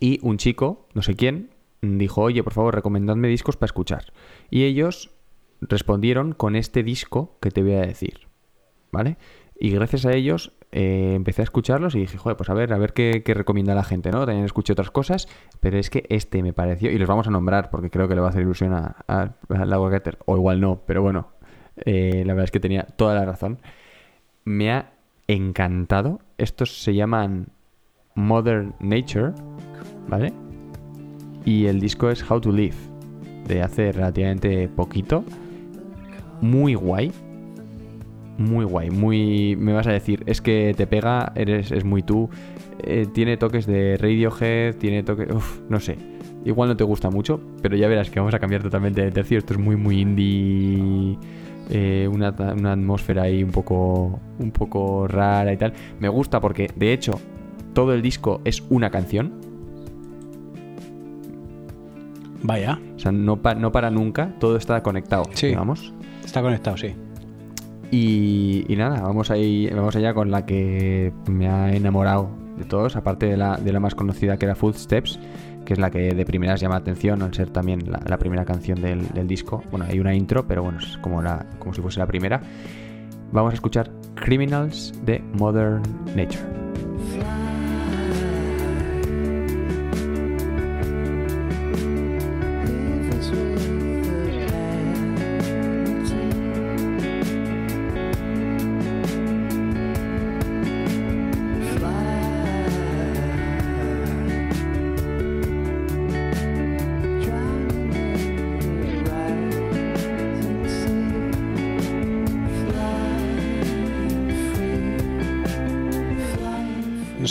Y 0.00 0.18
un 0.22 0.38
chico, 0.38 0.88
no 0.94 1.02
sé 1.02 1.14
quién, 1.14 1.50
dijo, 1.82 2.22
oye, 2.22 2.42
por 2.42 2.54
favor, 2.54 2.74
recomendadme 2.74 3.28
discos 3.28 3.56
para 3.56 3.66
escuchar. 3.66 4.12
Y 4.50 4.64
ellos 4.64 5.10
respondieron 5.60 6.32
con 6.32 6.56
este 6.56 6.82
disco 6.82 7.36
que 7.40 7.50
te 7.50 7.62
voy 7.62 7.74
a 7.74 7.82
decir, 7.82 8.26
¿vale? 8.90 9.18
Y 9.60 9.70
gracias 9.70 10.06
a 10.06 10.12
ellos 10.12 10.52
eh, 10.72 11.12
empecé 11.14 11.42
a 11.42 11.44
escucharlos 11.44 11.94
y 11.94 12.00
dije, 12.00 12.18
joder, 12.18 12.36
pues 12.36 12.50
a 12.50 12.54
ver, 12.54 12.72
a 12.72 12.78
ver 12.78 12.92
qué, 12.92 13.22
recomienda 13.26 13.74
la 13.74 13.84
gente, 13.84 14.10
¿no? 14.10 14.26
También 14.26 14.44
escuché 14.44 14.72
otras 14.72 14.90
cosas, 14.90 15.28
pero 15.60 15.78
es 15.78 15.90
que 15.90 16.04
este 16.08 16.42
me 16.42 16.52
pareció, 16.52 16.90
y 16.90 16.98
los 16.98 17.08
vamos 17.08 17.28
a 17.28 17.30
nombrar 17.30 17.70
porque 17.70 17.90
creo 17.90 18.08
que 18.08 18.14
le 18.14 18.20
va 18.20 18.28
a 18.28 18.30
hacer 18.30 18.42
ilusión 18.42 18.72
a, 18.72 18.96
a, 19.06 19.34
a 19.50 19.64
la 19.64 19.80
Wagater, 19.80 20.18
o 20.24 20.36
igual 20.36 20.60
no, 20.60 20.80
pero 20.86 21.02
bueno, 21.02 21.28
eh, 21.76 22.22
la 22.26 22.34
verdad 22.34 22.44
es 22.44 22.50
que 22.50 22.60
tenía 22.60 22.84
toda 22.84 23.14
la 23.14 23.24
razón. 23.24 23.58
Me 24.44 24.72
ha 24.72 24.92
encantado. 25.28 26.20
Estos 26.38 26.82
se 26.82 26.94
llaman 26.94 27.48
Modern 28.14 28.74
Nature, 28.80 29.32
¿vale? 30.08 30.32
Y 31.44 31.66
el 31.66 31.80
disco 31.80 32.10
es 32.10 32.28
How 32.28 32.40
to 32.40 32.52
Live, 32.52 32.76
de 33.46 33.62
hace 33.62 33.92
relativamente 33.92 34.68
poquito. 34.68 35.24
Muy 36.40 36.74
guay. 36.74 37.12
Muy 38.38 38.64
guay, 38.64 38.90
muy... 38.90 39.56
Me 39.56 39.72
vas 39.72 39.86
a 39.86 39.92
decir, 39.92 40.22
es 40.26 40.40
que 40.40 40.74
te 40.76 40.86
pega, 40.86 41.32
eres, 41.36 41.70
es 41.70 41.84
muy 41.84 42.02
tú. 42.02 42.30
Eh, 42.82 43.06
tiene 43.12 43.36
toques 43.36 43.66
de 43.66 43.96
Radiohead, 43.98 44.76
tiene 44.76 45.02
toques... 45.02 45.28
Uf, 45.34 45.60
no 45.68 45.78
sé. 45.80 45.96
Igual 46.44 46.70
no 46.70 46.76
te 46.76 46.82
gusta 46.84 47.10
mucho, 47.10 47.40
pero 47.60 47.76
ya 47.76 47.86
verás 47.88 48.10
que 48.10 48.18
vamos 48.18 48.34
a 48.34 48.38
cambiar 48.38 48.62
totalmente 48.62 49.02
de 49.02 49.10
tercio. 49.12 49.38
Esto 49.38 49.52
es 49.54 49.60
muy, 49.60 49.76
muy 49.76 50.00
indie... 50.00 51.18
eh, 51.70 52.08
una, 52.12 52.30
una 52.30 52.72
atmósfera 52.72 53.22
ahí 53.24 53.44
un 53.44 53.50
poco, 53.52 54.18
un 54.38 54.50
poco 54.50 55.06
rara 55.06 55.52
y 55.52 55.56
tal. 55.58 55.74
Me 56.00 56.08
gusta 56.08 56.40
porque, 56.40 56.68
de 56.74 56.92
hecho, 56.94 57.12
todo 57.74 57.92
el 57.94 58.02
disco 58.02 58.40
es 58.44 58.62
una 58.70 58.90
canción. 58.90 59.32
Vaya, 62.44 62.80
O 62.96 62.98
sea, 62.98 63.12
no, 63.12 63.40
pa- 63.40 63.54
no 63.54 63.70
para 63.70 63.90
nunca, 63.90 64.34
todo 64.40 64.56
está 64.56 64.82
conectado, 64.82 65.24
Sí. 65.34 65.48
digamos. 65.48 65.92
está 66.24 66.42
conectado, 66.42 66.76
sí. 66.76 66.94
Y, 67.94 68.64
nada, 68.70 69.02
vamos 69.02 69.30
ahí, 69.30 69.68
vamos 69.68 69.94
allá 69.94 70.14
con 70.14 70.30
la 70.30 70.46
que 70.46 71.12
me 71.30 71.46
ha 71.46 71.74
enamorado 71.74 72.30
de 72.56 72.64
todos, 72.64 72.96
aparte 72.96 73.26
de 73.26 73.36
la, 73.36 73.58
de 73.58 73.70
la 73.70 73.80
más 73.80 73.94
conocida 73.94 74.38
que 74.38 74.46
era 74.46 74.54
Footsteps, 74.54 75.20
que 75.66 75.74
es 75.74 75.78
la 75.78 75.90
que 75.90 76.14
de 76.14 76.24
primeras 76.24 76.58
llama 76.58 76.76
atención 76.76 77.20
al 77.20 77.34
ser 77.34 77.50
también 77.50 77.80
la, 77.90 78.16
primera 78.16 78.46
canción 78.46 78.80
del, 78.80 79.08
del 79.08 79.28
disco. 79.28 79.62
Bueno, 79.70 79.84
hay 79.86 80.00
una 80.00 80.14
intro, 80.14 80.46
pero 80.46 80.62
bueno, 80.62 80.78
es 80.78 80.96
como, 81.02 81.20
la, 81.20 81.44
como 81.58 81.74
si 81.74 81.82
fuese 81.82 82.00
la 82.00 82.06
primera. 82.06 82.40
Vamos 83.30 83.50
a 83.52 83.54
escuchar 83.54 83.90
Criminals 84.14 84.94
de 85.04 85.22
Modern 85.34 85.82
Nature. 86.16 87.41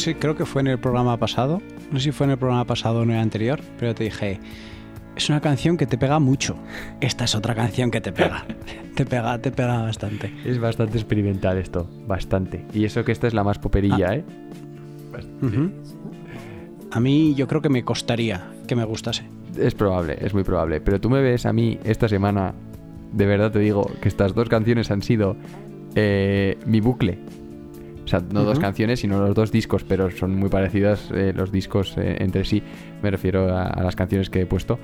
Sé, 0.02 0.16
creo 0.16 0.36
que 0.36 0.46
fue 0.46 0.62
en 0.62 0.68
el 0.68 0.80
programa 0.80 1.18
pasado. 1.18 1.62
No 1.92 2.00
sé 2.00 2.06
si 2.06 2.12
fue 2.12 2.26
en 2.26 2.32
el 2.32 2.38
programa 2.38 2.66
pasado 2.66 3.00
o 3.00 3.04
en 3.04 3.12
el 3.12 3.20
anterior, 3.20 3.62
pero 3.78 3.94
te 3.96 4.04
dije, 4.04 4.40
es 5.16 5.30
una 5.30 5.42
canción 5.42 5.78
que 5.78 5.86
te 5.86 5.98
pega 5.98 6.20
mucho. 6.20 6.56
Esta 7.00 7.26
es 7.26 7.36
otra 7.36 7.54
canción 7.56 7.92
que 7.92 8.02
te 8.02 8.12
pega. 8.12 8.46
te 8.96 9.06
pega, 9.06 9.38
te 9.40 9.52
pega 9.52 9.82
bastante. 9.82 10.34
Es 10.44 10.60
bastante 10.60 10.98
experimental 10.98 11.58
esto, 11.58 11.90
bastante. 12.08 12.66
Y 12.74 12.86
eso 12.86 13.06
que 13.06 13.12
esta 13.12 13.28
es 13.28 13.34
la 13.34 13.44
más 13.44 13.60
poperilla, 13.60 14.16
¿eh? 14.16 14.24
Ujú. 15.42 15.72
A 16.92 17.00
mí 17.00 17.34
yo 17.36 17.48
creo 17.48 17.62
que 17.62 17.70
me 17.70 17.84
costaría 17.84 18.52
que 18.68 18.76
me 18.76 18.84
gustase. 18.84 19.24
Es 19.58 19.76
probable, 19.76 20.18
es 20.20 20.34
muy 20.34 20.44
probable. 20.44 20.82
Pero 20.82 21.00
tú 21.00 21.10
me 21.10 21.22
ves 21.22 21.46
a 21.46 21.54
mí 21.54 21.80
esta 21.84 22.08
semana, 22.08 22.54
de 23.14 23.26
verdad 23.26 23.52
te 23.52 23.60
digo 23.60 23.90
que 24.02 24.08
estas 24.08 24.34
dos 24.34 24.50
canciones 24.50 24.92
han 24.92 25.02
sido 25.02 25.36
eh, 25.96 26.58
mi 26.66 26.80
bucle. 26.80 27.20
Sea, 28.12 28.22
no 28.34 28.44
dos 28.44 28.60
canciones, 28.60 29.00
sino 29.00 29.20
los 29.22 29.34
dos 29.34 29.54
discos, 29.54 29.86
pero 29.86 30.12
son 30.12 30.36
muy 30.36 30.50
parecidas 30.50 31.10
eh, 31.14 31.32
los 31.34 31.50
discos 31.50 31.96
eh, 31.98 32.18
entre 32.20 32.44
sí. 32.44 32.62
Me 33.02 33.10
refiero 33.10 33.56
a, 33.56 33.68
a 33.68 33.84
las 33.84 33.96
canciones 33.96 34.30
que 34.30 34.42
he 34.42 34.46
puesto. 34.46 34.80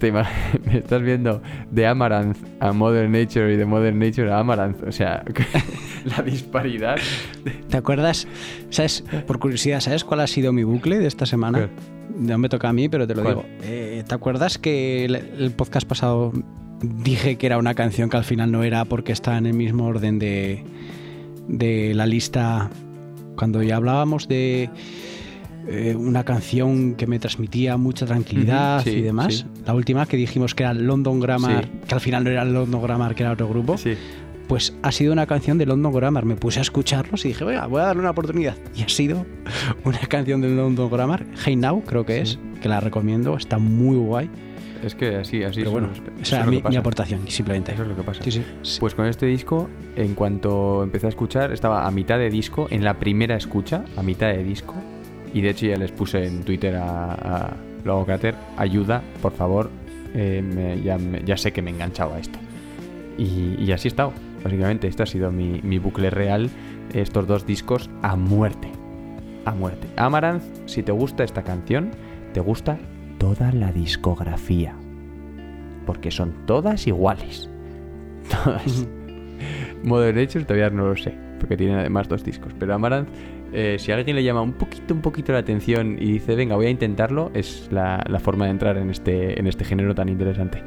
Te 0.00 0.10
me 0.12 0.24
estás 0.72 1.00
viendo 1.02 1.40
de 1.70 1.86
Amaranth 1.86 2.38
a 2.58 2.72
Modern 2.72 3.12
Nature 3.12 3.54
y 3.54 3.56
de 3.56 3.64
Modern 3.64 4.00
Nature 4.00 4.32
a 4.32 4.40
Amaranth. 4.40 4.82
O 4.82 4.90
sea, 4.90 5.22
la 6.16 6.24
disparidad. 6.24 6.96
¿Te 7.68 7.76
acuerdas? 7.76 8.26
¿Sabes? 8.70 9.04
Por 9.28 9.38
curiosidad, 9.38 9.78
¿sabes 9.78 10.02
cuál 10.02 10.18
ha 10.18 10.26
sido 10.26 10.52
mi 10.52 10.64
bucle 10.64 10.98
de 10.98 11.06
esta 11.06 11.26
semana? 11.26 11.58
¿Cuál? 11.58 11.70
No 12.18 12.38
me 12.38 12.48
toca 12.48 12.70
a 12.70 12.72
mí, 12.72 12.88
pero 12.88 13.06
te 13.06 13.14
lo 13.14 13.22
¿Cuál? 13.22 13.34
digo. 13.36 13.46
Eh, 13.62 14.02
¿Te 14.04 14.14
acuerdas 14.16 14.58
que 14.58 15.04
el, 15.04 15.14
el 15.14 15.52
podcast 15.52 15.86
pasado 15.86 16.32
dije 16.82 17.36
que 17.36 17.46
era 17.46 17.56
una 17.56 17.74
canción 17.74 18.10
que 18.10 18.16
al 18.16 18.24
final 18.24 18.50
no 18.50 18.64
era 18.64 18.84
porque 18.84 19.12
está 19.12 19.38
en 19.38 19.46
el 19.46 19.54
mismo 19.54 19.86
orden 19.86 20.18
de, 20.18 20.64
de 21.48 21.92
la 21.94 22.06
lista 22.06 22.70
cuando 23.36 23.62
ya 23.62 23.76
hablábamos 23.76 24.28
de 24.28 24.70
eh, 25.68 25.94
una 25.96 26.24
canción 26.24 26.94
que 26.94 27.06
me 27.06 27.18
transmitía 27.18 27.76
mucha 27.76 28.06
tranquilidad 28.06 28.82
sí, 28.84 28.90
y 28.90 29.02
demás? 29.02 29.34
sí. 29.34 29.44
La 29.66 29.74
última 29.74 30.06
que 30.06 30.16
dijimos 30.16 30.54
que 30.54 30.62
era 30.64 30.74
London 30.74 31.20
Grammar, 31.20 31.64
Sí. 31.64 31.70
que 31.88 31.94
al 31.94 32.00
final 32.00 32.24
no 32.24 32.30
era 32.30 32.44
London 32.44 32.82
Grammar, 32.82 33.14
que 33.14 33.22
era 33.22 33.32
otro 33.32 33.48
grupo 33.48 33.76
Sí. 33.78 33.94
pues 34.48 34.74
ha 34.82 34.90
sido 34.92 35.12
una 35.12 35.26
canción 35.26 35.58
de 35.58 35.66
London 35.66 35.92
Grammar. 35.92 36.24
Me 36.24 36.36
puse 36.36 36.58
a 36.58 36.62
escucharlos 36.62 37.24
y 37.24 37.28
dije, 37.28 37.44
venga, 37.44 37.66
voy 37.66 37.80
a 37.80 37.84
darle 37.84 38.00
una 38.00 38.10
oportunidad. 38.10 38.56
Y 38.74 38.82
ha 38.82 38.88
sido 38.88 39.26
una 39.84 39.98
canción 39.98 40.40
de 40.40 40.48
London 40.48 40.90
Grammar, 40.90 41.26
Hey 41.44 41.56
Now, 41.56 41.82
creo 41.84 42.06
que 42.06 42.20
es, 42.22 42.38
que 42.62 42.68
la 42.68 42.80
recomiendo, 42.80 43.36
está 43.36 43.58
muy 43.58 43.96
guay. 43.96 44.30
Es 44.84 44.94
que 44.94 45.16
así, 45.16 45.42
así 45.42 45.56
Pero 45.60 45.68
es- 45.68 45.72
bueno, 45.72 45.88
eso 45.92 46.02
esa 46.02 46.20
es 46.22 46.32
era 46.32 46.44
lo 46.44 46.50
mi, 46.52 46.62
mi 46.70 46.76
aportación, 46.76 47.26
simplemente. 47.28 47.72
Eso 47.72 47.82
es 47.82 47.88
lo 47.88 47.96
que 47.96 48.02
pasa. 48.02 48.22
Sí, 48.22 48.30
sí. 48.30 48.44
Pues 48.80 48.94
con 48.94 49.06
este 49.06 49.26
disco, 49.26 49.68
en 49.96 50.14
cuanto 50.14 50.82
empecé 50.84 51.06
a 51.06 51.08
escuchar, 51.10 51.52
estaba 51.52 51.86
a 51.86 51.90
mitad 51.90 52.18
de 52.18 52.30
disco, 52.30 52.68
en 52.70 52.84
la 52.84 52.94
primera 52.94 53.36
escucha, 53.36 53.84
a 53.96 54.02
mitad 54.02 54.28
de 54.28 54.44
disco. 54.44 54.74
Y 55.34 55.40
de 55.40 55.50
hecho 55.50 55.66
ya 55.66 55.76
les 55.76 55.90
puse 55.92 56.24
en 56.26 56.42
Twitter 56.44 56.76
a, 56.76 57.12
a 57.12 57.56
Logo 57.84 58.04
Crater, 58.06 58.34
ayuda, 58.56 59.02
por 59.20 59.32
favor, 59.32 59.70
eh, 60.14 60.42
me- 60.42 60.80
ya, 60.80 60.96
me- 60.96 61.22
ya 61.24 61.36
sé 61.36 61.52
que 61.52 61.60
me 61.60 61.70
he 61.70 61.74
enganchado 61.74 62.14
a 62.14 62.18
esto. 62.20 62.38
Y, 63.18 63.56
y 63.62 63.72
así 63.72 63.88
he 63.88 63.90
estado, 63.90 64.12
básicamente. 64.44 64.86
Este 64.88 65.02
ha 65.02 65.06
sido 65.06 65.30
mi, 65.32 65.60
mi 65.62 65.78
bucle 65.78 66.10
real, 66.10 66.50
estos 66.94 67.26
dos 67.26 67.46
discos 67.46 67.90
a 68.02 68.16
muerte. 68.16 68.68
A 69.44 69.52
muerte. 69.52 69.88
Amaranth, 69.96 70.42
si 70.66 70.82
te 70.82 70.92
gusta 70.92 71.24
esta 71.24 71.42
canción, 71.42 71.90
te 72.32 72.40
gusta 72.40 72.78
toda 73.18 73.52
la 73.52 73.72
discografía. 73.72 74.74
Porque 75.86 76.10
son 76.10 76.46
todas 76.46 76.86
iguales. 76.86 77.50
Todas. 78.44 78.86
Modern 79.84 80.16
Nature 80.16 80.44
todavía 80.44 80.70
no 80.70 80.88
lo 80.88 80.96
sé, 80.96 81.14
porque 81.38 81.56
tiene 81.56 81.74
además 81.74 82.08
dos 82.08 82.24
discos. 82.24 82.52
Pero 82.58 82.74
Amaranth, 82.74 83.08
eh, 83.52 83.76
si 83.78 83.92
alguien 83.92 84.16
le 84.16 84.24
llama 84.24 84.42
un 84.42 84.52
poquito, 84.52 84.92
un 84.92 85.00
poquito 85.00 85.32
la 85.32 85.38
atención 85.38 85.96
y 85.98 86.12
dice, 86.12 86.34
venga, 86.34 86.56
voy 86.56 86.66
a 86.66 86.70
intentarlo, 86.70 87.30
es 87.34 87.68
la, 87.70 88.04
la 88.08 88.18
forma 88.18 88.46
de 88.46 88.50
entrar 88.50 88.76
en 88.76 88.90
este, 88.90 89.38
en 89.38 89.46
este 89.46 89.64
género 89.64 89.94
tan 89.94 90.08
interesante. 90.08 90.62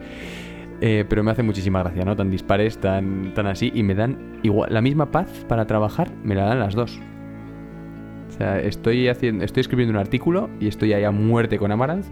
Eh, 0.84 1.06
pero 1.08 1.24
me 1.24 1.30
hace 1.30 1.44
muchísima 1.44 1.84
gracia, 1.84 2.04
¿no? 2.04 2.16
Tan 2.16 2.32
dispares, 2.32 2.80
tan, 2.80 3.34
tan 3.36 3.46
así, 3.46 3.72
y 3.76 3.84
me 3.84 3.94
dan 3.94 4.40
igual, 4.42 4.74
la 4.74 4.82
misma 4.82 5.12
paz 5.12 5.46
para 5.48 5.68
trabajar, 5.68 6.12
me 6.24 6.34
la 6.34 6.46
dan 6.46 6.60
las 6.60 6.74
dos. 6.74 7.00
O 8.30 8.32
sea, 8.34 8.60
estoy 8.60 9.08
haciendo, 9.08 9.44
estoy 9.44 9.62
escribiendo 9.62 9.94
un 9.94 10.00
artículo 10.00 10.50
y 10.60 10.68
estoy 10.68 10.94
ahí 10.94 11.04
a 11.04 11.12
muerte 11.12 11.60
con 11.60 11.72
Amaranth 11.72 12.08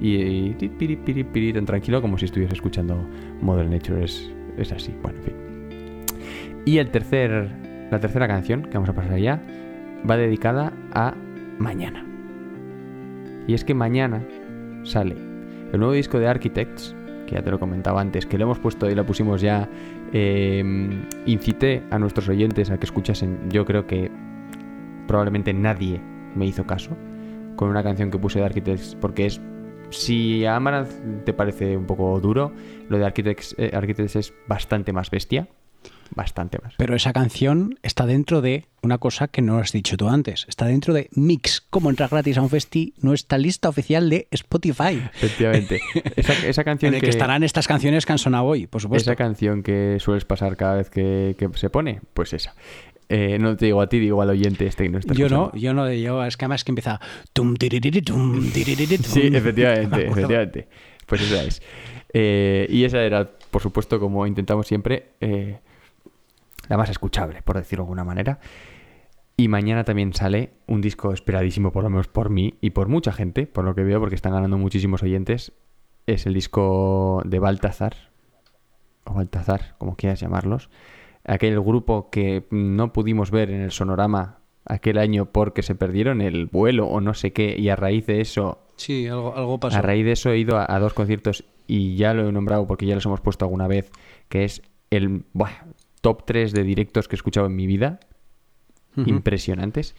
y, 0.00 0.16
y 0.16 0.54
piri, 0.78 0.96
piri, 0.96 1.24
piri, 1.24 1.52
tan 1.52 1.64
tranquilo 1.66 2.00
como 2.02 2.18
si 2.18 2.24
estuviese 2.26 2.54
escuchando 2.54 2.96
Modern 3.40 3.70
Nature. 3.70 4.04
Es, 4.04 4.30
es 4.56 4.72
así, 4.72 4.94
bueno, 5.02 5.18
en 5.18 5.24
fin. 5.24 5.34
Y 6.64 6.78
el 6.78 6.90
tercer, 6.90 7.50
la 7.90 8.00
tercera 8.00 8.26
canción 8.26 8.62
que 8.62 8.74
vamos 8.74 8.88
a 8.88 8.94
pasar 8.94 9.18
ya 9.18 9.42
va 10.08 10.16
dedicada 10.16 10.72
a 10.92 11.14
mañana. 11.58 12.04
Y 13.46 13.54
es 13.54 13.64
que 13.64 13.74
mañana 13.74 14.22
sale 14.84 15.16
el 15.72 15.78
nuevo 15.78 15.92
disco 15.92 16.18
de 16.18 16.28
Architects, 16.28 16.94
que 17.26 17.34
ya 17.34 17.42
te 17.42 17.50
lo 17.50 17.58
comentaba 17.58 18.00
antes, 18.00 18.26
que 18.26 18.38
lo 18.38 18.44
hemos 18.44 18.58
puesto 18.58 18.90
y 18.90 18.94
lo 18.94 19.04
pusimos 19.04 19.40
ya. 19.40 19.68
eh, 20.12 20.62
incité 21.26 21.82
a 21.90 21.98
nuestros 21.98 22.28
oyentes 22.28 22.70
a 22.70 22.78
que 22.78 22.84
escuchasen, 22.86 23.50
yo 23.50 23.64
creo 23.64 23.86
que 23.86 24.10
probablemente 25.06 25.52
nadie 25.52 26.00
me 26.34 26.46
hizo 26.46 26.64
caso 26.66 26.96
con 27.56 27.68
una 27.68 27.82
canción 27.82 28.10
que 28.10 28.18
puse 28.18 28.38
de 28.38 28.44
Architects, 28.46 28.96
porque 29.00 29.26
es. 29.26 29.40
Si 29.94 30.44
a 30.44 30.56
Amaranth 30.56 31.24
te 31.24 31.32
parece 31.32 31.76
un 31.76 31.86
poco 31.86 32.20
duro, 32.20 32.52
lo 32.88 32.98
de 32.98 33.04
Architects, 33.04 33.54
eh, 33.58 33.70
Architects 33.72 34.16
es 34.16 34.34
bastante 34.46 34.92
más 34.92 35.10
bestia. 35.10 35.48
bastante 36.14 36.58
más. 36.62 36.74
Pero 36.76 36.94
esa 36.94 37.12
canción 37.12 37.78
está 37.82 38.06
dentro 38.06 38.40
de 38.40 38.66
una 38.82 38.98
cosa 38.98 39.28
que 39.28 39.42
no 39.42 39.58
has 39.58 39.72
dicho 39.72 39.96
tú 39.96 40.08
antes. 40.08 40.44
Está 40.48 40.66
dentro 40.66 40.94
de 40.94 41.08
Mix. 41.12 41.60
Como 41.70 41.90
entrar 41.90 42.10
gratis 42.10 42.36
a 42.38 42.42
un 42.42 42.50
festi, 42.50 42.94
nuestra 42.98 43.38
lista 43.38 43.68
oficial 43.68 44.08
de 44.10 44.28
Spotify. 44.30 45.02
Efectivamente. 45.14 45.80
Esa, 46.16 46.34
esa 46.46 46.60
En 46.60 46.64
canción 46.64 46.94
el 46.94 47.00
que, 47.00 47.06
que, 47.06 47.10
estarán 47.10 47.42
estas 47.42 47.66
canciones 47.66 48.06
que 48.06 48.12
han 48.12 48.18
sonado 48.18 48.44
hoy, 48.44 48.66
por 48.66 48.80
supuesto. 48.80 49.10
esa 49.10 49.16
canción 49.16 49.62
que 49.62 49.96
sueles 49.98 50.24
pasar 50.24 50.56
cada 50.56 50.76
vez 50.76 50.90
que, 50.90 51.34
que 51.38 51.48
se 51.54 51.70
pone, 51.70 52.00
pues 52.12 52.32
esa. 52.32 52.54
Eh, 53.08 53.38
no 53.38 53.56
te 53.56 53.66
digo 53.66 53.80
a 53.80 53.88
ti, 53.88 53.98
digo 53.98 54.22
al 54.22 54.30
oyente 54.30 54.66
este 54.66 54.84
que 54.84 54.88
no 54.88 54.98
está 54.98 55.14
Yo 55.14 55.28
no, 55.28 55.52
yo 55.54 55.74
no, 55.74 55.92
yo, 55.92 56.24
es 56.24 56.36
que 56.36 56.44
además 56.46 56.64
que 56.64 56.70
empieza 56.70 57.00
tum, 57.32 57.54
tiririri, 57.54 58.02
tum, 58.02 58.50
tiririri, 58.50 58.96
tum. 58.98 59.04
Sí, 59.04 59.30
efectivamente, 59.32 60.06
efectivamente. 60.08 60.68
Pues 61.06 61.20
esa 61.22 61.44
es. 61.44 61.62
Eh, 62.12 62.66
y 62.70 62.84
esa 62.84 63.02
era, 63.02 63.28
por 63.50 63.60
supuesto, 63.60 64.00
como 64.00 64.26
intentamos 64.26 64.66
siempre, 64.66 65.10
eh, 65.20 65.58
la 66.68 66.76
más 66.76 66.88
escuchable, 66.88 67.42
por 67.42 67.56
decirlo 67.56 67.82
de 67.82 67.86
alguna 67.86 68.04
manera. 68.04 68.38
Y 69.36 69.48
mañana 69.48 69.84
también 69.84 70.14
sale 70.14 70.52
un 70.66 70.80
disco 70.80 71.12
esperadísimo, 71.12 71.72
por 71.72 71.82
lo 71.82 71.90
menos 71.90 72.06
por 72.06 72.30
mí 72.30 72.54
y 72.60 72.70
por 72.70 72.88
mucha 72.88 73.12
gente, 73.12 73.46
por 73.46 73.64
lo 73.64 73.74
que 73.74 73.82
veo, 73.82 73.98
porque 73.98 74.14
están 74.14 74.32
ganando 74.32 74.56
muchísimos 74.58 75.02
oyentes. 75.02 75.52
Es 76.06 76.26
el 76.26 76.34
disco 76.34 77.20
de 77.24 77.40
Baltazar, 77.40 77.96
o 79.04 79.14
Baltazar, 79.14 79.74
como 79.78 79.96
quieras 79.96 80.20
llamarlos. 80.20 80.70
Aquel 81.24 81.60
grupo 81.60 82.10
que 82.10 82.44
no 82.50 82.92
pudimos 82.92 83.30
ver 83.30 83.50
en 83.50 83.62
el 83.62 83.70
sonorama 83.70 84.38
aquel 84.66 84.98
año 84.98 85.26
porque 85.26 85.62
se 85.62 85.74
perdieron 85.74 86.20
el 86.20 86.46
vuelo 86.46 86.86
o 86.86 87.00
no 87.00 87.14
sé 87.14 87.32
qué, 87.32 87.56
y 87.58 87.68
a 87.68 87.76
raíz 87.76 88.06
de 88.06 88.20
eso 88.20 88.58
Sí, 88.76 89.06
algo, 89.06 89.34
algo 89.36 89.60
pasó. 89.60 89.78
a 89.78 89.82
raíz 89.82 90.04
de 90.04 90.12
eso 90.12 90.30
he 90.30 90.38
ido 90.38 90.56
a, 90.58 90.66
a 90.68 90.78
dos 90.80 90.94
conciertos 90.94 91.44
y 91.66 91.96
ya 91.96 92.12
lo 92.12 92.28
he 92.28 92.32
nombrado 92.32 92.66
porque 92.66 92.86
ya 92.86 92.94
los 92.94 93.06
hemos 93.06 93.20
puesto 93.20 93.44
alguna 93.44 93.66
vez, 93.68 93.90
que 94.28 94.44
es 94.44 94.62
el 94.90 95.24
buah, 95.32 95.64
top 96.00 96.24
3 96.26 96.52
de 96.52 96.62
directos 96.62 97.08
que 97.08 97.16
he 97.16 97.18
escuchado 97.18 97.46
en 97.46 97.56
mi 97.56 97.66
vida, 97.66 98.00
impresionantes. 98.96 99.94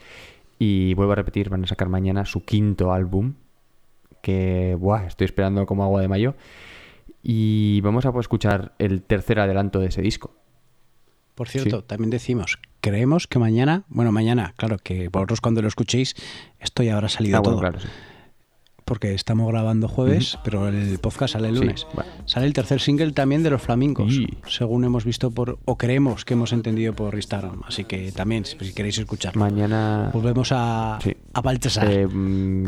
Y 0.60 0.94
vuelvo 0.94 1.14
a 1.14 1.16
repetir, 1.16 1.50
van 1.50 1.64
a 1.64 1.68
sacar 1.68 1.90
mañana 1.90 2.26
su 2.26 2.46
quinto 2.46 2.94
álbum, 2.94 3.34
que 4.22 4.76
buah, 4.80 5.06
estoy 5.08 5.26
esperando 5.26 5.66
como 5.66 5.84
agua 5.84 6.02
de 6.02 6.08
mayo. 6.08 6.36
Y 7.22 7.82
vamos 7.82 8.06
a 8.06 8.14
escuchar 8.20 8.74
el 8.78 9.02
tercer 9.02 9.40
adelanto 9.40 9.80
de 9.80 9.88
ese 9.88 10.02
disco. 10.02 10.36
Por 11.36 11.50
cierto, 11.50 11.80
Sí. 11.82 11.84
también 11.88 12.10
decimos, 12.10 12.58
creemos 12.82 13.28
que 13.28 13.40
mañana, 13.40 13.84
bueno, 13.90 14.12
mañana, 14.12 14.54
claro, 14.58 14.78
que 14.78 15.10
vosotros 15.10 15.42
cuando 15.42 15.62
lo 15.62 15.68
escuchéis, 15.68 16.16
esto 16.60 16.82
ya 16.82 16.96
habrá 16.96 17.10
salido 17.10 17.38
Ah, 17.38 17.42
bueno, 17.42 17.58
todo. 17.60 17.62
claro, 17.70 17.80
sí. 17.82 17.88
Porque 18.86 19.16
estamos 19.16 19.48
grabando 19.52 19.88
jueves, 19.88 20.38
pero 20.44 20.68
el 20.68 21.00
podcast 21.00 21.34
sale 21.34 21.48
el 21.50 21.56
Sí, 21.56 21.62
lunes. 21.62 21.88
bueno. 21.96 22.10
Sale 22.26 22.46
el 22.46 22.54
tercer 22.54 22.80
single 22.80 23.14
también 23.14 23.42
de 23.42 23.50
los 23.50 23.60
flamencos, 23.62 24.14
Y- 24.14 24.38
según 24.48 24.84
hemos 24.86 25.04
visto 25.06 25.32
por, 25.32 25.58
o 25.66 25.76
creemos 25.76 26.24
que 26.24 26.36
hemos 26.36 26.54
entendido 26.54 26.94
por 26.94 27.16
Instagram. 27.16 27.64
Así 27.68 27.84
que 27.86 28.12
también, 28.12 28.46
si 28.46 28.56
queréis 28.74 29.00
escuchar. 29.00 29.36
Mañana... 29.36 30.12
Volvemos 30.14 30.52
a, 30.52 31.00
a 31.34 31.42
Baltasar. 31.42 31.92
Eh, 31.92 32.06
mm, 32.06 32.68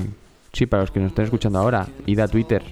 sí, 0.54 0.66
para 0.66 0.82
los 0.84 0.92
que 0.92 1.00
nos 1.00 1.10
estén 1.10 1.26
escuchando 1.26 1.60
ahora, 1.60 1.88
id 2.08 2.18
a 2.20 2.28
Twitter, 2.28 2.64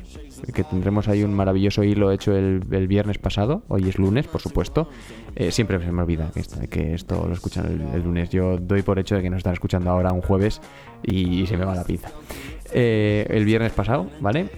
que 0.54 0.64
tendremos 0.64 1.08
ahí 1.08 1.24
un 1.24 1.34
maravilloso 1.34 1.84
hilo 1.84 2.12
hecho 2.12 2.36
el, 2.36 2.64
el 2.72 2.88
viernes 2.88 3.18
pasado. 3.18 3.64
Hoy 3.68 3.90
es 3.90 3.98
lunes, 3.98 4.28
por 4.28 4.42
supuesto. 4.42 4.90
Eh, 5.36 5.52
siempre 5.52 5.80
se 5.80 5.92
me 5.92 6.02
olvida 6.02 6.32
que 6.70 6.94
esto, 6.94 7.28
lo 7.28 7.34
escuchan 7.34 7.66
el, 7.66 7.96
el 7.96 8.04
lunes. 8.04 8.30
Yo 8.30 8.58
doy 8.58 8.82
por 8.82 9.00
hecho 9.00 9.16
de 9.16 9.22
que 9.22 9.30
nos 9.30 9.38
están 9.38 9.54
escuchando 9.54 9.90
ahora 9.90 10.14
un 10.14 10.22
jueves 10.22 10.62
y, 11.04 11.46
se 11.46 11.58
me 11.58 11.66
va 11.66 11.76
la 11.76 11.84
pinza. 11.84 12.10
Eh, 12.74 13.26
el 13.30 13.46
viernes 13.46 13.72
pasado, 13.72 14.10
¿vale? 14.20 14.50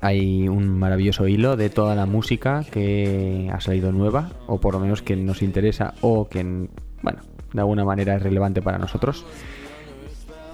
Hay 0.00 0.48
un 0.48 0.78
maravilloso 0.78 1.26
hilo 1.26 1.56
de 1.56 1.70
toda 1.70 1.94
la 1.94 2.06
música 2.06 2.64
que 2.70 3.50
ha 3.52 3.60
salido 3.60 3.90
nueva, 3.90 4.30
o 4.46 4.60
por 4.60 4.74
lo 4.74 4.80
menos 4.80 5.02
que 5.02 5.16
nos 5.16 5.42
interesa, 5.42 5.94
o 6.00 6.28
que, 6.28 6.68
bueno, 7.02 7.20
de 7.52 7.60
alguna 7.60 7.84
manera 7.84 8.16
es 8.16 8.22
relevante 8.22 8.62
para 8.62 8.78
nosotros. 8.78 9.24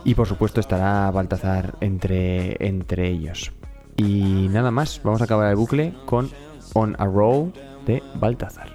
Y 0.05 0.15
por 0.15 0.27
supuesto 0.27 0.61
estará 0.61 1.11
Baltazar 1.11 1.75
entre, 1.81 2.57
entre 2.67 3.09
ellos. 3.09 3.53
Y 3.97 4.49
nada 4.49 4.71
más, 4.71 5.01
vamos 5.03 5.21
a 5.21 5.25
acabar 5.25 5.51
el 5.51 5.57
bucle 5.57 5.95
con 6.07 6.31
On 6.75 6.97
a 6.99 7.05
Roll 7.05 7.53
de 7.87 8.03
Baltazar. 8.17 8.69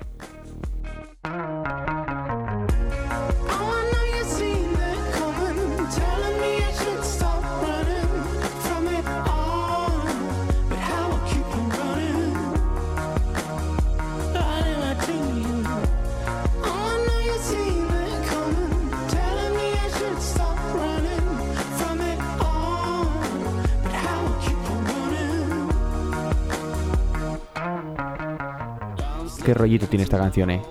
Qué 29.44 29.54
rollito 29.54 29.88
tiene 29.88 30.04
esta 30.04 30.18
canción, 30.18 30.50
eh. 30.52 30.62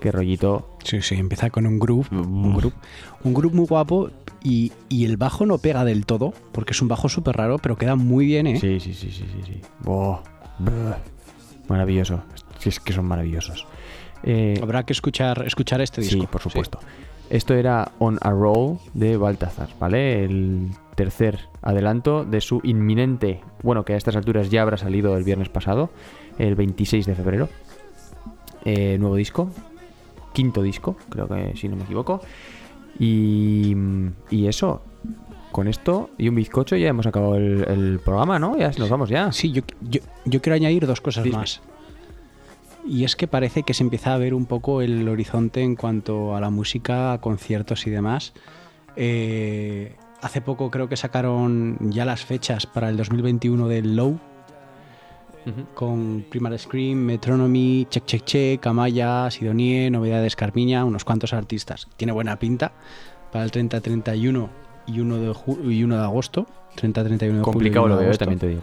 Qué 0.00 0.10
rollito. 0.10 0.76
Sí, 0.82 1.02
sí, 1.02 1.14
empieza 1.16 1.50
con 1.50 1.66
un 1.66 1.78
groove, 1.78 2.06
un 2.10 2.54
groove, 2.56 2.74
un 3.22 3.34
groove 3.34 3.54
muy 3.54 3.66
guapo 3.66 4.10
y, 4.42 4.72
y 4.88 5.04
el 5.04 5.16
bajo 5.18 5.44
no 5.44 5.58
pega 5.58 5.84
del 5.84 6.06
todo, 6.06 6.32
porque 6.52 6.72
es 6.72 6.80
un 6.80 6.88
bajo 6.88 7.08
súper 7.08 7.36
raro, 7.36 7.58
pero 7.58 7.76
queda 7.76 7.96
muy 7.96 8.24
bien, 8.26 8.46
¿eh? 8.46 8.58
Sí, 8.58 8.80
sí, 8.80 8.94
sí, 8.94 9.10
sí, 9.10 9.24
sí. 9.26 9.42
sí. 9.44 9.60
Maravilloso. 11.68 12.22
Si 12.58 12.68
es 12.68 12.80
que 12.80 12.92
son 12.92 13.06
maravillosos. 13.06 13.66
Eh, 14.22 14.58
Habrá 14.62 14.84
que 14.84 14.92
escuchar, 14.92 15.44
escuchar 15.46 15.80
este 15.80 16.00
disco. 16.00 16.20
Sí, 16.22 16.28
por 16.30 16.40
supuesto. 16.40 16.78
Esto 17.30 17.54
era 17.54 17.92
On 18.00 18.18
a 18.20 18.30
Roll 18.30 18.78
de 18.92 19.16
Baltazar, 19.16 19.68
¿vale? 19.78 20.24
El 20.24 20.70
tercer 20.96 21.38
adelanto 21.62 22.24
de 22.24 22.40
su 22.40 22.60
inminente, 22.64 23.40
bueno, 23.62 23.84
que 23.84 23.94
a 23.94 23.96
estas 23.96 24.16
alturas 24.16 24.50
ya 24.50 24.62
habrá 24.62 24.76
salido 24.76 25.16
el 25.16 25.22
viernes 25.24 25.48
pasado, 25.48 25.90
el 26.40 26.54
26 26.54 27.06
de 27.06 27.14
febrero. 27.14 27.48
Eh, 28.64 28.96
nuevo 28.98 29.16
disco, 29.16 29.50
quinto 30.32 30.62
disco, 30.62 30.96
creo 31.08 31.28
que 31.28 31.56
si 31.56 31.68
no 31.68 31.76
me 31.76 31.84
equivoco. 31.84 32.20
Y, 32.98 33.74
y 34.30 34.46
eso, 34.46 34.82
con 35.52 35.68
esto 35.68 36.10
y 36.18 36.28
un 36.28 36.34
bizcocho 36.34 36.76
ya 36.76 36.88
hemos 36.88 37.06
acabado 37.06 37.36
el, 37.36 37.64
el 37.68 38.00
programa, 38.04 38.38
¿no? 38.38 38.58
Ya 38.58 38.70
nos 38.78 38.88
vamos 38.90 39.08
ya. 39.08 39.32
Sí, 39.32 39.52
yo, 39.52 39.62
yo, 39.80 40.00
yo 40.24 40.42
quiero 40.42 40.56
añadir 40.56 40.86
dos 40.86 41.00
cosas 41.00 41.24
Dime. 41.24 41.38
más. 41.38 41.60
Y 42.86 43.04
es 43.04 43.16
que 43.16 43.26
parece 43.26 43.62
que 43.62 43.74
se 43.74 43.82
empieza 43.82 44.14
a 44.14 44.18
ver 44.18 44.34
un 44.34 44.46
poco 44.46 44.80
el 44.82 45.08
horizonte 45.08 45.62
en 45.62 45.76
cuanto 45.76 46.34
a 46.34 46.40
la 46.40 46.50
música, 46.50 47.12
a 47.12 47.20
conciertos 47.20 47.86
y 47.86 47.90
demás. 47.90 48.32
Eh, 48.96 49.96
hace 50.22 50.40
poco 50.40 50.70
creo 50.70 50.88
que 50.88 50.96
sacaron 50.96 51.78
ya 51.80 52.04
las 52.04 52.24
fechas 52.24 52.66
para 52.66 52.88
el 52.88 52.96
2021 52.96 53.68
del 53.68 53.96
Low, 53.96 54.18
con 55.74 56.24
Primal 56.28 56.58
Scream, 56.58 56.98
Metronomy, 56.98 57.86
Check 57.90 58.04
Check 58.06 58.24
Check, 58.24 58.66
Amaya, 58.66 59.30
Sidonie, 59.30 59.90
Novedades 59.90 60.36
Carmiña, 60.36 60.84
unos 60.84 61.04
cuantos 61.04 61.32
artistas. 61.32 61.88
Tiene 61.96 62.12
buena 62.12 62.38
pinta 62.38 62.72
para 63.32 63.44
el 63.44 63.50
30-31 63.50 64.48
y 64.86 65.00
1 65.00 65.16
de, 65.16 65.30
ju- 65.32 65.72
y 65.72 65.82
1 65.84 65.96
de 65.96 66.02
agosto. 66.02 66.46
30-31 66.76 67.18
de 67.18 67.18
julio 67.18 67.40
y 67.40 67.42
Complicado 67.42 67.84
1 67.86 67.88
lo 67.88 67.94
de 67.96 68.00
veo, 68.02 68.08
agosto. 68.10 68.24
también 68.24 68.38
te 68.38 68.48
digo. 68.48 68.62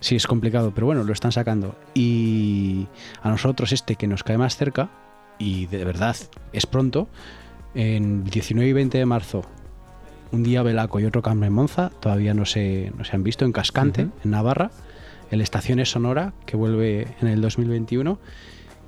Sí, 0.00 0.14
es 0.16 0.26
complicado, 0.26 0.72
pero 0.74 0.86
bueno, 0.86 1.02
lo 1.04 1.12
están 1.12 1.32
sacando. 1.32 1.74
Y 1.94 2.86
a 3.22 3.30
nosotros 3.30 3.72
este 3.72 3.96
que 3.96 4.06
nos 4.06 4.22
cae 4.22 4.38
más 4.38 4.56
cerca, 4.56 4.90
y 5.38 5.66
de 5.66 5.84
verdad 5.84 6.14
es 6.52 6.66
pronto, 6.66 7.08
en 7.74 8.24
19 8.24 8.68
y 8.68 8.72
20 8.72 8.98
de 8.98 9.06
marzo, 9.06 9.42
un 10.32 10.42
día 10.42 10.62
Belaco 10.62 11.00
y 11.00 11.06
otro 11.06 11.22
Carmen 11.22 11.52
Monza, 11.52 11.90
todavía 12.00 12.34
no 12.34 12.44
se, 12.44 12.92
no 12.96 13.04
se 13.04 13.16
han 13.16 13.22
visto 13.22 13.44
en 13.44 13.52
Cascante, 13.52 14.02
en 14.24 14.30
Navarra, 14.30 14.70
el 15.30 15.40
Estaciones 15.40 15.90
Sonora, 15.90 16.32
que 16.46 16.56
vuelve 16.56 17.08
en 17.20 17.28
el 17.28 17.40
2021, 17.40 18.18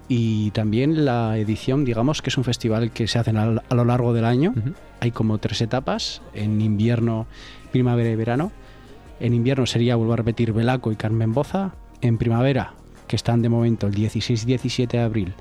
y 0.09 0.51
también 0.53 1.05
la 1.05 1.37
edición, 1.37 1.85
digamos 1.85 2.23
que 2.23 2.31
es 2.31 2.39
un 2.39 2.45
festival 2.45 2.91
que 2.91 3.07
se 3.07 3.19
hace 3.19 3.31
a, 3.31 3.75
lo 3.75 3.85
largo 3.85 4.15
del 4.15 4.25
año, 4.25 4.55
hay 5.01 5.11
como 5.11 5.39
tres 5.39 5.61
etapas, 5.61 6.23
en 6.33 6.61
invierno, 6.63 7.27
primavera 7.73 8.09
y 8.09 8.17
verano. 8.17 8.51
En 9.21 9.35
invierno 9.35 9.67
sería, 9.67 9.97
vuelvo 9.97 10.15
a 10.15 10.17
repetir, 10.17 10.53
Belaco 10.53 10.93
y 10.93 10.97
Carmen 10.97 11.35
Boza. 11.35 11.75
En 12.01 12.17
primavera, 12.17 12.73
que 13.07 13.17
están 13.17 13.43
de 13.43 13.51
momento 13.51 13.87
el 13.87 13.95
16 13.95 14.45
y 14.45 14.47
17 14.47 14.97
de 14.97 15.03
abril, 15.03 15.35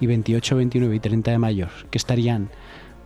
y 0.00 0.06
28, 0.06 0.56
29 0.56 0.94
y 0.94 1.00
30 1.00 1.30
de 1.30 1.38
mayo, 1.38 1.68
que 1.90 1.98
estarían 1.98 2.48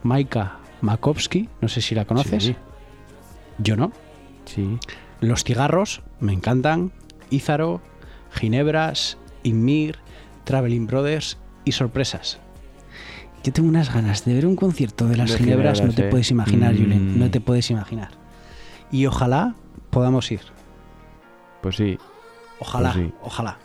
Maika 0.05 0.59
Makovsky, 0.83 1.49
no 1.61 1.69
sé 1.69 1.81
si 1.81 1.95
la 1.95 2.05
conoces. 2.05 2.45
Sí. 2.45 2.57
Yo 3.59 3.77
no. 3.77 3.91
Sí. 4.45 4.79
Los 5.20 5.43
cigarros, 5.43 6.03
me 6.20 6.33
encantan. 6.33 6.93
Ízaro, 7.31 7.81
Ginebras, 8.33 9.19
Inmir, 9.43 9.99
Traveling 10.45 10.87
Brothers 10.87 11.39
y 11.65 11.73
sorpresas. 11.73 12.39
Yo 13.45 13.53
tengo 13.53 13.69
unas 13.69 13.93
ganas 13.95 14.25
de 14.25 14.35
ver 14.35 14.47
un 14.47 14.57
concierto 14.57 15.07
de 15.07 15.17
las 15.17 15.31
De 15.33 15.39
Ginebras, 15.39 15.83
no 15.83 15.93
te 15.93 16.07
eh. 16.07 16.11
puedes 16.11 16.31
imaginar, 16.31 16.75
Mm. 16.75 16.79
Julen, 16.79 17.19
no 17.19 17.31
te 17.31 17.41
puedes 17.41 17.71
imaginar. 17.71 18.11
Y 18.91 19.07
ojalá 19.07 19.55
podamos 19.91 20.31
ir. 20.33 20.41
Pues 21.63 21.77
sí. 21.77 21.99
Ojalá, 22.59 22.93
Pues 22.93 23.07
sí. 23.07 23.13
ojalá. 23.23 23.59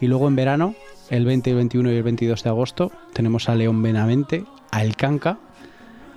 Y 0.00 0.06
luego 0.06 0.28
en 0.28 0.36
verano, 0.36 0.74
el 1.10 1.24
20, 1.26 1.50
el 1.50 1.56
21 1.56 1.92
y 1.92 1.96
el 1.96 2.02
22 2.02 2.42
de 2.42 2.48
agosto 2.48 2.90
tenemos 3.12 3.48
a 3.48 3.54
León 3.54 3.82
Benavente, 3.82 4.44
a 4.70 4.82
El 4.82 4.96
Canca, 4.96 5.38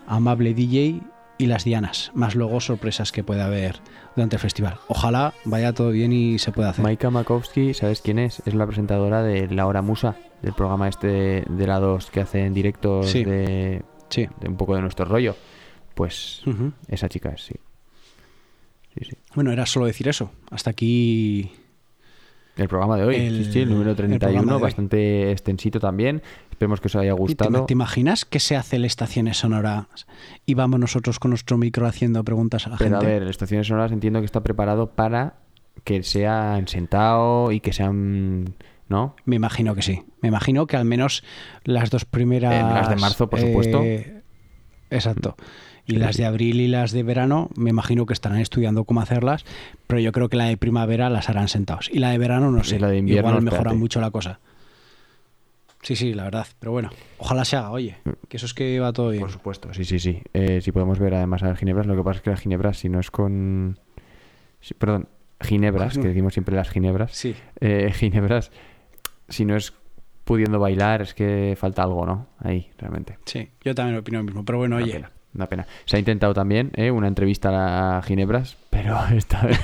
a 0.08 0.16
Amable 0.16 0.54
DJ 0.54 1.02
y 1.38 1.48
las 1.48 1.64
Dianas, 1.66 2.12
más 2.14 2.36
luego 2.36 2.62
sorpresas 2.62 3.12
que 3.12 3.24
puede 3.24 3.42
haber 3.42 3.80
durante 4.16 4.38
el 4.38 4.40
festival. 4.40 4.76
Ojalá 4.88 5.34
vaya 5.44 5.74
todo 5.74 5.90
bien 5.92 6.14
y 6.14 6.40
se 6.40 6.52
pueda 6.52 6.70
hacer. 6.70 6.84
Maika 6.84 7.10
Makowski, 7.10 7.74
¿sabes 7.74 8.02
quién 8.02 8.20
es? 8.20 8.42
Es 8.46 8.54
la 8.54 8.66
presentadora 8.66 9.22
de 9.24 9.48
La 9.50 9.68
Hora 9.68 9.82
Musa, 9.82 10.16
del 10.42 10.54
programa 10.54 10.88
este 10.88 11.08
de, 11.08 11.46
de 11.50 11.68
la 11.68 11.80
2 11.80 12.10
que 12.12 12.22
hace 12.22 12.46
en 12.46 12.54
directos 12.54 13.10
Sí. 13.10 13.24
de, 13.26 13.84
Sí. 14.10 14.28
de 14.40 14.48
un 14.48 14.56
poco 14.58 14.76
de 14.76 14.82
nuestro 14.82 15.06
rollo. 15.06 15.36
Pues 15.94 16.42
esa 16.88 17.10
chica 17.10 17.30
es, 17.30 17.42
sí. 17.42 17.56
Sí, 18.98 19.06
sí. 19.10 19.18
Bueno, 19.34 19.52
era 19.52 19.66
solo 19.66 19.86
decir 19.86 20.08
eso. 20.08 20.32
Hasta 20.52 20.70
aquí 20.70 21.52
El 22.58 22.70
programa 22.70 22.96
de 22.96 23.04
hoy, 23.04 23.16
El- 23.18 23.46
sí, 23.46 23.52
sí, 23.52 23.60
el 23.62 23.70
número 23.70 23.90
el 23.92 23.96
programa 23.98 24.20
31, 24.20 24.50
de 24.52 24.56
hoy. 24.56 24.62
bastante 24.62 25.32
extensito 25.32 25.80
también. 25.82 26.22
Esperemos 26.56 26.80
que 26.80 26.88
os 26.88 26.96
haya 26.96 27.12
¿Y 27.12 27.16
¿Te, 27.16 27.20
gustado. 27.20 27.66
te 27.66 27.74
imaginas 27.74 28.24
que 28.24 28.40
se 28.40 28.56
hace 28.56 28.78
el 28.78 28.86
Estaciones 28.86 29.38
Sonoras 29.40 29.88
y 30.46 30.54
vamos 30.54 30.80
nosotros 30.80 31.20
con 31.20 31.32
nuestro 31.32 31.58
micro 31.58 31.86
haciendo 31.86 32.24
preguntas 32.24 32.66
a 32.66 32.70
la 32.70 32.78
Pero 32.78 32.96
a 32.96 33.02
gente? 33.02 33.20
ver, 33.20 33.28
Estaciones 33.28 33.68
Sonoras 33.68 33.92
entiendo 33.92 34.22
que 34.22 34.26
está 34.26 34.42
preparado 34.42 34.90
para 34.92 35.34
que 35.84 36.02
sea 36.04 36.58
en 36.58 36.70
sentado 36.70 37.52
y 37.52 37.60
que 37.60 37.74
sean. 37.74 38.56
¿No? 38.88 39.16
Me 39.26 39.36
imagino 39.36 39.76
que 39.76 39.82
sí. 39.82 40.04
Me 40.22 40.30
imagino 40.30 40.66
que 40.66 40.78
al 40.78 40.86
menos 40.86 41.24
las 41.66 41.90
dos 41.90 42.06
primeras. 42.06 42.54
Eh, 42.54 42.62
las 42.62 42.88
de 42.90 42.96
marzo, 42.96 43.30
por 43.30 43.42
supuesto. 43.42 43.84
exacto. 44.90 45.36
Y 45.88 45.94
Sí, 45.94 45.98
las 46.00 46.16
de 46.18 46.26
abril 46.26 46.62
y 46.62 46.68
las 46.70 46.92
de 46.94 47.04
verano, 47.04 47.50
me 47.56 47.70
imagino 47.70 48.06
que 48.06 48.14
estarán 48.14 48.40
estudiando 48.40 48.86
cómo 48.86 49.02
hacerlas, 49.02 49.44
pero 49.88 50.00
yo 50.00 50.12
creo 50.14 50.30
que 50.30 50.38
la 50.38 50.46
de 50.46 50.56
primavera 50.58 51.10
las 51.10 51.30
harán 51.30 51.48
sentados. 51.48 51.90
Y 51.92 52.00
la 52.00 52.10
de 52.12 52.18
verano 52.18 52.50
no 52.50 52.62
Y 52.62 52.64
sé. 52.64 52.80
la 52.80 52.88
de 52.88 52.98
invierno, 52.98 53.30
Igual 53.30 53.44
mejoran 53.44 53.60
espérate. 53.62 53.78
mucho 53.80 54.02
la 54.02 54.10
cosa. 54.12 54.40
Sí, 55.86 55.96
sí, 55.96 56.14
la 56.16 56.24
verdad. 56.24 56.48
Pero 56.60 56.72
bueno, 56.72 56.90
ojalá 57.20 57.46
se 57.46 57.56
haga, 57.58 57.70
oye. 57.70 57.98
Que 58.28 58.38
eso 58.38 58.48
es 58.48 58.54
que 58.56 58.80
va 58.80 58.92
todo 58.92 59.10
bien. 59.12 59.22
Por 59.22 59.32
supuesto, 59.32 59.72
sí, 59.74 59.86
sí, 59.86 60.00
sí. 60.00 60.22
Eh, 60.34 60.60
si 60.62 60.72
podemos 60.72 60.98
ver 60.98 61.14
además 61.14 61.44
a 61.44 61.48
las 61.48 61.60
ginebras, 61.60 61.86
lo 61.86 61.96
que 61.96 62.02
pasa 62.04 62.18
es 62.18 62.22
que 62.24 62.30
las 62.32 62.40
ginebras, 62.42 62.78
si 62.80 62.90
no 62.90 63.00
es 63.00 63.12
con. 63.12 63.80
si- 64.62 64.74
perdón, 64.74 65.08
ginebras, 65.42 65.98
que 65.98 66.08
decimos 66.08 66.34
siempre 66.34 66.56
las 66.56 66.70
ginebras. 66.72 67.12
Sí. 67.12 67.36
Eh, 67.62 67.92
ginebras, 67.96 68.52
si 69.30 69.46
no 69.46 69.56
es 69.56 69.74
pudiendo 70.24 70.58
bailar, 70.58 71.04
es 71.04 71.14
que 71.14 71.56
falta 71.56 71.84
algo, 71.84 72.04
¿no? 72.04 72.30
Ahí, 72.40 72.72
realmente. 72.80 73.20
Sí, 73.26 73.52
yo 73.64 73.76
también 73.76 74.00
opino 74.00 74.18
lo 74.18 74.24
mismo. 74.24 74.44
Pero 74.44 74.58
bueno, 74.58 74.78
Una 74.78 74.86
oye. 74.86 74.94
pena, 74.94 75.12
una 75.36 75.46
pena. 75.48 75.68
Se 75.86 75.98
ha 75.98 76.00
intentado 76.00 76.34
también 76.34 76.72
¿eh? 76.78 76.90
una 76.90 77.08
entrevista 77.08 77.98
a 78.00 78.02
Ginebras, 78.02 78.58
pero 78.72 78.98
esta 79.16 79.44
vez. 79.46 79.60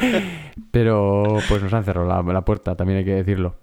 pero 0.70 1.24
pues 1.48 1.62
nos 1.62 1.72
han 1.72 1.82
cerrado 1.84 2.06
la, 2.06 2.22
la 2.32 2.44
puerta, 2.44 2.76
también 2.76 3.00
hay 3.00 3.04
que 3.04 3.14
decirlo. 3.14 3.56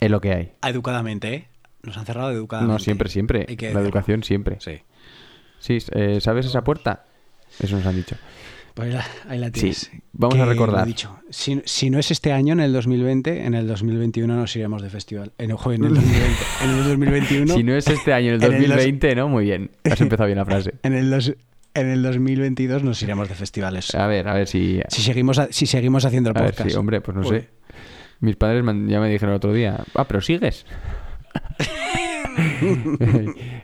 Es 0.00 0.10
lo 0.10 0.20
que 0.20 0.32
hay. 0.32 0.52
Educadamente, 0.66 1.34
¿eh? 1.34 1.48
Nos 1.82 1.96
han 1.96 2.06
cerrado 2.06 2.30
educadamente. 2.32 2.72
No, 2.72 2.78
siempre, 2.78 3.08
siempre. 3.08 3.46
Hay 3.48 3.56
que 3.56 3.72
La 3.72 3.80
educación 3.80 4.22
siempre. 4.22 4.56
Sí. 4.60 4.78
Sí, 5.60 5.78
eh, 5.92 6.20
¿sabes 6.20 6.46
esa 6.46 6.62
puerta? 6.62 7.04
Eso 7.60 7.76
nos 7.76 7.86
han 7.86 7.96
dicho. 7.96 8.16
Pues 8.74 8.94
ahí 9.28 9.38
la, 9.38 9.50
tienes. 9.50 9.78
Sí, 9.90 10.00
vamos 10.12 10.38
a 10.38 10.44
recordar. 10.44 10.80
lo 10.82 10.86
dicho. 10.86 11.18
Si, 11.30 11.60
si 11.64 11.90
no 11.90 11.98
es 11.98 12.12
este 12.12 12.32
año, 12.32 12.52
en 12.52 12.60
el 12.60 12.72
2020, 12.72 13.44
en 13.44 13.54
el 13.54 13.66
2021 13.66 14.36
nos 14.36 14.54
iremos 14.54 14.82
de 14.82 14.90
festival. 14.90 15.32
En, 15.38 15.50
ojo, 15.50 15.72
en 15.72 15.82
el 15.84 15.94
2020. 15.94 16.36
En 16.62 16.70
el 16.70 16.84
2021. 16.84 17.54
Si 17.54 17.64
no 17.64 17.74
es 17.74 17.88
este 17.88 18.12
año, 18.12 18.34
el 18.34 18.42
En 18.44 18.52
el 18.52 18.60
dos- 18.60 18.68
2020, 18.68 19.14
¿no? 19.16 19.28
Muy 19.28 19.44
bien. 19.46 19.70
Has 19.90 20.00
empezado 20.00 20.26
bien 20.26 20.38
la 20.38 20.44
frase. 20.44 20.74
En 20.84 20.92
el, 20.94 21.10
dos- 21.10 21.34
en 21.74 21.88
el 21.88 22.02
2022 22.04 22.84
nos 22.84 23.02
iremos 23.02 23.28
de 23.28 23.34
festivales. 23.34 23.92
A 23.96 24.06
ver, 24.06 24.28
a 24.28 24.34
ver 24.34 24.46
si. 24.46 24.80
Si 24.88 25.02
seguimos, 25.02 25.40
si 25.50 25.66
seguimos 25.66 26.04
haciendo 26.04 26.30
el 26.30 26.36
A 26.36 26.42
ver 26.42 26.50
podcast. 26.52 26.70
si, 26.70 26.76
hombre, 26.76 27.00
pues 27.00 27.16
no 27.16 27.24
Joder. 27.24 27.42
sé. 27.42 27.48
Mis 28.20 28.36
padres 28.36 28.64
ya 28.64 29.00
me 29.00 29.08
dijeron 29.08 29.30
el 29.30 29.36
otro 29.36 29.52
día, 29.52 29.84
ah, 29.94 30.04
pero 30.04 30.20
sigues. 30.20 30.66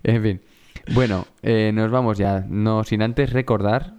en 0.03 0.23
fin. 0.23 0.41
Bueno, 0.95 1.27
eh, 1.43 1.73
nos 1.75 1.91
vamos 1.91 2.19
ya. 2.19 2.45
No 2.49 2.85
sin 2.85 3.03
antes 3.03 3.33
recordar 3.33 3.95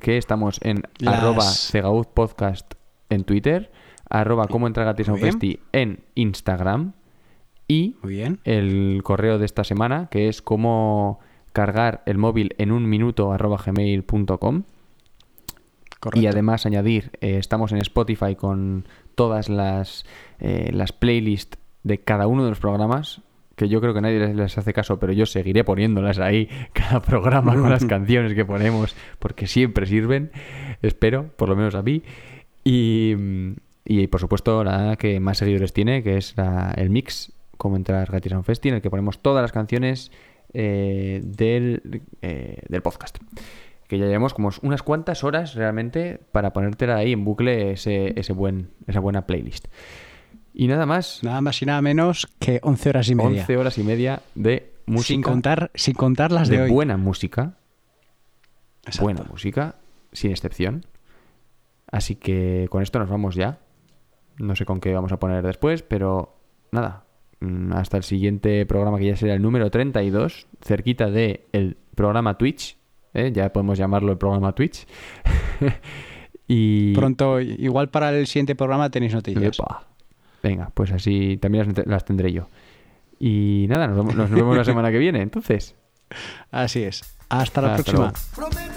que 0.00 0.18
estamos 0.18 0.60
en 0.62 0.82
Las- 0.98 1.14
arroba 1.14 1.42
Cegauz 1.42 2.06
Podcast 2.06 2.74
en 3.08 3.24
Twitter, 3.24 3.70
arroba 4.08 4.46
como 4.46 4.66
entra 4.66 4.84
gratis 4.84 5.08
en 5.72 6.04
Instagram 6.14 6.92
y 7.68 7.96
Muy 8.02 8.14
bien. 8.14 8.40
el 8.44 9.00
correo 9.02 9.38
de 9.38 9.46
esta 9.46 9.64
semana 9.64 10.08
que 10.10 10.28
es 10.28 10.42
cómo 10.42 11.18
cargar 11.52 12.02
el 12.06 12.18
móvil 12.18 12.54
en 12.58 12.70
un 12.70 12.88
minuto 12.88 13.32
arroba 13.32 13.56
gmail.com 13.64 14.64
y 16.12 16.26
además 16.26 16.66
añadir, 16.66 17.10
eh, 17.20 17.38
estamos 17.38 17.72
en 17.72 17.78
Spotify 17.78 18.36
con 18.36 18.86
todas 19.16 19.48
las, 19.48 20.04
eh, 20.38 20.70
las 20.72 20.92
playlists 20.92 21.58
de 21.82 21.98
cada 21.98 22.28
uno 22.28 22.44
de 22.44 22.50
los 22.50 22.60
programas, 22.60 23.20
que 23.56 23.68
yo 23.68 23.80
creo 23.80 23.94
que 23.94 24.00
nadie 24.02 24.34
les, 24.34 24.58
hace 24.58 24.72
caso, 24.72 24.98
pero 25.00 25.12
yo 25.12 25.26
seguiré 25.26 25.64
poniéndolas 25.64 26.18
ahí, 26.20 26.48
cada 26.72 27.00
programa 27.00 27.54
con 27.54 27.70
las 27.70 27.84
canciones 27.86 28.34
que 28.34 28.44
ponemos, 28.44 28.94
porque 29.18 29.48
siempre 29.48 29.86
sirven, 29.86 30.30
espero, 30.82 31.28
por 31.36 31.48
lo 31.48 31.56
menos 31.56 31.74
a 31.74 31.82
mí. 31.82 32.02
Y, 32.62 33.14
y 33.84 34.06
por 34.08 34.20
supuesto 34.20 34.62
la 34.64 34.96
que 34.96 35.18
más 35.20 35.38
seguidores 35.38 35.72
tiene, 35.72 36.02
que 36.02 36.16
es 36.16 36.36
la- 36.36 36.72
el 36.76 36.90
mix, 36.90 37.32
como 37.56 37.76
entrar 37.76 38.06
gratis 38.08 38.32
a 38.32 38.36
un 38.38 38.44
festi, 38.44 38.68
en 38.68 38.74
el 38.76 38.82
que 38.82 38.90
ponemos 38.90 39.20
todas 39.20 39.42
las 39.42 39.52
canciones 39.52 40.10
eh, 40.52 41.20
del, 41.24 42.02
eh, 42.22 42.60
del 42.68 42.82
podcast 42.82 43.18
que 43.88 43.98
ya 43.98 44.06
llevamos 44.06 44.34
como 44.34 44.50
unas 44.62 44.82
cuantas 44.82 45.24
horas 45.24 45.54
realmente 45.54 46.20
para 46.32 46.52
ponértela 46.52 46.96
ahí 46.96 47.12
en 47.12 47.24
bucle 47.24 47.72
ese, 47.72 48.18
ese 48.18 48.32
buen, 48.32 48.70
esa 48.86 49.00
buena 49.00 49.26
playlist. 49.26 49.66
Y 50.52 50.68
nada 50.68 50.86
más, 50.86 51.20
Nada 51.22 51.40
más 51.40 51.60
y 51.60 51.66
nada 51.66 51.82
menos 51.82 52.26
que 52.38 52.60
11 52.62 52.88
horas 52.88 53.08
y 53.10 53.14
media. 53.14 53.40
11 53.42 53.56
horas 53.58 53.78
y 53.78 53.82
media 53.82 54.22
de 54.34 54.72
música. 54.86 55.08
sin, 55.08 55.22
contar, 55.22 55.70
sin 55.74 55.94
contar 55.94 56.32
las 56.32 56.48
de, 56.48 56.56
de 56.56 56.62
hoy. 56.64 56.70
buena 56.70 56.96
música. 56.96 57.54
Exacto. 58.86 59.02
Buena 59.04 59.24
música, 59.30 59.74
sin 60.12 60.30
excepción. 60.30 60.86
Así 61.90 62.16
que 62.16 62.66
con 62.70 62.82
esto 62.82 62.98
nos 62.98 63.08
vamos 63.08 63.34
ya. 63.34 63.58
No 64.38 64.56
sé 64.56 64.64
con 64.64 64.80
qué 64.80 64.92
vamos 64.92 65.12
a 65.12 65.18
poner 65.18 65.44
después, 65.44 65.82
pero 65.82 66.36
nada. 66.72 67.04
Mm, 67.40 67.72
Hasta 67.72 67.96
el 67.96 68.02
siguiente 68.02 68.64
programa 68.66 68.98
que 68.98 69.06
ya 69.06 69.16
será 69.16 69.34
el 69.34 69.42
número 69.42 69.70
32, 69.70 70.46
cerquita 70.62 71.10
de 71.10 71.46
el 71.52 71.76
programa 71.94 72.38
Twitch. 72.38 72.75
¿Eh? 73.16 73.32
Ya 73.32 73.52
podemos 73.52 73.78
llamarlo 73.78 74.12
el 74.12 74.18
programa 74.18 74.52
Twitch. 74.52 74.86
y 76.48 76.94
Pronto, 76.94 77.40
igual 77.40 77.88
para 77.90 78.10
el 78.10 78.26
siguiente 78.26 78.54
programa 78.54 78.90
tenéis 78.90 79.14
noticias. 79.14 79.58
Epa. 79.58 79.84
Venga, 80.42 80.70
pues 80.74 80.92
así 80.92 81.38
también 81.38 81.72
las, 81.74 81.86
las 81.86 82.04
tendré 82.04 82.32
yo. 82.32 82.48
Y 83.18 83.66
nada, 83.68 83.86
nos 83.88 83.96
vemos, 83.96 84.14
nos 84.14 84.30
vemos 84.30 84.56
la 84.56 84.64
semana 84.70 84.90
que 84.90 84.98
viene, 84.98 85.22
entonces. 85.22 85.74
Así 86.50 86.82
es. 86.82 87.02
Hasta 87.28 87.60
la 87.62 87.74
Hasta 87.74 87.92
próxima. 87.92 88.12
luego. 88.36 88.75